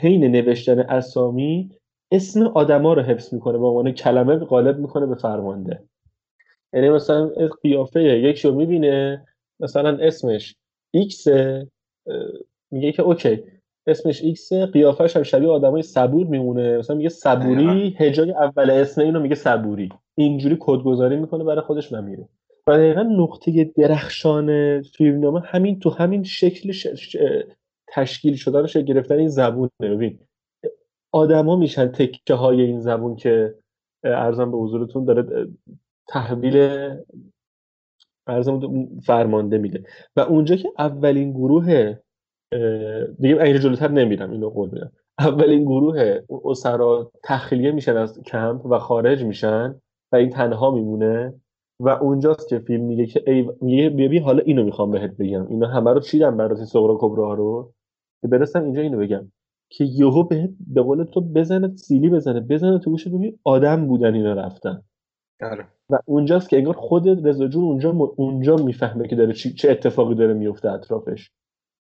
حین 0.01 0.23
نوشتن 0.23 0.79
اسامی 0.79 1.69
اسم 2.11 2.47
آدما 2.47 2.93
رو 2.93 3.01
حفظ 3.01 3.33
می‌کنه 3.33 3.57
به 3.57 3.65
عنوان 3.65 3.91
کلمه 3.91 4.35
قالب 4.35 4.79
می‌کنه 4.79 5.05
به 5.05 5.15
فرمانده. 5.15 5.83
یعنی 6.73 6.89
مثلا 6.89 7.29
قیافه 7.63 8.03
یکی 8.03 8.47
رو 8.47 8.55
می‌بینه 8.55 9.25
مثلا 9.59 9.97
اسمش 10.01 10.55
X 10.93 11.27
میگه 12.71 12.91
که 12.91 13.03
OK 13.03 13.43
اسمش 13.87 14.21
X 14.21 14.53
قیافش 14.53 15.15
هم 15.15 15.23
شبیه 15.23 15.49
آدمای 15.49 15.81
صبور 15.81 16.27
میمونه. 16.27 16.77
مثلا 16.77 16.95
میگه 16.95 17.09
صبوری 17.09 17.95
هجای 17.97 18.31
اول 18.31 18.69
اسم 18.69 19.01
اینو 19.01 19.19
میگه 19.19 19.35
صبوری. 19.35 19.89
اینجوری 20.15 20.57
کدگذاری 20.59 21.15
می‌کنه 21.15 21.43
برای 21.43 21.61
خودش 21.61 21.93
و 21.93 22.01
میره 22.01 22.27
و 22.67 22.77
دقیقا 22.77 23.01
نقطه 23.01 23.71
درخشان 23.77 24.81
فیلمنامه 24.81 25.39
همین 25.39 25.79
تو 25.79 25.89
همین 25.89 26.23
شکل 26.23 26.71
ش... 26.71 26.87
ش... 26.87 27.17
تشکیل 27.87 28.35
شدن 28.35 28.65
شکل 28.65 28.81
گرفتن 28.81 29.15
این 29.15 29.27
زبونه. 29.27 29.69
ببین 29.81 30.19
آدما 31.11 31.55
میشن 31.55 31.87
تکه 31.87 32.33
های 32.33 32.61
این 32.61 32.79
زبون 32.79 33.15
که 33.15 33.55
ارزم 34.03 34.51
به 34.51 34.57
حضورتون 34.57 35.05
داره 35.05 35.47
تحویل 36.07 36.69
ارزم 38.27 38.87
فرمانده 39.03 39.57
میده. 39.57 39.83
و 40.15 40.19
اونجا 40.19 40.55
که 40.55 40.69
اولین 40.77 41.31
گروه 41.31 41.97
دیگه 43.19 43.41
اینجا 43.41 43.59
جلوتر 43.59 43.91
نمیرم 43.91 44.31
اینو 44.31 44.49
قول 44.49 44.69
میدم. 44.69 44.91
اولین 45.19 45.63
گروه 45.63 46.19
اسرا 46.45 47.11
تخلیه 47.23 47.71
میشن 47.71 47.97
از 47.97 48.19
کمپ 48.19 48.65
و 48.65 48.79
خارج 48.79 49.23
میشن 49.23 49.75
و 50.11 50.15
این 50.15 50.29
تنها 50.29 50.71
میمونه. 50.71 51.33
و 51.79 51.89
اونجاست 51.89 52.49
که 52.49 52.59
فیلم 52.59 52.83
میگه 52.83 53.05
که 53.05 53.23
ای 53.27 53.49
میگه 53.61 53.89
ببین 53.89 54.23
حالا 54.23 54.39
اینو 54.39 54.63
می‌خوام 54.63 54.91
بهت 54.91 55.17
بگم. 55.17 55.47
اینا 55.47 55.67
همه 55.67 55.93
رو 55.93 55.99
چیدم 55.99 56.37
برات 56.37 56.57
این 56.57 56.65
صغرا 56.65 56.97
کبرا 56.99 57.33
رو؟ 57.33 57.73
که 58.21 58.27
برسم 58.27 58.63
اینجا 58.63 58.81
اینو 58.81 58.97
بگم. 58.97 59.31
که 59.71 59.83
یهو 59.83 60.23
به 60.23 60.49
به 60.67 60.81
قول 60.81 61.03
تو 61.03 61.21
بزنه 61.21 61.75
سیلی 61.75 62.09
بزنه 62.09 62.39
بزنه 62.39 62.79
تو 62.79 62.89
گوشت 62.89 63.07
ببین 63.07 63.39
آدم 63.43 63.87
بودن 63.87 64.13
اینا 64.13 64.33
رفتن. 64.33 64.83
آره. 65.41 65.67
و 65.89 65.99
اونجاست 66.05 66.49
که 66.49 66.57
انگار 66.57 66.73
خود 66.73 67.27
رضا 67.27 67.47
جون 67.47 67.63
اونجا 67.63 67.91
م... 67.91 68.01
اونجا 68.01 68.55
می‌فهمه 68.55 69.07
که 69.07 69.15
داره 69.15 69.33
چی... 69.33 69.53
چه 69.53 69.71
اتفاقی 69.71 70.15
داره 70.15 70.33
میفته 70.33 70.71
اطرافش. 70.71 71.31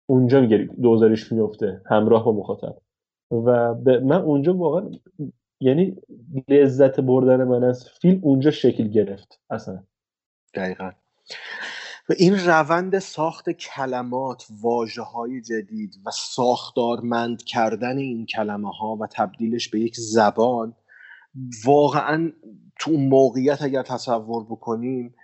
اونجا 0.06 0.40
میگه 0.40 0.68
دوزارش 0.82 1.32
میفته 1.32 1.82
همراه 1.86 2.24
با 2.24 2.32
مخاطب. 2.32 2.76
و 3.30 3.74
به 3.74 4.00
من 4.00 4.20
اونجا 4.20 4.54
واقعا 4.54 4.90
یعنی 5.60 5.96
لذت 6.48 7.00
بردن 7.00 7.44
من 7.44 7.64
از 7.64 7.88
فیلم 7.88 8.20
اونجا 8.22 8.50
شکل 8.50 8.88
گرفت 8.88 9.40
اصلا. 9.50 9.82
دقیقا. 10.54 10.90
و 12.08 12.12
این 12.18 12.38
روند 12.38 12.98
ساخت 12.98 13.50
کلمات 13.50 14.46
واجه 14.62 15.02
های 15.02 15.40
جدید 15.40 15.94
و 16.06 16.10
ساختارمند 16.10 17.42
کردن 17.42 17.98
این 17.98 18.26
کلمه 18.26 18.70
ها 18.70 18.96
و 18.96 19.06
تبدیلش 19.06 19.68
به 19.68 19.80
یک 19.80 19.96
زبان 19.96 20.74
واقعا 21.64 22.32
تو 22.78 22.92
موقعیت 22.92 23.62
اگر 23.62 23.82
تصور 23.82 24.44
بکنیم 24.44 25.14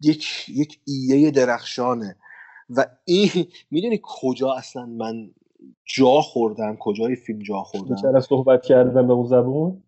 یک 0.00 0.48
یک 0.48 0.80
ایه 0.86 1.30
درخشانه. 1.30 2.16
و 2.70 2.86
این 3.04 3.30
می‌دونی 3.70 4.00
کجا 4.02 4.52
اصلا 4.52 4.86
من 4.86 5.30
جا 5.84 6.20
خوردم 6.20 6.76
کجای 6.76 7.16
فیلم 7.16 7.38
جا 7.38 7.62
خوردم؟ 7.62 7.96
چرا 7.96 8.20
صحبت 8.20 8.62
کردم 8.62 9.06
به 9.06 9.12
اون 9.12 9.26
زبون؟ 9.26 9.82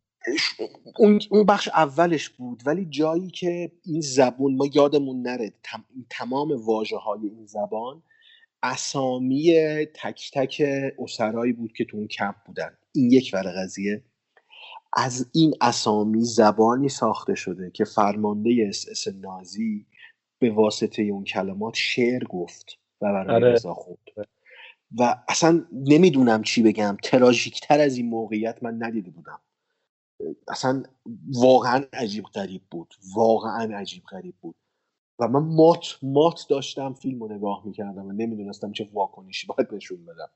اون 0.99 1.21
اون 1.31 1.47
بخش 1.47 1.69
اولش 1.69 2.29
بود 2.29 2.63
ولی 2.67 2.87
جایی 2.91 3.31
که 3.31 3.73
این 3.85 4.01
زبون 4.01 4.57
ما 4.57 4.67
یادمون 4.75 5.23
نره 5.23 5.53
تم... 5.63 5.85
تمام 6.11 6.67
واژه 6.67 6.97
های 6.97 7.21
این 7.29 7.47
زبان 7.47 8.03
اسامی 8.63 9.55
تک 9.95 10.31
تک 10.35 10.63
اسرایی 10.99 11.53
بود 11.53 11.73
که 11.73 11.85
تو 11.85 11.97
اون 11.97 12.09
کمپ 12.09 12.35
بودن. 12.47 12.77
این 12.93 13.11
یک 13.11 13.31
ور 13.35 13.53
قضیه. 13.63 14.03
از 14.97 15.27
این 15.33 15.55
اسامی 15.61 16.25
زبانی 16.25 16.89
ساخته 16.89 17.35
شده 17.35 17.71
که 17.71 17.85
فرمانده 17.85 18.67
اس 18.69 18.87
اس 18.91 19.09
نازی 19.09 19.87
به 20.39 20.51
واسطه 20.51 21.03
اون 21.03 21.25
کلمات 21.25 21.75
شعر 21.75 22.25
گفت 22.25 22.79
و 23.01 23.13
برای 23.13 23.37
آره. 23.37 23.53
رضا 23.53 23.75
خوند. 23.75 23.99
و 24.99 25.17
اصلا 25.29 25.65
نمی‌دونم 25.73 26.43
چی 26.43 26.63
بگم. 26.63 26.97
تراژیکتر 27.03 27.81
از 27.81 27.97
این 27.97 28.09
موقعیت 28.09 28.63
من 28.63 28.83
ندیده 28.83 29.11
بودم. 29.11 29.41
اصلا 30.49 30.83
واقعا 31.35 31.85
عجیب 31.93 32.25
غریب 32.25 32.63
بود. 32.71 32.95
واقعا 33.17 33.79
عجیب 33.79 34.03
غریب 34.05 34.35
بود. 34.41 34.55
و 35.19 35.29
من 35.29 35.41
مات 35.41 35.99
مات 36.03 36.47
داشتم 36.51 36.93
فیلم 36.93 37.23
رو 37.23 37.33
نگاه 37.33 37.63
می‌کردم 37.67 38.07
و 38.07 38.13
نمی‌دونستم 38.13 38.73
چه 38.73 38.89
واکنشی 38.93 39.47
باید 39.47 39.75
نشون 39.75 40.05
بدم. 40.05 40.31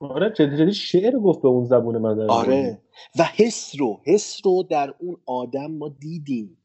آره 0.00 0.30
جدی 0.30 0.56
جدی 0.56 0.74
شعر 0.74 1.18
گفت 1.18 1.42
به 1.42 1.48
اون 1.48 1.64
زبون 1.64 1.98
من 1.98 2.30
آره. 2.30 2.82
و 3.18 3.22
حس 3.22 3.72
رو 3.78 4.00
حس 4.06 4.40
رو 4.44 4.62
در 4.62 4.94
اون 4.98 5.16
آدم 5.26 5.70
ما 5.70 5.88
دیدیم. 5.88 6.58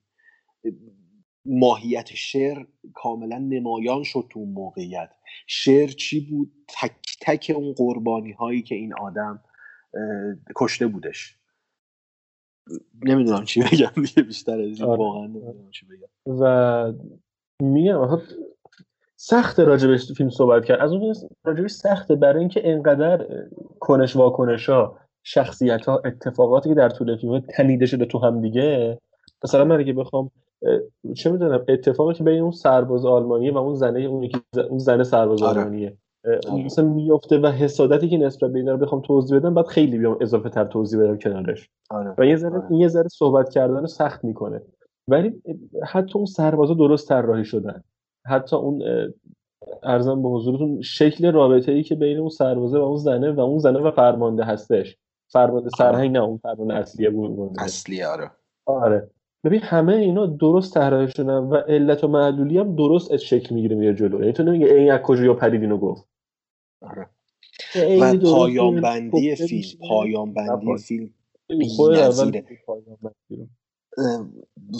ماهیت 1.45 2.09
شعر 2.15 2.65
کاملا 2.93 3.37
نمایان 3.37 4.03
شد 4.03 4.27
تو 4.29 4.39
اون 4.39 4.49
موقعیت. 4.49 5.09
شعر 5.47 5.87
چی 5.87 6.19
بود؟ 6.19 6.51
تک 6.67 7.17
تک 7.21 7.51
اون 7.55 7.73
قربانی 7.73 8.31
هایی 8.31 8.61
که 8.61 8.75
این 8.75 8.93
آدم 8.93 9.43
کشته 10.55 10.87
بودش. 10.87 11.36
نمی‌دونم 13.05 13.43
چی 13.43 13.61
بگم 13.61 14.03
دیگه 14.03 14.23
بیشتر 14.23 14.61
از 14.61 14.79
این 14.79 14.83
آره. 14.83 14.99
واقعا 14.99 15.27
نمی‌دونم 15.27 15.71
چی 15.71 15.85
بگم 15.85 16.41
و 16.41 16.93
میگم 17.61 17.97
آخه 17.97 18.21
سخت 19.15 19.59
راجبش 19.59 20.11
فیلم 20.11 20.29
صحبت 20.29 20.65
کرد 20.65 20.79
از 20.79 20.91
اون 20.91 21.15
راجبش 21.43 21.71
سخته 21.71 22.15
برای 22.15 22.39
اینکه 22.39 22.69
انقدر 22.69 23.27
کنش 23.79 24.15
واکنش 24.15 24.69
ها 24.69 24.99
شخصیت 25.23 25.85
ها 25.85 26.01
اتفاقاتی 26.05 26.69
که 26.69 26.75
در 26.75 26.89
طول 26.89 27.17
فیلم 27.17 27.39
تنیده 27.39 27.85
شده 27.85 28.05
تو 28.05 28.19
هم 28.19 28.41
دیگه 28.41 28.99
مثلا 29.43 29.65
من 29.65 29.79
اگه 29.79 29.93
بخوام 29.93 30.31
چه 31.15 31.31
می‌دونم 31.31 31.65
اتفاقی 31.67 32.13
که 32.13 32.23
بین 32.23 32.41
اون 32.41 32.51
سرباز 32.51 33.05
آلمانیه 33.05 33.53
و 33.53 33.57
اون 33.57 33.75
زنه 33.75 33.99
اون 33.99 34.77
زنه 34.77 35.03
سرباز 35.03 35.43
آره. 35.43 35.59
آلمانیه 35.59 35.97
مثلا 36.65 36.85
میفته 36.85 37.37
و 37.37 37.47
حسادتی 37.47 38.09
که 38.09 38.17
نسبت 38.17 38.51
به 38.51 38.59
اینا 38.59 38.71
رو 38.71 38.77
بخوام 38.77 39.01
توضیح 39.01 39.39
بدم 39.39 39.53
بعد 39.53 39.65
خیلی 39.65 39.97
بیام 39.97 40.17
اضافه 40.21 40.49
تر 40.49 40.65
توضیح 40.65 40.99
بدم 40.99 41.17
کنارش. 41.17 41.69
آره. 41.89 42.13
و 42.17 42.25
یه 42.25 42.35
ذره 42.35 42.63
این 42.69 42.79
یه 42.79 42.87
ذره 42.87 43.07
صحبت 43.07 43.49
کردن 43.49 43.79
رو 43.79 43.87
سخت 43.87 44.23
می‌کنه. 44.23 44.61
ولی 45.07 45.41
حتی 45.83 46.11
اون 46.15 46.25
سربازا 46.25 46.73
درست 46.73 47.07
طراحی 47.07 47.45
شدن. 47.45 47.83
حتی 48.25 48.55
اون 48.55 48.83
ارزم 49.83 50.21
به 50.21 50.29
حضورتون 50.29 50.81
شکل 50.81 51.31
رابطه 51.31 51.71
ای 51.71 51.83
که 51.83 51.95
بین 51.95 52.17
اون 52.17 52.29
سربازه 52.29 52.79
و 52.79 52.81
اون 52.81 52.97
زنه 52.97 53.31
و 53.31 53.39
اون 53.39 53.59
زنه 53.59 53.79
و 53.79 53.91
فرمانده 53.91 54.43
هستش. 54.43 54.97
فرمانده 55.29 55.69
سرهنگ 55.69 56.11
نه 56.11 56.23
اون 56.23 56.37
فرمانده 56.37 56.73
اصلیه 56.73 57.09
بود 57.09 57.55
اصلی 57.59 58.03
آره. 58.03 58.31
آره. 58.65 59.09
ببین 59.45 59.59
همه 59.63 59.93
اینا 59.93 60.25
درست 60.25 60.73
طراحی 60.73 61.07
شدن 61.07 61.37
و 61.37 61.55
علت 61.55 62.03
و 62.03 62.07
معلولی 62.07 62.57
هم 62.57 62.75
درست 62.75 63.17
شکل 63.17 63.55
می‌گیره 63.55 63.75
میره 63.75 63.93
جلو. 63.93 64.19
یعنی 64.19 64.33
تو 64.33 64.43
نمیگه 64.43 64.65
این 64.65 64.91
از 64.91 65.01
کجا 65.01 65.23
یا 65.23 65.33
پرید 65.33 65.61
اینو 65.61 65.77
گفت. 65.77 66.07
آره. 66.81 67.09
و 68.01 68.17
پایان 68.17 68.81
بندی 68.81 69.35
فیلم 69.35 69.87
پایان 69.89 70.33
بندی 70.33 70.77
فیلم 70.77 71.13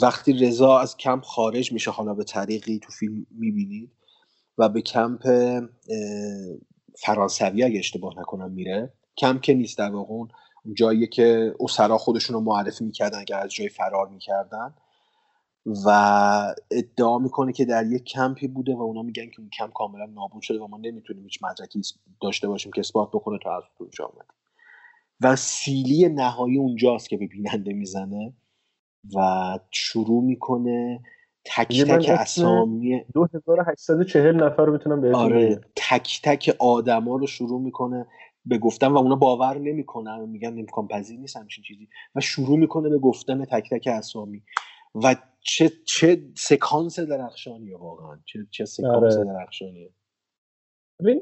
وقتی 0.01 0.33
رضا 0.33 0.79
از 0.79 0.97
کمپ 0.97 1.23
خارج 1.23 1.71
میشه 1.71 1.91
حالا 1.91 2.13
به 2.13 2.23
طریقی 2.23 2.79
تو 2.79 2.91
فیلم 2.91 3.25
می‌بینید 3.31 3.91
و 4.57 4.69
به 4.69 4.81
کمپ 4.81 5.27
فرانسوی 6.97 7.63
اگه 7.63 7.79
اشتباه 7.79 8.19
نکنم 8.19 8.51
میره. 8.51 8.93
کمپ 9.17 9.41
که 9.41 9.53
نیست 9.53 9.77
در 9.77 9.91
واقع 9.91 10.13
اون 10.13 10.29
جایی 10.73 11.07
که 11.07 11.55
اسرا 11.59 11.97
خودشون 11.97 12.33
رو 12.33 12.39
معرفی 12.39 12.85
می‌کردن 12.85 13.25
که 13.25 13.35
از 13.35 13.51
جای 13.51 13.69
فرار 13.69 14.07
می‌کردن. 14.07 14.73
و 15.85 15.89
ادعا 16.71 17.17
می‌کنه 17.19 17.53
که 17.53 17.65
در 17.65 17.85
یک 17.85 18.03
کمپی 18.03 18.47
بوده 18.47 18.75
و 18.75 18.81
اونا 18.81 19.01
میگن 19.01 19.29
که 19.29 19.39
اون 19.39 19.49
کمپ 19.49 19.73
کاملا 19.73 20.05
نابود 20.05 20.41
شده 20.41 20.59
و 20.59 20.67
ما 20.67 20.77
نمی‌تونیم 20.77 21.23
هیچ 21.23 21.43
مدرکی 21.43 21.81
داشته 22.21 22.47
باشیم 22.47 22.71
که 22.71 22.79
اثبات 22.79 23.09
بکنه 23.09 23.39
تا 23.43 23.57
از 23.57 23.63
اونجا 23.77 24.05
آمده 24.05 24.27
و 25.21 25.35
سیلی 25.35 26.09
نهایی 26.09 26.57
اونجاست 26.57 27.09
که 27.09 27.17
به 27.17 27.27
بیننده 27.27 27.73
می‌زنه 27.73 28.33
و 29.15 29.19
شروع 29.71 30.23
می‌کنه 30.23 31.03
تک 31.45 31.81
تک 31.81 32.09
اسامی 32.09 33.05
2840 33.13 34.35
نفر 34.35 34.65
رو 34.65 34.73
می‌تونم 34.73 35.01
بهتون 35.01 35.21
آره 35.21 35.61
تک 35.75 36.19
تک 36.23 36.55
آدما 36.59 37.15
رو 37.15 37.27
شروع 37.27 37.61
می‌کنه 37.61 38.05
به 38.45 38.57
گفتن 38.57 38.87
و 38.87 38.97
اونا 38.97 39.15
باور 39.15 39.57
نمی‌کنن 39.57 40.29
میگن 40.29 40.59
امکان 40.59 40.87
پذیر 40.87 41.19
نیست 41.19 41.37
همچین 41.37 41.63
چیزی. 41.63 41.87
و 42.15 42.21
شروع 42.21 42.57
می‌کنه 42.57 42.89
به 42.89 42.97
گفتن 42.97 43.45
تک 43.45 43.69
تک 43.69 43.87
اسامی. 43.87 44.43
و 44.95 45.15
چه 45.41 45.71
چه 45.85 46.21
سکانس 46.35 46.99
درخشانیه 46.99 47.77
واقعا؟ 47.77 48.19
چه 48.25 48.39
چه 48.51 48.65
سکانس 48.65 49.17
آره. 49.17 49.25
درخشانیه؟ 49.25 49.89
ببین 50.99 51.21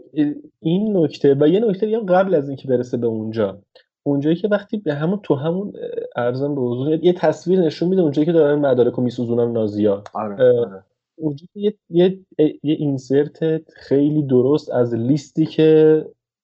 این 0.59 0.97
نکته 0.97 1.35
و 1.39 1.47
یه 1.47 1.59
نکته 1.59 1.85
دیگه 1.85 1.99
قبل 1.99 2.35
از 2.35 2.49
اینکه 2.49 2.67
برسه 2.67 2.97
به 2.97 3.07
اونجا. 3.07 3.61
اونجایی 4.03 4.35
که 4.35 4.47
وقتی 4.47 4.77
به 4.77 4.93
همون 4.93 5.19
تو 5.23 5.35
همون 5.35 5.73
ارزم 6.15 6.55
به 6.55 6.61
حضور 6.61 7.05
یه 7.05 7.13
تصویر 7.13 7.59
نشون 7.59 7.89
میده 7.89 8.01
اونجایی 8.01 8.25
که 8.25 8.31
دارن 8.31 8.59
مدارک 8.59 8.93
رو 8.93 9.03
میسوزونن 9.03 9.51
نازیا. 9.51 10.03
آره 10.13 10.59
آره. 10.59 10.83
اونجا 11.15 11.45
یه, 11.55 11.73
یه, 11.89 12.19
یه 12.39 12.57
اینسرت 12.63 13.69
خیلی 13.69 14.23
درست 14.23 14.71
از 14.71 14.93
لیستی 14.93 15.45
که 15.45 16.01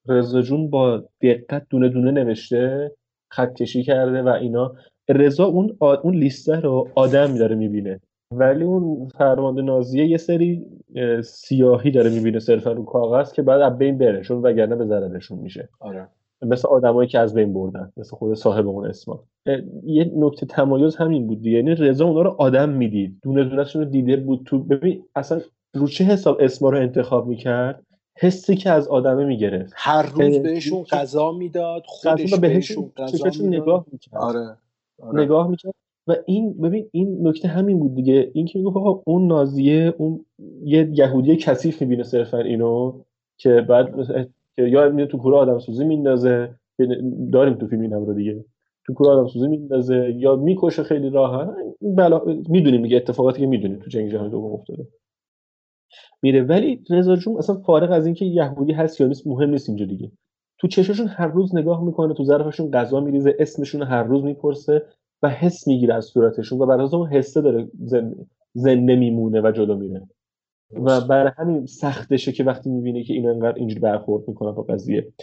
رضا 0.08 0.42
جون 0.42 0.70
با 0.70 1.04
دقت 1.22 1.66
دونه 1.70 1.90
دونه 1.90 2.12
نوشته 2.12 2.92
خط 3.32 3.54
کشی 3.54 3.84
کرده 3.84 4.22
و 4.22 4.28
اینا. 4.28 4.76
رضا 5.14 5.46
اون 5.46 5.78
آ- 5.80 5.96
اون 5.96 6.16
لیسته 6.16 6.56
رو 6.56 6.88
آدم 6.96 7.36
داره 7.36 7.56
می‌بینه. 7.56 8.00
ولی 8.34 8.64
اون 8.64 9.08
فرمانده 9.18 9.62
نازیه 9.62 10.06
یه 10.06 10.18
سری 10.18 10.66
اه، 10.96 11.22
سیاهی 11.22 11.92
داره 11.92 12.10
می‌بینه 12.10 12.40
صرفا 12.40 12.72
رو 12.72 12.86
کاغذ 12.86 13.32
که 13.32 13.42
بعد 13.42 13.62
از 13.62 13.78
بین 13.78 13.98
بره 13.98 14.22
چون 14.22 14.42
وگرنه 14.42 14.76
به 14.76 14.86
ضررشون 14.86 15.40
میشه. 15.40 15.70
آره. 15.80 16.08
مثل 16.42 16.68
آدمایی 16.68 17.10
که 17.10 17.20
از 17.20 17.34
بین 17.34 17.54
بردن 17.54 17.92
مثل 17.98 18.16
خود 18.16 18.34
صاحب 18.34 18.68
اون 18.68 18.86
اسما. 18.86 19.24
یه 19.84 20.12
نکته 20.16 20.46
تمایز 20.46 20.96
همین 20.96 21.28
بود 21.28 21.42
دیگه. 21.42 21.58
یعنی 21.58 21.76
رضا 21.76 22.06
اونا 22.06 22.22
رو 22.22 22.36
آدم 22.38 22.70
می‌دید. 22.70 23.18
دونه 23.24 23.44
دونهشون 23.44 23.82
رو 23.82 23.90
دیده 23.90 24.18
بود 24.18 24.42
تو 24.46 24.60
ببین 24.60 25.04
اصلا 25.16 25.42
رو 25.74 25.88
چه 25.88 26.04
حساب 26.04 26.38
اسما 26.40 26.70
رو 26.70 26.78
انتخاب 26.78 27.28
می‌کرد؟ 27.28 27.84
حسی 28.18 28.56
که 28.56 28.70
از 28.70 28.88
آدمه 28.88 29.26
می‌گرفت. 29.26 29.74
هر 29.76 30.12
روز 30.12 30.40
بهشون 30.40 30.84
غذا 30.84 31.32
می‌داد 31.32 31.84
خودش 31.86 32.34
بهشون 32.34 32.92
غذا 32.98 33.30
نگاه 33.48 33.86
می‌کرد. 33.92 34.22
آره. 34.22 34.58
آره. 35.02 35.24
نگاه 35.24 35.50
می‌کرد 35.50 35.74
و 36.08 36.16
این 36.26 36.54
ببین 36.54 36.90
این 36.92 37.28
نکته 37.28 37.48
همین 37.48 37.80
بود 37.80 37.96
دیگه. 37.96 38.32
این 38.34 38.46
که 38.46 38.60
می‌گفت 38.60 39.04
اون 39.06 39.28
نازیه 39.28 39.94
اون 39.98 40.26
یه 40.64 40.90
یهودی 40.94 41.36
کثیف 41.36 41.82
می‌بینه 41.82 42.04
صرفا 42.04 42.38
اینو 42.38 43.02
که 43.38 43.62
بعد 43.70 43.96
که 44.56 44.64
یا 44.64 44.90
میره 44.90 45.08
تو 45.08 45.18
کوره 45.18 45.38
آدم 45.38 45.60
سوزی 45.60 45.86
میندازه. 45.86 46.56
که 46.78 46.88
داریم 47.32 47.54
تو 47.54 47.68
فیلم 47.68 47.82
اینم 47.82 48.06
رو 48.06 48.14
دیگه. 48.14 48.46
تو 48.86 48.94
کوره 48.94 49.10
آدم 49.10 49.28
سوزی 49.28 49.48
میندازه 49.48 50.16
یا 50.18 50.36
می‌کشه 50.36 50.84
خیلی 50.84 51.10
راحت. 51.10 51.50
این 51.82 51.96
بلا 51.96 52.22
می‌دونیم 52.50 52.82
دیگه 52.82 52.98
اتفاقاتی 52.98 53.40
که 53.42 53.48
می‌دونیم 53.48 53.80
تو 53.80 53.90
جنگ 53.90 54.12
جهانی 54.12 54.30
دوم 54.30 54.52
افتاده. 54.52 54.88
میره. 56.22 56.44
ولی 56.44 56.84
رضا 56.90 57.16
جون 57.16 57.38
اصلا 57.38 57.56
فارغ 57.56 57.92
از 57.92 58.06
اینکه 58.06 58.26
یهودی 58.26 58.74
هست 58.74 59.02
یا 59.02 59.08
نیست 59.08 59.28
مهم 59.28 59.50
نیست 59.50 59.70
اینجا 59.70 59.86
دیگه. 59.86 60.12
تو 60.62 60.68
چشاشون 60.68 61.08
هر 61.08 61.28
روز 61.28 61.56
نگاه 61.56 61.84
می‌کنه 61.84 62.14
تو 62.14 62.24
ظرفشون 62.24 62.72
غذا 62.72 63.00
میریزه 63.00 63.36
اسمشون 63.40 63.84
هر 63.84 64.04
روز 64.04 64.24
می‌پرسه 64.24 64.86
و 65.24 65.30
حس 65.30 65.68
می‌گیره 65.68 65.94
از 65.94 66.06
صورتشون 66.06 66.60
و 66.60 66.66
برای 66.66 66.90
اون 66.94 67.08
حسه 67.08 67.42
داره 67.42 67.68
زنده, 68.54 68.96
میمونه 68.96 69.42
و 69.42 69.52
جلو 69.52 69.76
میره. 69.76 70.08
و 70.72 71.02
برای 71.02 71.32
همین 71.38 71.66
سختشه 71.66 72.32
که 72.32 72.44
وقتی 72.44 72.70
می‌بینه 72.70 73.04
که 73.04 73.14
این 73.14 73.30
انقدر 73.30 73.58
اینجوری 73.58 73.80
برخورد 73.80 74.28
می‌کنه 74.28 74.52
با 74.52 74.64
قضیه. 74.64 75.14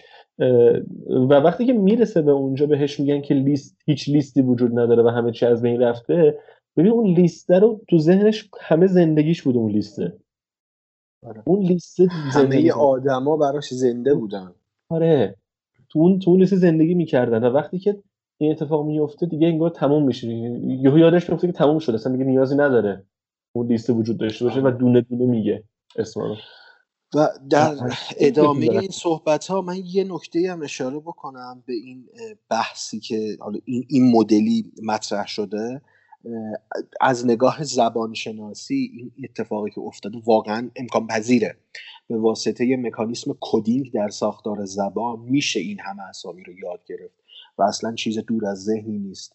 و 1.08 1.34
وقتی 1.34 1.66
که 1.66 1.72
می‌رسه 1.72 2.22
به 2.22 2.30
اونجا 2.30 2.66
بهش 2.66 3.00
میگن 3.00 3.20
که 3.20 3.34
لیست 3.34 3.76
هیچ 3.86 4.08
لیستی 4.08 4.42
وجود 4.42 4.78
نداره 4.78 5.02
و 5.02 5.08
همه 5.08 5.32
چی 5.32 5.46
از 5.46 5.62
بین 5.62 5.80
رفته 5.80 6.38
ببین 6.76 6.92
اون 6.92 7.06
لیسته 7.06 7.58
رو 7.58 7.80
تو 7.88 7.98
ذهنش 7.98 8.50
همه 8.60 8.86
زندگیش 8.86 9.42
بود 9.42 9.56
اون 9.56 9.70
لیسته. 9.70 10.16
اون 11.44 11.60
لیست 11.60 12.00
همه 12.10 12.72
آدما 12.72 13.36
براش 13.36 13.74
زنده 13.74 14.14
بودن. 14.14 14.54
آره 14.90 15.36
تو 15.88 15.98
اون 15.98 16.18
تو 16.18 16.30
اون 16.30 16.44
زندگی 16.44 16.94
می‌کردن 16.94 17.44
و 17.44 17.50
وقتی 17.50 17.78
که 17.78 18.02
این 18.38 18.52
اتفاق 18.52 18.86
میفته 18.86 19.26
دیگه 19.26 19.46
انگار 19.46 19.70
تموم 19.70 20.04
میشه 20.04 20.28
یهو 20.28 20.98
یادش 20.98 21.30
میفته 21.30 21.46
که 21.46 21.52
تموم 21.52 21.78
شده 21.78 21.94
اصلا 21.94 22.12
دیگه 22.12 22.24
نیازی 22.24 22.54
نداره 22.54 23.04
اون 23.52 23.66
لیست 23.66 23.90
وجود 23.90 24.18
داشته 24.18 24.44
باشه 24.44 24.60
و 24.60 24.70
دونه 24.70 25.00
دونه 25.00 25.24
میگه 25.24 25.64
اسما 25.96 26.26
رو 26.26 26.36
و 27.14 27.28
در. 27.50 27.76
ادامه. 28.18 28.70
این 28.70 28.90
صحبت 28.90 29.46
ها 29.46 29.62
من 29.62 29.76
یه 29.84 30.04
نکته 30.04 30.52
هم 30.52 30.62
اشاره 30.62 30.98
بکنم 30.98 31.62
به 31.66 31.72
این 31.72 32.08
بحثی 32.50 33.00
که 33.00 33.36
حالا 33.40 33.58
این, 33.64 33.84
این 33.88 34.16
مدلی 34.16 34.72
مطرح 34.82 35.26
شده 35.26 35.80
از 37.00 37.26
نگاه 37.26 37.64
زبانشناسی 37.64 38.90
این 38.94 39.12
اتفاقی 39.24 39.70
که 39.70 39.80
افتاده 39.80 40.18
واقعا 40.26 40.70
امکان 40.76 41.06
پذیره. 41.06 41.56
به 42.08 42.18
واسطه 42.18 42.66
یه 42.66 42.76
مکانیسم 42.76 43.36
coding 43.40 43.92
در 43.92 44.08
ساختار 44.08 44.64
زبان 44.64 45.20
میشه 45.20 45.60
این 45.60 45.80
همه 45.80 46.02
اسامی 46.02 46.42
رو 46.44 46.52
یاد 46.52 46.84
گرفت 46.86 47.20
و 47.58 47.62
اصلا 47.62 47.94
چیز 47.94 48.18
دور 48.18 48.46
از 48.46 48.64
ذهنی 48.64 48.98
نیست. 48.98 49.34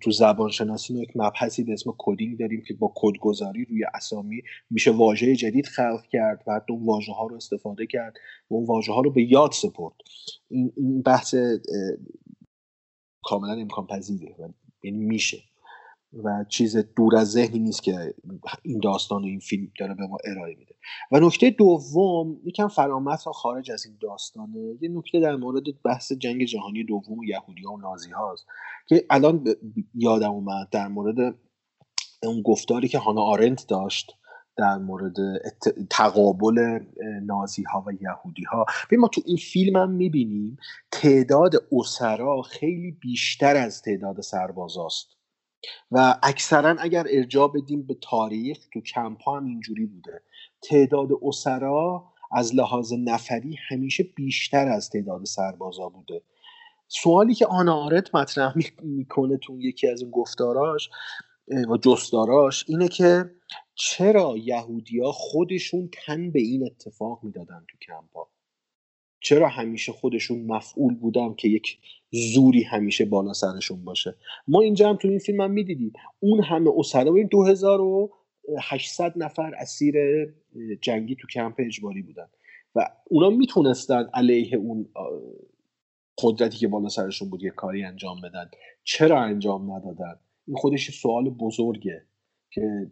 تو 0.00 0.10
زبان 0.10 0.50
شناسی 0.50 0.94
ما 0.94 1.00
یک 1.00 1.12
مبحثی 1.14 1.62
به 1.62 1.72
اسم 1.72 1.94
coding 1.98 2.38
داریم 2.38 2.62
که 2.68 2.74
با 2.74 2.92
کدگذاری 2.96 3.64
روی 3.64 3.84
اسامی 3.94 4.42
میشه 4.70 4.90
واژه 4.90 5.36
جدید 5.36 5.66
خلق 5.66 6.06
کرد 6.12 6.44
و 6.46 6.52
حتی 6.52 6.72
اون 6.72 6.84
واژه 6.86 7.12
ها 7.12 7.26
رو 7.26 7.36
استفاده 7.36 7.86
کرد 7.86 8.14
و 8.50 8.54
اون 8.54 8.66
واژه 8.66 8.92
ها 8.92 9.00
رو 9.00 9.10
به 9.10 9.22
یاد 9.22 9.52
سپرد. 9.52 9.94
این, 10.48 11.02
بحث 11.02 11.34
کاملا 13.22 13.52
امکان 13.52 13.86
پذیره 13.86 14.34
یعنی 14.82 14.98
میشه. 14.98 15.38
و 16.12 16.44
چیز 16.48 16.76
دور 16.76 17.16
از 17.16 17.30
ذهنی 17.30 17.58
نیست 17.58 17.82
که 17.82 18.14
این 18.62 18.80
داستان 18.80 19.22
و 19.22 19.26
این 19.26 19.38
فیلم 19.38 19.72
داره 19.80 19.94
به 19.94 20.06
ما 20.06 20.18
ارائه 20.24 20.54
میده. 20.54 20.74
و 21.12 21.20
نکته 21.20 21.50
دوم 21.50 22.40
یکم 22.44 22.68
فرامت 22.68 23.26
و 23.26 23.32
خارج 23.32 23.70
از 23.70 23.86
این 23.86 23.96
داستانه 24.00 24.76
یه 24.80 24.88
نکته 24.88 25.20
در 25.20 25.36
مورد 25.36 25.82
بحث 25.84 26.12
جنگ 26.12 26.44
جهانی 26.44 26.84
دوم 26.84 27.18
و 27.18 27.24
یهودی 27.24 27.62
ها 27.62 27.72
و 27.72 27.80
نازی 27.80 28.10
هاست 28.10 28.46
که 28.86 29.06
الان 29.10 29.44
یادم 29.94 30.30
اومد 30.30 30.68
در 30.70 30.88
مورد 30.88 31.34
اون 32.22 32.42
گفتاری 32.42 32.88
که 32.88 32.98
هانا 32.98 33.22
آرنت 33.22 33.66
داشت 33.68 34.12
در 34.56 34.78
مورد 34.78 35.14
تقابل 35.90 36.78
نازی 37.22 37.62
ها 37.62 37.84
و 37.86 37.92
یهودی 37.92 38.42
ها. 38.42 38.66
ما 38.98 39.08
تو 39.08 39.22
این 39.26 39.36
فیلم 39.36 39.76
هم 39.76 39.90
می‌بینیم 39.90 40.56
تعداد 40.92 41.52
اسرا 41.72 42.42
خیلی 42.42 42.90
بیشتر 42.90 43.56
از 43.56 43.82
تعداد 43.82 44.20
سربازاست. 44.20 45.15
و 45.90 46.18
اکثرا 46.22 46.76
اگر 46.78 47.06
ارجاع 47.10 47.52
بدیم 47.54 47.82
به 47.82 47.96
تاریخ 48.02 48.58
تو 48.72 48.80
کمپ 48.80 49.22
ها 49.22 49.36
هم 49.36 49.46
اینجوری 49.46 49.86
بوده. 49.86 50.22
تعداد 50.62 51.08
اسرا 51.22 52.04
از 52.32 52.54
لحاظ 52.54 52.92
نفری 52.92 53.56
همیشه 53.68 54.02
بیشتر 54.02 54.68
از 54.68 54.90
تعداد 54.90 55.24
سربازا 55.24 55.88
بوده. 55.88 56.22
سوالی 56.88 57.34
که 57.34 57.46
آنا 57.46 57.74
آرت 57.74 58.14
مطرح 58.14 58.54
می‌کنه 58.82 59.36
تو 59.36 59.60
یکی 59.60 59.88
از 59.88 60.02
این 60.02 60.10
گفتاراش 60.10 60.90
و 61.70 61.76
جستاراش 61.76 62.64
اینه 62.68 62.88
که 62.88 63.30
چرا 63.74 64.34
یهودیا 64.36 65.12
خودشون 65.12 65.90
تن 65.92 66.30
به 66.30 66.40
این 66.40 66.66
اتفاق 66.66 67.20
می‌دادن 67.22 67.66
تو 67.70 67.78
کمپا 67.78 68.28
چرا 69.26 69.48
همیشه 69.48 69.92
خودشون 69.92 70.46
مفعول 70.46 70.94
بودن 70.94 71.34
که 71.34 71.48
یک 71.48 71.78
زوری 72.10 72.62
همیشه 72.62 73.04
بالا 73.04 73.32
سرشون 73.32 73.84
باشه؟ 73.84 74.14
ما 74.48 74.60
اینجا 74.60 74.88
هم 74.88 74.96
تو 74.96 75.08
این 75.08 75.18
فیلم 75.18 75.40
هم 75.40 75.50
می‌دیدیم. 75.50 75.92
اون 76.20 76.42
همه 76.42 76.70
اسرا 76.76 77.12
ببین 77.12 77.26
2800 77.26 79.12
نفر 79.16 79.54
اسیر 79.54 79.94
جنگی 80.80 81.16
تو 81.16 81.26
کمپ 81.26 81.54
اجباری 81.58 82.02
بودن. 82.02 82.26
و 82.74 82.90
اونا 83.10 83.30
می‌تونستن 83.30 84.10
علیه 84.14 84.56
اون 84.56 84.88
قدرتی 86.18 86.58
که 86.58 86.68
بالا 86.68 86.88
سرشون 86.88 87.30
بود 87.30 87.42
یه 87.42 87.50
کاری 87.50 87.84
انجام 87.84 88.20
بدن. 88.20 88.50
چرا 88.84 89.20
انجام 89.20 89.72
ندادن؟ 89.72 90.18
این 90.46 90.56
خودش 90.56 90.90
سوال 90.90 91.30
بزرگه 91.30 92.02
که 92.50 92.90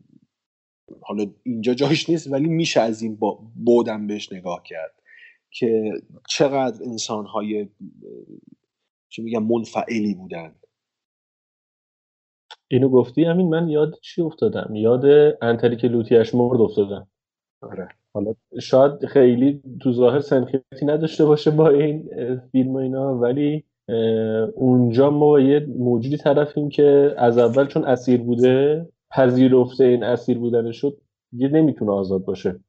حالا 1.02 1.26
اینجا 1.42 1.74
جاش 1.74 2.10
نیست 2.10 2.32
ولی 2.32 2.48
میشه 2.48 2.80
از 2.80 3.02
این 3.02 3.18
بودم 3.64 4.06
بهش 4.06 4.32
نگاه 4.32 4.62
کرد. 4.62 5.00
که 5.54 5.92
چقدر 6.28 6.84
انسان 6.84 7.26
های 7.26 7.68
چی 9.08 9.22
میگم 9.22 9.42
منفعلی 9.42 10.14
بودن. 10.14 10.54
اینو 12.68 12.88
گفتی 12.88 13.24
همین 13.24 13.48
من 13.48 13.68
یاد 13.68 13.98
چی 14.02 14.22
افتادم؟ 14.22 14.74
یاد 14.74 15.04
انتری 15.42 15.76
که 15.76 15.88
لوتیش 15.88 16.34
مرد 16.34 16.60
افتادم. 16.60 17.08
آره. 17.62 17.88
حالا 18.14 18.34
شاید 18.60 19.06
خیلی 19.06 19.62
تو 19.80 19.92
ظاهر 19.92 20.20
سنخیتی 20.20 20.86
نداشته 20.86 21.24
باشه 21.24 21.50
با 21.50 21.68
این 21.68 22.10
فیلم 22.52 22.70
و 22.70 22.76
اینا 22.76 23.14
ولی 23.14 23.64
اونجا 24.54 25.10
ما 25.10 25.18
با 25.18 25.40
یه 25.40 25.60
موجودی 25.60 26.16
طرفیم 26.16 26.68
که 26.68 27.14
از 27.18 27.38
اول 27.38 27.66
چون 27.66 27.84
اسیر 27.84 28.22
بوده 28.22 28.88
پذیرفته 29.10 29.84
این 29.84 30.04
اسیر 30.04 30.38
بودن 30.38 30.72
شد 30.72 31.00
دیگه 31.32 31.48
نمی‌تونه 31.48 31.92
آزاد 31.92 32.24
باشه. 32.24 32.60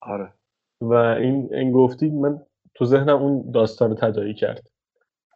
آره. 0.00 0.32
و 0.80 0.94
این 0.94 1.54
این 1.54 1.72
گفتی 1.72 2.10
من 2.10 2.40
تو 2.74 2.84
ذهنم 2.84 3.22
اون 3.22 3.50
داستان 3.50 3.90
رو 3.90 3.96
تداعی 3.96 4.34
کرد. 4.34 4.70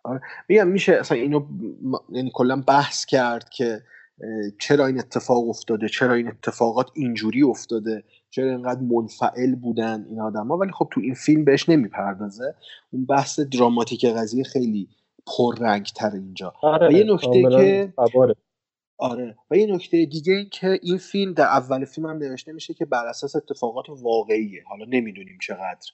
آره. 0.04 0.20
میگم 0.48 0.68
میشه 0.68 0.92
اصلا 0.92 1.18
اینو 1.18 1.46
یعنی 2.12 2.30
کلا 2.34 2.62
بحث 2.68 3.04
کرد 3.04 3.48
که 3.48 3.82
چرا 4.58 4.86
این 4.86 4.98
اتفاق 4.98 5.48
افتاده؟ 5.48 5.88
چرا 5.88 6.14
این 6.14 6.28
اتفاقات 6.28 6.90
اینجوری 6.94 7.42
افتاده؟ 7.42 8.04
چرا 8.30 8.50
اینقدر 8.50 8.80
منفعل 8.80 9.54
بودن 9.54 10.06
این 10.08 10.20
آدما 10.20 10.56
ولی 10.56 10.72
خب 10.72 10.88
تو 10.92 11.00
این 11.00 11.14
فیلم 11.14 11.44
بهش 11.44 11.68
نمی‌پردازه. 11.68 12.54
اون 12.90 13.04
بحث 13.04 13.40
دراماتیک 13.40 14.06
قضیه 14.06 14.44
خیلی 14.44 14.88
پررنگ 15.26 15.86
تر 15.96 16.10
اینجا. 16.10 16.52
آره 16.62 16.88
و 16.88 16.92
یه 16.92 17.04
نکته 17.14 17.42
که. 17.42 17.92
آره. 18.98 19.36
و 19.50 19.56
یه 19.56 19.66
نکته 19.66 20.04
دیگه 20.04 20.32
این 20.32 20.48
که 20.52 20.78
این 20.82 20.98
فیلم 20.98 21.32
در 21.32 21.44
اول 21.44 21.84
فیلم 21.84 22.06
هم 22.06 22.16
نوشته 22.16 22.52
میشه 22.52 22.74
که 22.74 22.84
بر 22.84 23.06
اساس 23.06 23.36
اتفاقات 23.36 23.86
واقعیه. 24.02 24.62
حالا 24.68 24.84
نمی‌دونیم 24.88 25.38
چقدر 25.42 25.90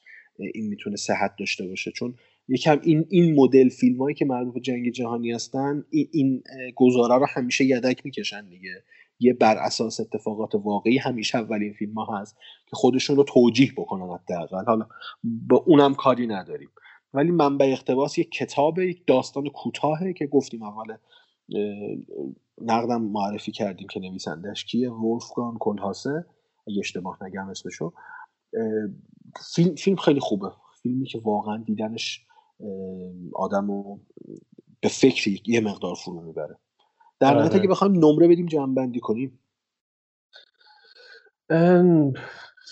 این 0.55 0.69
می‌تونه 0.69 0.97
صحت 0.97 1.37
داشته 1.39 1.67
باشه. 1.67 1.91
چون 1.91 2.15
یکم 2.49 2.81
این 2.83 3.07
این 3.11 3.35
مدل 3.35 3.69
فیلم 3.69 4.03
هایی 4.03 4.15
که 4.15 4.25
مربوط 4.25 4.55
به 4.55 4.61
جنگ 4.61 4.91
جهانی 4.91 5.33
هستن 5.33 5.85
این, 5.91 6.09
این 6.13 6.43
گزاره 6.77 7.15
رو 7.15 7.27
همیشه 7.29 7.65
یدک 7.65 8.05
می‌کشن 8.05 8.49
دیگه. 8.49 8.83
یه 9.23 9.33
بر 9.33 9.57
اساس 9.57 10.01
اتفاقات 10.01 10.55
واقعی 10.55 10.99
همیشه 10.99 11.39
اولین 11.39 11.73
فیلم 11.73 11.95
ها 11.95 12.21
هست 12.21 12.37
که 12.71 12.77
خودشون 12.77 13.17
رو 13.17 13.25
توجیه 13.25 13.73
بکنن 13.77 14.19
حداقل. 14.19 14.65
حالا 14.65 14.87
با 15.25 15.57
اونم 15.67 15.95
کاری 15.95 16.27
نداریم. 16.27 16.69
ولی 17.15 17.31
منبع 17.31 17.67
اقتباس 17.67 18.19
یک 18.19 18.31
کتاب 18.31 18.79
یک 18.79 19.03
داستان 19.07 19.49
کوتاهه 19.49 20.13
که 20.13 20.27
گفتیم 20.27 20.63
اول 20.63 20.97
نقدم 22.61 23.03
معرفی 23.03 23.53
کردیم 23.53 23.89
که 23.89 24.01
نویسندش 24.01 24.65
کیه 24.65 24.91
ولفگان 24.91 25.59
کلهاسه 25.59 26.25
اگه 26.67 26.79
اشتباه 26.79 27.25
نگم 27.25 27.49
اسمشو. 27.49 27.93
فیلم 29.55 29.75
فیلم 29.75 29.97
خیلی 29.97 30.21
خوبه. 30.21 30.51
فیلمی 30.83 31.07
که 31.07 31.19
واقعا 31.19 31.57
دیدنش 31.57 32.27
آدم 33.35 33.67
رو 33.67 34.01
به 34.81 34.89
فکری 34.89 35.43
یه 35.47 35.61
مقدار 35.61 35.95
فرو 35.95 36.21
می‌بره. 36.21 36.59
در 37.21 37.35
نهایت 37.35 37.51
آره. 37.51 37.61
اگه 37.61 37.69
بخوایم 37.69 37.93
نمره 37.93 38.29
بدیم 38.29 38.47
جمع 38.47 38.99
کنیم. 38.99 39.39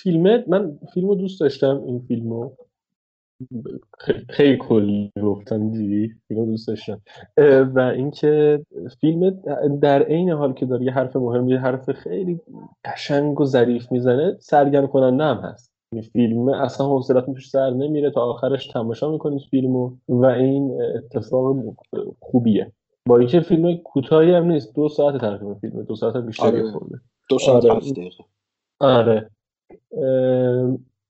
فیلمه 0.02 0.44
من 0.48 0.78
فیلمو 0.94 1.14
دوست 1.14 1.40
داشتم 1.40 1.82
این 1.86 2.00
فیلمو. 2.08 2.50
خیلی, 4.28 4.56
کلی 4.56 5.12
گفتم 5.22 5.70
دیدی؟ 5.70 6.14
فیلمو 6.28 6.46
دوست 6.46 6.68
داشتم. 6.68 7.00
و 7.74 7.80
اینکه 7.80 8.60
فیلم 9.00 9.30
در 9.82 10.02
عین 10.02 10.30
حال 10.30 10.52
که 10.52 10.66
داره 10.66 10.84
یه 10.84 10.92
حرف 10.92 11.16
مهم 11.16 11.48
یه 11.48 11.58
حرف 11.58 11.92
خیلی 11.92 12.40
قشنگ 12.84 13.40
و 13.40 13.44
ظریف 13.44 13.92
می‌زنه 13.92 14.36
سرگرم 14.40 14.86
کننده 14.86 15.24
هم 15.24 15.36
هست. 15.36 15.72
این 15.92 16.02
فیلم 16.02 16.48
اصلا 16.48 16.86
حوصلتون 16.86 17.34
توش 17.34 17.50
سر 17.50 17.70
نمیره 17.70 18.10
تا 18.10 18.20
آخرش 18.20 18.66
تماشا 18.66 19.10
می‌کنید 19.12 19.40
فیلمو 19.50 19.92
و 20.08 20.24
این 20.24 20.78
اتفاق 20.96 21.56
خوبیه. 22.20 22.72
با 23.08 23.18
اینکه 23.18 23.40
فیلم 23.40 23.76
کوتاهی 23.76 24.34
هم 24.34 24.44
نیست 24.44 24.74
دو 24.74 24.88
ساعت 24.88 25.20
تقریبا 25.20 25.54
فیلم 25.54 25.82
دو 25.82 25.94
ساعت 25.96 26.16
هم 26.16 26.26
بیشتری 26.26 26.60
آره. 26.60 26.70
خورده. 26.70 27.00
دو 27.30 27.38
ساعت 27.38 27.64
آره. 27.64 27.80
آره. 28.80 29.30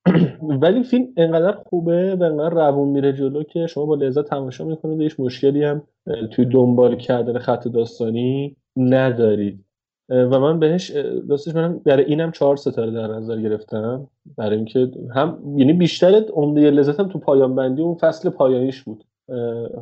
ولی 0.62 0.82
فیلم 0.82 1.06
انقدر 1.16 1.52
خوبه 1.52 2.16
و 2.16 2.22
انقدر 2.22 2.68
روون 2.68 2.88
میره 2.88 3.12
جلو 3.12 3.42
که 3.42 3.66
شما 3.66 3.86
با 3.86 3.94
لذت 3.94 4.24
تماشا 4.24 4.64
می‌کنید. 4.64 5.00
هیچ 5.00 5.20
مشکلی 5.20 5.64
هم 5.64 5.82
توی 6.30 6.44
دنبال 6.44 6.96
کردن 6.96 7.38
خط 7.38 7.68
داستانی 7.68 8.56
ندارید. 8.76 9.64
و 10.08 10.40
من 10.40 10.58
بهش 10.58 10.92
راستش 11.28 11.54
منم 11.54 11.78
برای 11.78 12.04
اینم 12.04 12.32
چهار 12.32 12.56
ستاره 12.56 12.90
در 12.90 13.06
نظر 13.06 13.40
گرفتم. 13.40 14.08
برای 14.36 14.56
اینکه 14.56 14.90
هم 15.14 15.38
یعنی 15.56 15.72
بیشتر 15.72 16.24
عمده 16.32 16.70
لذتم 16.70 17.08
تو 17.08 17.18
پایان 17.18 17.54
بندی 17.54 17.82
اون 17.82 17.94
فصل 17.94 18.30
پایانیش 18.30 18.82
بود. 18.82 19.04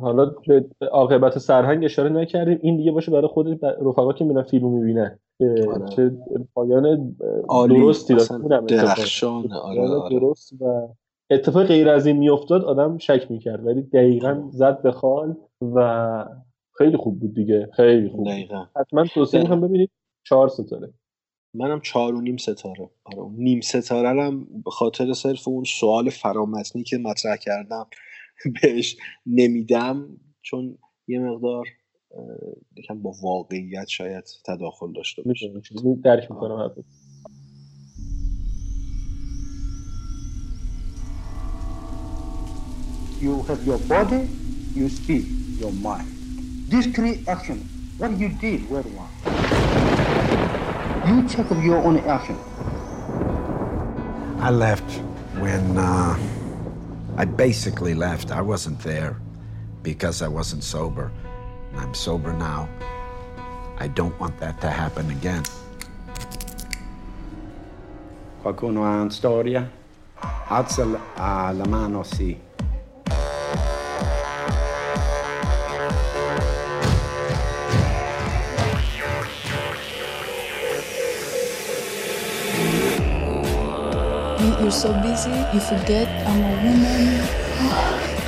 حالا 0.01 0.25
به 0.79 0.87
عاقبت 0.91 1.37
سرهنگ 1.37 1.85
اشاره 1.85 2.09
نکردیم 2.09 2.59
این 2.61 2.77
دیگه 2.77 2.91
باشه 2.91 3.11
برای 3.11 3.27
خود 3.27 3.65
رفقا 3.65 4.13
که 4.13 4.25
میرن 4.25 4.43
فیلمو 4.43 4.69
می‌بینن 4.69 5.19
آره. 5.41 5.85
که 5.95 6.11
پایان. 6.53 7.15
درستی. 7.69 8.15
درخشان. 8.67 9.51
آره، 9.51 9.81
آره. 9.81 10.19
درست 10.19 10.53
و 10.61 10.87
اتفاق 11.29 11.63
غیر 11.63 11.89
از 11.89 12.05
این 12.05 12.17
میافتاد 12.17 12.63
آدم 12.63 12.97
شک 12.97 13.31
می‌کرد 13.31 13.65
ولی 13.65 13.81
دقیقا 13.81 14.43
زد 14.51 14.81
به 14.81 14.91
خال 14.91 15.35
و 15.61 16.25
خیلی 16.77 16.97
خوب 16.97 17.19
بود 17.19 17.33
دیگه 17.33 17.69
خیلی 17.73 18.09
خوب. 18.09 18.27
دقیقا 18.27 18.65
حتما 18.75 19.05
توصیه 19.13 19.41
می‌کنم 19.41 19.61
ببینید 19.61 19.89
چهار 20.23 20.47
ستاره 20.47 20.93
منم 21.53 21.79
چهار 21.81 22.15
و 22.15 22.21
نیم 22.21 22.37
ستاره 22.37 22.89
آره 23.05 23.29
نیم 23.37 23.61
ستاره 23.61 24.23
هم 24.23 24.47
به 24.65 24.71
خاطر 24.71 25.13
صرف 25.13 25.47
اون 25.47 25.63
سوال 25.63 26.09
فرامتنی 26.09 26.83
که 26.83 26.97
مطرح 26.97 27.35
کردم 27.35 27.87
بهش 28.61 28.97
نمیدم 29.25 30.19
چون 30.41 30.77
یه 31.07 31.19
مقدار 31.19 31.65
یکم 32.75 33.01
با 33.01 33.13
واقعیت 33.21 33.87
شاید 33.87 34.23
تداخل 34.45 34.93
داشته 34.93 35.21
باشه 35.21 35.53
درک 36.03 36.31
می‌کنم. 36.31 36.71
You 43.19 43.41
have 43.49 43.61
your 43.65 43.79
body, 43.89 44.23
you 44.75 44.87
speak 44.89 45.25
your 45.61 45.73
mind. 45.87 46.09
Discrete 46.69 47.27
action. 47.27 47.57
What 47.99 48.11
you 48.21 48.29
did 48.43 48.59
were 48.69 48.85
wrong. 48.93 49.13
You 51.07 51.27
check 51.27 51.47
your 51.69 51.79
own 51.87 51.97
action. 52.15 52.37
I 54.47 54.49
left 54.51 54.89
when 55.41 55.63
uh, 55.77 56.15
I 57.17 57.25
basically 57.25 57.95
left. 57.95 58.31
I 58.31 58.41
wasn't 58.41 58.79
there 58.81 59.17
because 59.81 60.21
I 60.21 60.27
wasn't 60.27 60.63
sober. 60.63 61.11
I'm 61.75 61.95
sober 61.95 62.31
now. 62.31 62.69
I 63.79 63.87
don't 63.87 64.17
want 64.19 64.39
that 64.39 64.61
to 64.61 64.69
happen 64.69 65.09
again. 65.09 65.43
Qualcuno 68.43 68.83
ha 68.85 69.01
una 69.01 69.09
storia? 69.09 69.67
Alza 70.47 70.85
ah, 71.15 71.51
la 71.51 71.65
mano, 71.65 72.03
sì. 72.03 72.46
You're 84.59 84.71
so 84.71 84.91
busy, 85.03 85.29
you 85.53 85.59
forget 85.59 86.07
I'm 86.25 86.41
a 86.41 86.49
woman. 86.65 87.21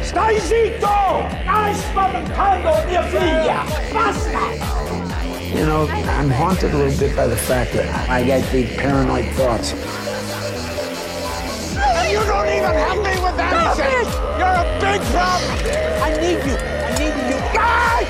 Stai 0.04 0.38
zitto! 0.40 1.26
Hai 1.44 1.74
spaventato 1.74 2.86
mia 2.86 3.02
figlia! 3.10 3.66
Basta! 3.92 4.54
You 5.58 5.66
know, 5.66 5.88
I'm 5.90 6.30
haunted 6.30 6.72
a 6.72 6.78
little 6.78 7.00
bit 7.00 7.16
by 7.16 7.26
the 7.26 7.36
fact 7.36 7.74
that 7.74 8.08
I 8.08 8.22
get 8.22 8.46
big 8.52 8.78
paranoid 8.78 9.26
thoughts. 9.34 9.74
And 11.74 12.12
you 12.12 12.22
don't 12.30 12.48
even 12.48 12.78
help 12.78 13.02
me 13.02 13.18
with 13.26 13.40
anything! 13.40 14.06
You're 14.38 14.54
a 14.54 14.78
big 14.78 15.02
problem! 15.10 15.58
I 16.06 16.14
need 16.22 16.46
you! 16.46 16.58
I 16.62 16.94
need 16.94 17.18
you! 17.26 17.38
Guys! 17.58 18.06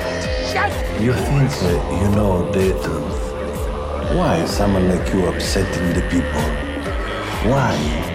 Shut 0.52 1.00
You 1.00 1.14
think 1.14 1.48
that 1.64 1.80
you 2.02 2.08
know 2.14 2.52
the 2.52 2.76
truth. 2.84 3.16
Why 4.14 4.36
is 4.42 4.50
someone 4.50 4.90
like 4.90 5.10
you 5.14 5.24
upsetting 5.26 5.94
the 5.94 6.02
people? 6.10 6.70
Why? 7.48 8.09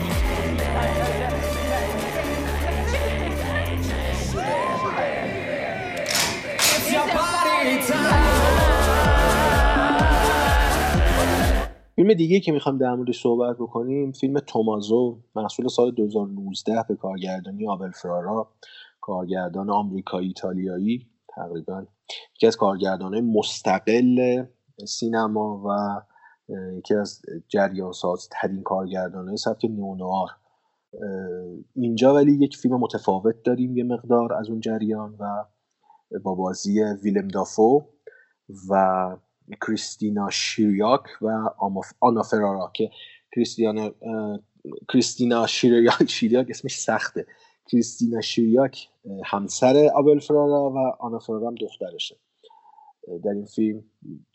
فیلم 11.95 12.13
دیگه 12.13 12.39
که 12.39 12.51
می‌خوام 12.51 12.77
در 12.77 12.95
موردش 12.95 13.22
صحبت 13.22 13.55
بکنیم 13.55 14.11
فیلم 14.11 14.39
تومازو 14.39 15.19
محصول 15.35 15.67
سال 15.67 15.91
2019 15.91 16.85
به 16.89 16.95
کارگردانی 16.95 17.67
آبل 17.67 17.91
فرارا 17.91 18.51
کارگردان 19.01 19.69
آمریکایی 19.69 20.27
ایتالیایی 20.27 21.07
تقریبا 21.35 21.85
یکی 22.35 22.47
از 22.47 22.57
کارگردانهای 22.57 23.22
مستقل 23.22 24.43
سینما 24.88 25.63
و 25.65 26.01
یکی 26.77 26.95
از 26.95 27.22
جریان 27.47 27.91
ساز 27.91 28.30
ترین 28.31 28.63
کارگردانهای 28.63 29.38
سبک 29.38 29.65
نیونوار 29.65 30.30
اینجا 31.76 32.13
ولی 32.13 32.31
یک 32.31 32.57
فیلم 32.57 32.80
متفاوت 32.80 33.35
داریم 33.43 33.77
یه 33.77 33.84
مقدار 33.84 34.34
از 34.34 34.49
اون 34.49 34.59
جریان 34.59 35.15
و 35.19 35.45
با 36.23 36.35
بازی 36.35 36.84
ویلم 36.84 37.27
دافو 37.27 37.85
و 38.69 39.17
کریستینا 39.67 40.30
شیریاک 40.30 41.03
و 41.22 41.49
آنا 41.99 42.22
فرارا 42.22 42.72
که 42.73 42.89
کریستیانا 43.35 43.91
کریستینا 44.93 45.47
شیریاک 45.47 46.09
شیریاک 46.17 46.47
اسمش 46.49 46.80
سخته. 46.80 47.26
کریستینا 47.72 48.22
شیریاک 48.22 48.89
همسر 49.26 49.89
آبل 49.95 50.19
فرارا 50.19 50.69
و 50.69 50.77
آنا 50.99 51.19
فرارا 51.19 51.47
هم 51.47 51.55
دخترشه. 51.55 52.15
در 53.23 53.31
این 53.31 53.45
فیلم 53.45 53.84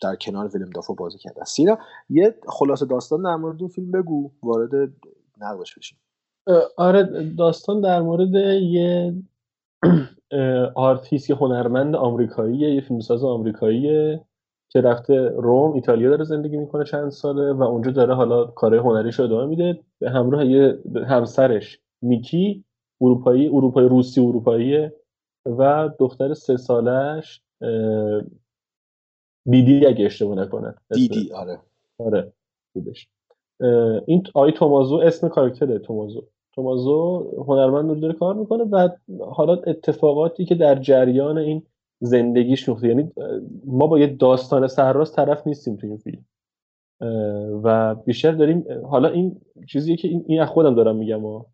در 0.03 0.17
کنار 0.17 0.49
ویلم 0.49 0.71
دافو 0.71 0.95
بازی 0.95 1.19
کرده. 1.19 1.45
سینا 1.45 1.79
یه 2.09 2.35
خلاصه 2.49 2.87
داستان 2.87 3.23
در 3.23 3.37
مورد 3.37 3.61
این 3.61 3.69
فیلم 3.69 3.91
بگو 3.91 4.31
وارد 4.43 4.93
نقدش 5.41 5.79
بشیم. 5.79 5.99
آره 6.77 7.33
داستان 7.39 7.81
در 7.81 8.01
مورد 8.01 8.35
یه 8.63 9.15
آرتیست 10.75 11.27
که 11.27 11.35
هنرمند 11.35 11.97
آمریکاییه 11.97 12.75
یه 12.75 12.81
فیلمساز 12.81 13.25
آمریکاییه. 13.25 14.25
که 14.73 14.81
رفته 14.81 15.15
روم 15.29 15.73
ایتالیا 15.73 16.11
داره 16.11 16.25
زندگی 16.25 16.57
می‌کنه 16.57 16.85
چند 16.85 17.11
ساله 17.11 17.53
و 17.53 17.63
اونجا 17.63 17.91
داره 17.91 18.15
حالا 18.15 18.45
کارهای 18.45 18.81
هنریش 18.81 19.19
رو 19.19 19.25
ادامه 19.25 19.47
میده. 19.47 19.81
به 19.99 20.11
همراه 20.11 20.47
یه 20.47 20.79
همسرش 21.09 21.79
نیکی 22.03 22.65
اروپایی 23.01 23.49
اروپایی 23.49 23.89
روسی 23.89 24.21
اروپاییه 24.21 24.97
و 25.47 25.91
دختر 25.99 26.35
سه 26.35 26.57
سالش 26.57 27.43
اه، 27.61 28.23
دیدی 29.51 29.87
اگه 29.87 30.07
اشتباه 30.07 30.39
نکنم. 30.39 30.75
دیدی 30.91 31.33
آره. 31.33 31.59
آره 31.99 32.33
بودش. 32.75 33.09
این 34.07 34.23
آی 34.35 34.53
تومازو 34.53 34.97
اسم 34.97 35.29
کاراکتره 35.29 35.79
تومازو. 35.79 36.23
تومازو 36.53 37.31
هنرمند 37.49 37.89
رو 37.91 37.95
داره 37.95 38.15
کار 38.15 38.35
می‌کنه 38.35 38.65
و 38.65 38.89
حالا 39.31 39.53
اتفاقاتی 39.53 40.45
که 40.45 40.55
در 40.55 40.75
جریان 40.75 41.39
این 41.39 41.63
زندگیش 42.01 42.69
میفته 42.69 42.89
یعنی 42.89 43.13
ما 43.65 43.87
با 43.87 43.99
یه 43.99 44.07
داستان 44.07 44.67
سرراست 44.67 45.17
طرف 45.17 45.47
نیستیم 45.47 45.77
تو 45.77 45.87
این 45.87 45.97
فیلم. 45.97 46.25
و 47.63 47.95
بیشتر 47.95 48.33
داریم 48.33 48.65
حالا 48.91 49.09
این 49.09 49.41
چیزیه 49.69 49.97
که 49.97 50.09
این, 50.09 50.25
این 50.27 50.41
از 50.41 50.49
خودم 50.49 50.75
دارم 50.75 50.97
میگم 50.97 51.25
و 51.25 51.45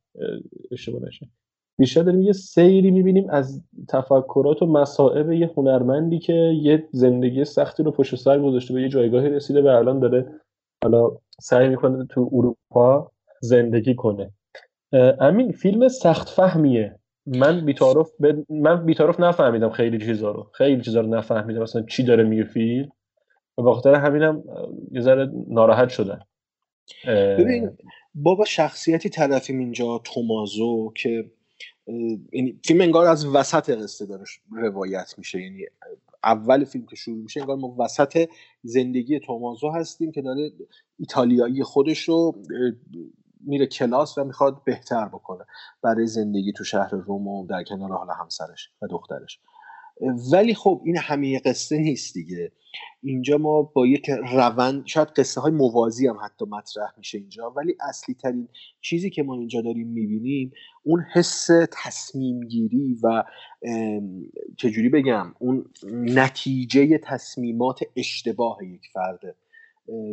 اشتباه 0.70 1.02
نشه 1.02 1.28
بیشتر 1.78 2.02
داریم 2.02 2.22
یه 2.22 2.32
سیری 2.32 2.90
می‌بینیم 2.90 3.30
از 3.30 3.62
تفکرات 3.88 4.62
و 4.62 4.66
مصائب 4.66 5.32
یه 5.32 5.50
هنرمندی 5.56 6.18
که 6.18 6.32
یه 6.62 6.88
زندگی 6.92 7.44
سختی 7.44 7.82
رو 7.82 7.90
پشت 7.90 8.14
سر 8.16 8.40
گذاشته 8.40 8.74
به 8.74 8.82
یه 8.82 8.88
جایگاهی 8.88 9.28
رسیده 9.28 9.62
و 9.62 9.66
الان 9.66 9.98
داره 9.98 10.32
حالا 10.84 11.10
سعی 11.40 11.68
می‌کنه 11.68 12.06
تو 12.06 12.30
اروپا 12.32 13.10
زندگی 13.40 13.94
کنه. 13.94 14.30
امین 15.20 15.52
فیلم 15.52 15.88
سخت 15.88 16.28
فهمیه. 16.28 16.98
من 17.26 17.64
بیتارف 17.64 18.10
ب... 18.20 18.52
من 18.52 18.86
بیتارف 18.86 19.20
نفهمیدم 19.20 19.70
خیلی 19.70 19.98
چیزا 19.98 20.30
رو. 20.30 20.50
خیلی 20.52 20.82
چیزا 20.82 21.00
رو 21.00 21.06
نفهمیدم. 21.06 21.62
مثلا 21.62 21.82
چی 21.82 22.02
داره 22.02 22.24
میگه 22.24 22.44
فیلم 22.44 22.92
و 23.58 23.62
به 23.62 23.74
خاطر 23.74 23.94
همینم 23.94 24.44
یه 24.92 25.00
ذره 25.00 25.32
ناراحت 25.48 25.88
شدم. 25.88 26.26
ببین 27.06 27.70
بابا 28.14 28.44
شخصیتی 28.44 29.08
طرفیم 29.08 29.58
اینجا 29.58 30.00
تومازو 30.04 30.92
که 30.94 31.30
یعنی 32.32 32.60
فیلم 32.64 32.80
انگار 32.80 33.06
از 33.06 33.26
وسط 33.26 33.70
قصه 33.70 34.06
داره 34.06 34.24
روایت 34.50 35.14
میشه. 35.18 35.42
یعنی 35.42 35.64
اول 36.24 36.64
فیلم 36.64 36.86
که 36.86 36.96
شروع 36.96 37.22
میشه 37.22 37.40
انگار 37.40 37.56
ما 37.56 37.76
وسط 37.78 38.28
زندگی 38.62 39.20
تومازو 39.20 39.70
هستیم 39.70 40.12
که 40.12 40.22
داره 40.22 40.52
ایتالیایی 40.98 41.62
خودش 41.62 41.98
رو 41.98 42.42
میره 43.46 43.66
کلاس 43.66 44.18
و 44.18 44.24
می‌خواد 44.24 44.64
بهتر 44.64 45.08
بکنه. 45.08 45.44
برای 45.82 46.06
زندگی 46.06 46.52
تو 46.52 46.64
شهر 46.64 46.90
روم 46.90 47.28
و 47.28 47.46
در 47.46 47.64
کنار 47.64 47.90
حالا 47.92 48.12
همسرش 48.12 48.70
و 48.82 48.86
دخترش. 48.90 49.40
ولی 50.32 50.54
خب 50.54 50.82
این 50.84 50.96
همه 50.98 51.38
قصه 51.38 51.78
نیست 51.78 52.14
دیگه. 52.14 52.52
اینجا 53.02 53.38
ما 53.38 53.62
با 53.62 53.86
یک 53.86 54.10
روند 54.32 54.86
شاید 54.86 55.08
قصه 55.08 55.40
های 55.40 55.52
موازی 55.52 56.06
هم 56.06 56.16
حتی 56.24 56.44
مطرح 56.44 56.92
میشه 56.98 57.18
اینجا 57.18 57.50
ولی 57.50 57.76
اصلی 57.80 58.14
ترین 58.14 58.48
چیزی 58.80 59.10
که 59.10 59.22
ما 59.22 59.34
اینجا 59.34 59.60
داریم 59.60 59.88
می‌بینیم 59.88 60.52
اون 60.82 61.04
حس 61.12 61.48
تصمیم 61.72 62.40
گیری 62.40 62.96
و 63.02 63.24
چجوری 64.56 64.88
بگم 64.88 65.34
اون 65.38 65.64
نتیجه 65.92 66.98
تصمیمات 66.98 67.80
اشتباه 67.96 68.58
یک 68.64 68.82
فرده 68.92 69.34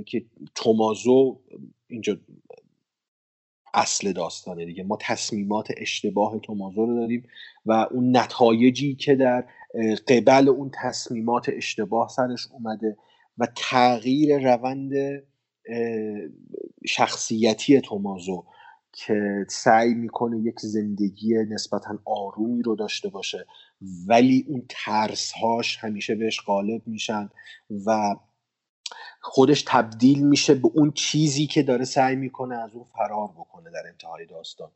که 0.06 0.26
تومازو 0.56 1.40
اینجا 1.88 2.18
اصل 3.74 4.12
داستانه 4.12 4.66
دیگه. 4.66 4.84
ما 4.84 4.98
تصمیمات 5.02 5.68
اشتباه 5.78 6.40
تومازو 6.40 6.86
رو 6.86 6.96
داریم 6.96 7.28
و 7.66 7.72
اون 7.72 8.18
نتایجی 8.18 8.96
که 8.96 9.16
در 9.16 9.46
قبل 10.08 10.50
اون 10.50 10.72
تصمیمات 10.74 11.50
اشتباه 11.50 12.10
سرش 12.10 12.48
اومده 12.52 12.98
و 13.38 13.48
تغییر 13.56 14.54
روند 14.54 14.94
شخصیتی 16.86 17.82
تومازو 17.82 18.46
که 18.92 19.46
سعی 19.50 19.94
می‌کنه 19.94 20.40
یک 20.40 20.60
زندگی 20.60 21.34
نسبتا 21.34 22.00
آرومی 22.06 22.62
رو 22.62 22.76
داشته 22.76 23.10
باشه 23.10 23.46
ولی 24.08 24.46
اون 24.48 24.66
ترسهاش 24.70 25.78
همیشه 25.78 26.16
بهش 26.16 26.42
غالب 26.46 26.82
میشن 26.86 27.30
و 27.86 28.16
خودش 29.22 29.64
تبدیل 29.68 30.28
میشه 30.28 30.54
به 30.54 30.70
اون 30.74 30.92
چیزی 30.92 31.48
که 31.48 31.64
داره 31.64 31.86
سعی 31.86 32.16
می‌کنه 32.16 32.56
از 32.56 32.74
اون 32.74 32.86
فرار 32.98 33.28
بکنه 33.28 33.72
در 33.72 33.84
انتهای 33.88 34.26
داستان. 34.26 34.70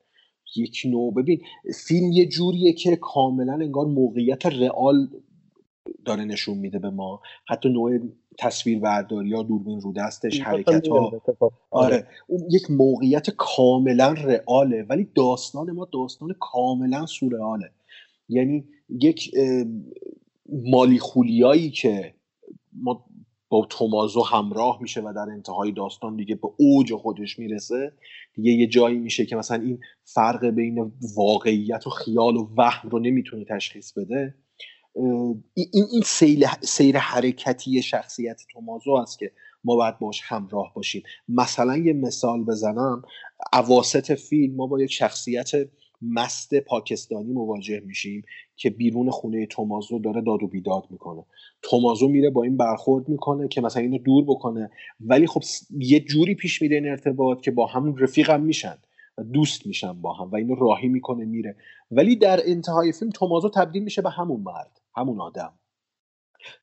یک 0.56 0.82
نوع 0.86 1.14
ببین 1.14 1.42
فیلم 1.88 2.12
یه 2.12 2.26
جوریه 2.26 2.74
که 2.74 2.96
کاملا 2.96 3.54
انگار 3.54 3.86
موقعیت 3.86 4.46
رئال 4.46 5.10
داره 6.06 6.26
نشون 6.26 6.58
میده 6.58 6.80
به 6.80 6.90
ما. 6.90 7.22
حتی 7.48 7.70
نوع 7.70 8.00
تصویر 8.40 8.80
برداری 8.80 9.34
ها 9.34 9.44
دوربین 9.44 9.82
رو 9.82 9.94
دستش 9.94 10.42
حرکت 10.42 10.88
ها. 10.88 11.22
آره. 11.72 12.08
اون 12.28 12.42
یک 12.52 12.72
موقعیت 12.72 13.30
کاملا 13.30 14.12
رئاله 14.12 14.86
ولی 14.90 15.08
داستان 15.16 15.72
ما 15.72 15.88
داستان 15.94 16.36
کاملا 16.40 17.06
سورئاله. 17.06 17.72
یعنی 18.30 18.66
یک 18.90 19.32
اه، 19.38 19.66
مالی 20.50 21.00
خولیایی 21.00 21.72
که 21.72 22.14
ما 22.74 23.06
با 23.50 23.68
تومازو 23.70 24.22
همراه 24.22 24.82
میشه 24.82 25.02
و 25.02 25.14
در 25.14 25.32
انتهای 25.32 25.72
داستان 25.72 26.16
دیگه 26.16 26.36
به 26.36 26.48
اوج 26.58 26.94
خودش 26.94 27.40
می‌رسه. 27.40 27.92
دیگه 28.34 28.52
یه 28.52 28.68
جایی 28.68 28.98
میشه 28.98 29.26
که 29.26 29.36
مثلا 29.36 29.64
این 29.64 29.80
فرق 30.04 30.46
بین 30.46 30.92
واقعیت 31.16 31.88
و 31.88 31.90
خیال 31.90 32.38
و 32.38 32.50
وهم 32.58 32.90
رو 32.90 33.00
نمی‌تونه 33.00 33.46
تشخیص 33.50 33.94
بده. 33.94 34.36
این 35.54 35.86
این 35.92 36.02
سیل 36.06 36.46
سیر 36.62 36.98
حرکتی 36.98 37.82
شخصیت 37.82 38.42
تومازو 38.52 38.98
هست 38.98 39.20
که 39.20 39.32
ما 39.64 39.76
باید 39.76 40.00
باش 40.00 40.22
همراه 40.24 40.74
باشیم. 40.76 41.04
مثلا 41.30 41.78
یه 41.78 41.94
مثال 41.94 42.44
بزنم. 42.44 43.02
اواسط 43.54 44.12
فیلم 44.12 44.56
ما 44.56 44.68
با 44.68 44.82
یک 44.82 44.92
شخصیت 44.92 45.52
مست 46.02 46.60
پاکستانی 46.60 47.34
مواجه 47.34 47.80
میشیم. 47.80 48.24
که 48.58 48.70
بیرون 48.70 49.10
خونه 49.10 49.46
تومازو 49.46 50.00
داره 50.00 50.22
داد 50.22 50.44
و 50.44 50.48
بیداد 50.48 50.84
می‌کنه. 50.90 51.26
تومازو 51.62 52.08
میره 52.08 52.30
با 52.30 52.44
این 52.44 52.58
برخورد 52.58 53.10
می‌کنه 53.10 53.48
که 53.48 53.62
مثلا 53.62 53.84
اینو 53.84 53.98
دور 53.98 54.24
بکنه. 54.24 54.70
ولی 55.00 55.28
خب 55.28 55.44
یه 55.80 56.00
جوری 56.00 56.36
پیش 56.36 56.62
میره 56.62 56.76
این 56.76 56.90
ارتباط 56.90 57.42
که 57.42 57.52
با 57.52 57.66
همون 57.66 57.98
رفیق 57.98 58.30
هم 58.30 58.42
میشن 58.42 58.78
و 59.18 59.24
دوست 59.24 59.68
میشن 59.68 60.02
با 60.02 60.14
هم 60.14 60.32
و 60.32 60.36
اینو 60.36 60.56
راهی 60.56 60.88
می‌کنه 60.88 61.26
میره. 61.26 61.56
ولی 61.92 62.16
در 62.16 62.40
انتهای 62.46 62.92
فیلم 62.92 63.12
تومازو 63.12 63.50
تبدیل 63.50 63.84
میشه 63.84 64.02
به 64.02 64.10
همون 64.10 64.42
مرد 64.42 64.82
همون 64.96 65.22
آدم. 65.22 65.54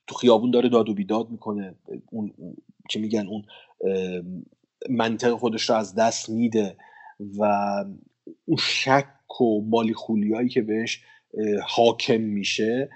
تو 0.06 0.14
خیابون 0.14 0.50
داره 0.50 0.68
داد 0.68 0.88
و 0.88 0.94
بیداد 0.94 1.30
می‌کنه. 1.30 1.74
اون 2.10 2.32
چی 2.90 3.00
میگن 3.00 3.26
اون 3.26 3.44
منطق 4.90 5.30
خودش 5.30 5.70
رو 5.70 5.76
از 5.76 5.94
دست 5.94 6.30
میده 6.30 6.76
و 7.38 7.44
اون 8.44 8.56
شک 8.58 9.40
و 9.40 9.60
مالی 9.60 9.94
خولیایی 9.94 10.48
که 10.48 10.62
بهش 10.62 11.04
حاکم 11.66 12.20
میشه 12.20 12.90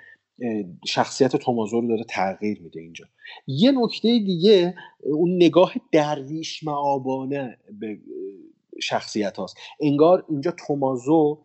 شخصیت 0.86 1.36
تومازو 1.36 1.80
رو 1.80 1.88
داره 1.88 2.04
تغییر 2.04 2.60
میده 2.60 2.80
اینجا. 2.80 3.04
یه 3.46 3.72
نکته 3.72 4.08
دیگه 4.18 4.74
اون 5.02 5.36
نگاه 5.36 5.74
درویش 5.92 6.64
معابانه 6.64 7.58
به 7.80 7.98
شخصیت 8.82 9.36
هاست. 9.36 9.56
انگار 9.80 10.24
اینجا 10.28 10.54
تومازو 10.66 11.42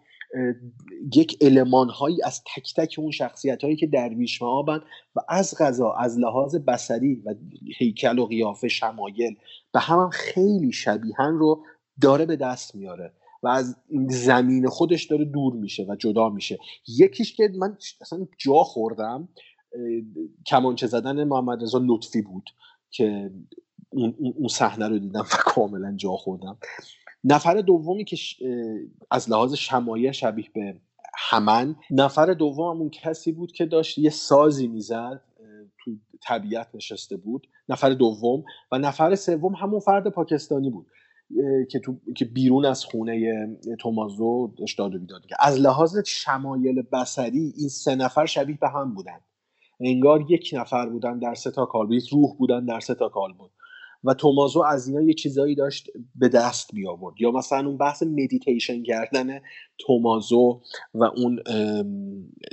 یک 1.15 1.37
علمان 1.41 1.89
هایی 1.89 2.17
از 2.23 2.43
تک 2.43 2.73
تک 2.75 2.95
اون 2.97 3.11
شخصیت 3.11 3.63
هایی 3.63 3.75
که 3.75 3.87
درویش 3.87 4.41
معابن 4.41 4.81
و 5.15 5.19
از 5.29 5.55
غذا 5.59 5.91
از 5.91 6.19
لحاظ 6.19 6.55
بسری 6.55 7.15
و 7.25 7.35
هیکل 7.77 8.19
و 8.19 8.25
قیافه 8.25 8.67
شمایل 8.67 9.35
به 9.73 9.79
هم, 9.79 9.99
هم 9.99 10.09
خیلی 10.09 10.71
شبیهن 10.71 11.33
رو 11.33 11.63
داره 12.01 12.25
به 12.25 12.35
دست 12.35 12.75
میاره. 12.75 13.13
و 13.43 13.47
از 13.47 13.75
این 13.89 14.07
زمین 14.07 14.67
خودش 14.67 15.05
داره 15.05 15.25
دور 15.25 15.53
میشه 15.53 15.85
و 15.89 15.95
جدا 15.95 16.29
میشه. 16.29 16.59
یکیش 16.87 17.35
که 17.35 17.49
من 17.57 17.77
اصلا 18.01 18.27
جا 18.37 18.63
خوردم 18.63 19.29
کمانچه 20.45 20.87
زدن 20.87 21.23
محمد 21.23 21.63
رضا 21.63 21.81
لطفی 21.85 22.21
بود 22.21 22.49
که 22.91 23.31
اون, 23.89 24.47
صحنه 24.49 24.87
رو 24.87 24.99
دیدم 24.99 25.21
و 25.21 25.37
کاملا 25.53 25.95
جا 25.95 26.11
خوردم. 26.11 26.57
نفر 27.23 27.61
دومی 27.61 28.05
که 28.05 28.17
از 29.11 29.29
لحاظ 29.29 29.53
شمایل 29.53 30.11
شبیه 30.11 30.49
به 30.53 30.81
همن 31.15 31.75
نفر 31.91 32.33
دوم 32.33 32.79
اون 32.79 32.89
کسی 32.89 33.31
بود 33.31 33.51
که 33.51 33.65
داشت 33.65 33.97
یه 33.97 34.09
سازی 34.09 34.67
می‌زد 34.67 35.21
تو 35.83 35.91
طبیعت 36.21 36.67
نشسته 36.73 37.17
بود. 37.17 37.47
نفر 37.69 37.89
دوم 37.89 38.43
و 38.71 38.77
نفر 38.77 39.15
سوم 39.15 39.55
همون 39.55 39.79
فرد 39.79 40.07
پاکستانی 40.07 40.69
بود. 40.69 40.87
که 41.69 41.79
تو 41.79 41.95
که 42.15 42.25
بیرون 42.25 42.65
از 42.65 42.85
خونه 42.85 43.47
تومازو 43.79 44.53
داشت 44.57 44.79
و 44.79 44.89
بیداد 44.89 45.21
می‌کرد. 45.21 45.39
از 45.39 45.59
لحاظ 45.59 45.97
شمایل 46.05 46.81
بصری 46.81 47.53
این 47.57 47.69
سه 47.69 47.95
نفر 47.95 48.25
شبیه 48.25 48.57
به 48.61 48.69
هم 48.69 48.93
بودن. 48.93 49.19
انگار 49.79 50.25
یک 50.29 50.49
نفر 50.53 50.89
بودن 50.89 51.19
در 51.19 51.35
سه 51.35 51.51
تا 51.51 51.65
کالبد 51.65 51.95
یک 51.95 52.09
روح 52.09 52.37
بودن 52.37 52.65
در 52.65 52.79
سه 52.79 52.95
تا 52.95 53.09
کالبد. 53.09 53.51
و 54.03 54.13
تومازو 54.13 54.61
از 54.61 54.87
اینا 54.87 55.01
یه 55.01 55.13
چیزایی 55.13 55.55
داشت 55.55 55.89
به 56.15 56.29
دست 56.29 56.73
می 56.73 56.87
آورد 56.87 57.15
یا 57.19 57.31
مثلا 57.31 57.67
اون 57.67 57.77
بحث 57.77 58.03
مدیتیشن 58.03 58.83
کردن 58.83 59.39
تومازو 59.77 60.61
و 60.93 61.03
اون 61.03 61.39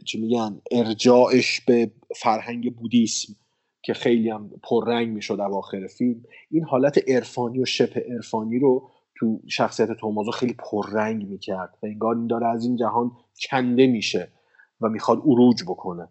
چی 0.07 0.21
میگن 0.21 0.61
ارجاعش 0.71 1.61
به 1.61 1.91
فرهنگ 2.17 2.77
بودیسم. 2.77 3.33
که 3.83 3.95
خیلی 3.95 4.31
هم 4.31 4.51
پررنگ 4.63 5.09
می‌شد 5.09 5.41
اواخر 5.41 5.87
فیلم 5.87 6.23
این 6.51 6.65
حالت 6.65 7.09
عرفانی 7.09 7.63
و 7.63 7.65
شبه 7.65 8.07
عرفانی 8.11 8.59
رو 8.59 8.89
تو 9.15 9.41
شخصیت 9.49 9.93
تومازو 9.93 10.31
خیلی 10.31 10.55
پررنگ 10.59 11.29
می‌کرد 11.29 11.79
و 11.83 11.87
انگار 11.87 12.17
این 12.17 12.27
داره 12.27 12.47
از 12.47 12.65
این 12.65 12.77
جهان 12.77 13.11
کنده 13.51 13.87
میشه 13.87 14.33
و 14.81 14.89
می‌خواد 14.89 15.19
اروج 15.27 15.63
بکنه. 15.63 16.09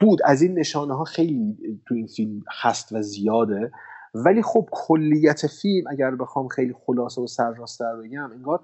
بود. 0.00 0.18
از 0.24 0.42
این 0.42 0.58
نشانه 0.58 0.94
ها 0.96 1.04
خیلی 1.04 1.56
تو 1.86 1.94
این 1.94 2.06
فیلم 2.06 2.42
هست 2.62 2.92
و 2.92 3.02
زیاده. 3.02 3.70
ولی 4.14 4.42
خب 4.42 4.68
کلیت 4.72 5.46
فیلم 5.46 5.86
اگر 5.90 6.14
بخوام 6.14 6.48
خیلی 6.48 6.74
خلاصه 6.86 7.20
و 7.20 7.26
سرراستر 7.26 7.96
بگم 7.96 8.30
انگار 8.32 8.60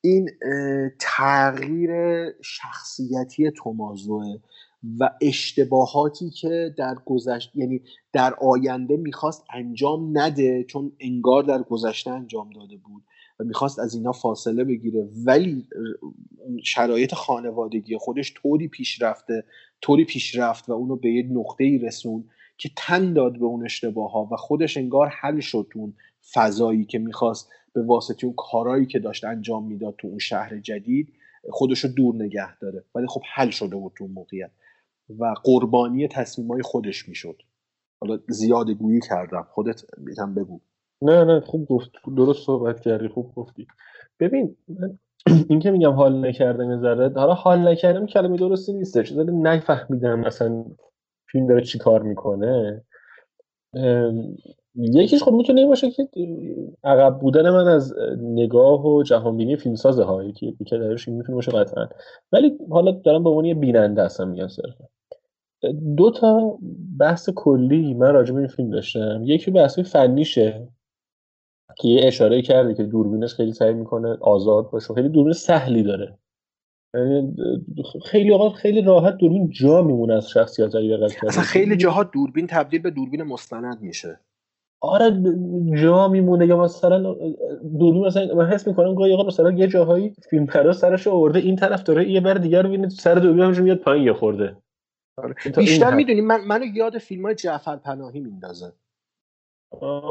این 0.00 0.30
تغییر 1.00 1.90
شخصیتی 2.42 3.50
تومازوه. 3.50 4.36
و 5.00 5.10
اشتباهاتی 5.20 6.30
که 6.30 6.74
در 6.78 6.94
گذشت 7.06 7.56
یعنی 7.56 7.80
در 8.12 8.34
آینده 8.34 8.96
می‌خواست 8.96 9.44
انجام 9.54 10.18
نده 10.18 10.64
چون 10.64 10.92
انگار 11.00 11.42
در 11.42 11.62
گذشته 11.62 12.10
انجام 12.10 12.50
داده 12.50 12.76
بود 12.76 13.02
و 13.40 13.44
می‌خواست 13.44 13.78
از 13.78 13.94
اینا 13.94 14.12
فاصله 14.12 14.64
بگیره. 14.64 15.08
ولی 15.26 15.66
شرایط 16.64 17.14
خانوادگی 17.14 17.96
خودش 17.98 18.34
طوری 18.36 18.68
پیش 18.68 19.02
رفته 19.02 19.44
طوری 19.80 20.04
پیش 20.04 20.36
رفت 20.36 20.68
و 20.68 20.72
اونو 20.72 20.96
به 20.96 21.10
یه 21.10 21.22
نقطه 21.22 21.64
ای 21.64 21.78
رسون 21.78 22.24
که 22.58 22.70
تن 22.76 23.12
داد 23.12 23.38
به 23.38 23.44
اون 23.44 23.64
اشتباه 23.64 24.12
ها 24.12 24.28
و 24.32 24.36
خودش 24.36 24.76
انگار 24.76 25.06
حل 25.06 25.40
شد 25.40 25.66
اون 25.74 25.94
فضایی 26.32 26.84
که 26.84 26.98
می‌خواست 26.98 27.50
به 27.72 27.82
واسطه 27.82 28.26
اون 28.26 28.34
کارایی 28.36 28.86
که 28.86 28.98
داشت 28.98 29.24
انجام 29.24 29.66
می‌داد 29.66 29.94
تو 29.98 30.08
اون 30.08 30.18
شهر 30.18 30.58
جدید 30.58 31.12
خودش 31.50 31.78
رو 31.78 31.90
دور 31.90 32.14
نگه 32.14 32.58
داره. 32.58 32.84
ولی 32.94 33.06
خب 33.06 33.22
حل 33.34 33.50
شده 33.50 33.76
بود 33.76 33.92
تو 33.96 34.04
اون 34.04 34.12
موقعیت. 34.12 34.50
و 35.08 35.34
قربانی 35.44 36.08
تصمیمای 36.08 36.62
خودش 36.62 37.08
می‌شد. 37.08 37.42
حالا 38.00 38.18
زیاد 38.28 38.70
گویی 38.70 39.00
کردم. 39.08 39.46
خودت 39.50 39.82
یکم 40.12 40.34
بگو. 40.34 40.60
نه 41.02 41.24
نه 41.24 41.40
خوب 41.40 41.66
گفت. 41.68 41.90
درست 42.16 42.46
صحبت 42.46 42.80
کردی 42.80 43.08
خوب 43.08 43.34
گفتی. 43.34 43.66
ببین 44.20 44.56
من 44.68 44.98
این 45.50 45.58
که 45.58 45.70
میگم 45.70 45.92
حال 45.92 46.26
نکردم 46.28 46.70
یه 46.70 46.76
ذره 46.78 47.12
حالا 47.16 47.34
حال 47.34 47.68
نکردم 47.68 48.06
کلمه 48.06 48.36
درستی 48.36 48.72
نیستش. 48.72 49.10
داره 49.10 49.32
نفهمیدم 49.32 50.20
مثلا 50.20 50.64
فیلم 51.28 51.46
داره 51.46 51.62
چی 51.62 51.78
کار 51.78 52.02
می‌کنه. 52.02 52.84
یکیش 54.76 55.22
خب 55.22 55.32
می‌تونه 55.32 55.60
این 55.60 55.68
باشه 55.68 55.90
که 55.90 56.08
عقب 56.84 57.18
بودن 57.20 57.50
من 57.50 57.68
از 57.68 57.94
نگاه 58.20 58.86
و 58.86 59.02
جهانبینی 59.02 59.56
فیلمسازه 59.56 60.04
ها 60.04 60.24
یکی 60.24 60.56
که 60.66 60.78
درش 60.78 61.08
این 61.08 61.16
می‌تونه 61.16 61.36
باشه 61.36 61.52
قطعا. 61.52 61.88
ولی 62.32 62.58
حالا 62.70 62.90
دارم 62.92 63.22
به 63.24 63.30
عنوان 63.30 63.44
یه 63.44 63.54
بیننده 63.54 64.02
هستم 64.04 64.28
میگم 64.28 64.48
صرفا. 64.48 64.84
دو 65.96 66.10
تا 66.10 66.58
بحث 67.00 67.30
کلی 67.30 67.94
من 67.94 68.14
راجع 68.14 68.32
به 68.32 68.38
این 68.38 68.48
فیلم 68.48 68.70
داشتم. 68.70 69.22
یکی 69.24 69.50
بحث 69.50 69.78
فنیشه 69.78 70.68
که 71.78 71.88
یه 71.88 72.06
اشاره 72.06 72.42
کرده 72.42 72.74
که 72.74 72.82
دوربینش 72.82 73.34
خیلی 73.34 73.52
سعی 73.52 73.74
می‌کنه 73.74 74.16
آزاد 74.20 74.70
باشه. 74.70 74.94
خیلی 74.94 75.08
دوربین 75.08 75.32
سهلی 75.32 75.82
داره. 75.82 76.18
یعنی 76.94 77.36
خیلی 78.04 78.32
اوقات 78.32 78.52
خیلی 78.52 78.82
راحت 78.82 79.16
دوربین 79.16 79.50
جا 79.50 79.82
میمونه 79.82 80.14
از 80.14 80.28
شخصیت 80.28 80.74
اصلا 80.74 81.42
خیلی 81.42 81.76
جاها 81.76 82.02
دوربین 82.02 82.46
تبدیل 82.46 82.82
به 82.82 82.90
دوربین 82.90 83.22
مستند 83.22 83.82
میشه. 83.82 84.20
آره 84.82 85.22
جا 85.82 86.08
میمونه. 86.08 86.46
یا 86.46 86.56
مثلا 86.56 87.14
دوربین 87.78 88.06
مثلا 88.06 88.34
من 88.34 88.46
حس 88.46 88.68
می‌کنم 88.68 88.94
گاهی 88.94 89.10
اوقات 89.10 89.26
مثلا 89.26 89.50
یه 89.50 89.66
جاهایی 89.66 90.12
فیلم 90.30 90.46
پرداز 90.46 90.76
سرش 90.76 91.06
آورده 91.06 91.38
این 91.38 91.56
طرف 91.56 91.82
داره 91.82 92.10
یه 92.10 92.20
بر 92.20 92.34
دیگر 92.34 92.62
رو 92.62 92.88
سر 92.88 93.14
دوربین 93.14 93.60
میاد 93.60 93.78
پایین 93.78 94.04
یه 94.04 94.12
خورده. 94.12 94.56
بیشتر 95.56 95.94
می‌دونی 95.94 96.20
من 96.20 96.40
منو 96.44 96.64
یاد 96.64 96.98
فیلم 96.98 97.24
های 97.24 97.34
جعفر 97.34 97.76
پناهی 97.76 98.20
میندازه. 98.20 98.72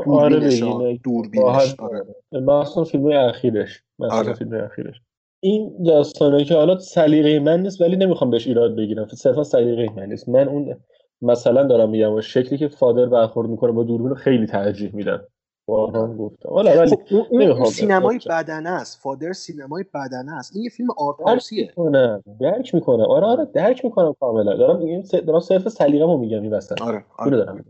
آره 0.08 0.98
دوربینش 1.04 1.76
آره. 1.80 2.06
مثلا 2.32 2.84
فیلم 2.84 3.06
اخیرش. 3.06 3.84
مثلا 4.00 4.18
آره. 4.18 4.34
فیلم 4.34 4.64
اخیرش. 4.64 5.02
این 5.40 5.84
داستانه 5.84 6.44
که 6.44 6.56
حالا 6.56 6.80
سلیقه 6.80 7.40
من 7.40 7.62
نیست 7.62 7.82
ولی 7.82 7.96
نمی‌خوام 7.96 8.30
بهش 8.30 8.48
ایراد 8.48 8.76
بگیرم. 8.76 9.08
صرفا 9.08 9.44
سلیقه 9.44 9.90
من 9.96 10.06
نیست. 10.06 10.30
من 10.30 10.48
اون 10.48 10.76
مثلا 11.22 11.64
دارم 11.64 11.90
میگم 11.90 12.14
و 12.14 12.22
شکلی 12.22 12.58
که 12.58 12.68
فادر 12.68 13.06
برخورد 13.06 13.50
می‌کنه 13.50 13.72
با 13.72 13.84
دوربین 13.84 14.16
خیلی 14.16 14.46
ترجیح 14.46 14.96
میدم. 14.96 15.28
واقعا 15.68 16.14
گفتم. 16.14 16.50
ولی 16.50 16.90
خب 16.90 17.00
اون 17.32 17.66
سینمای 17.66 18.20
بدنه 18.30 18.70
است. 18.70 19.00
فادر 19.02 19.34
سینمای 19.34 19.86
بدنه 19.94 20.38
است. 20.38 20.56
این 20.56 20.64
یه 20.64 20.70
فیلم 20.70 20.90
آرتاوسیه 20.98 21.62
می‌کنه 21.68 22.24
درک 22.40 22.76
می‌کنه. 22.76 23.04
آره 23.04 23.26
آره 23.26 23.46
درک 23.46 23.86
می‌کنم 23.86 24.16
کاملا. 24.20 24.58
دارم 24.58 24.78
میگم 24.78 25.02
دارم 25.02 25.40
صرف 25.40 25.70
سلیقه‌مو 25.70 26.18
میگم 26.18 26.42
این 26.42 26.54
وسط 26.54 26.82
آره, 26.82 27.06
آره. 27.18 27.38
دارم 27.38 27.66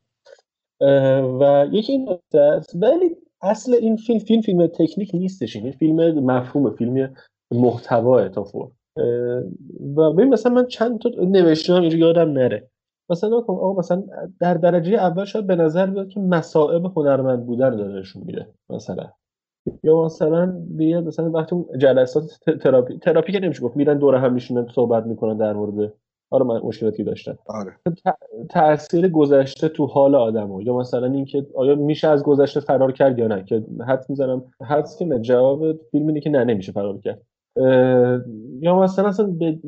و 1.39 1.65
یکی 1.71 1.91
این 1.91 2.09
است. 2.33 2.75
ولی 2.81 3.17
اصل 3.41 3.73
این 3.73 3.97
فیلم 3.97 4.19
فیلم 4.19 4.41
فیلم 4.41 4.67
تکنیک 4.67 5.11
نیستش 5.13 5.55
این. 5.55 5.71
فیلم 5.71 6.19
مفهوم 6.19 6.75
فیلم 6.75 7.13
محتوا 7.51 8.29
تا 8.29 8.45
و 9.97 10.13
ببین 10.13 10.33
مثلا 10.33 10.53
من 10.53 10.67
چند 10.67 10.99
تا 10.99 11.09
نوشتم 11.09 11.83
یادم 11.83 12.29
نره. 12.29 12.69
مثلا 13.09 13.37
آقا 13.37 13.73
مثلا 13.73 14.03
در 14.39 14.53
درجه 14.53 14.93
اول 14.93 15.25
شاید 15.25 15.47
به 15.47 15.55
نظر 15.55 15.85
بیاد 15.85 16.09
که 16.09 16.19
مسائب 16.19 16.85
هنرمند 16.85 17.45
بودن 17.45 17.75
داره 17.75 17.99
نشون 17.99 18.23
میده 18.25 18.47
مثلا. 18.69 19.09
یا 19.83 20.05
مثلا 20.05 20.63
بیاد 20.67 21.07
مثلا 21.07 21.31
وقتی 21.31 21.55
اون 21.55 21.65
جلسات 21.77 22.23
تراپی 22.61 22.97
تراپی 22.97 23.31
که 23.31 23.39
نمیشه 23.39 23.61
گفت 23.61 23.77
میرن 23.77 23.97
دور 23.97 24.15
هم 24.15 24.33
میشینن 24.33 24.67
صحبت 24.75 25.05
می‌کنن 25.05 25.37
در 25.37 25.53
مورد 25.53 25.93
آره 26.31 26.45
من 26.45 26.61
مشکلاتی 26.63 27.03
داشتن 27.03 27.37
آره. 27.45 27.73
تاثیر 28.49 29.07
گذشته 29.07 29.69
تو 29.69 29.85
حال 29.85 30.15
آدمو 30.15 30.61
یا 30.61 30.77
مثلا 30.77 31.07
اینکه 31.07 31.47
آیا 31.55 31.75
میشه 31.75 32.07
از 32.07 32.23
گذشته 32.23 32.59
فرار 32.59 32.91
کرد 32.91 33.19
یا 33.19 33.27
نه؟ 33.27 33.43
که 33.43 33.63
حد 33.87 34.05
می‌زنم 34.09 34.43
حدس 34.61 34.99
که 34.99 35.19
جواب 35.19 35.73
فیلم 35.91 36.07
اینه 36.07 36.19
که 36.19 36.29
نه 36.29 36.43
نمیشه 36.43 36.71
فرار 36.71 36.97
کرد. 36.97 37.21
یا 38.61 38.79
مثلا 38.79 39.07
اصلا 39.07 39.25
به 39.25 39.59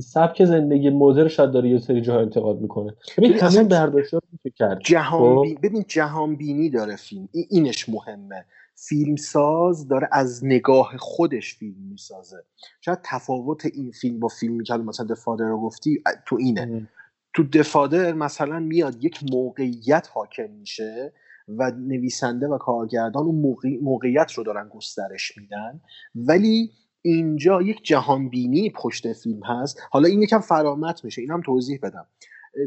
سبک 0.00 0.44
زندگی 0.44 0.90
مدر 0.90 1.28
شاید 1.28 1.50
داره 1.50 1.68
یه 1.68 1.78
سری 1.78 2.00
جاها 2.00 2.20
انتقاد 2.20 2.60
می‌کنه. 2.60 2.94
ببین 3.18 3.32
همین 3.32 3.68
برداشت 3.68 4.14
رو 4.14 4.20
کرد. 4.56 4.78
جهان 4.84 5.36
خب؟ 5.36 5.42
بی... 5.42 5.68
ببین 5.68 5.84
جهان 5.88 6.36
بینی 6.36 6.70
داره 6.70 6.96
فیلم. 6.96 7.28
اینش 7.50 7.88
مهمه. 7.88 8.44
فیلمساز 8.74 9.88
داره 9.88 10.08
از 10.12 10.44
نگاه 10.44 10.96
خودش 10.98 11.54
فیلم 11.54 11.88
می‌سازه. 11.90 12.36
شاید 12.80 12.98
تفاوت 13.04 13.66
این 13.66 13.90
فیلم 13.90 14.20
با 14.20 14.28
فیلمی 14.28 14.64
که 14.64 14.74
مثلا 14.74 15.06
دفادر 15.06 15.44
رو 15.44 15.60
گفتی 15.60 16.02
تو 16.26 16.36
اینه. 16.36 16.88
تو 17.34 17.44
دفادر 17.52 18.12
مثلا 18.12 18.58
میاد 18.58 19.04
یک 19.04 19.20
موقعیت 19.32 20.08
حاکم 20.14 20.50
میشه 20.50 21.12
و 21.48 21.70
نویسنده 21.70 22.48
و 22.48 22.58
کارگردان 22.58 23.26
اون 23.26 23.56
موقعیت 23.82 24.32
رو 24.32 24.44
دارن 24.44 24.68
گسترش 24.68 25.38
میدن. 25.38 25.80
ولی 26.14 26.70
اینجا 27.02 27.62
یک 27.62 27.84
جهانبینی 27.84 28.70
پشت 28.70 29.12
فیلم 29.12 29.44
هست. 29.44 29.80
حالا 29.90 30.08
این 30.08 30.22
یکم 30.22 30.40
فرامت 30.40 31.04
میشه. 31.04 31.22
این 31.22 31.30
هم 31.30 31.42
توضیح 31.42 31.78
بدم. 31.82 32.06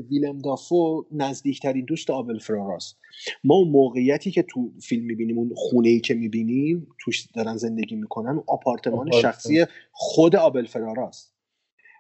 ویلم 0.10 0.40
دافو 0.40 1.06
نزدیکترین 1.12 1.86
دوست 1.86 2.10
آبل 2.10 2.40
فراراست 2.40 2.98
ما 3.44 3.56
اون 3.56 3.68
موقعیتی 3.68 4.32
که 4.32 4.44
تو 4.44 4.72
فیلم 4.82 5.06
می‌بینیم 5.06 5.38
اون 5.38 5.52
خونه 5.56 5.90
ای 5.90 6.00
که 6.00 6.14
می‌بینیم 6.14 6.88
توش 7.00 7.28
دارن 7.36 7.58
زندگی 7.58 7.96
می‌کنن 7.96 8.44
آپارتمان 8.48 9.12
شخصی 9.12 9.66
خود 9.92 10.36
آبل 10.36 10.66
فراراست 10.66 11.34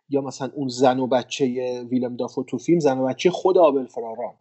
یا 0.09 0.21
مثلا 0.21 0.51
اون 0.55 0.67
زن 0.67 0.99
و 0.99 1.07
بچه 1.07 1.45
ویلم 1.89 2.15
دافو 2.15 2.43
تو 2.43 2.57
فیلم 2.57 2.79
زن 2.79 2.97
و 2.97 3.05
بچه 3.05 3.29
خود 3.29 3.57
آبل 3.57 3.85
فرارا 3.85 4.35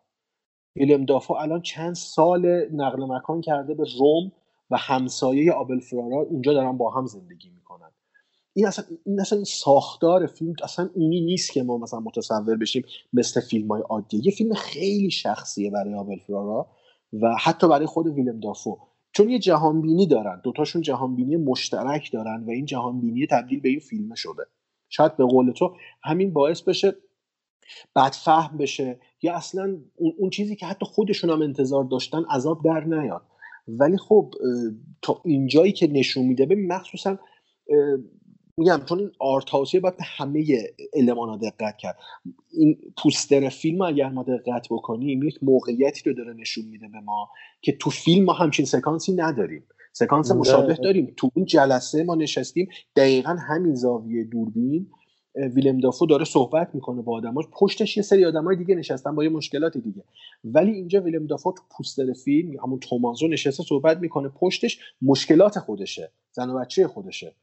ویلم 0.76 1.04
دافو 1.04 1.34
الان 1.34 1.62
چند 1.62 1.94
سال 1.94 2.68
نقل 2.72 3.04
مکان 3.04 3.40
کرده 3.40 3.74
به 3.74 3.84
روم. 3.98 4.32
و 4.72 4.76
همسایه 4.76 5.52
آبل 5.52 5.80
فرارا 5.80 6.16
اونجا 6.16 6.52
دارن 6.52 6.76
با 6.76 6.90
هم 6.90 7.06
زندگی 7.06 7.50
می‌کنن. 7.50 7.90
این 8.54 8.66
اصلا 8.66 8.84
این 9.06 9.20
اصلا 9.20 9.44
ساختار 9.44 10.26
فیلم 10.26 10.54
اصلا 10.62 10.90
اونی 10.94 11.20
نیست 11.20 11.52
که 11.52 11.62
ما 11.62 11.78
مثلا 11.78 12.00
متصور 12.00 12.56
بشیم 12.56 12.84
مثل 13.12 13.40
فیلم 13.40 13.68
های 13.68 13.82
عادیه 13.82 14.26
یه 14.26 14.32
فیلم 14.32 14.54
خیلی 14.54 15.10
شخصیه 15.10 15.70
برای 15.70 15.94
آبل 15.94 16.18
فرارا 16.18 16.66
و 17.12 17.36
حتی 17.40 17.68
برای 17.68 17.86
خود 17.86 18.06
ویلم 18.06 18.40
دافو. 18.40 18.78
چون 19.12 19.28
یه 19.30 19.38
جهانبینی 19.38 20.06
دارن. 20.06 20.40
دوتاشون 20.44 20.82
جهانبینی 20.82 21.36
مشترک 21.36 22.12
دارن 22.12 22.44
و 22.46 22.50
این 22.50 22.64
جهانبینی 22.64 23.26
تبدیل 23.26 23.60
به 23.60 23.68
این 23.68 23.80
فیلم 23.80 24.14
شده. 24.14 24.42
شاید 24.88 25.16
به 25.16 25.24
قول 25.24 25.52
تو 25.52 25.76
همین 26.02 26.32
باعث 26.32 26.62
بشه 26.62 26.96
بدفهم 27.96 28.56
بشه 28.56 29.00
یا 29.22 29.34
اصلا 29.34 29.76
اون 30.18 30.30
چیزی 30.30 30.56
که 30.56 30.66
حتی 30.66 30.86
خودشون 30.86 31.30
هم 31.30 31.42
انتظار 31.42 31.84
داشتن 31.84 32.24
عذاب 32.24 32.64
در 32.64 32.84
نیاد. 32.84 33.22
ولی 33.68 33.96
خب 33.96 34.34
تا 35.02 35.20
اینجایی 35.24 35.72
که 35.72 35.86
نشون 35.86 36.26
میده 36.26 36.46
به 36.46 36.54
مخصوصا 36.54 37.18
میگم 38.56 38.80
چون 38.88 38.98
این 38.98 39.10
آرت 39.18 39.50
هاوسیه 39.50 39.80
باید 39.80 39.96
به 39.96 40.04
همه 40.04 40.44
المانا 40.94 41.36
دقت 41.36 41.76
کرد. 41.76 41.96
این 42.52 42.78
پوستر 43.02 43.48
فیلم 43.48 43.82
اگر 43.82 44.08
ما 44.08 44.22
دقت 44.22 44.66
بکنیم 44.70 45.22
یک 45.22 45.38
موقعیتی 45.42 46.10
رو 46.10 46.16
داره 46.16 46.34
نشون 46.34 46.64
میده 46.64 46.88
به 46.88 47.00
ما 47.00 47.30
که 47.62 47.72
تو 47.72 47.90
فیلم 47.90 48.24
ما 48.24 48.32
همچین 48.32 48.66
سکانسی 48.66 49.12
نداریم. 49.12 49.64
سکانس. 49.92 50.30
مشابه 50.30 50.74
داریم. 50.74 51.14
تو 51.16 51.30
اون 51.34 51.44
جلسه 51.44 52.04
ما 52.04 52.14
نشستیم. 52.14 52.68
دقیقا 52.96 53.36
همین 53.48 53.74
زاویه 53.74 54.24
دوربین. 54.24 54.90
ویلم 55.34 55.78
دافو 55.78 56.06
داره 56.06 56.24
صحبت 56.24 56.74
می‌کنه 56.74 57.02
با 57.02 57.16
آدماش. 57.16 57.44
پشتش 57.52 57.96
یه 57.96 58.02
سری 58.02 58.24
آدمای 58.24 58.56
دیگه 58.56 58.74
نشستن 58.74 59.14
با 59.14 59.24
یه 59.24 59.30
مشکلات 59.30 59.78
دیگه. 59.78 60.04
ولی 60.44 60.72
اینجا 60.72 61.00
ویلم 61.00 61.26
دافو 61.26 61.52
تو 61.52 61.62
پوستر 61.76 62.12
فیلم 62.12 62.60
همون 62.64 62.78
تومازو 62.78 63.28
نشسته 63.28 63.62
صحبت 63.62 63.98
می‌کنه. 63.98 64.28
پشتش 64.28 64.80
مشکلات 65.02 65.58
خودشه 65.58 66.12
زن 66.32 66.50
و 66.50 66.58
بچه 66.58 66.88
خودشه. 66.88 67.34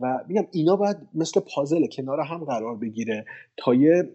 و 0.00 0.24
میگم 0.28 0.46
اینا 0.52 0.76
باید 0.76 0.96
مثل 1.14 1.40
پازل 1.40 1.86
کنار 1.86 2.20
هم 2.20 2.44
قرار 2.44 2.76
بگیره 2.76 3.24
تا 3.56 3.74
یه 3.74 4.14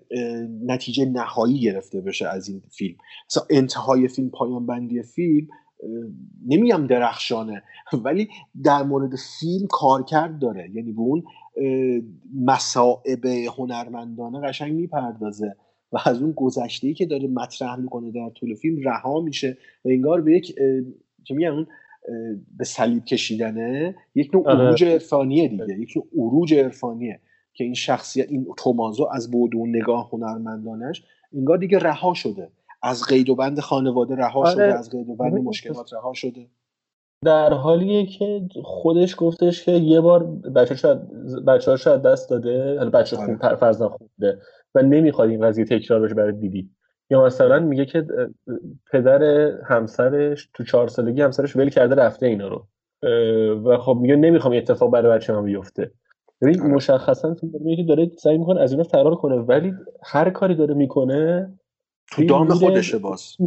نتیجه 0.66 1.06
نهایی 1.06 1.60
گرفته 1.60 2.02
بشه 2.02 2.28
از 2.28 2.50
این 2.50 2.62
فیلم. 2.70 2.96
مثلا 3.30 3.44
انتهای 3.50 4.08
فیلم 4.08 4.30
پایان 4.30 4.66
بندی 4.66 5.04
فیلم 5.04 5.48
نمیگم 6.48 6.88
درخشانه 6.88 7.64
ولی 8.04 8.30
در 8.64 8.84
مورد 8.84 9.16
فیلم 9.40 9.68
کارکرد 9.68 10.40
داره. 10.40 10.70
یعنی 10.74 10.92
به 10.92 11.02
اون 11.02 11.24
اه، 11.58 12.02
مصائب 12.36 13.26
هنرمندانه 13.26 14.48
قشنگ 14.48 14.74
می‌پردازه 14.74 15.56
و 15.92 15.98
از 16.06 16.22
اون 16.22 16.32
گذشته 16.32 16.94
که 16.94 17.06
داره 17.06 17.28
مطرح 17.28 17.76
می‌کنه 17.76 18.12
در 18.12 18.30
طول 18.30 18.56
فیلم 18.56 18.82
رها 18.82 19.22
میشه 19.22 19.58
و 19.86 19.90
انگار 19.90 20.22
به 20.22 20.36
یک 20.36 20.56
چه 21.24 21.36
میگن 21.36 21.50
اون 21.50 21.68
به 22.58 22.64
صلیب 22.64 23.06
کشیدنه 23.06 23.96
یک 24.16 24.36
نوع 24.36 24.50
آره. 24.50 24.64
عروج 24.64 24.84
عرفانیه 24.84 25.48
دیگه 25.48 25.80
یک 25.80 25.94
نوع 25.96 26.08
عروج 26.18 26.54
عرفانیه 26.54 27.20
که 27.54 27.64
این 27.64 27.74
شخصیت 27.74 28.32
این 28.32 28.48
تومازو 28.58 29.08
از 29.12 29.32
بعد 29.32 29.56
اون 29.56 29.70
نگاه 29.70 30.10
هنرمندانش 30.10 31.04
انگار 31.34 31.58
دیگه 31.58 31.80
رها 31.80 32.14
شده 32.14 32.50
از 32.84 33.04
قید 33.04 33.30
و 33.30 33.36
بند 33.36 33.60
خانواده 33.60 34.16
رها 34.16 34.40
آره. 34.40 34.52
شده 34.52 34.80
از 34.80 34.90
قید 34.90 35.10
و 35.10 35.16
بند 35.16 35.32
ببین، 35.32 35.44
مشکلات 35.44 35.94
رها 35.94 36.14
شده 36.14 36.48
در 37.26 37.54
حالیه 37.54 38.06
که 38.06 38.42
خودش 38.64 39.16
گفتش 39.18 39.66
که 39.66 39.72
یه 39.72 40.02
بار 40.02 40.26
بچه 40.56 40.76
شاید 40.76 41.00
بچه 41.48 41.76
شاید 41.78 42.02
دست 42.02 42.30
داده 42.30 42.78
حالا 42.78 42.90
بچه 42.90 43.18
آره. 43.18 43.26
خون 43.26 43.38
پر- 43.38 43.56
فرزند 43.56 43.90
خونده 43.90 44.42
و 44.76 44.82
نمی‌خواد 44.82 45.30
این 45.30 45.42
قضیه 45.42 45.66
تکرار 45.66 46.02
بشه 46.02 46.14
برای 46.14 46.32
دیدی 46.32 46.70
یا 47.10 47.26
مثلا 47.26 47.60
میگه 47.60 47.86
که 47.86 48.06
پدر 48.92 49.24
همسرش 49.66 50.50
تو 50.54 50.64
چهار 50.64 50.88
سالگی 50.88 51.22
همسرش 51.22 51.56
ول 51.56 51.70
کرده 51.70 51.96
رفته 51.96 52.26
اینا 52.26 52.48
رو 52.48 52.68
و 53.66 53.78
خب 53.78 53.98
میگه 54.02 54.16
نمی‌خوام 54.16 54.52
این 54.52 54.62
اتفاق 54.62 54.92
برای 54.92 55.18
بچه 55.18 55.34
من 55.34 55.44
بیفته 55.44 55.92
ببین 56.42 56.62
آره. 56.62 56.72
مشخصا 56.72 57.34
فیلم 57.34 57.52
میگه 57.62 57.84
که 57.84 57.88
داره 57.88 58.12
سعی 58.18 58.38
می‌کنه 58.38 58.62
از 58.62 58.72
اینا 58.72 58.84
فرار 58.84 59.16
کنه 59.16 59.36
ولی 59.36 59.74
هر 60.04 60.30
کاری 60.30 60.56
داره 60.56 60.74
می‌کنه 60.74 61.54
تو 62.12 62.26
دام 62.26 62.50
خودشه 62.50 62.98
باز 62.98 63.38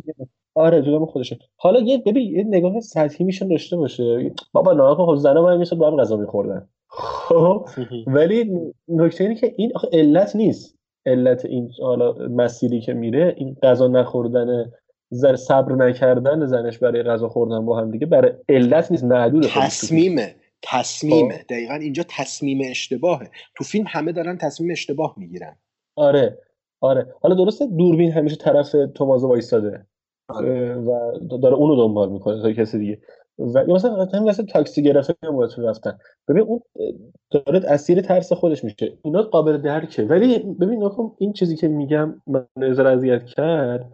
آره 0.56 0.80
دام 0.80 1.06
خودشه. 1.06 1.38
حالا 1.56 1.80
یه 1.80 1.98
ببین 1.98 2.36
یه 2.36 2.44
نگاه 2.44 2.80
سطحی 2.80 3.24
میشه 3.24 3.44
داشته 3.44 3.76
باشه. 3.76 4.32
بابا 4.52 4.72
نه 4.72 4.94
خب 4.94 5.14
زنا 5.14 5.42
با 5.42 5.52
هم 5.52 5.58
می‌شد 5.58 5.76
با 5.76 5.90
هم 5.90 5.96
غذا 5.96 6.16
میخوردن. 6.16 6.68
خب؟ 6.88 7.66
ولی 8.06 8.50
نکته 8.88 9.24
اینه 9.24 9.36
که 9.36 9.54
این 9.56 9.72
آخه 9.74 9.88
علت 9.92 10.36
نیست. 10.36 10.78
علت 11.06 11.44
این 11.44 11.70
حالا 11.82 12.12
مسیری 12.12 12.80
که 12.80 12.94
میره 12.94 13.34
این 13.36 13.56
غذا 13.62 13.88
نخوردن 13.88 14.72
زن 15.10 15.36
صبر 15.36 15.72
نکردن 15.72 16.46
زنش 16.46 16.78
برای 16.78 17.02
غذا 17.02 17.28
خوردن 17.28 17.66
با 17.66 17.80
هم 17.80 17.90
دیگه 17.90 18.06
برای 18.06 18.32
علت 18.48 18.90
نیست 18.90 19.04
معدود. 19.04 19.46
تصمیمه 19.46 20.34
تصمیمه. 20.62 21.44
دقیقا 21.48 21.74
اینجا 21.74 22.02
تصمیم 22.08 22.60
اشتباهه. 22.70 23.30
تو 23.56 23.64
فیلم 23.64 23.84
همه 23.88 24.12
دارن 24.12 24.38
تصمیم 24.38 24.70
اشتباه 24.70 25.14
می‌گیرن. 25.16 25.56
آره 25.96 26.38
آره. 26.80 27.14
حالا 27.22 27.34
درسته 27.34 27.66
دوربین 27.66 28.12
همیشه 28.12 28.36
طرف 28.36 28.76
تومازو 28.94 29.28
وایستاده. 29.28 29.86
و 30.30 31.12
داره 31.42 31.54
اونو 31.54 31.76
دنبال 31.76 32.12
می‌کنه 32.12 32.42
تا 32.42 32.52
کسی 32.52 32.78
دیگه. 32.78 32.98
و 33.38 33.64
یا 33.68 33.74
مثلا 33.74 34.04
همین 34.04 34.28
مثلا 34.28 34.46
تاکسی 34.46 34.82
گرفته 34.82 35.14
باهاتون 35.22 35.64
رفتن. 35.64 35.98
ببین 36.28 36.42
اون 36.42 36.60
داره 37.30 37.62
اسیر 37.68 38.00
ترس 38.00 38.32
خودش 38.32 38.64
میشه. 38.64 38.98
اینا 39.02 39.22
قابل 39.22 39.56
درکه. 39.56 40.02
ولی 40.02 40.38
ببین 40.38 40.84
نکن 40.84 41.12
این 41.18 41.32
چیزی 41.32 41.56
که 41.56 41.68
میگم 41.68 42.22
من 42.26 42.46
نظر 42.56 42.86
اذیت 42.86 43.24
کرد 43.24 43.92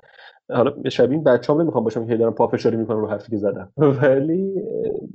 حالا 0.52 0.72
شبیه 0.90 1.14
این 1.14 1.24
بچه‌ام 1.24 1.60
نمی‌خوام 1.60 1.84
باشم 1.84 2.06
که 2.06 2.16
دارم 2.16 2.34
پافشاری 2.34 2.76
می‌کنم 2.76 3.00
رو 3.00 3.06
حرفی 3.06 3.30
که 3.30 3.36
زدم 3.36 3.72
ولی 3.76 4.62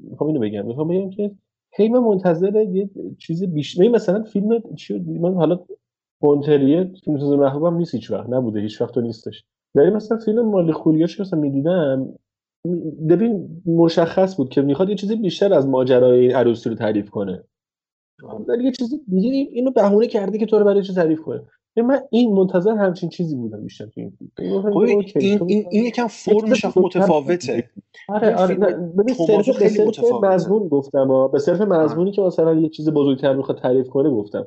می‌خوام 0.10 0.28
اینو 0.28 0.40
بگم. 0.40 0.66
می‌خوام 0.66 0.88
بگم 0.88 1.10
که 1.10 1.32
هی 1.76 1.90
من 1.90 2.00
منتظر 2.00 2.56
یه 2.56 2.90
چیز 3.18 3.44
بیشتر 3.44 3.88
مثلا 3.88 4.24
فیلم 4.24 4.62
چی 4.76 5.00
من 5.00 5.34
حالا 5.34 5.60
مونتریه 6.22 6.92
فیلم 7.06 7.20
ساز 7.20 7.32
محبوبم 7.32 7.78
نیست 7.78 7.96
هیچ 7.96 8.12
وقت 8.12 8.30
نبوده. 8.30 8.60
هیچ 8.60 8.82
وقت 8.82 8.98
و 8.98 9.02
نیستش. 9.02 9.44
ولی 9.78 9.90
مثلا 9.90 10.18
فیلم 10.18 10.50
مالی 10.50 10.72
خولیاش 10.72 11.18
که 11.18 11.22
مثلا 11.24 11.40
می‌دیدم 11.40 12.14
ببین 13.10 13.62
مشخص 13.66 14.38
بود 14.38 14.50
که 14.50 14.62
می‌خواد 14.62 14.90
یه 14.90 14.96
چیزی 14.96 15.16
بیشتر 15.16 15.54
از 15.54 15.68
ماجرای 15.68 16.20
این 16.20 16.36
عروسی 16.36 16.70
رو 16.70 16.76
تعریف 16.76 17.10
کنه 17.10 17.44
ولی 18.48 18.64
یه 18.64 18.72
چیزی 18.72 18.98
دیگه 19.08 19.30
اینو 19.30 19.72
بهونه 19.72 20.08
کرده 20.08 20.38
که 20.38 20.46
تو 20.46 20.60
رو 20.60 20.66
برای 20.66 20.84
چی 20.84 20.94
تعریف 20.94 21.22
کنه 21.22 21.42
ببین 21.76 21.90
من 21.90 22.00
این 22.10 22.34
منتظر 22.34 22.72
همچین 22.72 23.10
چیزی 23.10 23.36
بودم 23.36 23.64
بیشتر 23.64 23.86
تو 23.86 24.02
این 24.02 24.10
فیلم 24.10 24.78
این 24.78 25.04
این 25.16 25.42
این, 25.48 25.66
این 25.72 25.86
یکم 25.86 26.08
فرمش 26.08 26.66
متفاوته 26.66 27.70
آره 28.10 28.36
آره 28.36 28.56
ببین 28.98 29.16
صرف 29.16 29.60
به 29.60 29.70
صرف. 29.70 30.24
مضمون 30.24 30.68
گفتم. 30.68 31.28
به 31.34 31.40
صرف 31.40 31.62
مضمونی 31.62 32.12
که 32.12 32.22
مثلا 32.22 32.54
یه 32.54 32.70
چیز 32.70 32.90
بزرگتر 32.90 33.34
می‌خواد 33.34 33.58
تعریف 33.58 33.90
کنه 33.90 34.10
گفتم. 34.10 34.46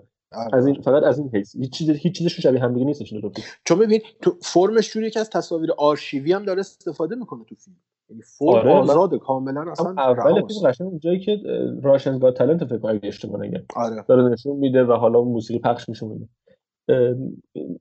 از 0.53 0.67
این 0.67 0.83
فقط 0.83 1.03
از 1.03 1.19
این 1.19 1.31
حیث. 1.35 1.57
هیچ 1.57 1.73
چیز 1.73 1.91
هیچ 1.91 2.19
چیزشون 2.19 2.43
شبیه 2.43 2.61
هم 2.61 2.75
دیگه 2.75 2.87
نیستش 2.87 3.13
دو. 3.13 3.31
چون 3.65 3.79
ببین 3.79 4.01
تو 4.23 4.33
فرمش 4.43 4.93
جوریه 4.93 5.11
که 5.11 5.21
از 5.21 5.31
تصاویر 5.31 5.73
آرشیوی 5.79 6.33
هم 6.33 6.45
داره 6.45 6.61
استفاده 6.61 7.17
می‌کنه 7.17 7.45
تو 7.45 7.55
فیلم. 7.55 7.77
یعنی 8.11 8.23
فرم 8.23 8.49
آره، 8.49 8.71
آزاده 8.71 9.19
کاملا 9.19 9.71
اصلا 9.73 9.95
اول. 9.99 10.47
فیلم 10.47 10.69
قشنگ 10.69 10.89
اونجایی 10.89 11.21
که 11.21 11.39
راشنز 11.83 12.21
گات 12.21 12.37
تالنت 12.37 12.65
فکر 12.65 12.79
کنم 12.79 12.95
اگه 12.95 13.09
اشتباه 13.09 13.41
نگم. 13.41 13.63
آره. 13.77 14.05
داره 14.09 14.29
نشون 14.29 14.57
میده 14.57 14.85
و 14.85 14.93
حالا 14.93 15.19
اون 15.19 15.33
موسیقی 15.33 15.61
پخش 15.61 15.89
میشه 15.89 16.07
میده 16.07 16.29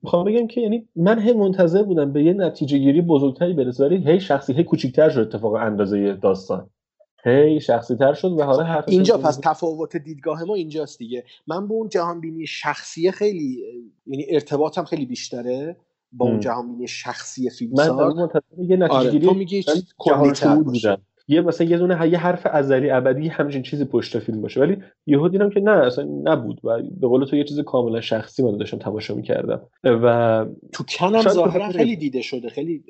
می‌خوام 0.04 0.26
بگم 0.26 0.48
که 0.48 0.62
یعنی 0.62 0.88
من 0.96 1.20
هی 1.20 1.34
منتظر 1.34 1.84
بودم 1.84 2.14
به 2.14 2.24
یه 2.24 2.34
نتیجه 2.34 2.78
گیری 2.78 3.02
بزرگتری 3.02 3.54
برسه 3.54 3.86
ولی 3.86 3.98
هی 4.12 4.20
شخصی 4.20 4.54
هی 4.54 4.64
کوچیکتر 4.64 5.10
شد 5.10 5.20
اتفاق 5.20 5.54
اندازه 5.54 6.14
داستان. 6.14 6.70
هی 7.24 7.60
شخصی 7.60 7.96
تر 7.96 8.14
شد 8.14 8.32
و 8.32 8.44
حالا 8.44 8.64
حرف 8.64 8.84
اینجا 8.88 9.18
پس 9.18 9.40
تفاوت 9.44 9.98
دیدگاه 9.98 10.44
ما 10.44 10.56
اینجاست 10.56 10.98
دیگه 11.00 11.24
من 11.48 11.68
به 11.68 11.74
اون 11.74 11.90
جهان 11.90 12.22
بینی 12.22 12.48
شخصی 12.48 13.12
خیلی 13.12 13.64
یعنی 14.08 14.26
ارتباطم 14.30 14.84
خیلی 14.84 15.06
بیشتره 15.06 15.78
با 16.12 16.26
اون. 16.26 16.40
جهان 16.40 16.72
بینی 16.72 16.88
شخصی 16.88 17.44
من 17.44 17.50
فیلمساز 17.50 18.16
منتظر 18.16 18.40
یه 18.58 18.78
نتیجه 18.78 18.90
آره 18.90 19.20
تو 19.20 19.34
میگی 19.34 19.64
من 19.68 19.74
چیز 19.74 19.94
باشه. 20.64 20.90
بودم 20.90 21.02
یه 21.30 21.42
مثلا 21.42 21.68
یه 21.68 21.78
دونه 21.78 22.10
یه 22.10 22.18
حرف 22.18 22.48
ازلی 22.52 22.90
ابدی 22.90 23.28
همچین 23.28 23.62
چیزی 23.62 23.86
پشت 23.86 24.20
فیلم 24.20 24.42
باشه. 24.42 24.62
ولی 24.62 24.78
یهو 25.08 25.28
دیدم 25.28 25.50
که 25.50 25.60
نه 25.60 25.72
اصلا 25.72 26.08
نبود 26.24 26.60
و 26.64 26.82
به 27.00 27.08
قول 27.08 27.26
تو 27.26 27.36
یه 27.36 27.44
چیز 27.44 27.60
کاملا 27.60 28.02
شخصی 28.02 28.44
من 28.44 28.58
داشتم 28.58 28.78
تماشا 28.78 29.16
می‌کردم. 29.16 29.62
و 29.84 30.46
تو 30.74 30.84
کنم 30.98 31.22
ظاهرا 31.22 31.70
خیلی 31.70 31.96
دیده 31.96 32.22
شده 32.22 32.50
خیلی 32.50 32.84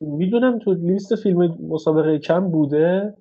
می‌دونم 0.00 0.58
تو 0.58 0.72
لیست 0.72 1.14
فیلم 1.14 1.58
مسابقه 1.68 2.18
کم 2.18 2.50
بوده. 2.50 3.14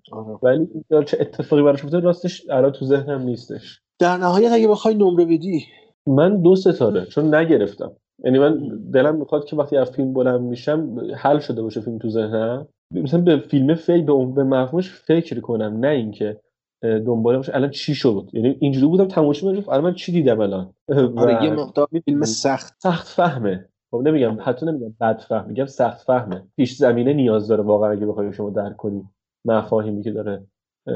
ولی 0.44 0.68
چه 1.06 1.18
اتفاقی 1.20 1.64
براش 1.64 1.84
افتاد 1.84 2.04
راستش 2.04 2.50
الان 2.50 2.72
تو 2.72 2.86
ذهنم 2.86 3.22
نیستش. 3.22 3.82
در 4.00 4.18
نهایت 4.18 4.52
اگه 4.52 4.68
بخوای 4.68 4.96
نمره 4.96 5.26
بدی؟ 5.26 5.66
من 6.08 6.42
دو 6.42 6.56
ستاره 6.56 7.06
چون 7.06 7.36
نگرفتم. 7.36 7.92
یعنی 8.24 8.40
من 8.40 8.80
دلم 8.94 9.16
می‌خواد 9.16 9.46
که 9.46 9.56
وقتی 9.56 9.78
از 9.78 9.92
فیلم 9.92 10.14
بلند 10.14 10.42
میشم 10.42 10.96
حل 11.16 11.40
شده 11.40 11.62
باشه 11.62 11.82
فیلم 11.82 11.98
تو 11.98 12.10
ذهنم. 12.10 12.68
مثلا 12.94 13.22
به 13.22 13.38
فیلم 13.38 13.76
فکر 13.76 14.02
به 14.02 14.26
به 14.26 14.44
مفهومش 14.44 14.92
فکر 14.92 15.40
کنم 15.40 15.78
نه 15.80 15.88
اینکه 15.88 16.40
دنبال 16.82 17.38
باشه 17.38 17.56
الان 17.56 17.70
چی 17.70 17.96
شد؟ 17.96 18.30
یعنی 18.34 18.58
اینجوری 18.60 18.88
بودم 18.88 19.08
تماشا 19.08 19.48
می‌کردم 19.48 19.70
الان 19.70 19.84
من 19.84 19.94
چی 19.94 20.12
دیدم 20.12 20.40
الان؟ 20.40 20.74
آره 21.18 21.44
یه 21.44 21.52
مقدار 21.52 21.88
فیلم 22.06 22.22
سخت. 22.22 22.74
سخت 22.80 23.08
فهمه. 23.08 23.66
خب 23.92 24.02
نمیگم 24.08 24.38
حتی 24.42 24.66
نمیگم 24.66 24.94
بد 25.02 25.20
فهم 25.20 25.48
میگم 25.48 25.66
سخت 25.66 26.06
فهمه. 26.06 26.44
پیش 26.56 26.76
زمینه 26.76 27.14
نیاز 27.14 27.48
داره 27.48 27.64
واقعا 27.64 27.92
اگه 27.92 28.06
بخوای 28.06 28.34
شما 28.34 28.50
درک 28.50 28.78
کنی 28.78 29.04
مفاهیمی 29.46 30.04
که 30.04 30.12
داره 30.12 30.44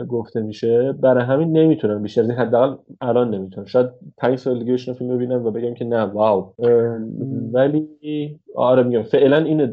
گفته 0.10 0.42
میشه. 0.42 0.92
برای 0.92 1.24
همین 1.24 1.58
نمی‌تونم 1.58 2.02
بیشتر 2.02 2.22
از 2.22 2.30
این 2.30 2.38
حداقل 2.38 2.76
الان 3.02 3.36
نمی‌تونم. 3.36 3.66
شاید 3.66 3.90
پنج 4.18 4.38
سال 4.38 4.60
دیگه 4.60 4.74
بشینم 4.74 4.98
فیلم 4.98 5.16
ببینم 5.16 5.46
و 5.46 5.52
بگم 5.52 5.74
که 5.74 5.86
نه 5.86 6.02
واو. 6.04 6.54
ولی 7.54 7.88
آره 8.56 8.84
میگم 8.84 9.04
فعلا 9.04 9.38
اینه 9.38 9.68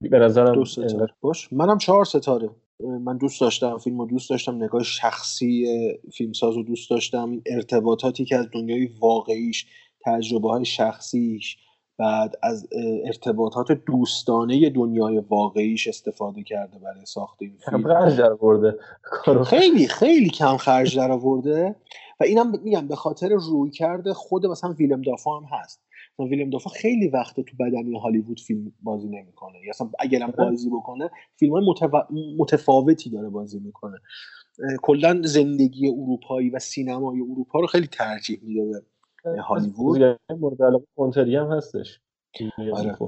به 0.00 0.18
نظرم 0.18 0.54
دو 0.54 0.64
ستاره 0.64 1.14
باش. 1.20 1.52
منم 1.52 1.78
چهار 1.78 2.04
ستاره. 2.04 2.50
من 2.80 3.16
دوست 3.16 3.40
داشتم 3.40 3.78
فیلم 3.78 3.98
رو 3.98 4.06
دوست 4.06 4.30
داشتم 4.30 4.54
نگاه 4.56 4.82
شخصی 4.82 5.66
فیلمساز 6.12 6.54
رو 6.54 6.62
دوست 6.62 6.90
داشتم 6.90 7.42
ارتباطاتی 7.46 8.24
که 8.24 8.36
از 8.36 8.46
دنیای 8.52 8.88
واقعیش 9.00 9.66
تجربه 10.04 10.48
های 10.48 10.64
شخصیش 10.64 11.56
بعد 11.98 12.34
از 12.42 12.68
ارتباطات 13.06 13.72
دوستانه 13.72 14.70
دنیای 14.70 15.18
واقعیش 15.18 15.88
استفاده 15.88 16.42
کرده 16.42 16.78
برای 16.78 17.06
ساخت 17.06 17.42
این 17.42 17.58
فیلم. 17.64 17.82
خرج 17.82 18.16
در 18.16 18.32
خیلی 19.44 19.88
خیلی 19.88 20.30
کم 20.30 20.56
خرج 20.56 20.96
در 20.96 21.10
آورده. 21.10 21.76
و 22.20 22.24
اینم 22.24 22.60
میگم 22.64 22.88
به 22.88 22.96
خاطر 22.96 23.28
روی 23.28 23.70
کرده 23.70 24.14
خود 24.14 24.46
مثلا 24.46 24.72
ویلم 24.72 25.02
دافا 25.02 25.38
هم 25.38 25.44
هست. 25.44 25.80
مثلا 26.20 26.30
ویلم 26.30 26.50
دافا 26.50 26.70
خیلی 26.70 27.08
وقت 27.08 27.40
تو 27.40 27.56
بدنی 27.60 27.98
هالیوود 27.98 28.40
فیلم 28.40 28.72
بازی 28.82 29.08
نمی‌کنه. 29.08 29.58
یا 29.64 29.70
اصلا 29.70 29.90
اگرم 29.98 30.30
بازی 30.38 30.70
بکنه 30.70 31.10
فیلم 31.36 31.52
های 31.52 31.64
متفاوتی 32.38 33.10
داره 33.10 33.28
بازی 33.28 33.60
می‌کنه. 33.60 33.98
کلا 34.82 35.22
زندگی 35.24 35.88
اروپایی 35.88 36.50
و 36.50 36.58
سینمای 36.58 37.20
اروپا 37.20 37.60
رو 37.60 37.66
خیلی 37.66 37.86
ترجیح 37.86 38.40
میده 38.42 38.82
به 39.24 39.42
هالیوود. 39.42 40.18
مورد 40.30 40.62
علاقه 40.62 40.84
فونتری 40.94 41.36
هم 41.36 41.52
هستش. 41.52 42.00
آره. 42.72 42.98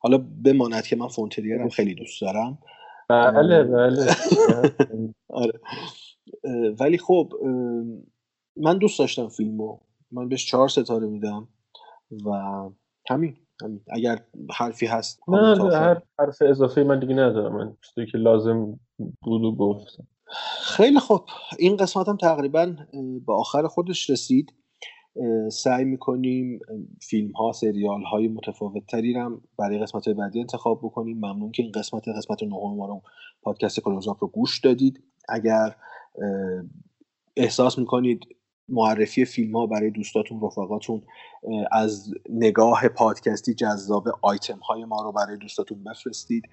حالا 0.00 0.18
بماند 0.44 0.82
که 0.82 0.96
من 0.96 1.08
فونتری 1.08 1.52
هم 1.52 1.68
خیلی 1.68 1.94
دوست 1.94 2.20
دارم. 2.20 2.58
بله 3.08 3.64
بله. 3.64 4.06
آره. 5.28 5.60
ولی 6.80 6.98
خب 6.98 7.32
من 8.56 8.78
دوست 8.78 8.98
داشتم 8.98 9.28
فیلمو. 9.28 9.78
من 10.12 10.28
بهش 10.28 10.46
چهار 10.46 10.68
ستاره 10.68 11.06
میدم. 11.06 11.48
و 12.10 12.30
همین 13.10 13.36
همین. 13.62 13.80
اگر 13.90 14.18
حرفی 14.54 14.86
هست 14.86 15.20
نه 15.28 15.74
هر 15.74 16.02
حرف 16.18 16.42
اضافه 16.42 16.84
من 16.84 17.00
دیگه 17.00 17.14
ندارم. 17.14 17.56
من 17.56 17.76
چیزی 17.82 18.06
که 18.12 18.18
لازم 18.18 18.80
بود 19.22 19.44
و 19.44 19.56
گفتم. 19.56 20.06
خیلی 20.62 20.98
خوب. 20.98 21.20
این 21.58 21.76
قسمت 21.76 22.08
هم 22.08 22.16
تقریبا 22.16 22.76
به 23.26 23.32
آخر 23.32 23.66
خودش 23.66 24.10
رسید. 24.10 24.54
سعی 25.52 25.84
می‌کنیم 25.84 26.60
فیلم 27.02 27.32
ها 27.32 27.52
سریال 27.52 28.02
های 28.02 28.28
متفاوت 28.28 28.86
تری 28.86 29.14
هم 29.14 29.42
برای 29.58 29.78
قسمت 29.78 30.08
بعدی 30.08 30.40
انتخاب 30.40 30.78
بکنیم. 30.82 31.16
ممنون 31.16 31.52
که 31.52 31.62
این 31.62 31.72
قسمت 31.72 32.08
قسمت 32.08 32.42
نهم 32.42 32.76
ما 32.76 32.86
رو 32.86 33.02
پادکست 33.42 33.80
کلوزاپ 33.80 34.16
رو 34.20 34.28
گوش 34.28 34.60
دادید. 34.60 35.04
اگر 35.28 35.76
احساس 37.36 37.78
می‌کنید 37.78 38.20
معرفی 38.68 39.24
فیلم 39.24 39.56
ها 39.56 39.66
برای 39.66 39.90
دوستاتون 39.90 40.40
رفقاتون 40.40 41.02
از 41.72 42.14
نگاه 42.30 42.88
پادکستی 42.88 43.54
جذاب 43.54 44.08
آیتم 44.22 44.58
های 44.58 44.84
ما 44.84 45.02
رو 45.02 45.12
برای 45.12 45.36
دوستاتون 45.36 45.84
بفرستید. 45.84 46.48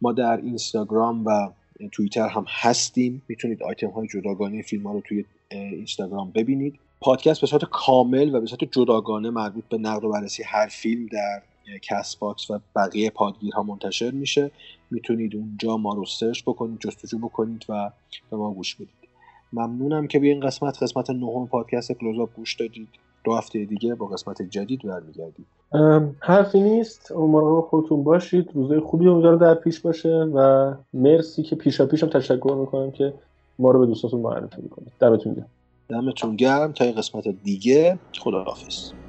ما 0.00 0.12
در 0.12 0.36
اینستاگرام 0.36 1.26
و 1.26 1.50
توییتر 1.92 2.28
هم 2.28 2.44
هستیم. 2.48 3.22
می‌تونید 3.28 3.62
آیتم 3.62 3.90
های 3.90 4.08
جداگانه 4.08 4.62
فیلم 4.62 4.86
ها 4.86 4.92
رو 4.92 5.00
توی 5.00 5.24
اینستاگرام 5.50 6.30
ببینید. 6.30 6.78
پادکست 7.00 7.40
به 7.40 7.46
صورت 7.46 7.64
کامل 7.64 8.34
و 8.34 8.40
به 8.40 8.46
صورت 8.46 8.64
جداگانه 8.64 9.30
مربوط 9.30 9.64
به 9.64 9.78
نقد 9.78 10.04
و 10.04 10.12
بررسی 10.12 10.42
هر 10.42 10.66
فیلم 10.66 11.06
در 11.06 11.42
Castbox 11.82 12.50
و 12.50 12.60
بقیه 12.76 13.10
پادگیرها 13.10 13.62
منتشر 13.62 14.10
میشه. 14.10 14.50
می‌تونید 14.90 15.36
اونجا 15.36 15.76
ما 15.76 15.94
رو 15.94 16.04
سرچ 16.04 16.42
بکنید 16.42 16.80
جستجو 16.80 17.18
بکنید 17.18 17.64
و 17.68 17.90
به 18.30 18.36
ما 18.36 18.54
گوش 18.54 18.74
بدید. 18.74 19.03
ممنونم 19.54 20.06
که 20.06 20.18
به 20.18 20.26
این 20.26 20.40
قسمت 20.40 20.82
قسمت 20.82 21.10
نهم 21.10 21.46
پادکست 21.46 21.92
کلوزآپ 21.92 22.34
گوش 22.36 22.54
دادید. 22.54 22.88
دو 23.24 23.32
هفته 23.32 23.64
دیگه 23.64 23.94
با 23.94 24.06
قسمت 24.06 24.42
جدید 24.42 24.80
برمیگردیم. 24.82 25.46
حرفی 26.20 26.60
نیست. 26.60 27.12
مراقب 27.12 27.68
خودتون 27.68 28.04
باشید. 28.04 28.50
روزای 28.54 28.80
خوبی 28.80 29.08
امیدوارم 29.08 29.38
در 29.38 29.54
پیش 29.54 29.80
باشه 29.80 30.08
و 30.34 30.72
مرسی 30.94 31.42
که 31.42 31.56
پیشا 31.56 31.86
پیشم 31.86 32.06
تشکر 32.06 32.56
می‌کنم 32.60 32.90
که 32.90 33.14
ما 33.58 33.70
رو 33.70 33.80
به 33.80 33.86
دوستاتون 33.86 34.20
معرفی 34.20 34.62
می‌کنید. 34.62 34.92
دمتون 35.00 35.34
گرم. 35.34 35.48
دمتون 35.88 36.36
گرم. 36.36 36.72
تا 36.72 36.84
قسمت 36.84 37.28
دیگه 37.28 37.98
خداحافظ. 38.18 39.03